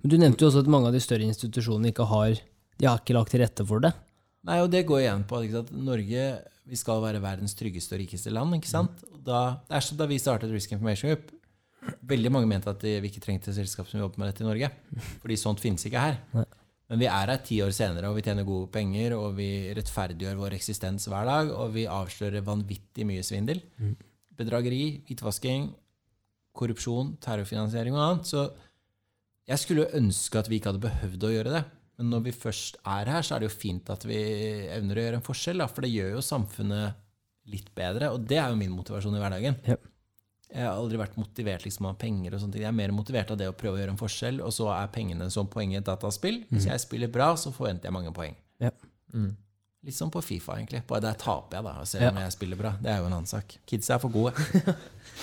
Men 0.00 0.12
du 0.12 0.14
nevnte 0.20 0.44
jo 0.44 0.52
også 0.52 0.62
at 0.62 0.70
mange 0.70 0.92
av 0.92 0.94
de 0.94 1.02
større 1.02 1.26
institusjonene 1.26 1.90
ikke 1.90 2.06
har 2.06 2.38
De 2.78 2.86
har 2.86 3.02
ikke 3.02 3.16
lagt 3.18 3.34
til 3.34 3.42
rette 3.42 3.66
for 3.66 3.82
det. 3.82 3.90
Nei, 4.46 4.60
og 4.62 4.70
det 4.72 4.86
går 4.88 5.02
igjen 5.02 5.26
på 5.28 5.42
ikke 5.42 5.58
sant? 5.58 5.74
Norge 5.84 6.28
vi 6.70 6.78
skal 6.78 7.02
være 7.02 7.20
verdens 7.20 7.56
tryggeste 7.58 7.96
og 7.96 8.00
rikeste 8.04 8.30
land. 8.32 8.54
ikke 8.56 8.70
sant? 8.70 9.02
Mm. 9.02 9.20
Da, 9.26 9.40
det 9.66 9.76
er 9.76 9.84
som 9.84 9.98
da 9.98 10.06
vi 10.08 10.20
startet 10.22 10.54
Risk 10.54 10.72
Information 10.72 11.10
Group. 11.10 11.34
Veldig 12.10 12.32
mange 12.32 12.48
mente 12.50 12.72
at 12.72 12.82
vi 12.84 13.08
ikke 13.08 13.22
trengte 13.24 13.54
selskap 13.56 13.88
som 13.88 14.02
jobber 14.02 14.20
med 14.20 14.30
dette 14.30 14.44
i 14.44 14.48
Norge. 14.48 14.70
Fordi 15.22 15.38
sånt 15.40 15.62
finnes 15.62 15.84
ikke 15.88 16.02
her. 16.02 16.18
Nei. 16.36 16.46
Men 16.90 16.98
vi 17.04 17.06
er 17.06 17.30
her 17.30 17.42
ti 17.46 17.60
år 17.62 17.70
senere, 17.70 18.08
og 18.10 18.16
vi 18.18 18.24
tjener 18.26 18.46
gode 18.46 18.66
penger, 18.74 19.12
og 19.14 19.36
vi 19.36 19.50
rettferdiggjør 19.78 20.40
vår 20.40 20.56
eksistens 20.56 21.06
hver 21.06 21.28
dag, 21.28 21.52
og 21.54 21.70
vi 21.76 21.84
avslører 21.86 22.42
vanvittig 22.42 23.06
mye 23.06 23.22
svindel. 23.22 23.62
Bedrageri, 24.40 24.98
hvitvasking, 25.06 25.68
korrupsjon, 26.58 27.14
terrorfinansiering 27.22 27.94
og 27.94 28.02
annet. 28.08 28.32
Så 28.32 28.48
jeg 29.46 29.62
skulle 29.62 29.86
ønske 30.00 30.40
at 30.40 30.50
vi 30.50 30.58
ikke 30.58 30.72
hadde 30.72 30.82
behøvd 30.82 31.28
å 31.28 31.32
gjøre 31.36 31.54
det. 31.54 31.62
Men 32.00 32.10
når 32.14 32.26
vi 32.26 32.34
først 32.34 32.80
er 32.82 33.12
her, 33.12 33.22
så 33.22 33.36
er 33.36 33.42
det 33.42 33.50
jo 33.50 33.60
fint 33.60 33.90
at 33.92 34.06
vi 34.08 34.18
evner 34.72 34.98
å 34.98 35.06
gjøre 35.06 35.20
en 35.20 35.26
forskjell. 35.26 35.62
Da, 35.62 35.70
for 35.70 35.86
det 35.86 35.92
gjør 35.94 36.16
jo 36.16 36.26
samfunnet 36.26 36.98
litt 37.50 37.70
bedre, 37.76 38.10
og 38.14 38.26
det 38.26 38.38
er 38.40 38.50
jo 38.50 38.58
min 38.58 38.74
motivasjon 38.74 39.14
i 39.14 39.22
hverdagen. 39.22 39.58
Ja. 39.68 39.78
Jeg 40.50 40.66
har 40.66 40.74
aldri 40.74 40.98
vært 40.98 41.14
motivert 41.16 41.62
liksom, 41.64 41.86
av 41.86 41.98
penger. 42.00 42.34
og 42.34 42.40
sånne 42.42 42.52
ting. 42.56 42.62
Jeg 42.64 42.68
er 42.72 42.78
mer 42.80 42.90
motivert 42.96 43.30
av 43.30 43.38
det 43.38 43.46
å 43.48 43.52
prøve 43.54 43.76
å 43.78 43.80
gjøre 43.82 43.92
en 43.94 44.00
forskjell, 44.00 44.40
og 44.42 44.50
så 44.52 44.66
er 44.74 44.88
pengene 44.90 45.28
som 45.30 45.46
poeng 45.46 45.72
i 45.72 45.78
et 45.78 45.86
dataspill. 45.86 46.40
Hvis 46.50 46.66
jeg 46.66 46.80
spiller 46.82 47.08
bra, 47.12 47.28
så 47.38 47.52
forventer 47.54 47.86
jeg 47.86 47.94
mange 47.94 48.10
poeng. 48.16 48.34
Ja. 48.58 48.72
Mm. 49.14 49.36
Litt 49.86 49.94
som 49.96 50.10
på 50.12 50.20
Fifa, 50.20 50.58
egentlig. 50.58 50.82
Bare 50.90 51.00
der 51.06 51.14
taper 51.16 51.56
jeg, 51.56 51.64
da, 51.64 51.84
selv 51.88 52.02
Ja. 52.02 52.10
om 52.10 52.18
jeg 52.20 52.32
spiller 52.34 52.56
bra. 52.58 52.74
Det 52.82 52.90
er 52.92 52.98
jo 52.98 53.06
en 53.06 53.12
annen 53.16 53.26
sak. 53.30 53.54
Kids 53.66 53.88
er 53.90 53.98
for 54.02 54.10
gode. 54.10 54.34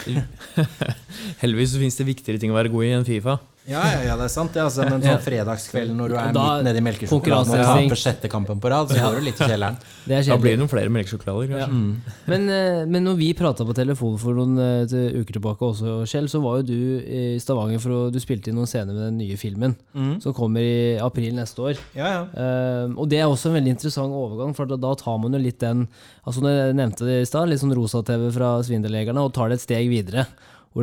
Heldigvis 1.44 1.74
så 1.76 1.82
finnes 1.82 1.98
det 2.00 2.08
viktigere 2.08 2.40
ting 2.42 2.52
å 2.54 2.58
være 2.58 2.72
god 2.74 2.88
i 2.88 2.94
enn 2.96 3.06
Fifa. 3.08 3.38
Ja, 3.68 3.82
ja, 3.92 4.00
ja, 4.08 4.14
det 4.16 4.24
er 4.30 4.32
sant. 4.32 4.56
Ja, 4.56 4.64
altså, 4.70 4.86
men 4.90 5.02
sånn 5.04 5.20
fredagskvelden 5.20 5.98
når 6.00 6.08
du 6.10 6.16
er 6.16 6.32
da- 6.32 6.44
midt 6.58 6.64
nede 6.70 6.78
i 6.80 6.84
melkesjokoladen 6.86 7.52
og 7.52 7.66
taper 7.68 8.00
sjette 8.00 8.30
kampen 8.32 8.62
på 8.64 8.70
rad, 8.72 8.88
så 8.88 8.96
går 9.04 9.18
du 9.20 9.26
litt 9.26 9.42
i 9.42 9.44
kjelleren. 9.44 9.76
Det 10.08 10.16
er 10.16 10.24
Da 10.32 10.38
blir 10.40 10.56
det 10.56 10.60
noen 10.62 10.70
flere 10.72 10.90
melkesjokolader. 10.90 11.50
kanskje. 11.52 11.68
Mm. 11.68 11.96
Men, 12.32 12.50
eh, 12.50 12.86
men 12.86 13.04
når 13.04 13.18
vi 13.18 13.34
prata 13.34 13.66
på 13.68 13.76
telefon 13.76 14.18
for 14.18 14.34
noen 14.34 14.58
eh, 14.58 15.20
uker 15.20 15.34
tilbake 15.40 15.60
også, 15.68 16.08
Kjell, 16.08 16.30
så 16.32 16.42
var 16.42 16.62
jo 16.62 16.64
du 16.64 17.04
i 17.04 17.38
Stavanger 17.44 17.80
for 17.84 17.90
å, 17.92 18.12
du 18.12 18.20
spilte 18.20 18.48
inn 18.48 18.56
noen 18.56 18.68
scener 18.72 18.94
med 18.96 19.04
den 19.12 19.18
nye 19.18 19.36
filmen 19.38 19.76
Mm. 19.94 20.22
som 20.22 20.34
kommer 20.34 20.62
i 20.62 20.98
april 21.04 21.34
neste 21.34 21.60
år. 21.60 21.78
Ja, 21.94 22.08
ja. 22.08 22.22
Eh, 22.34 22.88
og 22.96 23.10
det 23.10 23.20
er 23.20 23.26
også 23.28 23.48
en 23.52 23.58
veldig 23.62 23.76
interessant 23.76 24.14
overgang, 24.16 24.56
for 24.56 24.66
da, 24.66 24.78
da 24.78 24.94
tar 24.96 25.18
man 25.20 25.34
jo 25.34 25.40
litt 25.40 25.60
den 25.60 25.88
altså 26.26 26.40
når 26.42 26.56
Jeg 26.68 26.76
nevnte 26.76 27.06
det 27.06 27.22
i 27.22 27.26
stad, 27.26 27.50
litt 27.50 27.60
sånn 27.60 27.76
rosa-TV 27.76 28.32
fra 28.32 28.62
Svindeljegerne, 28.64 29.20
og 29.24 29.34
tar 29.34 29.50
det 29.50 29.60
et 29.60 29.68
steg 29.68 29.90
videre. 29.90 30.26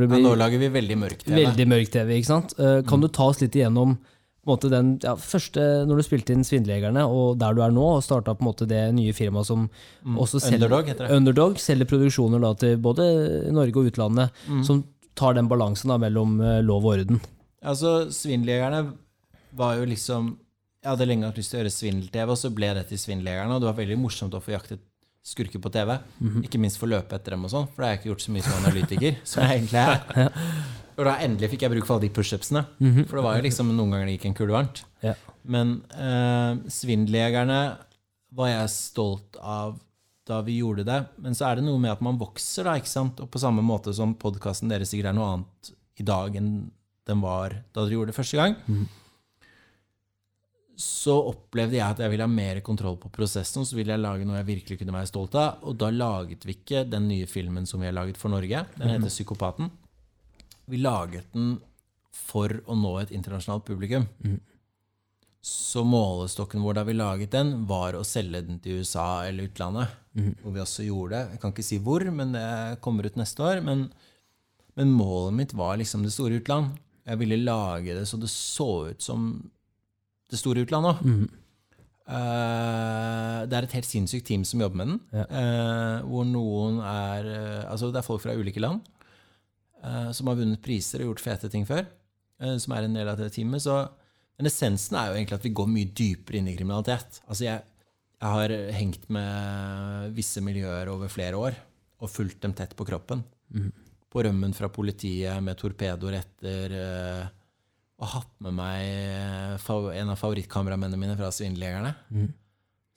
Det 0.01 0.09
ja. 0.11 0.19
Nå 0.25 0.35
lager 0.37 0.59
vi 0.59 0.69
veldig 0.69 0.97
mørk 0.99 1.23
TV. 1.25 1.37
veldig 1.45 1.67
mørk 1.69 1.91
TV. 1.95 2.09
ikke 2.19 2.27
sant? 2.27 2.55
Eh, 2.59 2.83
kan 2.83 3.01
du 3.01 3.09
ta 3.09 3.25
oss 3.31 3.41
litt 3.41 3.53
igjennom 3.55 3.97
på 4.45 4.51
måte, 4.53 4.69
den 4.69 4.99
ja, 5.01 5.15
første 5.17 5.87
når 5.89 5.97
du 5.97 6.03
spilte 6.05 6.33
inn 6.35 6.43
Svindeljegerne, 6.45 7.07
og 7.09 7.39
der 7.39 7.55
du 7.55 7.63
er 7.63 7.71
nå, 7.73 7.85
og 7.97 8.03
starta 8.05 8.35
på 8.37 8.43
en 8.45 8.49
måte 8.51 8.67
det 8.69 8.93
nye 8.95 9.13
firmaet 9.17 9.47
som 9.47 9.71
Mm. 10.05 10.19
også 10.21 10.41
selger 10.41 10.67
Underdog 10.67 10.87
heter 10.87 11.09
det. 11.09 11.17
Underdog 11.17 11.55
selger 11.59 11.87
produksjoner 11.89 12.41
da, 12.41 12.53
til 12.55 12.77
både 12.77 13.07
Norge 13.53 13.77
og 13.77 13.87
utlandet, 13.93 14.31
Mm. 14.49 14.63
som 14.65 14.85
tar 15.17 15.33
den 15.35 15.49
balansen 15.49 15.89
da, 15.89 15.97
mellom 15.97 16.41
eh, 16.43 16.61
lov 16.61 16.85
og 16.85 16.99
orden. 16.99 17.21
Altså, 17.65 18.11
Svindeljegerne 18.13 18.93
var 19.57 19.77
jo 19.77 19.85
liksom 19.87 20.37
Jeg 20.85 20.91
hadde 20.99 21.07
lenge 21.09 21.25
hatt 21.25 21.37
lyst 21.39 21.51
til 21.51 21.61
å 21.61 21.63
gjøre 21.65 21.73
svindel-TV, 21.73 22.29
og 22.31 22.37
så 22.37 22.51
ble 22.55 22.75
det 22.75 22.89
til 22.91 22.99
Svindeljegerne. 22.99 23.55
Og 23.55 23.61
det 23.63 23.71
var 23.71 23.79
veldig 23.79 23.97
morsomt 23.99 24.35
å 24.35 24.43
få 24.45 24.53
jaktet 24.53 24.81
skurker 25.25 25.63
på 25.63 25.73
TV. 25.73 25.95
Ikke 26.45 26.61
minst 26.61 26.77
for 26.81 26.87
å 26.89 26.95
løpe 26.99 27.17
etter 27.17 27.35
dem 27.35 27.47
og 27.47 27.53
sånn, 27.53 27.69
for 27.73 27.81
det 27.81 27.87
har 27.87 27.95
jeg 27.95 28.03
ikke 28.03 28.11
gjort 28.13 28.25
så 28.27 28.35
mye 28.35 28.45
som 28.47 28.59
analytiker. 28.61 29.21
Som 29.25 29.45
jeg 29.45 29.63
egentlig 29.63 29.85
er. 29.85 30.35
Og 30.99 31.09
da 31.09 31.17
endelig 31.25 31.49
fikk 31.51 31.65
jeg 31.65 31.73
bruk 31.73 31.87
for 31.89 31.97
alle 31.97 32.07
de 32.07 32.15
pushupsene. 32.15 32.61
For 33.09 33.19
det 33.19 33.25
var 33.27 33.39
jo 33.41 33.47
liksom 33.49 33.73
noen 33.75 33.95
ganger 33.97 34.07
det 34.07 34.19
gikk 34.19 34.29
en 34.29 34.37
kule 34.39 34.55
varmt. 34.55 34.85
Ja. 35.03 35.17
Men 35.43 35.73
eh, 35.91 36.61
Svindeljegerne 36.71 37.59
var 38.35 38.53
jeg 38.53 38.71
stolt 38.71 39.41
av 39.41 39.81
da 40.29 40.39
vi 40.47 40.61
gjorde 40.61 40.87
det. 40.87 41.01
Men 41.25 41.35
så 41.37 41.49
er 41.49 41.59
det 41.59 41.67
noe 41.67 41.81
med 41.83 41.93
at 41.93 42.05
man 42.05 42.21
vokser, 42.21 42.69
da, 42.69 42.77
ikke 42.79 42.93
sant? 42.93 43.19
Og 43.25 43.31
på 43.33 43.43
samme 43.43 43.65
måte 43.65 43.93
som 43.97 44.15
podkasten 44.21 44.71
deres 44.73 44.93
sikkert 44.93 45.11
er 45.13 45.19
noe 45.19 45.33
annet 45.33 45.73
i 46.01 46.07
dag 46.07 46.37
enn 46.39 46.53
den 47.05 47.21
var 47.21 47.59
da 47.75 47.83
dere 47.85 47.99
gjorde 47.99 48.15
det 48.15 48.17
første 48.17 48.39
gang, 48.41 48.55
så 50.81 51.15
opplevde 51.31 51.77
jeg 51.79 51.87
at 51.87 52.01
jeg 52.03 52.11
ville 52.11 52.27
ha 52.27 52.31
mer 52.31 52.59
kontroll 52.67 52.97
på 52.99 53.11
prosessen. 53.15 53.67
Så 53.67 53.77
ville 53.79 53.95
jeg 53.95 54.03
lage 54.03 54.27
noe 54.27 54.41
jeg 54.41 54.49
virkelig 54.49 54.79
kunne 54.81 54.97
være 54.97 55.11
stolt 55.11 55.37
av. 55.39 55.63
Og 55.69 55.77
da 55.79 55.91
laget 55.95 56.47
vi 56.47 56.57
ikke 56.57 56.85
den 56.89 57.07
nye 57.11 57.29
filmen 57.31 57.67
som 57.67 57.83
vi 57.83 57.87
har 57.87 57.95
laget 57.95 58.19
for 58.19 58.33
Norge. 58.33 58.65
Den 58.79 58.89
heter 58.91 59.11
'Psykopaten'. 59.13 59.71
Vi 60.67 60.81
laget 60.81 61.31
den 61.33 61.61
for 62.11 62.49
å 62.67 62.75
nå 62.75 62.99
et 63.01 63.11
internasjonalt 63.11 63.65
publikum. 63.65 64.07
Så 65.45 65.85
målestokken 65.85 66.63
vår 66.63 66.75
da 66.75 66.85
vi 66.85 66.95
laget 66.95 67.31
den, 67.31 67.67
var 67.67 67.93
å 67.93 68.05
selge 68.05 68.41
den 68.47 68.59
til 68.61 68.81
USA 68.81 69.27
eller 69.27 69.45
utlandet. 69.45 69.89
Hvor 70.43 70.53
vi 70.53 70.61
også 70.61 70.87
gjorde 70.87 71.11
det. 71.11 71.31
Jeg 71.33 71.41
kan 71.41 71.53
ikke 71.53 71.63
si 71.63 71.79
hvor, 71.79 72.11
men 72.11 72.33
det 72.33 72.81
kommer 72.81 73.05
ut 73.05 73.17
neste 73.17 73.43
år. 73.43 73.61
Men, 73.61 73.93
men 74.75 74.91
målet 74.91 75.35
mitt 75.35 75.53
var 75.53 75.77
liksom 75.77 76.03
det 76.03 76.13
store 76.13 76.41
utland. 76.41 76.79
Jeg 77.05 77.19
ville 77.19 77.37
lage 77.37 77.95
det 77.95 78.07
så 78.09 78.17
det 78.17 78.31
så 78.31 78.89
ut 78.89 79.03
som 79.03 79.51
det 80.31 80.41
store 80.41 80.65
utlandet 80.65 80.95
òg. 80.95 81.09
Mhm. 81.09 81.25
Eh, 82.05 83.39
det 83.49 83.57
er 83.57 83.65
et 83.65 83.77
helt 83.79 83.89
sinnssykt 83.89 84.27
team 84.29 84.43
som 84.45 84.61
jobber 84.61 84.77
med 84.77 84.91
den. 84.91 84.99
Ja. 85.15 85.25
Uh, 85.25 85.99
hvor 86.05 86.27
noen 86.29 86.83
er 86.85 87.29
uh, 87.31 87.71
Altså, 87.71 87.89
det 87.89 88.03
er 88.03 88.05
folk 88.05 88.21
fra 88.25 88.37
ulike 88.37 88.63
land 88.63 88.85
som 90.17 90.31
har 90.31 90.39
vunnet 90.39 90.63
priser 90.65 91.03
og 91.03 91.11
gjort 91.11 91.21
fete 91.21 91.49
ting 91.53 91.67
før. 91.69 91.83
som 92.57 92.73
er 92.73 92.87
en 92.87 92.95
del 92.97 93.09
av 93.11 93.19
det 93.21 93.27
teamet. 93.35 93.61
Så, 93.61 93.75
men 94.39 94.49
essensen 94.49 94.97
er 94.97 95.11
jo 95.11 95.17
egentlig 95.19 95.37
at 95.37 95.45
vi 95.45 95.53
går 95.53 95.69
mye 95.69 95.91
dypere 95.93 96.39
inn 96.39 96.49
i 96.49 96.55
kriminalitet. 96.57 97.19
Altså, 97.29 97.45
jeg, 97.45 97.61
jeg 98.17 98.31
har 98.33 98.55
hengt 98.79 99.05
med 99.13 100.15
visse 100.17 100.41
miljøer 100.41 100.89
over 100.89 101.13
flere 101.13 101.37
år 101.37 101.59
og 102.01 102.09
fulgt 102.09 102.41
dem 102.47 102.57
tett 102.57 102.73
på 102.73 102.87
kroppen. 102.89 103.21
På 104.09 104.25
rømmen 104.25 104.57
fra 104.57 104.73
politiet 104.73 105.45
med 105.45 105.61
torpedoer 105.61 106.17
etter 106.23 106.79
og 108.05 108.13
hatt 108.13 108.31
med 108.45 108.55
meg 108.59 108.85
eh, 108.85 109.99
en 109.99 110.13
av 110.13 110.21
favorittkameramennene 110.21 111.01
mine 111.01 111.17
fra 111.19 111.33
Svindeljegerne, 111.35 111.95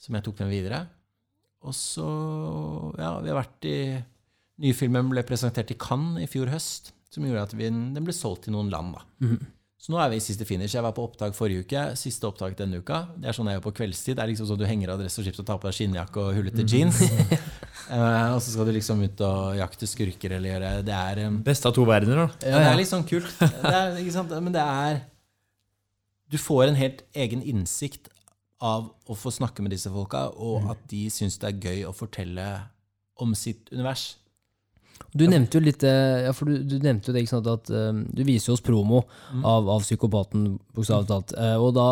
som 0.04 0.18
jeg 0.20 0.26
tok 0.28 0.44
med 0.44 0.52
videre. 0.54 0.84
Og 1.66 1.74
så 1.74 2.06
Ja, 3.00 3.16
vi 3.24 3.32
har 3.32 3.40
vært 3.42 3.66
i 3.72 3.78
Nye 4.58 4.74
filmen 4.74 5.10
ble 5.12 5.22
presentert 5.22 5.70
i 5.70 5.76
Cannes 5.78 6.24
i 6.24 6.28
fjor 6.30 6.50
høst, 6.50 6.88
som 7.14 7.22
gjorde 7.26 7.44
at 7.46 7.52
vi, 7.54 7.68
den 7.70 8.04
ble 8.06 8.14
solgt 8.14 8.48
til 8.48 8.56
noen 8.56 8.72
land. 8.74 8.96
da. 8.98 9.04
Så 9.78 9.92
nå 9.94 10.00
er 10.02 10.10
vi 10.10 10.18
i 10.18 10.24
siste 10.24 10.48
finish. 10.50 10.74
Jeg 10.74 10.82
var 10.82 10.96
på 10.98 11.04
opptak 11.06 11.36
forrige 11.38 11.62
uke. 11.68 11.84
Siste 11.96 12.26
opptak 12.26 12.56
denne 12.58 12.80
uka. 12.82 13.04
Det 13.22 13.30
er 13.30 13.38
sånn 13.38 13.46
jeg 13.52 13.60
gjør 13.60 13.66
på 13.68 13.74
kveldstid. 13.78 14.18
Det 14.18 14.24
er 14.24 14.32
liksom 14.32 14.48
sånn 14.50 14.58
Du 14.58 14.66
henger 14.66 14.90
av 14.96 14.98
dress 15.04 15.20
og 15.22 15.28
skift 15.28 15.44
og 15.44 15.46
tar 15.46 15.60
på 15.62 15.70
deg 15.70 15.78
skinnjakke 15.78 16.24
og 16.24 16.34
hullete 16.40 16.66
jeans. 16.66 17.04
Eh, 17.88 18.34
og 18.36 18.42
så 18.44 18.52
skal 18.52 18.68
du 18.68 18.74
liksom 18.76 19.00
ut 19.06 19.22
og 19.24 19.56
jakte 19.56 19.88
skurker 19.88 20.34
eller 20.36 20.52
gjøre 20.52 20.72
Det 20.84 20.96
er 20.96 21.22
um, 21.30 21.38
Beste 21.46 21.70
av 21.70 21.76
to 21.78 21.86
verdener, 21.88 22.26
da. 22.26 22.50
ja, 22.50 22.60
det 22.60 22.72
er 22.74 22.80
litt 22.82 22.90
sånn 22.92 23.06
kult. 23.08 23.30
Det 23.40 23.72
er, 23.72 23.96
ikke 24.02 24.16
sant? 24.18 24.34
Men 24.44 24.56
det 24.56 24.64
er 24.64 25.02
Du 26.28 26.36
får 26.42 26.68
en 26.68 26.80
helt 26.80 27.06
egen 27.16 27.44
innsikt 27.48 28.10
av 28.60 28.90
å 29.08 29.16
få 29.16 29.32
snakke 29.32 29.62
med 29.62 29.72
disse 29.72 29.92
folka, 29.94 30.26
og 30.34 30.72
at 30.74 30.80
de 30.90 31.04
syns 31.14 31.38
det 31.40 31.52
er 31.52 31.60
gøy 31.62 31.84
å 31.86 31.94
fortelle 31.94 32.48
om 33.22 33.36
sitt 33.38 33.70
univers. 33.70 34.16
Du 35.18 35.24
nevnte 35.28 35.58
jo 35.58 35.62
litt 35.66 35.84
eh, 35.88 36.26
ja, 36.28 36.32
for 36.36 36.46
du, 36.46 36.58
du 36.64 36.76
nevnte 36.84 37.10
jo 37.10 37.14
det, 37.16 37.24
ikke 37.26 37.36
sant, 37.36 37.48
at 37.48 37.70
eh, 37.74 37.92
du 38.14 38.24
viser 38.28 38.54
oss 38.54 38.62
promo 38.62 39.04
av, 39.44 39.68
av 39.70 39.82
psykopaten, 39.86 40.60
bokstavelig 40.78 41.08
talt. 41.10 41.34
Uh, 41.38 41.56
og 41.64 41.72
da, 41.78 41.88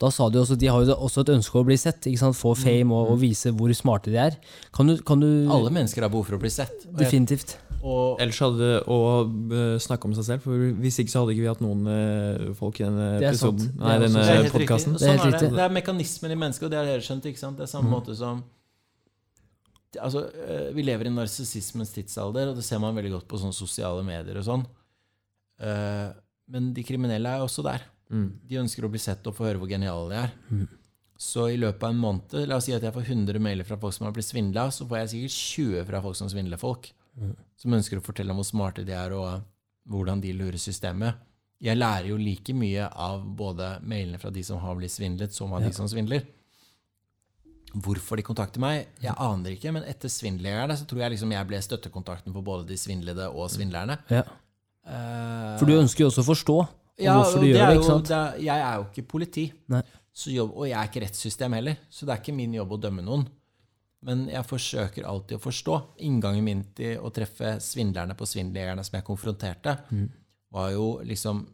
da 0.00 0.10
sa 0.14 0.28
du 0.32 0.38
også 0.40 0.54
at 0.56 0.62
de 0.62 0.70
har 0.72 0.84
jo 0.86 0.94
også 0.96 1.24
et 1.26 1.34
ønske 1.34 1.58
om 1.58 1.64
å 1.64 1.68
bli 1.68 1.76
sett, 1.80 2.06
ikke 2.08 2.22
sant, 2.22 2.38
få 2.38 2.54
fame 2.56 2.92
og, 2.94 3.12
og 3.12 3.20
vise 3.20 3.52
hvor 3.52 3.72
smarte 3.76 4.10
de 4.14 4.20
er. 4.28 4.38
Kan 4.72 4.88
du, 4.88 4.96
kan 5.04 5.20
du 5.20 5.28
Alle 5.52 5.70
mennesker 5.74 6.02
har 6.06 6.12
behov 6.12 6.24
for 6.30 6.38
å 6.38 6.42
bli 6.42 6.50
sett. 6.52 6.86
Og 6.88 6.96
Definitivt. 7.02 7.58
Og 7.82 8.20
Ellers 8.22 8.38
hadde 8.38 8.66
å 8.86 8.98
snakke 9.82 10.06
om 10.06 10.12
seg 10.14 10.24
selv, 10.28 10.44
for 10.46 10.54
hvis 10.78 11.00
ikke 11.02 11.10
så 11.10 11.24
hadde 11.24 11.34
ikke 11.34 11.42
vi 11.42 11.50
hatt 11.50 11.62
noen 11.64 12.54
folk 12.54 12.78
i 12.78 12.84
denne 12.86 13.08
episoden. 13.18 13.72
Det 13.74 13.82
Nei, 13.82 13.94
er 13.96 14.04
denne 14.06 14.52
podkasten. 14.54 14.94
er 14.94 15.02
Sånn 15.02 15.16
helt 15.18 15.24
er 15.26 15.30
det. 15.32 15.40
riktig. 15.40 15.56
det 15.58 15.64
er 15.66 15.74
mekanismen 15.80 16.30
i 16.36 16.38
mennesket, 16.38 16.68
og 16.68 16.70
det 16.70 16.78
har 16.78 16.86
dere 16.92 17.02
skjønt. 17.02 17.26
ikke 17.32 17.42
sant? 17.42 17.58
Det 17.58 17.66
er 17.66 17.72
samme 17.72 17.90
Mm. 17.90 17.96
måte 17.98 18.14
som 18.14 18.44
altså, 20.00 20.22
eh, 20.34 20.72
Vi 20.74 20.82
lever 20.82 21.06
i 21.06 21.14
narsissismens 21.14 21.92
tidsalder, 21.92 22.48
og 22.50 22.56
det 22.56 22.64
ser 22.64 22.78
man 22.78 22.94
veldig 22.94 23.10
godt 23.18 23.28
på 23.28 23.38
sånne 23.42 23.52
sosiale 23.56 24.02
medier 24.06 24.36
og 24.38 24.44
sånn. 24.44 24.66
Eh, 25.60 26.12
Men 26.52 26.72
de 26.74 26.82
kriminelle 26.84 27.28
er 27.28 27.40
også 27.44 27.62
der. 27.64 27.82
Mm. 28.10 28.28
De 28.48 28.56
ønsker 28.60 28.84
å 28.84 28.90
bli 28.90 28.98
sett 29.00 29.24
og 29.26 29.34
få 29.36 29.46
høre 29.46 29.58
hvor 29.62 29.68
geniale 29.70 30.08
de 30.10 30.16
er. 30.20 30.32
Mm. 30.50 30.66
Så 31.16 31.46
i 31.52 31.56
løpet 31.56 31.82
av 31.86 31.90
en 31.94 32.00
måned, 32.02 32.34
la 32.48 32.56
oss 32.58 32.66
si 32.66 32.74
at 32.74 32.82
jeg 32.82 32.92
får 32.92 33.06
100 33.06 33.38
mailer 33.40 33.64
fra 33.64 33.76
folk 33.78 33.94
som 33.94 34.04
har 34.08 34.12
blitt 34.12 34.26
svindla, 34.26 34.66
så 34.74 34.84
får 34.88 34.98
jeg 34.98 35.12
sikkert 35.12 35.36
20 35.38 35.84
fra 35.86 36.00
folk 36.02 36.16
som 36.18 36.28
svindler 36.28 36.58
folk. 36.60 36.90
Mm. 37.16 37.36
Som 37.56 37.72
ønsker 37.78 38.00
å 38.00 38.04
fortelle 38.04 38.34
om 38.34 38.40
hvor 38.42 38.48
smarte 38.50 38.84
de 38.84 38.92
er, 38.92 39.14
og 39.16 39.44
hvordan 39.88 40.20
de 40.20 40.32
lurer 40.34 40.58
systemet. 40.60 41.14
Jeg 41.62 41.78
lærer 41.78 42.08
jo 42.10 42.16
like 42.18 42.52
mye 42.58 42.88
av 42.90 43.22
både 43.38 43.76
mailene 43.86 44.18
fra 44.18 44.30
de 44.34 44.42
som 44.42 44.58
har 44.58 44.74
blitt 44.76 44.90
svindlet, 44.90 45.32
som 45.32 45.52
av 45.52 45.62
Ja. 45.62 45.68
de 45.68 45.74
som 45.74 45.86
svindler. 45.86 46.26
Hvorfor 47.72 48.16
de 48.16 48.22
kontakter 48.22 48.60
meg, 48.60 48.86
jeg 49.00 49.14
aner 49.16 49.50
ikke, 49.56 49.72
men 49.72 49.82
etter 49.88 50.08
svindlerne 50.12 50.76
så 50.76 50.84
tror 50.86 51.00
jeg 51.00 51.14
liksom 51.14 51.30
jeg 51.32 51.46
ble 51.48 51.56
støttekontakten 51.64 52.32
for 52.34 52.42
både 52.44 52.66
de 52.68 52.76
svindlede 52.76 53.30
og 53.32 53.48
svindlerne. 53.50 53.96
Ja. 54.12 54.22
Eh, 54.84 55.58
For 55.58 55.64
du 55.66 55.78
ønsker 55.78 56.04
jo 56.04 56.10
også 56.10 56.24
å 56.24 56.28
forstå 56.34 56.56
ja, 57.00 57.14
hvorfor 57.16 57.40
du 57.40 57.46
gjør 57.48 57.68
det, 57.70 57.76
ikke 57.78 57.86
sant? 57.88 58.08
det 58.10 58.16
er- 58.18 58.38
jeg 58.42 58.60
er 58.60 58.74
jo 58.76 58.84
ikke 58.90 59.08
politi, 59.08 59.52
så 60.12 60.30
jobb, 60.34 60.50
og 60.56 60.66
jeg 60.68 60.76
er 60.76 60.88
ikke 60.90 61.02
rettssystem 61.06 61.52
heller. 61.54 61.76
Så 61.88 62.04
det 62.04 62.12
er 62.12 62.20
ikke 62.20 62.34
min 62.36 62.52
jobb 62.52 62.72
å 62.72 62.80
dømme 62.80 63.02
noen. 63.02 63.26
Men 64.04 64.26
jeg 64.28 64.44
forsøker 64.44 65.06
alltid 65.06 65.38
å 65.38 65.40
forstå. 65.40 65.82
Inngangen 66.02 66.42
min 66.44 66.64
til 66.74 66.98
å 66.98 67.10
treffe 67.14 67.54
svindlerne 67.62 68.16
på 68.18 68.26
svindljegerne 68.26 68.84
som 68.84 68.96
jeg 68.98 69.04
konfronterte, 69.06 69.78
Mm. 69.90 70.10
var 70.52 70.70
jo 70.72 71.00
liksom 71.04 71.46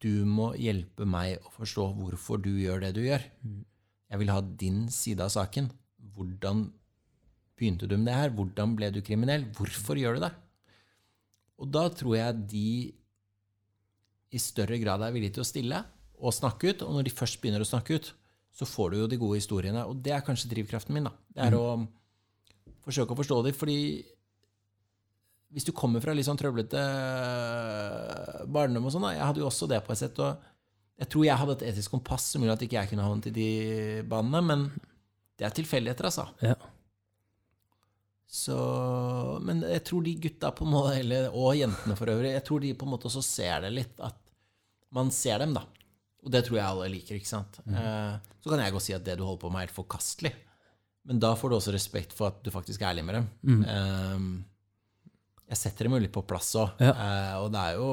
Du 0.00 0.24
må 0.24 0.52
hjelpe 0.58 1.06
meg 1.06 1.38
å 1.44 1.50
forstå 1.60 1.94
hvorfor 1.96 2.42
du 2.42 2.48
gjør 2.58 2.80
det 2.80 2.94
du 2.94 3.02
gjør. 3.02 3.22
Mm. 3.46 3.64
Jeg 4.12 4.20
vil 4.20 4.30
ha 4.32 4.42
din 4.60 4.84
side 4.92 5.24
av 5.24 5.32
saken. 5.32 5.70
Hvordan 6.12 6.66
begynte 7.56 7.88
du 7.88 7.96
med 7.96 8.10
det 8.10 8.18
her? 8.18 8.34
Hvordan 8.36 8.74
ble 8.76 8.90
du 8.92 9.00
kriminell? 9.04 9.46
Hvorfor 9.56 9.96
gjør 9.96 10.18
du 10.18 10.26
det? 10.26 10.32
Og 11.62 11.70
da 11.72 11.86
tror 11.88 12.18
jeg 12.18 12.42
de 12.50 12.68
i 14.32 14.40
større 14.40 14.76
grad 14.82 15.04
er 15.04 15.14
villige 15.14 15.38
til 15.38 15.44
å 15.44 15.48
stille 15.48 15.80
og 16.20 16.36
snakke 16.36 16.74
ut. 16.74 16.84
Og 16.84 16.98
når 16.98 17.08
de 17.08 17.14
først 17.14 17.40
begynner 17.40 17.64
å 17.64 17.68
snakke 17.68 17.96
ut, 17.96 18.12
så 18.52 18.68
får 18.68 18.92
du 18.92 18.98
jo 19.00 19.08
de 19.08 19.20
gode 19.20 19.40
historiene. 19.40 19.86
Og 19.88 19.96
det 20.04 20.12
er 20.12 20.24
kanskje 20.26 20.50
drivkraften 20.52 20.92
min. 20.92 21.08
da. 21.08 21.14
Det 21.32 21.46
er 21.48 21.56
å 21.56 21.66
forsøke 22.84 23.14
å 23.14 23.20
forstå 23.22 23.40
dem. 23.46 23.56
Fordi 23.56 23.78
hvis 25.52 25.68
du 25.68 25.72
kommer 25.76 26.04
fra 26.04 26.12
litt 26.16 26.28
sånn 26.28 26.40
trøblete 26.40 26.84
barndom 28.52 28.88
og 28.88 28.92
sånn, 28.92 29.08
jeg 29.16 29.24
hadde 29.24 29.40
jo 29.40 29.48
også 29.48 29.68
det 29.72 29.80
på 29.86 29.96
et 29.96 30.04
sett. 30.04 30.20
og 30.20 30.51
jeg 31.00 31.08
tror 31.12 31.24
jeg 31.26 31.40
hadde 31.40 31.56
et 31.58 31.64
etisk 31.72 31.94
kompass 31.94 32.28
som 32.32 32.44
gjorde 32.44 32.58
at 32.60 32.64
ikke 32.66 32.78
jeg 32.78 32.90
kunne 32.92 33.06
havnet 33.06 33.30
i 33.30 33.34
de 33.36 33.48
banene, 34.08 34.42
men 34.46 34.68
det 35.38 35.48
er 35.48 35.56
tilfeldigheter, 35.56 36.08
altså. 36.10 36.28
Ja. 36.44 36.54
Så, 38.32 38.56
men 39.44 39.60
jeg 39.66 39.82
tror 39.84 40.04
de 40.06 40.14
gutta 40.24 40.52
på 40.56 40.64
en 40.64 40.72
måte, 40.72 40.94
eller, 41.02 41.34
og 41.36 41.56
jentene 41.58 41.96
for 41.98 42.12
øvrig, 42.12 42.30
jeg 42.32 42.44
tror 42.48 42.62
de 42.64 42.70
på 42.78 42.86
en 42.88 42.92
måte 42.94 43.08
også 43.10 43.24
ser 43.26 43.66
det 43.66 43.72
litt. 43.74 43.98
At 44.00 44.16
man 44.96 45.10
ser 45.12 45.42
dem, 45.42 45.52
da. 45.56 45.66
Og 46.22 46.30
det 46.32 46.44
tror 46.46 46.56
jeg 46.60 46.64
alle 46.68 46.88
liker. 46.94 47.18
ikke 47.18 47.28
sant? 47.28 47.58
Eh, 47.66 48.14
så 48.40 48.52
kan 48.52 48.62
jeg 48.62 48.72
gå 48.72 48.80
og 48.80 48.84
si 48.84 48.94
at 48.96 49.04
det 49.04 49.18
du 49.18 49.24
holder 49.26 49.42
på 49.42 49.50
med, 49.50 49.60
er 49.60 49.68
helt 49.68 49.76
forkastelig. 49.76 50.32
Men 51.10 51.20
da 51.20 51.32
får 51.36 51.50
du 51.50 51.56
også 51.58 51.74
respekt 51.74 52.14
for 52.14 52.30
at 52.30 52.40
du 52.44 52.52
faktisk 52.54 52.80
er 52.80 52.92
ærlig 52.92 53.04
med 53.08 53.18
dem. 53.18 53.28
Mm. 53.42 53.62
Eh, 53.74 55.42
jeg 55.52 55.60
setter 55.64 55.88
dem 55.88 55.98
jo 55.98 56.02
litt 56.06 56.14
på 56.14 56.24
plass 56.24 56.54
òg. 56.56 56.78
Ja. 56.80 56.94
Eh, 56.94 57.34
og 57.42 57.50
det 57.52 57.66
er 57.66 57.80
jo 57.80 57.90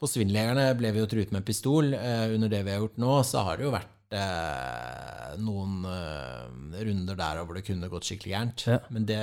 På 0.00 0.08
Svindlejegerne 0.10 0.66
ble 0.78 0.90
vi 0.94 1.02
jo 1.02 1.08
truet 1.10 1.32
med 1.34 1.44
pistol. 1.46 1.94
Eh, 1.94 2.34
under 2.34 2.50
det 2.52 2.62
vi 2.66 2.74
har 2.74 2.82
gjort 2.82 2.98
nå, 3.00 3.12
så 3.26 3.44
har 3.46 3.58
det 3.58 3.66
jo 3.68 3.74
vært 3.74 4.16
eh, 4.18 5.34
noen 5.42 5.84
eh, 5.88 6.80
runder 6.88 7.18
der 7.18 7.42
hvor 7.44 7.58
det 7.58 7.64
kunne 7.66 7.90
gått 7.92 8.08
skikkelig 8.10 8.34
gærent. 8.34 8.66
Ja. 8.70 8.80
Men 8.94 9.06
det 9.10 9.20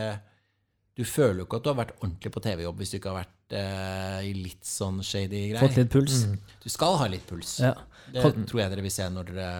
Du 0.97 1.05
føler 1.07 1.39
jo 1.41 1.45
ikke 1.47 1.61
at 1.61 1.65
du 1.65 1.69
har 1.71 1.77
vært 1.79 1.93
ordentlig 2.01 2.31
på 2.35 2.41
TV-jobb 2.43 2.81
hvis 2.81 2.91
du 2.91 2.97
ikke 2.97 3.13
har 3.13 3.21
vært 3.23 3.53
eh, 3.57 4.17
i 4.27 4.33
litt 4.35 4.65
sånn 4.67 4.99
shady 5.03 5.45
greier. 5.53 5.61
Fått 5.63 5.79
litt 5.79 5.91
puls. 5.93 6.25
Du 6.61 6.67
skal 6.69 6.97
ha 6.99 7.07
litt 7.11 7.23
puls. 7.29 7.59
Ja. 7.63 7.75
Det 8.11 8.25
tror 8.49 8.59
jeg 8.59 8.73
dere 8.73 8.83
vil 8.83 8.93
se 8.93 9.07
når 9.09 9.31
dere 9.31 9.51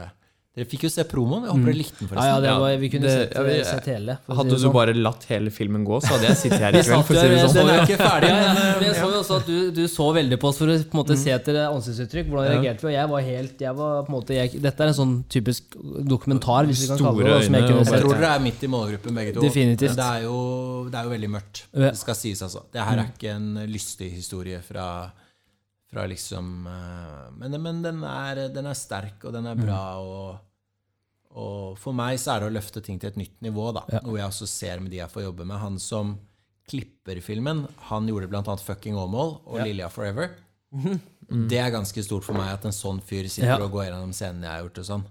Dere 0.52 0.66
fikk 0.68 0.82
jo 0.84 0.90
se 0.92 1.06
promoen. 1.08 1.46
Jeg 1.48 1.52
håper 1.54 1.64
dere 1.72 1.78
likte 1.80 1.96
den, 2.02 2.08
Ja, 2.12 2.12
ja, 2.12 2.32
forresten. 2.36 2.42
det 2.44 2.50
Ja, 2.52 2.60
var, 2.60 2.72
vi 2.82 2.88
kunne 2.92 3.02
det- 3.08 3.12
sett, 3.32 3.36
ja, 3.38 3.42
vi- 3.48 3.64
sett 3.64 3.86
hele. 3.88 4.18
for 4.20 4.32
å 4.32 4.36
si 4.36 4.38
Hadde 4.42 4.50
det 4.52 4.58
du 4.60 4.64
sånn. 4.68 4.74
bare 4.74 4.94
latt 4.94 5.24
hele 5.32 5.50
filmen 5.50 5.86
gå, 5.88 6.02
så 6.04 6.08
hadde 6.12 6.28
jeg 6.28 6.36
sittet 6.42 6.60
her 6.60 6.70
i 6.70 6.72
Vi 6.76 6.84
kveld. 6.92 7.06
For 7.08 7.14
å 7.16 7.22
si 7.22 7.28
det 7.32 7.40
sånn. 7.40 7.54
Den 7.56 7.70
er 7.72 7.80
ikke 7.88 7.98
ferdig, 8.04 8.28
Ja, 8.28 8.36
ja, 8.36 8.54
men 8.54 8.56
men 8.56 8.84
eh, 8.84 8.88
jeg 8.92 8.96
så 9.00 9.08
jo 9.14 9.20
også 9.24 9.36
at 9.40 9.46
du, 9.48 9.72
du 9.72 9.84
så 9.88 10.08
veldig 10.14 10.38
på 10.42 10.48
oss 10.52 10.58
for 10.58 10.68
å 10.68 10.76
på 10.84 10.92
en 10.92 11.00
måte 11.06 11.16
se 11.18 11.32
etter 11.32 11.56
ansiktsuttrykk. 11.72 12.28
Hvordan 12.28 12.52
reagerte 12.52 12.82
vi? 12.84 12.88
Og 12.92 12.96
jeg 13.00 13.08
var 13.10 13.22
helt 13.22 13.58
jeg 13.62 13.76
var, 13.80 14.04
på 14.04 14.10
en 14.12 14.16
måte, 14.20 14.28
jeg, 14.36 14.62
Dette 14.62 14.82
er 14.84 14.88
en 14.88 14.94
sånn 15.00 15.24
typisk 15.32 15.64
dokumentar, 16.04 16.68
hvis 16.68 16.82
vi 16.84 16.88
kan 16.92 16.98
kalle 17.00 17.24
det 17.24 17.32
det. 17.32 17.46
Som 17.46 17.54
jeg 17.56 17.64
øyne 17.64 17.68
kunne 17.72 17.80
og 17.80 17.86
Jeg 17.88 17.94
sett. 17.96 18.02
tror 18.04 18.20
dere 18.20 18.36
er 18.36 18.40
midt 18.44 18.64
i 18.64 18.68
målgruppen, 18.68 19.16
begge 19.16 19.34
to. 19.36 19.40
Definitivt. 19.48 19.96
Det 19.96 20.04
er 20.04 20.22
jo, 20.28 20.90
det 20.92 20.96
er 21.00 21.04
jo 21.08 21.10
veldig 21.16 21.30
mørkt. 21.32 21.64
Ja. 21.74 21.80
Det 21.92 21.98
skal 21.98 22.16
sies, 22.16 22.42
altså. 22.44 22.62
Det 22.74 22.82
her 22.84 22.98
er 23.00 23.08
ikke 23.16 23.30
en 23.36 23.56
lystig 23.72 24.12
historie 24.12 24.60
fra, 24.60 25.12
fra 25.92 26.06
liksom 26.08 26.68
eh, 26.72 27.28
men, 27.38 27.58
men 27.62 27.82
den, 27.84 28.04
er, 28.08 28.48
den 28.56 28.66
er 28.72 28.78
sterk, 28.80 29.26
og 29.28 29.34
den 29.36 29.46
er 29.52 29.56
bra. 29.60 29.82
Og, 30.00 30.40
og 31.36 31.78
for 31.80 31.94
meg 31.96 32.18
så 32.20 32.34
er 32.36 32.40
det 32.46 32.50
å 32.52 32.56
løfte 32.58 32.82
ting 32.84 33.00
til 33.00 33.12
et 33.12 33.20
nytt 33.20 33.38
nivå, 33.44 33.70
da. 33.76 33.84
Ja. 33.92 34.00
Noe 34.06 34.18
jeg 34.22 34.28
også 34.32 34.48
ser 34.48 34.80
med 34.84 34.92
de 34.92 35.02
jeg 35.02 35.12
får 35.12 35.26
jobbe 35.30 35.46
med. 35.48 35.60
Han 35.60 35.80
som 35.84 36.16
klipper 36.72 37.20
filmen, 37.26 37.66
han 37.90 38.08
gjorde 38.08 38.30
bl.a. 38.32 38.44
Fucking 38.64 38.96
Åmål 38.96 39.34
og 39.46 39.58
Ja. 39.60 39.66
Lilja 39.68 39.90
Forever. 39.92 40.32
Mm. 40.72 41.00
Det 41.52 41.58
er 41.60 41.72
ganske 41.74 42.04
stort 42.04 42.24
for 42.24 42.36
meg 42.40 42.54
at 42.54 42.64
en 42.68 42.76
sånn 42.76 43.02
fyr 43.04 43.28
sitter 43.28 43.58
Ja. 43.58 43.64
og 43.64 43.72
går 43.76 43.90
gjennom 43.90 44.14
scenene 44.16 44.48
jeg 44.48 44.52
har 44.56 44.64
gjort. 44.66 44.80
og 44.80 44.88
sånn. 44.88 45.04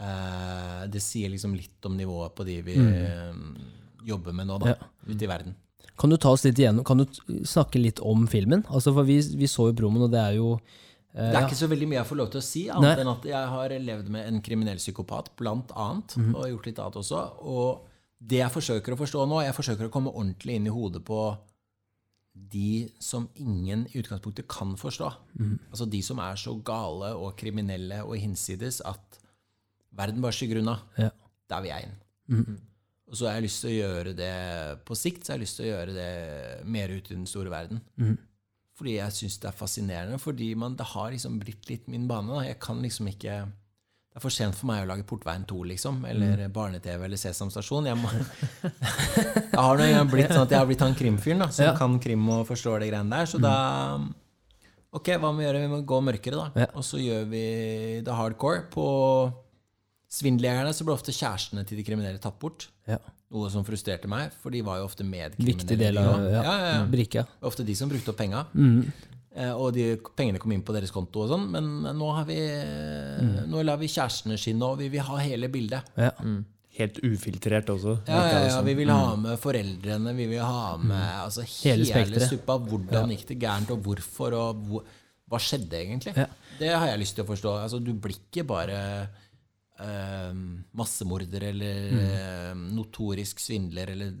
Eh, 0.00 0.86
det 0.92 1.02
sier 1.04 1.28
liksom 1.32 1.54
litt 1.56 1.84
om 1.86 1.96
nivået 1.98 2.34
på 2.34 2.44
de 2.48 2.56
vi 2.64 2.74
eh, 2.80 3.34
jobber 4.08 4.32
med 4.34 4.48
nå, 4.48 4.56
da, 4.62 4.72
Mm. 4.72 4.78
Ja. 4.80 5.12
ute 5.14 5.24
i 5.24 5.28
verden. 5.30 5.54
Kan 6.02 6.10
du 6.10 6.16
ta 6.18 6.32
oss 6.34 6.42
litt 6.44 6.58
igjennom 6.58 6.84
Kan 6.88 6.98
du 6.98 7.04
snakke 7.46 7.78
litt 7.78 8.00
om 8.02 8.24
filmen? 8.30 8.64
Altså, 8.68 8.90
for 8.96 9.06
vi, 9.06 9.20
vi 9.38 9.46
så 9.50 9.68
jo 9.70 9.76
promoen, 9.78 10.08
og 10.08 10.10
det 10.10 10.18
er 10.20 10.34
jo 10.40 10.48
eh, 10.56 11.28
Det 11.30 11.36
er 11.36 11.38
ja. 11.38 11.46
ikke 11.46 11.60
så 11.62 11.68
veldig 11.70 11.88
mye 11.92 12.00
jeg 12.00 12.08
får 12.10 12.18
lov 12.18 12.30
til 12.32 12.40
å 12.42 12.44
si, 12.48 12.64
Nei. 12.66 12.74
annet 12.80 13.02
enn 13.04 13.12
at 13.12 13.24
jeg 13.30 13.52
har 13.54 13.76
levd 13.86 14.10
med 14.16 14.26
en 14.32 14.42
kriminell 14.42 14.80
psykopat, 14.82 15.30
blant 15.38 15.70
annet, 15.76 16.16
Mhm. 16.18 16.34
og 16.34 16.48
gjort 16.50 16.66
litt 16.66 16.78
annet 16.82 16.98
også. 17.04 17.22
Og 17.46 17.86
det 18.18 18.38
jeg 18.42 18.50
forsøker 18.54 18.94
å 18.94 18.98
forstå 18.98 19.28
nå, 19.28 19.40
jeg 19.46 19.54
forsøker 19.54 19.88
å 19.88 19.92
komme 19.94 20.10
ordentlig 20.14 20.54
inn 20.58 20.66
i 20.66 20.74
hodet 20.74 21.04
på 21.04 21.20
de 22.34 22.88
som 23.02 23.26
ingen 23.36 23.86
i 23.92 23.98
utgangspunktet 24.00 24.46
kan 24.48 24.74
forstå. 24.80 25.10
Mhm. 25.38 25.58
Altså 25.70 25.88
de 25.90 26.00
som 26.02 26.18
er 26.18 26.34
så 26.40 26.54
gale 26.64 27.12
og 27.14 27.36
kriminelle 27.36 28.00
og 28.06 28.16
hinsides 28.16 28.80
at 28.88 29.18
verden 29.92 30.22
bare 30.24 30.32
skygger 30.32 30.62
unna. 30.62 30.78
Ja. 30.96 31.10
Der 31.50 31.60
vil 31.60 31.70
jeg 31.74 31.82
inn. 31.88 31.96
Mhm. 32.38 32.58
Og 33.12 33.18
så 33.20 33.26
har 33.28 33.34
jeg 33.36 33.44
lyst 33.44 33.60
til 33.60 33.68
å 33.68 33.76
gjøre 33.76 34.12
det 34.16 34.34
på 34.88 34.96
sikt, 34.96 35.26
så 35.26 35.34
har 35.34 35.36
jeg 35.36 35.44
lyst 35.44 35.58
til 35.60 35.66
å 35.66 35.72
gjøre 35.74 35.92
det 35.96 36.12
mer 36.64 36.88
ut 36.96 37.10
i 37.10 37.16
den 37.18 37.26
store 37.28 37.50
verden. 37.52 37.82
Mm. 38.00 38.14
Fordi 38.80 38.94
jeg 38.96 39.12
syns 39.18 39.34
det 39.42 39.50
er 39.50 39.58
fascinerende. 39.58 40.16
Fordi 40.18 40.46
man, 40.56 40.78
det 40.78 40.86
har 40.94 41.10
liksom 41.12 41.36
blitt 41.42 41.68
litt 41.68 41.90
min 41.92 42.06
bane. 42.08 42.32
Da. 42.32 42.46
Jeg 42.48 42.56
kan 42.64 42.80
liksom 42.82 43.10
ikke 43.12 43.34
Det 44.12 44.16
er 44.20 44.24
for 44.24 44.32
sent 44.32 44.56
for 44.56 44.68
meg 44.68 44.82
å 44.82 44.88
lage 44.90 45.04
Portveien 45.08 45.44
2, 45.48 45.58
liksom. 45.74 46.00
Eller 46.08 46.42
Barne-TV 46.52 47.04
eller 47.06 47.20
Sesam 47.20 47.48
Stasjon. 47.52 47.86
Jeg, 47.88 47.96
må, 48.00 48.08
jeg 48.64 49.60
har 49.60 49.78
nå 49.78 49.84
en 49.86 49.94
gang 49.98 50.10
blitt 50.10 50.32
sånn 50.32 50.42
at 50.44 50.52
jeg 50.52 50.60
har 50.60 50.66
blitt 50.68 50.82
han 50.84 50.96
krimfyren 50.96 51.44
da, 51.44 51.48
som 51.52 51.68
Ja. 51.68 51.76
kan 51.78 51.94
krim 52.02 52.26
og 52.32 52.42
forstår 52.48 52.80
de 52.84 52.90
greiene 52.90 53.12
der. 53.12 53.28
Så 53.30 53.40
da 53.40 53.54
Ok, 54.92 55.08
hva 55.16 55.30
må 55.32 55.38
vi 55.40 55.46
gjøre? 55.46 55.62
Vi 55.62 55.70
må 55.72 55.78
gå 55.88 56.00
mørkere, 56.04 56.36
da. 56.36 56.64
Ja. 56.64 56.72
Og 56.76 56.84
så 56.84 57.00
gjør 57.00 57.24
vi 57.30 57.44
det 58.04 58.12
hardcore. 58.12 58.66
På 58.72 58.84
svindeljegerne 60.12 60.72
så 60.76 60.84
ble 60.84 60.92
ofte 60.96 61.14
kjærestene 61.16 61.64
til 61.68 61.80
de 61.80 61.84
kriminelle 61.86 62.20
tatt 62.20 62.36
bort. 62.40 62.68
Ja. 62.88 62.98
Noe 63.32 63.48
som 63.50 63.64
frustrerte 63.64 64.08
meg, 64.10 64.32
for 64.42 64.50
de 64.52 64.60
var 64.66 64.78
jo 64.80 64.84
ofte 64.88 65.04
medkriminelle. 65.04 65.54
Viktig 65.54 65.78
del 65.80 65.98
av 65.98 66.20
ja, 66.20 66.30
ja, 66.30 66.42
ja, 66.42 66.72
ja. 66.74 66.84
brikka. 66.90 67.24
Ofte 67.48 67.64
de 67.64 67.74
som 67.78 67.88
brukte 67.88 68.10
opp 68.12 68.18
penga. 68.20 68.46
Mhm. 68.52 68.92
Eh, 69.34 69.52
Og 69.56 69.72
de 69.72 69.96
pengene 70.14 70.38
kom 70.38 70.52
inn 70.52 70.60
på 70.62 70.74
deres 70.76 70.90
konto 70.92 71.22
og 71.24 71.30
sånn. 71.30 71.46
Men 71.50 71.96
nå, 71.96 72.08
har 72.14 72.24
vi, 72.28 72.36
Mm. 72.36 73.48
nå 73.48 73.62
lar 73.64 73.78
vi 73.78 73.86
kjærestene 73.88 74.36
skinne, 74.36 74.62
og 74.62 74.78
vi 74.78 74.88
vil 74.90 75.00
ha 75.00 75.16
hele 75.16 75.48
bildet. 75.48 75.82
Ja. 75.96 76.10
Mm. 76.20 76.44
Helt 76.76 76.98
ufiltrert 77.04 77.66
også. 77.68 77.98
Ja, 78.08 78.20
ja, 78.28 78.40
ja, 78.48 78.60
vi 78.62 78.74
vil 78.74 78.88
ha 78.88 79.14
med 79.16 79.38
foreldrene, 79.38 80.14
vi 80.16 80.26
vil 80.26 80.40
ha 80.40 80.76
med 80.76 81.24
altså, 81.24 81.42
Mm. 81.42 81.62
Hele 81.64 81.84
hele, 81.92 82.20
suppa. 82.28 82.58
Hvordan 82.58 83.08
gikk 83.10 83.26
det 83.28 83.38
gærent, 83.40 83.70
og 83.70 83.82
hvorfor, 83.82 84.32
og 84.34 84.56
hvor, 84.68 84.82
hva 85.30 85.38
skjedde 85.38 85.72
egentlig? 85.80 86.14
Ja. 86.16 86.26
Det 86.58 86.68
har 86.74 86.86
jeg 86.88 86.98
lyst 87.00 87.14
til 87.14 87.24
å 87.24 87.28
forstå. 87.28 87.62
Altså, 87.62 87.82
du 87.82 87.92
blir 87.94 88.16
ikke 88.16 88.46
bare 88.46 89.08
eh, 89.82 90.32
massemorder 90.78 91.42
eller 91.50 91.90
Mm. 91.92 92.04
eh, 92.06 92.54
notorisk 92.78 93.40
svindler 93.42 93.90
eller 93.96 94.12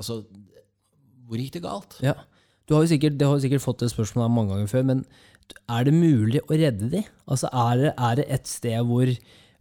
Altså, 0.00 0.22
hvor 1.28 1.36
gikk 1.36 1.52
det 1.58 1.62
galt? 1.62 1.98
Ja. 2.00 2.14
Du 2.66 2.72
har 2.74 2.82
jo 2.86 2.88
sikkert, 2.94 3.18
det 3.18 3.26
har 3.26 3.34
jo 3.36 3.42
sikkert 3.44 3.60
fått 3.64 3.82
det 3.82 3.90
spørsmålet 3.92 4.32
mange 4.32 4.54
ganger 4.54 4.70
før, 4.70 4.84
men 4.86 5.04
er 5.68 5.84
det 5.84 5.92
mulig 5.92 6.40
å 6.46 6.56
redde 6.56 6.88
de? 6.92 7.02
Altså, 7.28 7.50
er 7.52 7.76
det, 7.82 7.90
er 7.98 8.14
det 8.20 8.24
et 8.30 8.46
sted 8.48 8.78
hvor 8.86 9.10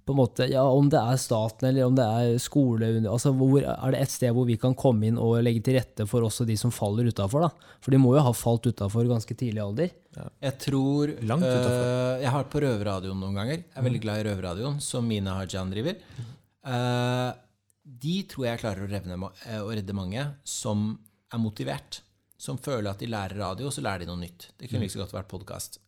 på 0.10 0.16
en 0.16 0.18
måte, 0.18 0.48
ja, 0.50 0.64
Om 0.66 0.88
det 0.90 0.98
er 0.98 1.20
staten 1.22 1.68
eller 1.70 1.86
om 1.86 1.98
det 1.98 2.06
er 2.06 2.40
skole 2.42 2.88
altså 3.06 3.30
hvor, 3.38 3.62
Er 3.62 3.94
det 3.94 4.00
et 4.02 4.14
sted 4.14 4.34
hvor 4.34 4.48
vi 4.50 4.56
kan 4.58 4.74
komme 4.78 5.06
inn 5.06 5.20
og 5.22 5.36
legge 5.46 5.62
til 5.68 5.78
rette 5.78 6.08
for 6.10 6.26
også 6.26 6.48
de 6.50 6.56
som 6.58 6.74
faller 6.74 7.12
utafor? 7.12 7.46
For 7.86 7.94
de 7.94 8.00
må 8.02 8.16
jo 8.16 8.24
ha 8.26 8.34
falt 8.34 8.66
utafor 8.66 9.06
ganske 9.10 9.38
tidlig 9.38 9.62
alder. 9.62 9.94
Jeg 10.42 10.58
tror 10.66 11.14
Langt 11.22 11.46
utenfor. 11.46 11.78
øh, 11.78 12.24
Jeg 12.24 12.32
har 12.34 12.42
vært 12.42 12.52
på 12.56 12.64
Røverradioen 12.66 13.22
noen 13.22 13.38
ganger. 13.38 13.62
Jeg 13.62 13.78
er 13.78 13.86
veldig 13.86 14.02
glad 14.08 14.24
i 14.24 14.26
Røverradioen, 14.32 14.82
som 14.82 15.06
Mina 15.08 15.38
Hajan 15.38 15.72
driver. 15.76 16.02
Uh, 16.66 17.30
de 17.86 18.18
tror 18.34 18.50
jeg 18.50 18.64
klarer 18.66 18.86
å, 18.86 18.90
revne, 18.90 19.32
eh, 19.46 19.62
å 19.62 19.70
redde 19.70 19.96
mange 19.98 20.26
som 20.44 20.92
er 21.30 21.44
motivert. 21.46 22.02
Som 22.40 22.58
føler 22.58 22.90
at 22.90 23.02
de 23.04 23.14
lærer 23.14 23.38
radio, 23.38 23.70
og 23.70 23.76
så 23.76 23.86
lærer 23.86 24.08
de 24.08 24.10
noe 24.10 24.24
nytt. 24.24 24.50
Det 24.58 24.72
kunne 24.72 24.88
like 24.88 24.96
så 24.96 25.04
godt 25.04 25.14
vært 25.20 25.30
podkast. 25.30 25.84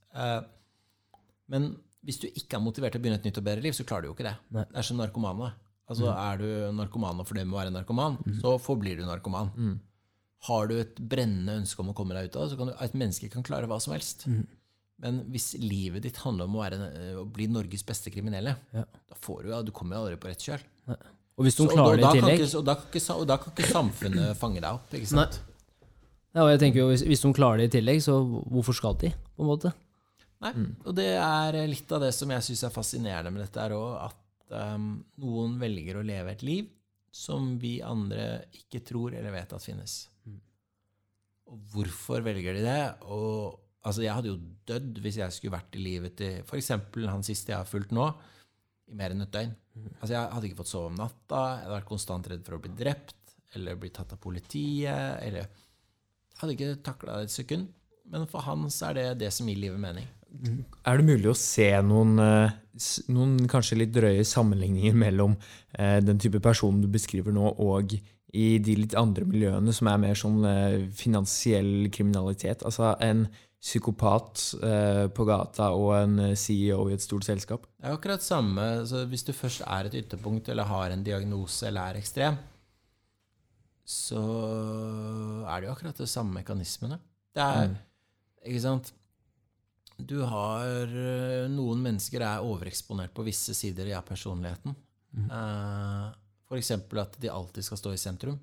men 1.52 1.74
hvis 2.06 2.20
du 2.22 2.28
ikke 2.28 2.58
er 2.58 2.64
motivert 2.66 2.92
til 2.96 3.02
å 3.02 3.04
begynne 3.04 3.20
et 3.20 3.26
nytt 3.30 3.38
og 3.38 3.44
bedre 3.46 3.62
liv, 3.62 3.74
så 3.78 3.86
klarer 3.86 4.02
du 4.02 4.08
jo 4.10 4.16
ikke 4.16 4.26
det. 4.30 4.36
Nei. 4.56 4.64
Det 4.72 4.78
er 4.82 4.88
som 4.88 4.98
narkomane. 4.98 5.52
Altså, 5.92 6.08
Er 6.08 6.38
du 6.40 6.48
narkoman 6.78 7.20
og 7.20 7.28
fornøyd 7.28 7.46
med 7.50 7.54
å 7.54 7.60
være 7.60 7.74
narkoman, 7.76 8.18
så 8.42 8.56
forblir 8.64 8.98
du 9.02 9.06
narkoman. 9.06 9.52
Har 10.48 10.68
du 10.72 10.80
et 10.80 10.96
brennende 10.96 11.60
ønske 11.62 11.80
om 11.84 11.92
å 11.92 11.94
komme 11.98 12.16
deg 12.18 12.30
ut 12.32 12.36
av 12.40 12.46
det, 12.48 12.52
så 12.54 12.58
kan 12.58 12.72
du, 12.72 12.74
et 12.82 12.94
menneske 12.98 13.30
kan 13.30 13.44
klare 13.46 13.68
hva 13.70 13.78
som 13.84 13.94
helst. 13.94 14.26
Men 15.02 15.20
hvis 15.34 15.52
livet 15.62 16.02
ditt 16.06 16.18
handler 16.24 16.46
om 16.50 16.56
å, 16.58 16.62
være, 16.64 16.78
å 17.22 17.26
bli 17.34 17.48
Norges 17.50 17.84
beste 17.86 18.10
kriminelle, 18.14 18.56
Ja. 18.74 18.84
da 19.10 19.16
får 19.22 19.44
du, 19.44 19.50
ja, 19.50 19.62
du 19.66 19.72
kommer 19.72 19.98
aldri 19.98 20.16
på 20.22 20.30
rett 20.30 20.40
kjøl. 20.42 20.62
Og 21.38 21.46
hvis 21.46 21.56
de 21.58 21.68
klarer 21.68 21.98
det 21.98 22.06
i 22.06 22.20
tillegg 22.20 22.40
ikke- 22.46 22.58
Og 22.60 22.66
da 22.66 22.76
ikke 22.76 23.16
og 23.16 23.28
da 23.28 23.38
kan 23.38 23.54
ikke 23.54 23.72
samfunnet 23.72 24.38
fange 24.44 24.62
deg 24.62 24.72
opp. 24.72 24.90
ikke 24.94 25.08
sant? 25.08 25.40
ja, 26.36 26.44
og 26.44 26.50
jeg 26.54 26.60
tenker 26.60 26.80
jo, 26.86 26.88
hvis, 26.90 27.02
hvis 27.04 27.22
de 27.22 27.34
klarer 27.34 27.58
det 27.58 27.70
i 27.74 27.80
tillegg, 27.80 28.02
så 28.02 28.22
hvorfor 28.50 28.74
skal 28.78 28.94
de? 29.02 29.10
på 29.36 29.42
en 29.44 29.50
måte? 29.52 29.74
Nei, 30.42 30.52
og 30.88 30.96
det 30.98 31.12
er 31.22 31.58
litt 31.70 31.92
av 31.94 32.02
det 32.02 32.12
som 32.18 32.32
jeg 32.34 32.46
syns 32.48 32.64
er 32.66 32.74
fascinerende 32.74 33.34
med 33.34 33.44
dette, 33.44 33.62
er 33.62 33.76
òg 33.78 33.92
at 34.08 34.56
um, 34.74 34.94
noen 35.22 35.60
velger 35.62 36.00
å 36.00 36.06
leve 36.06 36.34
et 36.34 36.46
liv 36.46 36.70
som 37.12 37.58
vi 37.60 37.76
andre 37.84 38.48
ikke 38.56 38.82
tror 38.88 39.14
eller 39.14 39.36
vet 39.36 39.54
at 39.54 39.64
finnes. 39.64 39.98
Og 41.52 41.60
hvorfor 41.74 42.24
velger 42.24 42.56
de 42.56 42.64
det? 42.64 42.84
Og 43.12 43.60
altså, 43.84 44.06
jeg 44.06 44.16
hadde 44.16 44.32
jo 44.32 44.40
dødd 44.70 45.02
hvis 45.04 45.20
jeg 45.20 45.36
skulle 45.36 45.58
vært 45.58 45.76
i 45.76 45.84
livet 45.84 46.16
til 46.22 46.40
f.eks. 46.46 46.72
han 47.12 47.28
siste 47.28 47.52
jeg 47.52 47.60
har 47.60 47.68
fulgt 47.68 47.92
nå, 47.96 48.08
i 48.88 48.96
mer 48.98 49.14
enn 49.14 49.26
et 49.26 49.34
døgn. 49.34 49.52
Altså, 50.00 50.14
jeg 50.16 50.32
hadde 50.36 50.50
ikke 50.50 50.62
fått 50.64 50.72
sove 50.72 50.92
om 50.92 50.98
natta, 51.00 51.42
jeg 51.58 51.66
hadde 51.66 51.76
vært 51.76 51.92
konstant 51.92 52.32
redd 52.32 52.48
for 52.48 52.58
å 52.58 52.64
bli 52.64 52.72
drept 52.80 53.36
eller 53.56 53.80
bli 53.80 53.92
tatt 53.92 54.16
av 54.16 54.24
politiet, 54.24 55.20
eller 55.22 55.44
Jeg 55.44 56.40
hadde 56.40 56.54
ikke 56.56 56.84
takla 56.88 57.20
det 57.20 57.28
et 57.28 57.34
sekund. 57.36 57.68
Men 58.10 58.24
for 58.32 58.42
han 58.48 58.64
så 58.74 58.88
er 58.90 58.98
det 58.98 59.04
det 59.22 59.30
som 59.36 59.50
gir 59.50 59.60
livet 59.60 59.78
mening. 59.80 60.08
Er 60.32 60.98
det 60.98 61.06
mulig 61.06 61.30
å 61.30 61.38
se 61.38 61.68
noen, 61.84 62.16
eh, 62.24 62.54
noen 63.12 63.36
kanskje 63.52 63.82
litt 63.82 63.94
drøye 63.94 64.24
sammenligninger 64.26 64.96
mellom 64.98 65.36
eh, 65.76 66.00
den 66.04 66.22
type 66.22 66.40
person 66.44 66.80
du 66.82 66.88
beskriver 66.92 67.36
nå, 67.36 67.52
og 67.60 67.98
i 68.32 68.46
de 68.64 68.78
litt 68.80 68.96
andre 68.96 69.28
miljøene 69.28 69.74
som 69.76 69.90
er 69.92 70.00
mer 70.00 70.16
sånn 70.18 70.40
eh, 70.48 70.78
finansiell 70.96 71.90
kriminalitet? 71.94 72.64
Altså 72.68 72.96
en 73.04 73.28
psykopat 73.62 74.42
på 75.14 75.26
gata 75.30 75.68
og 75.78 75.92
en 75.94 76.32
CEO 76.34 76.88
i 76.90 76.96
et 76.96 77.04
stort 77.04 77.28
selskap? 77.28 77.68
Det 77.78 77.86
er 77.86 77.94
akkurat 77.94 78.24
samme 78.26 78.64
så 78.90 79.04
Hvis 79.06 79.22
du 79.28 79.36
først 79.38 79.62
er 79.68 79.86
et 79.86 79.98
ytterpunkt 80.00 80.50
eller 80.50 80.66
har 80.66 80.90
en 80.90 81.04
diagnose 81.06 81.68
eller 81.70 81.92
er 81.92 82.00
ekstrem, 82.00 82.40
så 83.86 84.24
er 85.46 85.62
det 85.62 85.70
jo 85.70 85.76
akkurat 85.76 86.02
de 86.02 86.10
samme 86.10 86.40
mekanismene. 86.40 86.98
Det 87.38 87.46
er 87.46 87.76
Ikke 88.50 88.64
sant? 88.66 88.90
Du 90.08 90.22
har 90.28 90.88
øh, 90.88 91.50
Noen 91.52 91.82
mennesker 91.84 92.24
er 92.26 92.46
overeksponert 92.46 93.14
på 93.16 93.26
visse 93.28 93.56
sider 93.58 93.92
i 93.92 94.00
personligheten. 94.06 94.76
Mm. 95.12 95.28
for 96.48 96.56
eksempel 96.56 97.02
at 97.02 97.18
de 97.20 97.28
alltid 97.28 97.66
skal 97.68 97.78
stå 97.78 97.92
i 97.92 98.00
sentrum. 98.00 98.38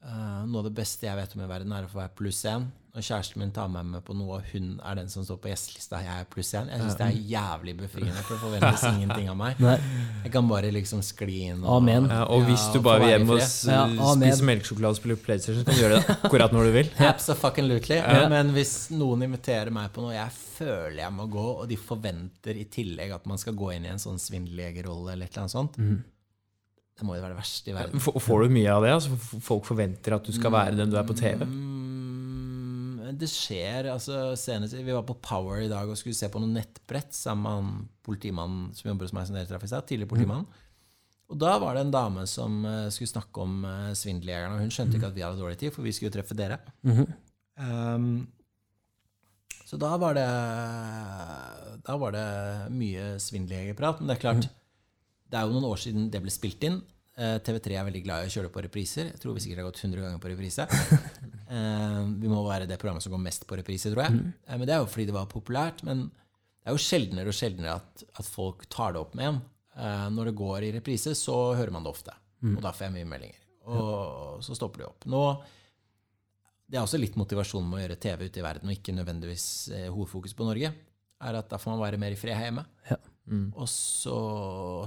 Eh, 0.00 0.44
noe 0.48 0.62
av 0.62 0.70
det 0.70 0.76
beste 0.80 1.04
jeg 1.04 1.18
vet 1.18 1.34
om 1.36 1.42
i 1.44 1.48
verden, 1.50 1.72
er 1.76 1.84
å 1.84 1.90
få 1.92 2.00
være 2.00 2.14
pluss 2.16 2.44
én. 2.48 2.70
Når 2.90 3.04
kjæresten 3.06 3.38
min 3.38 3.50
tar 3.54 3.68
meg 3.70 3.84
med 3.86 4.02
på 4.02 4.14
noe, 4.18 4.40
og 4.40 4.46
hun 4.50 4.70
er 4.82 4.96
den 4.98 5.10
som 5.12 5.22
står 5.22 5.36
på 5.44 5.50
gjestelista, 5.52 6.00
jeg 6.02 6.10
er 6.10 6.26
pluss 6.32 6.48
én. 6.58 6.70
Jeg 6.72 6.80
syns 6.80 6.96
det 6.98 7.04
er 7.06 7.18
jævlig 7.30 7.74
befriende, 7.78 8.22
for 8.26 8.34
det 8.34 8.40
forventes 8.42 8.82
ingenting 8.96 9.28
av 9.30 9.36
meg. 9.38 9.60
Nei. 9.62 9.76
Jeg 10.24 10.32
kan 10.34 10.48
bare 10.50 10.72
liksom 10.74 11.04
skli 11.06 11.36
inn. 11.52 11.60
Og, 11.60 11.76
Amen. 11.76 12.08
Ja, 12.10 12.24
og 12.32 12.48
hvis 12.48 12.64
Ja, 12.64 12.72
du 12.74 12.80
få 12.80 12.84
bare 12.88 13.04
vil 13.04 13.12
hjem 13.12 13.30
og 13.36 13.38
Ja, 13.44 13.84
spise 14.16 14.48
melkesjokolade 14.48 14.96
og 14.96 15.00
spille 15.02 15.18
PlayStation, 15.22 15.60
så 15.60 15.68
kan 15.68 15.76
du 15.78 15.82
gjøre 15.84 16.00
det 16.00 16.16
akkurat 16.16 16.56
når 16.56 16.66
du 16.66 16.74
vil. 16.80 16.90
Absolutely. 17.12 18.00
Men 18.34 18.50
hvis 18.56 18.74
noen 18.96 19.28
inviterer 19.28 19.70
meg 19.74 19.92
på 19.94 20.02
noe 20.08 20.16
jeg 20.16 20.34
føler 20.40 21.04
jeg 21.04 21.14
må 21.20 21.28
gå, 21.30 21.46
og 21.60 21.68
de 21.70 21.78
forventer 21.78 22.58
i 22.58 22.64
tillegg 22.72 23.12
at 23.20 23.28
man 23.30 23.38
skal 23.38 23.54
gå 23.60 23.70
inn 23.76 23.86
i 23.86 23.92
en 23.92 24.02
sånn 24.02 24.18
svindeljegerrolle 24.18 25.12
eller 25.14 25.28
et 25.30 25.36
eller 25.36 25.46
annet 25.46 25.54
sånt, 25.60 25.78
det 26.98 27.06
må 27.08 27.16
jo 27.16 27.22
være 27.22 27.32
det 27.32 27.40
verste 27.40 27.72
i 27.72 27.74
verden. 27.76 28.02
Får 28.02 28.42
du 28.44 28.52
mye 28.52 28.72
av 28.72 28.84
det? 28.84 28.92
Altså, 28.92 29.40
folk 29.40 29.68
forventer 29.68 30.16
at 30.16 30.26
du 30.26 30.34
skal 30.36 30.52
være 30.52 30.76
den 30.76 30.90
du 30.92 30.98
er 31.00 31.06
på 31.08 31.16
TV? 31.16 31.46
Mm, 31.48 33.06
det 33.20 33.28
skjer. 33.32 33.88
altså 33.94 34.34
senest, 34.36 34.76
Vi 34.76 34.92
var 34.92 35.06
på 35.08 35.16
Power 35.24 35.62
i 35.64 35.70
dag 35.70 35.88
og 35.88 35.96
skulle 35.98 36.18
se 36.18 36.28
på 36.32 36.42
noe 36.42 36.52
nettbrett 36.52 37.16
sammen 37.16 37.46
med 37.46 37.56
han 37.56 37.86
politimannen 38.04 38.74
som 38.76 38.90
jobber 38.90 39.08
hos 39.08 39.14
meg, 39.16 39.28
som 39.28 39.38
deltrafikkstat. 39.38 39.88
Tidligere 39.88 40.12
politimann. 40.12 40.44
Og 41.30 41.38
da 41.38 41.54
var 41.62 41.76
det 41.76 41.86
en 41.86 41.94
dame 41.94 42.26
som 42.26 42.60
eh, 42.66 42.88
skulle 42.90 43.12
snakke 43.12 43.44
om 43.44 43.62
uh, 43.62 43.92
svindeljegerne, 43.94 44.56
og 44.56 44.64
hun 44.64 44.72
skjønte 44.74 44.98
ikke 44.98 45.12
at 45.12 45.16
vi 45.16 45.22
hadde 45.22 45.38
dårlig 45.38 45.60
tid, 45.60 45.70
for 45.74 45.86
vi 45.86 45.92
skulle 45.94 46.10
jo 46.10 46.16
treffe 46.18 46.36
dere. 46.36 46.58
Um, 47.54 48.26
så 49.68 49.78
da 49.78 49.92
var 50.00 50.16
det 50.16 50.26
Da 51.86 51.94
var 52.00 52.14
det 52.16 52.24
mye 52.74 53.12
svindeljegerprat. 53.22 54.00
Men 54.00 54.10
det 54.10 54.16
er 54.16 54.22
klart, 54.24 54.48
det 55.30 55.38
er 55.38 55.46
jo 55.46 55.54
noen 55.54 55.68
år 55.70 55.78
siden 55.80 56.08
det 56.12 56.20
ble 56.24 56.32
spilt 56.34 56.64
inn. 56.66 56.80
Eh, 57.20 57.36
TV3 57.44 57.76
er 57.76 57.84
veldig 57.84 58.00
glad 58.06 58.24
i 58.24 58.30
å 58.30 58.32
kjøre 58.32 58.48
det 58.48 58.54
på 58.54 58.62
repriser. 58.64 59.10
Jeg 59.10 59.20
tror 59.20 59.34
vi 59.36 59.42
sikkert 59.44 59.60
har 59.60 59.66
gått 59.68 59.82
100 59.82 60.04
ganger 60.06 60.22
på 60.22 60.32
reprise. 60.34 60.66
Eh, 61.50 62.02
vi 62.22 62.28
må 62.30 62.44
være 62.46 62.68
det 62.70 62.76
programmet 62.78 63.02
som 63.02 63.10
går 63.10 63.18
mest 63.24 63.42
på 63.50 63.56
reprise, 63.58 63.90
tror 63.90 64.04
jeg. 64.04 64.18
Eh, 64.46 64.54
men 64.54 64.68
Det 64.68 64.70
er 64.70 64.84
jo 64.84 64.86
fordi 64.86 65.08
det 65.08 65.14
var 65.16 65.24
populært. 65.26 65.80
Men 65.82 66.04
det 66.06 66.70
er 66.70 66.76
jo 66.76 66.82
sjeldnere 66.84 67.32
og 67.32 67.34
sjeldnere 67.34 67.72
at, 67.80 68.04
at 68.06 68.28
folk 68.30 68.62
tar 68.70 68.94
det 68.94 69.00
opp 69.00 69.16
med 69.18 69.26
en. 69.32 69.40
Når 70.14 70.30
det 70.30 70.34
går 70.38 70.68
i 70.68 70.70
reprise, 70.76 71.16
så 71.18 71.34
hører 71.58 71.74
man 71.74 71.82
det 71.82 71.90
ofte. 71.90 72.14
Og 72.52 72.60
da 72.62 72.70
får 72.70 72.86
jeg 72.86 72.94
mye 73.00 73.08
meldinger. 73.10 73.42
Og 73.66 74.46
så 74.46 74.54
stopper 74.54 74.84
det 74.84 74.88
opp. 74.92 75.08
Nå 75.10 75.24
det 76.70 76.78
er 76.78 76.86
også 76.86 77.02
litt 77.02 77.18
motivasjon 77.18 77.66
med 77.66 77.80
å 77.80 77.82
gjøre 77.82 77.98
TV 78.06 78.24
ute 78.28 78.38
i 78.38 78.46
verden, 78.46 78.70
og 78.70 78.76
ikke 78.78 78.94
nødvendigvis 78.94 79.48
hovedfokus 79.90 80.38
på 80.38 80.46
Norge. 80.46 80.70
er 80.70 81.40
at 81.42 81.50
Da 81.50 81.58
får 81.58 81.74
man 81.74 81.82
være 81.82 81.98
mer 81.98 82.14
i 82.14 82.20
fred 82.22 82.38
her 82.38 82.46
hjemme. 82.46 82.68
Ja. 82.86 83.00
Og 83.30 83.68
så 83.70 84.16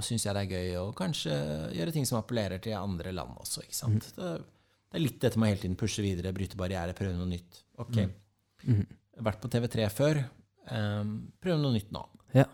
syns 0.04 0.26
jeg 0.26 0.36
det 0.36 0.42
er 0.44 0.52
gøy 0.58 0.74
å 0.82 0.88
kanskje 0.96 1.36
gjøre 1.76 1.94
ting 1.94 2.08
som 2.08 2.18
appellerer 2.20 2.60
til 2.64 2.76
andre 2.78 3.12
land 3.16 3.38
også. 3.40 3.64
ikke 3.64 3.78
sant? 3.78 4.10
Det, 4.16 4.34
det 4.40 4.98
er 5.00 5.04
litt 5.04 5.20
dette 5.22 5.40
med 5.40 5.48
å 5.48 5.52
hele 5.54 5.62
tiden 5.62 5.78
pushe 5.80 6.04
videre, 6.04 6.34
bryte 6.36 6.58
barrierer, 6.60 6.96
prøve 6.98 7.16
noe 7.16 7.30
nytt. 7.30 7.62
Ok, 7.80 8.02
vært 9.24 9.40
på 9.42 9.50
TV3 9.52 9.88
før. 9.92 10.20
Um, 10.70 11.16
prøve 11.44 11.60
noe 11.60 11.74
nytt 11.76 11.90
nå. 11.94 12.04
Ja. 12.34 12.46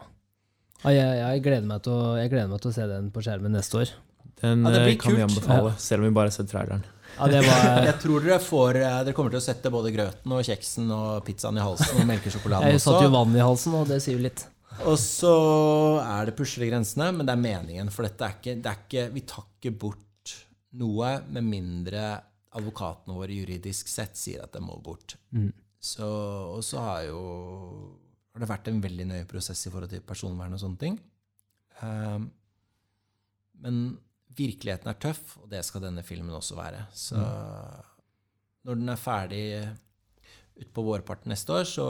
Ja, 0.81 0.93
jeg, 0.95 1.19
jeg, 1.21 1.43
gleder 1.45 1.67
meg 1.69 1.83
til 1.85 1.93
å, 1.93 2.15
jeg 2.17 2.31
gleder 2.33 2.49
meg 2.49 2.63
til 2.63 2.71
å 2.71 2.77
se 2.79 2.87
den 2.89 3.11
på 3.13 3.23
skjermen 3.25 3.53
neste 3.53 3.83
år. 3.83 3.91
Den 4.41 4.63
Ja, 4.65 4.71
kan 4.73 4.79
eh, 4.81 4.95
kan 4.97 5.13
vi 5.13 5.21
kult. 5.21 5.27
anbefale, 5.27 5.75
selv 5.79 6.01
om 6.01 6.09
vi 6.09 6.15
bare 6.17 6.31
har 6.31 6.37
sett 6.39 6.49
traileren. 6.49 6.87
Ja, 7.19 7.27
det 7.29 7.43
var 7.45 7.83
Jeg 7.91 7.97
tror 8.01 8.25
dere 8.25 8.39
får 8.41 8.79
eh, 8.81 9.01
Dere 9.05 9.15
kommer 9.17 9.35
til 9.35 9.41
å 9.41 9.45
sette 9.45 9.73
både 9.75 9.91
grøten 9.93 10.33
og 10.33 10.47
kjeksen 10.47 10.89
og 10.95 11.25
pizzaen 11.27 11.59
i 11.59 11.65
halsen 11.65 11.99
og 11.99 12.07
melkesjokoladen 12.09 12.71
Jeg 12.71 12.81
satt 12.81 12.95
satte 12.95 13.09
jo 13.09 13.13
vann 13.13 13.35
i 13.37 13.43
halsen, 13.45 13.75
og 13.77 13.91
det 13.91 13.99
sier 14.05 14.17
jo 14.17 14.25
litt. 14.25 14.47
Og 14.87 14.97
så 15.03 15.35
er 16.01 16.29
det 16.29 16.37
pusle 16.39 16.69
grensene, 16.71 17.11
men 17.13 17.27
det 17.27 17.35
er 17.35 17.43
meningen. 17.43 17.91
For 17.93 18.07
dette 18.07 18.27
er 18.27 18.37
ikke, 18.39 18.57
det 18.63 18.71
er 18.71 18.83
ikke 18.85 19.07
Vi 19.15 19.23
tar 19.29 19.49
ikke 19.59 19.73
bort 19.87 20.35
noe 20.81 21.17
med 21.27 21.47
mindre 21.47 22.05
advokatene 22.55 23.15
våre 23.15 23.35
juridisk 23.35 23.91
sett 23.91 24.19
sier 24.19 24.45
at 24.45 24.55
det 24.55 24.63
må 24.63 24.77
bort. 24.83 25.17
Så, 25.81 26.07
og 26.07 26.63
så 26.67 26.83
har 26.85 27.03
jo 27.09 27.21
har 28.31 28.45
det 28.45 28.51
vært 28.51 28.69
en 28.71 28.83
veldig 28.83 29.07
nøye 29.11 29.29
prosess 29.31 29.67
i 29.67 29.73
forhold 29.73 29.91
til 29.91 30.05
personvern 30.07 30.55
og 30.55 30.63
sånne 30.63 30.81
ting. 30.81 30.99
Um, 31.83 32.29
men 33.61 33.81
virkeligheten 34.39 34.91
er 34.91 34.99
tøff, 35.03 35.37
og 35.43 35.51
det 35.51 35.65
skal 35.67 35.85
denne 35.85 36.05
filmen 36.07 36.35
også 36.37 36.59
være. 36.59 36.85
Så 36.95 37.19
når 38.67 38.79
den 38.79 38.93
er 38.93 39.01
ferdig 39.01 39.45
utpå 40.61 40.85
vårparten 40.85 41.33
neste 41.33 41.57
år 41.57 41.67
så, 41.69 41.87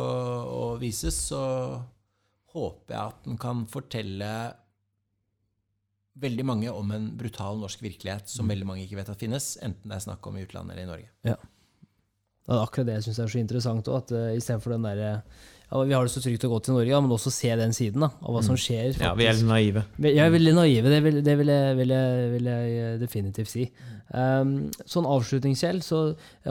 og 0.47 0.81
vises, 0.83 1.19
så 1.31 1.43
håper 2.55 2.95
jeg 2.95 3.15
at 3.15 3.23
den 3.29 3.39
kan 3.41 3.63
fortelle 3.71 4.31
veldig 6.21 6.45
mange 6.47 6.73
om 6.73 6.91
en 6.93 7.07
brutal 7.19 7.61
norsk 7.61 7.83
virkelighet 7.85 8.29
som 8.29 8.51
veldig 8.51 8.67
mange 8.69 8.85
ikke 8.85 8.99
vet 8.99 9.13
at 9.13 9.21
finnes, 9.21 9.55
enten 9.65 9.89
det 9.89 9.97
er 9.97 10.05
snakk 10.05 10.27
om 10.27 10.37
i 10.37 10.45
utlandet 10.45 10.75
eller 10.75 10.85
i 10.85 10.91
Norge. 10.91 11.09
Ja, 11.27 11.37
Det 12.47 12.57
er 12.57 12.65
akkurat 12.65 12.89
det 12.89 12.99
jeg 12.99 13.07
syns 13.07 13.21
er 13.23 13.33
så 13.33 13.41
interessant 13.41 13.89
òg, 13.89 14.03
at 14.03 14.13
uh, 14.17 14.37
istedenfor 14.37 14.75
den 14.75 14.89
derre 14.89 15.11
ja, 15.11 15.21
Vi 15.71 15.95
har 15.95 16.03
det 16.03 16.11
så 16.11 16.19
trygt 16.19 16.45
og 16.49 16.57
godt 16.57 16.69
i 16.69 16.73
Norge, 16.75 17.01
men 17.05 17.13
også 17.15 17.31
se 17.31 17.51
den 17.55 17.73
siden 17.75 18.03
da, 18.03 18.09
av 18.11 18.35
hva 18.35 18.41
som 18.43 18.57
skjer. 18.59 18.89
Faktisk. 18.91 19.05
Ja, 19.07 19.13
vi 19.15 19.29
er 19.31 19.37
litt 19.39 19.47
naive. 19.47 19.85
Vi 20.03 20.11
er 20.19 20.33
veldig 20.35 20.55
naive, 20.57 20.91
det 20.91 20.99
vil, 21.05 21.21
det 21.23 21.37
vil, 21.39 21.53
jeg, 21.55 21.77
vil, 21.79 21.95
jeg, 21.95 22.25
vil 22.33 22.49
jeg 22.51 22.73
eh, 22.81 22.97
definitivt 22.99 23.53
si. 23.53 23.69
Um, 24.11 24.57
sånn 24.91 25.07
avslutningskjell, 25.07 25.79
så 25.87 26.01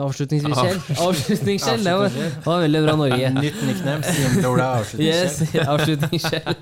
Avslutningsvis, 0.00 0.56
Kjell. 0.56 0.80
Avslutningskjell, 1.04 1.84
det 1.84 1.96
var, 2.00 2.16
var 2.46 2.64
veldig 2.64 2.82
bra, 2.86 2.96
Norge. 3.02 3.30
Nytt 3.44 3.60
nickname. 3.68 4.16
Simple 4.16 4.54
Ola 4.54 4.70
Yes, 4.96 5.42
avslutningskjell. 5.52 5.68
avslutningskjell. 5.74 6.58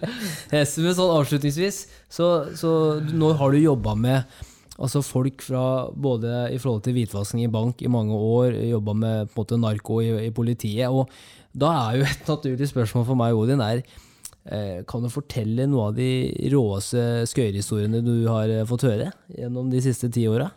Yes, 0.50 0.74
men 0.82 0.98
sånn 0.98 1.14
avslutningsvis, 1.14 1.82
så, 2.10 2.32
så 2.58 2.72
nå 3.14 3.30
har 3.38 3.54
du 3.54 3.62
jobba 3.62 3.94
med 3.94 4.46
altså 4.78 5.02
folk 5.02 5.42
fra 5.42 5.62
både 5.94 6.48
i 6.54 6.58
forhold 6.58 6.84
til 6.86 6.94
hvitvasking 6.98 7.46
i 7.46 7.50
bank 7.50 7.82
i 7.82 7.90
mange 7.90 8.14
år, 8.14 8.58
jobba 8.66 8.94
med 8.98 9.30
på 9.30 9.38
en 9.38 9.44
måte 9.44 9.62
narko 9.62 10.02
i, 10.02 10.12
i 10.26 10.34
politiet. 10.34 10.90
og 10.90 11.10
da 11.54 11.72
er 11.88 11.98
jo 12.00 12.06
et 12.08 12.28
naturlig 12.28 12.68
spørsmål 12.70 13.06
for 13.08 13.18
meg, 13.18 13.34
Odin, 13.36 13.62
er 13.64 13.82
eh, 14.44 14.84
kan 14.88 15.02
du 15.04 15.10
fortelle 15.12 15.66
noe 15.70 15.88
av 15.90 15.96
de 15.96 16.08
råeste 16.52 17.24
skøyerhistoriene 17.30 18.02
du 18.04 18.14
har 18.28 18.50
eh, 18.52 18.66
fått 18.68 18.86
høre 18.88 19.10
gjennom 19.34 19.70
de 19.72 19.82
siste 19.84 20.10
ti 20.14 20.26
åra? 20.30 20.50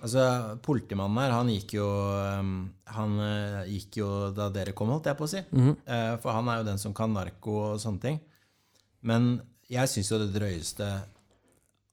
Altså, 0.00 0.22
Politimannen 0.64 1.18
her, 1.20 1.34
han 1.36 1.50
gikk 1.52 1.74
jo 1.76 1.86
um, 2.40 2.52
Han 2.96 3.18
eh, 3.20 3.66
gikk 3.74 3.98
jo 4.00 4.08
da 4.32 4.46
dere 4.48 4.72
kom, 4.72 4.88
holdt 4.94 5.10
jeg 5.10 5.18
på 5.18 5.26
å 5.26 5.30
si. 5.30 5.42
Eh, 5.84 6.14
For 6.22 6.32
han 6.32 6.48
er 6.48 6.62
jo 6.62 6.68
den 6.70 6.80
som 6.80 6.94
kan 6.96 7.12
narko 7.12 7.56
og 7.74 7.80
sånne 7.82 8.00
ting. 8.06 8.20
Men 9.04 9.34
jeg 9.70 9.90
syns 9.92 10.08
jo 10.10 10.18
det 10.22 10.30
drøyeste 10.34 10.88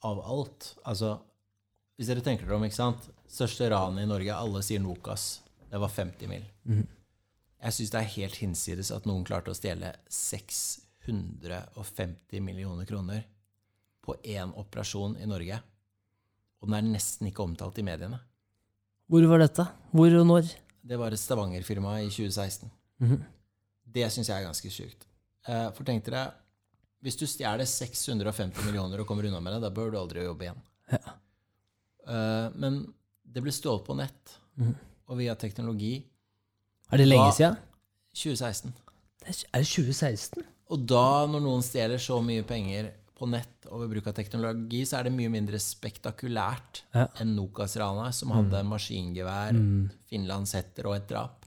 av 0.07 0.19
alt 0.23 0.71
Altså, 0.87 1.17
hvis 1.97 2.07
dere 2.11 2.23
tenker 2.23 2.47
dere 2.47 2.57
om, 2.61 2.63
ikke 2.67 2.79
sant 2.79 3.09
Største 3.27 3.67
ranet 3.73 4.05
i 4.05 4.07
Norge, 4.07 4.31
alle 4.31 4.61
sier 4.63 4.79
Nokas. 4.79 5.41
Det 5.67 5.81
var 5.83 5.91
50 5.91 6.29
mil. 6.31 6.45
Jeg 7.63 7.73
syns 7.73 7.91
det 7.93 7.99
er 8.01 8.11
helt 8.13 8.35
hinsides 8.41 8.91
at 8.93 9.05
noen 9.09 9.23
klarte 9.25 9.51
å 9.51 9.55
stjele 9.57 9.89
650 10.13 12.41
millioner 12.43 12.85
kroner 12.89 13.21
på 14.05 14.15
én 14.23 14.51
operasjon 14.55 15.17
i 15.19 15.25
Norge. 15.27 15.57
Og 16.61 16.67
den 16.69 16.77
er 16.79 16.85
nesten 16.93 17.27
ikke 17.29 17.43
omtalt 17.45 17.77
i 17.81 17.85
mediene. 17.85 18.19
Hvor 19.07 19.23
var 19.31 19.39
dette? 19.43 19.63
Hvor 19.95 20.11
og 20.19 20.25
når? 20.27 20.43
Det 20.87 20.97
var 20.99 21.09
et 21.15 21.21
Stavanger-firma 21.21 21.91
i 22.03 22.09
2016. 22.11 22.69
Det 23.97 24.07
syns 24.13 24.29
jeg 24.29 24.37
er 24.41 24.47
ganske 24.47 24.69
sjukt. 24.71 25.01
Eh, 25.47 25.67
For 25.75 25.83
tenk 25.87 26.01
dere, 26.05 26.23
hvis 27.03 27.17
du 27.19 27.25
stjeler 27.29 27.65
650 27.67 28.63
millioner 28.65 28.97
og 29.01 29.07
kommer 29.09 29.27
unna 29.29 29.41
med 29.43 29.51
det, 29.57 29.61
da 29.65 29.69
bør 29.73 29.87
du 29.93 29.97
aldri 29.99 30.23
jobbe 30.25 30.43
igjen. 30.47 30.61
Ja. 30.91 30.99
Men 32.55 32.73
det 33.27 33.41
ble 33.43 33.51
stjålet 33.51 33.83
på 33.83 33.95
nett, 33.99 34.37
og 35.07 35.17
via 35.19 35.33
teknologi. 35.35 35.97
Er 36.91 37.01
det 37.01 37.07
lenge 37.09 37.31
siden? 37.35 37.57
2016. 38.15 38.71
Det 39.21 39.27
er, 39.33 39.41
er 39.53 39.63
det 39.65 39.69
2016? 39.71 40.45
Og 40.71 40.85
da, 40.87 41.03
når 41.31 41.43
noen 41.43 41.63
stjeler 41.63 41.99
så 42.01 42.17
mye 42.23 42.43
penger 42.47 42.89
på 43.17 43.27
nett 43.31 43.65
og 43.71 43.81
ved 43.81 43.89
bruk 43.95 44.07
av 44.11 44.15
teknologi, 44.17 44.83
så 44.85 44.99
er 44.99 45.07
det 45.07 45.13
mye 45.15 45.31
mindre 45.33 45.57
spektakulært 45.61 46.83
Ja. 46.93 47.07
enn 47.23 47.31
Nokas-ranet, 47.35 48.13
som 48.13 48.31
hadde 48.35 48.61
maskingevær, 48.67 49.57
finlandshetter 50.11 50.85
og 50.91 50.95
et 50.99 51.07
drap. 51.09 51.45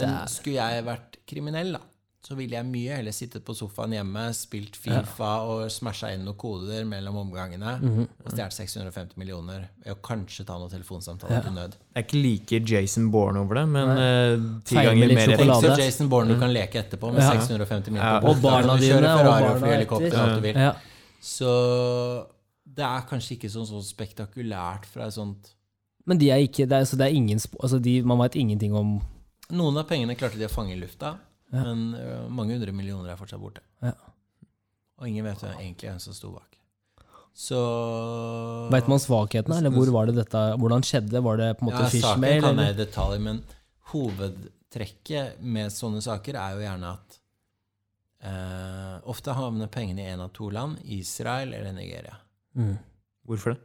Men 0.00 0.14
skulle 0.32 0.56
jeg 0.58 0.84
vært 0.86 1.18
kriminell, 1.28 1.74
da, 1.76 1.82
så 2.24 2.32
ville 2.38 2.56
jeg 2.56 2.64
mye 2.64 2.94
heller 2.96 3.12
sittet 3.12 3.42
på 3.44 3.52
sofaen 3.52 3.92
hjemme, 3.92 4.22
spilt 4.32 4.78
Fifa 4.80 5.32
og 5.44 5.66
smasha 5.70 6.08
inn 6.14 6.22
noen 6.24 6.38
koder 6.40 6.86
mellom 6.88 7.18
omgangene 7.20 7.74
og 7.84 8.30
stjålet 8.32 8.54
650 8.56 9.18
millioner 9.20 9.66
ved 9.84 9.92
å 9.92 9.98
kanskje 10.00 10.46
ta 10.48 10.56
noen 10.56 10.72
telefonsamtaler 10.72 11.44
til 11.44 11.52
nød. 11.52 11.74
Det 11.76 12.00
er 12.00 12.06
ikke 12.06 12.22
like 12.24 12.60
Jason 12.72 13.10
Bourne 13.12 13.42
over 13.44 13.60
det, 13.60 13.66
men 13.74 13.92
eh, 13.92 14.46
ti 14.64 14.78
ganger 14.80 15.12
mer 15.18 15.34
sjokolade. 15.34 15.74
Så. 15.74 15.76
Jason 15.82 16.08
Bourne 16.08 16.32
du 16.32 16.40
kan 16.40 16.54
leke 16.56 16.80
etterpå 16.80 17.12
med 17.12 17.20
Ja. 17.26 17.34
650 17.36 17.92
millioner 17.92 18.14
Ja. 18.16 18.20
på 18.24 18.32
Og 18.32 18.40
barna 18.40 18.78
dine, 18.80 18.94
kjøre 18.94 19.10
og 19.12 19.20
Ferrari 19.20 19.50
og 19.50 19.60
fly 19.60 19.74
helikopter, 19.74 20.06
etter. 20.08 20.22
alt 20.24 20.40
du 20.40 20.46
vil. 20.48 20.62
Ja. 20.64 20.72
Så 21.20 21.52
det 22.74 22.84
er 22.88 23.04
kanskje 23.08 23.36
ikke 23.36 23.50
sånn, 23.52 23.68
sånn 23.68 23.84
spektakulært 23.84 24.88
fra 24.88 25.06
et 25.10 25.14
sånt 25.16 25.52
Men 26.08 26.18
de 26.20 26.30
er 26.32 26.40
ikke, 26.44 26.66
det 26.68 26.80
er, 26.80 26.84
så 26.88 26.96
det 27.00 27.06
er 27.10 27.14
ingen, 27.16 27.38
altså 27.60 27.78
de, 27.80 27.98
man 28.02 28.18
veit 28.24 28.34
ingenting 28.40 28.74
om 28.76 28.96
Noen 29.54 29.76
av 29.76 29.86
pengene 29.88 30.16
klarte 30.16 30.40
de 30.40 30.48
å 30.48 30.52
fange 30.52 30.72
i 30.72 30.80
lufta, 30.80 31.18
men 31.54 31.86
uh, 31.94 32.26
mange 32.32 32.56
hundre 32.56 32.74
millioner 32.76 33.12
er 33.12 33.20
fortsatt 33.20 33.42
borte. 33.42 33.62
Ja. 33.84 33.94
Og 35.00 35.08
ingen 35.10 35.26
vet 35.26 35.40
hvem 35.42 35.56
egentlig 35.58 35.90
hvem 35.90 36.02
som 36.02 36.16
sto 36.16 36.32
bak. 36.34 36.54
Så 37.34 37.58
Veit 38.70 38.86
man 38.90 39.02
svakhetene, 39.02 39.58
eller 39.58 39.74
hvor 39.74 39.90
var 39.96 40.06
det 40.06 40.14
dette, 40.20 40.42
hvordan 40.62 40.84
skjedde? 40.86 41.22
Var 41.24 41.40
det 41.40 41.48
på 41.58 41.64
en 41.64 41.70
måte 41.72 41.82
ja, 41.82 42.02
Saken 42.04 42.44
kan 42.44 42.62
jeg 42.62 42.76
i 42.76 42.78
detalj, 42.78 43.18
men 43.24 43.40
hovedtrekket 43.90 45.42
med 45.42 45.74
sånne 45.74 46.02
saker 46.04 46.38
er 46.38 46.54
jo 46.54 46.62
gjerne 46.62 46.92
at 46.94 47.18
eh, 48.30 48.94
ofte 49.10 49.34
havner 49.34 49.70
pengene 49.72 50.06
i 50.06 50.12
en 50.12 50.22
av 50.28 50.30
to 50.36 50.46
land, 50.54 50.78
Israel 50.94 51.56
eller 51.58 51.74
Nigeria. 51.74 52.16
Mm. 52.54 52.76
Hvorfor 53.26 53.56
det? 53.56 53.60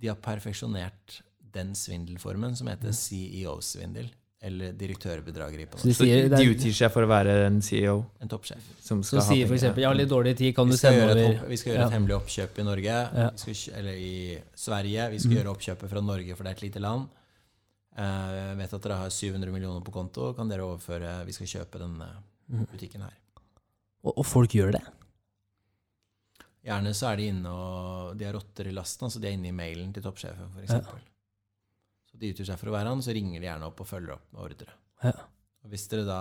De 0.00 0.12
har 0.12 0.20
perfeksjonert 0.20 1.22
den 1.56 1.72
svindelformen 1.76 2.52
som 2.56 2.68
heter 2.70 2.92
CEO-svindel, 2.96 4.12
eller 4.42 4.72
direktørbedrageri 4.72 5.66
på 5.68 5.76
Så 5.78 5.88
de 5.90 5.94
sier, 5.94 6.28
Så 6.30 6.36
de 6.40 6.46
utgir 6.54 6.72
seg 6.72 6.90
for 6.94 7.04
å 7.04 7.08
være 7.10 7.34
en 7.46 7.58
CEO 7.60 8.06
En 8.24 8.28
toppsjef. 8.28 8.62
som 8.80 9.02
skal 9.04 9.20
ha 9.20 9.26
sier 9.28 9.46
eksempel 9.52 9.82
'jeg 9.82 9.86
har 9.90 9.94
litt 9.94 10.08
dårlig 10.08 10.36
tid, 10.36 10.54
kan 10.56 10.66
du 10.68 10.76
sende 10.76 11.04
over 11.04 11.34
opp, 11.42 11.48
vi 11.48 11.56
skal 11.56 11.72
gjøre 11.74 11.78
Ja. 11.80 11.86
et 11.86 11.92
hemmelig 11.92 12.16
oppkjøp 12.16 12.58
i 12.58 12.62
Norge, 12.62 12.84
Ja. 12.84 13.30
Mm. 13.30 13.44
vi 13.46 13.54
skal, 13.54 13.74
eller 13.74 13.92
i 13.92 14.38
Sverige. 14.56 15.10
Vi 15.10 15.18
skal 15.18 15.32
gjøre 15.32 15.54
oppkjøpet 15.56 15.88
fra 15.90 16.00
Norge, 16.00 16.34
for 16.36 16.42
det 16.44 16.50
er 16.50 16.56
et 16.56 16.62
lite 16.72 16.80
land. 16.80 17.08
Eh, 17.98 18.02
Jeg 18.50 18.56
vet 18.56 18.72
at 18.74 18.80
dere 18.82 18.96
har 18.96 19.10
700 19.10 19.52
millioner 19.52 19.80
på 19.84 19.92
konto. 19.92 20.32
Kan 20.34 20.48
dere 20.48 20.60
overføre 20.62 21.26
Vi 21.26 21.32
skal 21.32 21.46
kjøpe 21.46 21.78
denne 21.78 22.06
Mm. 22.50 22.66
butikken 22.66 23.00
her. 23.02 23.12
og, 24.04 24.14
og 24.18 24.24
folk 24.26 24.50
gjør 24.50 24.72
det? 24.72 24.82
Gjerne 26.64 26.88
så 26.94 27.12
er 27.12 27.16
de 27.16 27.28
inne 27.28 27.46
og 27.46 28.16
De 28.18 28.24
har 28.24 28.32
rotter 28.34 28.66
i 28.68 28.72
lasten, 28.72 29.04
altså 29.06 29.20
de 29.20 29.28
er 29.28 29.32
inne 29.32 29.48
i 29.48 29.52
mailen 29.52 29.92
til 29.92 30.02
toppsjefen, 30.02 30.48
f.eks. 30.56 30.70
Ja. 30.70 30.80
Så 32.10 32.18
de 32.18 32.30
utgir 32.34 32.46
seg 32.48 32.58
for 32.58 32.70
å 32.70 32.72
være 32.74 32.88
han, 32.92 33.02
så 33.02 33.14
ringer 33.14 33.40
de 33.40 33.46
gjerne 33.46 33.66
opp 33.70 33.80
og 33.80 33.86
følger 33.86 34.12
opp 34.16 34.24
med 34.34 34.42
ordre. 34.42 34.72
Ja. 35.04 35.12
Og 35.64 35.70
hvis 35.70 35.86
dere 35.88 36.04
da 36.08 36.20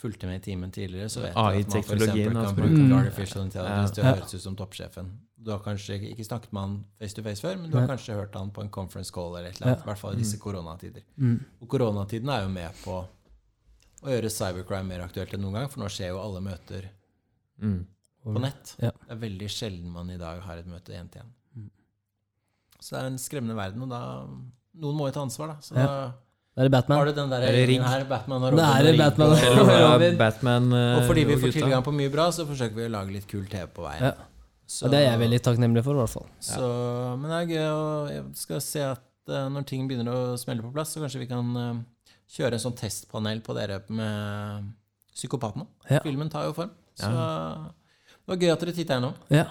fulgte 0.00 0.26
med 0.26 0.40
i 0.40 0.44
timen 0.50 0.70
tidligere, 0.72 1.08
så 1.12 1.20
vet 1.20 1.34
dere 1.34 1.40
at 1.44 1.44
man 1.44 1.60
f.eks. 1.60 1.74
AI-teknologien, 1.74 2.32
kan 2.32 2.36
altså. 2.42 2.56
bruke 2.56 2.80
Mm. 2.80 2.92
artificial 2.98 3.44
intelligence 3.44 3.92
til 3.94 4.02
å 4.04 4.06
høres 4.14 4.34
ut 4.34 4.40
som 4.42 4.56
toppsjefen. 4.56 5.10
Du 5.40 5.50
har 5.52 5.60
kanskje 5.64 5.98
ikke 6.10 6.24
snakket 6.24 6.52
med 6.52 6.60
han 6.62 6.84
face 6.98 7.14
to 7.16 7.22
face 7.22 7.40
før, 7.44 7.56
men 7.60 7.70
du 7.70 7.76
har 7.78 7.86
kanskje 7.88 8.14
hørt 8.16 8.34
han 8.34 8.50
på 8.50 8.60
en 8.64 8.68
conference 8.70 9.12
call 9.12 9.36
eller 9.36 9.50
et 9.50 9.60
eller 9.60 9.72
annet. 9.74 9.84
I 9.84 9.88
hvert 9.90 9.98
fall 9.98 10.14
i 10.14 10.20
disse 10.22 10.38
koronatider. 10.40 11.02
Mm. 11.16 11.38
Og 11.62 11.68
koronatiden 11.68 12.28
er 12.32 12.42
jo 12.42 12.48
med 12.48 12.72
på 12.84 12.96
å 14.02 14.08
gjøre 14.08 14.30
cybercrime 14.32 14.88
mer 14.88 15.00
aktuelt 15.04 15.32
enn 15.36 15.40
noen 15.44 15.52
gang, 15.60 15.68
for 15.68 15.80
nå 15.84 15.88
skjer 15.92 16.08
jo 16.14 16.18
alle 16.24 16.40
møter 16.40 16.88
Mm. 17.60 17.84
på 18.24 18.40
nett. 18.40 18.74
Ja. 18.80 18.90
Det 18.90 19.10
er 19.12 19.16
veldig 19.20 19.48
sjelden 19.52 19.90
man 19.92 20.08
i 20.10 20.16
dag 20.16 20.40
har 20.40 20.56
et 20.56 20.66
møte 20.66 20.92
én 20.96 21.10
til 21.12 21.20
én. 21.22 21.70
Så 22.80 22.96
det 22.96 23.02
er 23.02 23.06
en 23.10 23.18
skremmende 23.20 23.56
verden, 23.56 23.82
og 23.82 23.90
da 23.90 24.00
Noen 24.78 24.96
må 24.96 25.08
jo 25.08 25.14
ta 25.16 25.22
ansvar, 25.26 25.48
da. 25.48 25.56
Så 25.60 25.74
Ja. 25.74 25.86
da 25.86 26.62
er 26.62 26.68
det 26.68 26.72
Batman. 26.72 26.98
har 26.98 27.04
du 27.06 27.12
den 27.12 27.30
der 27.30 27.40
her, 27.40 28.04
Batman 28.04 28.42
og 28.42 28.52
Robin. 28.52 28.64
er 28.64 28.82
det 28.82 28.92
og 28.92 28.98
Batman 28.98 29.30
og- 29.30 29.58
Robin. 29.58 29.92
Robin. 29.92 30.16
Batman 30.18 30.72
eh, 30.72 30.96
Og 30.98 31.06
fordi 31.08 31.24
vi 31.24 31.36
får 31.36 31.52
tilgang 31.52 31.82
på 31.82 31.92
mye 31.92 32.10
bra, 32.10 32.30
så 32.30 32.46
forsøker 32.46 32.74
vi 32.74 32.86
å 32.86 32.90
lage 32.90 33.12
litt 33.12 33.26
kul 33.26 33.46
TV 33.46 33.66
på 33.66 33.82
veien. 33.82 34.02
Ja. 34.02 34.12
Så, 34.66 34.84
Og 34.84 34.90
det 34.92 35.00
er 35.00 35.10
jeg 35.10 35.18
veldig 35.18 35.40
takknemlig 35.42 35.82
for, 35.82 35.94
i 35.94 35.98
hvert 35.98 36.10
fall. 36.10 36.26
så, 36.40 37.18
men 37.18 37.30
det 37.30 37.38
er 37.40 37.46
gøy, 37.56 37.66
og 37.74 38.10
jeg 38.10 38.24
skal 38.34 38.60
se 38.60 38.80
at 38.80 39.02
uh, 39.28 39.48
når 39.48 39.66
ting 39.66 39.88
begynner 39.88 40.12
å 40.14 40.38
smelle 40.38 40.62
på 40.62 40.72
plass, 40.72 40.94
så 40.94 41.00
kanskje 41.02 41.18
vi 41.18 41.26
kan 41.26 41.56
uh, 41.56 41.74
kjøre 42.30 42.52
en 42.52 42.62
sånn 42.62 42.76
testpanel 42.78 43.40
på 43.42 43.54
dere 43.56 43.82
med 43.88 44.70
Psykopaten. 45.12 45.66
Ja. 45.90 45.98
Filmen 46.04 46.30
tar 46.30 46.44
jo 46.44 46.52
form. 46.52 46.70
Så 46.94 47.10
det 47.10 48.28
var 48.28 48.36
gøy 48.36 48.52
at 48.52 48.60
dere 48.60 48.72
titta 48.72 48.94
gjennom. 48.94 49.14
Ja. 49.28 49.46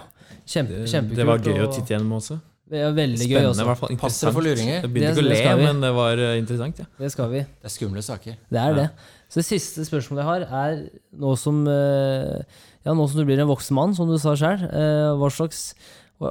Kjempe, 0.47 0.86
kjempekult. 0.88 1.15
Det 1.20 1.26
var 1.28 1.43
gøy 1.43 1.59
å 1.67 1.74
titte 1.74 1.93
gjennom 1.97 2.15
også. 2.15 2.39
Det 2.70 2.82
er 2.86 2.91
veldig 2.93 3.26
gøy 3.26 3.36
Spennende, 3.36 3.51
også. 3.51 3.63
i 3.63 3.70
hvert 3.70 3.80
fall. 3.82 3.95
Pass 4.01 4.20
dere 4.22 4.34
for 4.36 4.45
luringer. 4.45 4.76
Jeg 4.78 4.91
begynte 4.93 5.24
ikke 5.24 5.26
å 5.26 5.30
le, 5.30 5.53
men 5.63 5.80
det 5.82 5.93
var 5.97 6.24
eh, 6.26 6.34
interessant. 6.41 6.82
Ja. 6.84 6.89
Det 6.99 7.11
skal 7.13 7.32
vi. 7.32 7.45
Det 7.45 7.70
er 7.70 7.74
skumle 7.74 8.03
saker. 8.05 8.36
Det 8.49 8.61
er 8.61 8.78
det. 8.78 8.89
Så 9.30 9.41
det 9.41 9.45
siste 9.47 9.86
spørsmålet 9.88 10.22
jeg 10.22 10.30
har, 10.30 10.45
er 10.63 10.84
nå 11.24 11.34
som, 11.41 11.63
eh, 11.70 12.59
ja, 12.86 12.93
nå 12.93 13.07
som 13.09 13.22
du 13.22 13.26
blir 13.30 13.41
en 13.41 13.49
voksen 13.49 13.78
mann, 13.78 13.95
som 13.97 14.09
du 14.09 14.17
sa 14.22 14.36
sjøl, 14.38 14.67
hva, 14.70 15.32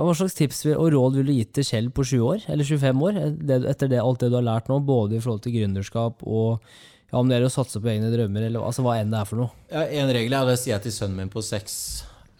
hva 0.04 0.14
slags 0.14 0.36
tips 0.38 0.62
og 0.74 0.90
råd 0.92 1.18
ville 1.18 1.32
du 1.32 1.40
gitt 1.40 1.54
til 1.56 1.66
Kjell 1.66 1.90
på 1.94 2.04
20 2.06 2.28
år, 2.28 2.46
eller 2.52 2.66
25 2.68 3.02
år, 3.08 3.20
etter 3.72 3.90
det, 3.90 4.02
alt 4.02 4.22
det 4.22 4.30
du 4.30 4.38
har 4.38 4.46
lært 4.46 4.70
nå, 4.70 4.78
både 4.84 5.16
i 5.16 5.22
forhold 5.24 5.42
til 5.46 5.56
gründerskap 5.56 6.22
og 6.26 6.62
ja, 7.08 7.16
om 7.16 7.30
det 7.30 7.38
er 7.38 7.46
å 7.46 7.52
satse 7.52 7.80
på 7.80 7.88
egne 7.88 8.10
drømmer, 8.12 8.50
eller 8.50 8.64
altså, 8.68 8.84
hva 8.84 8.98
enn 9.00 9.12
det 9.12 9.22
er 9.22 9.28
for 9.28 9.40
noe? 9.40 9.52
Ja, 9.72 9.86
en 10.02 10.12
regel 10.12 10.34
er, 10.34 10.44
og 10.44 10.52
det 10.52 10.58
sier 10.60 10.74
jeg 10.74 10.84
til 10.86 10.96
sønnen 10.98 11.22
min 11.22 11.32
på 11.32 11.40
seks 11.44 11.78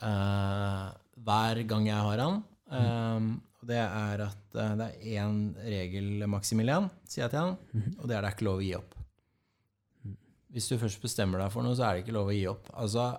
uh, 0.03 0.91
hver 1.25 1.63
gang 1.71 1.89
jeg 1.89 2.09
har 2.09 2.21
han. 2.21 2.43
Um, 2.69 3.31
og 3.59 3.67
det 3.71 3.79
er 3.83 4.23
at 4.29 4.59
eh, 4.63 4.75
det 4.79 4.87
er 4.87 5.23
én 5.25 5.39
regel, 5.65 6.27
Maximilian, 6.31 6.89
sier 7.09 7.25
jeg 7.27 7.35
til 7.35 7.43
han, 7.43 7.57
og 7.99 8.07
det 8.07 8.17
er 8.17 8.23
det 8.23 8.31
er 8.31 8.37
ikke 8.37 8.49
lov 8.49 8.61
å 8.61 8.67
gi 8.67 8.75
opp. 8.79 8.95
Hvis 10.55 10.69
du 10.71 10.79
først 10.81 11.03
bestemmer 11.03 11.43
deg 11.43 11.51
for 11.53 11.67
noe, 11.67 11.77
så 11.77 11.89
er 11.89 11.97
det 11.97 12.07
ikke 12.07 12.17
lov 12.17 12.31
å 12.31 12.37
gi 12.37 12.47
opp. 12.49 12.71
Altså, 12.73 13.11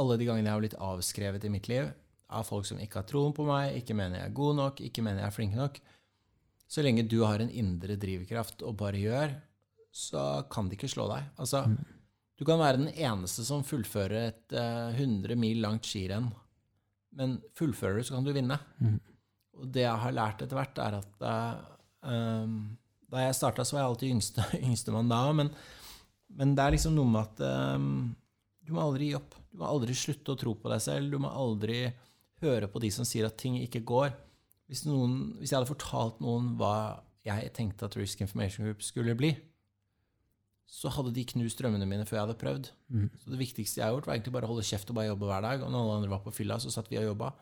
alle 0.00 0.16
de 0.18 0.26
gangene 0.26 0.48
jeg 0.48 0.56
har 0.56 0.62
blitt 0.64 0.80
avskrevet 0.80 1.44
i 1.44 1.52
mitt 1.52 1.68
liv 1.70 1.90
av 2.30 2.46
folk 2.46 2.66
som 2.66 2.80
ikke 2.80 3.02
har 3.02 3.06
troen 3.10 3.34
på 3.34 3.44
meg, 3.46 3.76
ikke 3.80 3.94
mener 3.98 4.20
jeg 4.20 4.30
er 4.30 4.36
god 4.38 4.58
nok, 4.58 4.82
ikke 4.86 5.02
mener 5.02 5.24
jeg 5.24 5.28
er 5.30 5.34
flink 5.34 5.56
nok 5.58 5.80
Så 6.70 6.82
lenge 6.86 7.02
du 7.02 7.24
har 7.24 7.42
en 7.42 7.50
indre 7.50 7.96
drivkraft 7.98 8.62
og 8.62 8.76
bare 8.78 8.98
gjør, 9.02 9.32
så 9.90 10.44
kan 10.50 10.68
de 10.70 10.76
ikke 10.78 10.90
slå 10.90 11.08
deg. 11.10 11.24
Altså, 11.42 11.64
du 12.38 12.44
kan 12.46 12.60
være 12.62 12.78
den 12.78 12.92
eneste 12.94 13.42
som 13.44 13.64
fullfører 13.66 14.28
et 14.28 14.54
uh, 14.54 14.94
100 14.94 15.34
mil 15.36 15.58
langt 15.60 15.84
skirenn, 15.84 16.30
men 17.18 17.40
fullfører 17.58 17.98
du, 17.98 18.04
så 18.06 18.14
kan 18.14 18.24
du 18.24 18.30
vinne. 18.32 18.58
Og 19.60 19.68
det 19.74 19.84
jeg 19.84 20.02
har 20.04 20.16
lært 20.16 20.44
etter 20.44 20.58
hvert, 20.58 20.80
er 20.80 20.96
at 21.00 21.26
um, 22.06 22.54
da 23.10 23.26
jeg 23.26 23.36
starta, 23.36 23.66
så 23.66 23.76
var 23.76 23.84
jeg 23.84 23.92
alltid 23.92 24.14
yngste, 24.14 24.46
yngstemann 24.66 25.10
da, 25.10 25.20
men, 25.36 25.52
men 26.38 26.54
det 26.56 26.64
er 26.64 26.76
liksom 26.76 26.96
noe 26.96 27.10
med 27.10 27.20
at 27.26 27.76
um, 27.76 27.90
du 28.66 28.72
må 28.76 28.84
aldri 28.84 29.10
gi 29.10 29.18
opp. 29.18 29.36
Du 29.50 29.58
må 29.60 29.66
aldri 29.66 29.96
slutte 29.98 30.34
å 30.34 30.38
tro 30.38 30.54
på 30.54 30.70
deg 30.70 30.82
selv. 30.84 31.10
Du 31.10 31.18
må 31.22 31.30
aldri 31.34 31.84
høre 32.44 32.68
på 32.70 32.80
de 32.82 32.90
som 32.94 33.06
sier 33.08 33.26
at 33.26 33.38
ting 33.40 33.58
ikke 33.60 33.82
går. 33.86 34.12
Hvis, 34.70 34.84
noen, 34.86 35.36
hvis 35.40 35.50
jeg 35.50 35.58
hadde 35.58 35.72
fortalt 35.72 36.20
noen 36.22 36.52
hva 36.60 36.74
jeg 37.26 37.50
tenkte 37.56 37.88
at 37.88 37.96
Risk 37.98 38.22
Information 38.22 38.68
Group 38.68 38.84
skulle 38.86 39.16
bli, 39.18 39.34
så 40.70 40.92
hadde 40.94 41.10
de 41.16 41.24
knust 41.32 41.58
drømmene 41.58 41.88
mine 41.90 42.06
før 42.06 42.20
jeg 42.20 42.26
hadde 42.28 42.40
prøvd. 42.40 42.68
Så 43.18 43.32
det 43.32 43.40
viktigste 43.40 43.80
jeg 43.80 43.88
har 43.88 43.96
gjort, 43.96 44.06
var 44.06 44.14
egentlig 44.14 44.36
bare 44.36 44.46
å 44.46 44.52
holde 44.52 44.66
kjeft 44.68 44.92
og 44.92 45.00
bare 45.00 45.10
jobbe 45.10 45.26
hver 45.26 45.42
dag. 45.42 45.64
Og 45.66 45.72
når 45.72 45.82
alle 45.82 45.96
andre 45.98 46.12
var 46.12 46.22
på 46.22 46.34
fylla, 46.36 46.60
så 46.62 46.70
satt 46.70 46.90
vi 46.92 47.00
og 47.00 47.08
jobba. 47.10 47.32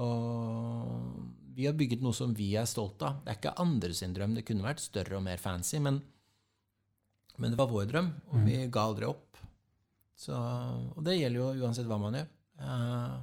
Og 0.00 1.54
vi 1.54 1.68
har 1.68 1.76
bygget 1.78 2.02
noe 2.02 2.16
som 2.16 2.32
vi 2.34 2.50
er 2.58 2.66
stolt 2.66 3.02
av. 3.06 3.20
Det 3.22 3.30
er 3.32 3.38
ikke 3.38 3.54
andre 3.62 3.94
sin 3.94 4.14
drøm. 4.16 4.34
Det 4.34 4.44
kunne 4.46 4.66
vært 4.66 4.82
større 4.82 5.18
og 5.20 5.24
mer 5.26 5.38
fancy, 5.38 5.78
men, 5.82 6.00
men 7.38 7.54
det 7.54 7.60
var 7.60 7.70
vår 7.70 7.86
drøm, 7.92 8.10
og 8.32 8.42
vi 8.46 8.58
ga 8.74 8.88
aldri 8.88 9.06
opp. 9.10 9.38
Så, 10.18 10.34
og 10.34 11.00
det 11.06 11.16
gjelder 11.18 11.40
jo 11.40 11.66
uansett 11.66 11.86
hva 11.90 11.98
man 12.02 12.18
gjør. 12.18 12.28
Eh, 12.64 13.14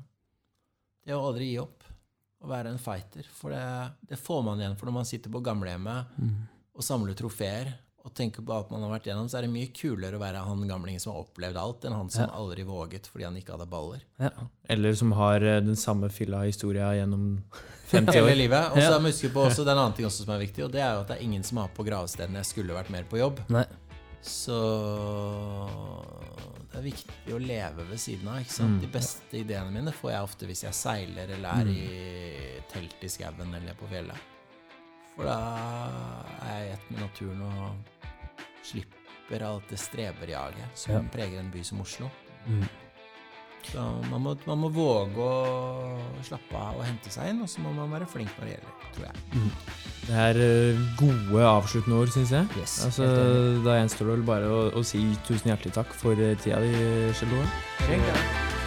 det 1.07 1.15
å 1.15 1.26
aldri 1.28 1.51
gi 1.51 1.59
opp. 1.61 1.88
Å 2.41 2.49
være 2.49 2.72
en 2.74 2.82
fighter. 2.82 3.28
For 3.38 3.53
det, 3.53 3.63
det 4.09 4.17
får 4.19 4.41
man 4.47 4.61
igjen 4.61 4.78
for 4.80 4.89
når 4.89 4.95
man 4.95 5.07
sitter 5.07 5.34
på 5.34 5.43
gamlehjemmet 5.45 6.15
og 6.74 6.86
samler 6.86 7.13
trofeer 7.19 7.69
og 8.04 8.14
tenker 8.18 8.41
på 8.41 8.54
alt 8.56 8.72
man 8.74 8.82
har 8.82 8.89
vært 8.95 9.06
gjennom, 9.12 9.28
så 9.30 9.38
er 9.38 9.41
det 9.45 9.52
mye 9.54 9.68
kulere 9.78 10.18
å 10.18 10.22
være 10.22 10.39
han 10.45 10.64
gamlingen 10.68 10.99
som 10.99 11.14
har 11.14 11.22
opplevd 11.22 11.58
alt, 11.62 11.86
enn 11.86 11.93
han 11.93 12.10
som 12.10 12.30
aldri 12.34 12.64
våget 12.66 13.06
fordi 13.12 13.28
han 13.28 13.38
ikke 13.38 13.54
hadde 13.58 13.68
baller. 13.70 14.02
Ja. 14.18 14.32
Eller 14.74 14.95
som 14.97 15.12
har 15.14 15.41
eh, 15.41 15.60
den 15.62 15.76
samme 15.78 16.10
fylla-historia 16.10 16.93
gjennom 16.97 17.43
50 17.91 18.14
Hele 18.16 18.32
år. 18.32 18.36
livet. 18.39 18.72
Og 18.72 18.78
så 18.82 18.88
Ja. 18.91 18.99
må 18.99 19.12
huske 19.12 19.30
på 19.34 19.45
også, 19.45 19.64
det 19.66 19.72
er 19.72 19.78
en 19.78 19.84
annen 19.86 19.93
ting 19.97 20.06
også 20.08 20.24
som 20.26 20.34
er 20.34 20.39
viktig, 20.45 20.64
og 20.66 20.72
det 20.72 20.82
er 20.82 20.93
jo 20.95 21.02
at 21.06 21.08
det 21.14 21.18
er 21.20 21.24
ingen 21.28 21.43
som 21.43 21.58
har 21.62 21.70
på 21.76 21.84
gravstedene 21.86 22.39
'jeg 22.39 22.45
skulle 22.45 22.74
vært 22.74 22.89
mer 22.89 23.04
på 23.04 23.18
jobb'. 23.20 23.43
Nei. 23.49 23.66
Så 24.22 24.58
det 26.72 26.78
er 26.80 26.86
viktig 26.86 27.34
å 27.36 27.39
leve 27.41 27.86
ved 27.89 27.99
siden 27.99 28.28
av. 28.32 28.39
ikke 28.41 28.54
sant? 28.54 28.82
De 28.82 28.88
beste 28.88 29.34
ideene 29.41 29.72
mine 29.74 29.91
får 29.91 30.12
jeg 30.14 30.28
ofte 30.28 30.45
hvis 30.49 30.64
jeg 30.64 30.74
seiler 30.78 31.34
eller 31.36 31.49
er 31.62 31.72
i 31.74 32.62
telt 32.72 33.02
i 33.04 33.10
skauen 33.12 33.54
eller 33.58 33.74
på 33.80 33.89
fjellet. 33.91 34.28
For 35.16 35.28
da 35.28 35.36
er 36.47 36.54
jeg 36.62 36.70
i 36.70 36.74
ett 36.78 36.91
med 36.93 37.02
naturen 37.04 37.41
og 37.41 37.91
slipper 38.64 39.45
alt 39.47 39.68
det 39.70 39.80
streberjaget 39.80 40.78
som 40.78 40.93
Ja. 40.95 41.01
preger 41.14 41.39
en 41.39 41.51
by 41.51 41.64
som 41.64 41.82
Oslo. 41.82 42.09
Mm. 42.47 42.66
Så 43.72 43.82
man 44.09 44.22
må, 44.22 44.36
man 44.47 44.57
må 44.57 44.70
våge 44.74 45.22
å 45.22 46.24
slappe 46.26 46.57
av 46.57 46.80
og 46.80 46.86
hente 46.86 47.12
seg 47.14 47.30
inn, 47.30 47.43
og 47.45 47.49
så 47.49 47.62
må 47.62 47.74
man 47.76 47.91
være 47.93 48.07
flink 48.09 48.32
når 48.39 48.47
det 48.47 48.55
gjelder, 48.55 48.88
tror 48.95 49.05
jeg. 49.05 49.51
Det 50.07 50.16
er 50.18 50.39
eh, 50.45 50.82
gode 50.97 51.43
avsluttende 51.45 51.99
ord, 52.01 52.09
syns 52.16 52.34
jeg. 52.34 52.47
Yes, 52.57 52.80
altså, 52.88 53.05
da 53.62 53.78
gjenstår 53.78 54.09
det 54.09 54.16
vel 54.18 54.26
bare 54.32 54.49
å, 54.49 54.64
å 54.74 54.84
si 54.84 55.03
tusen 55.28 55.53
hjertelig 55.53 55.76
takk 55.78 55.93
for 55.93 56.18
tida 56.41 56.64
di, 56.66 56.74
Kjell 57.22 57.38
det. 57.38 58.61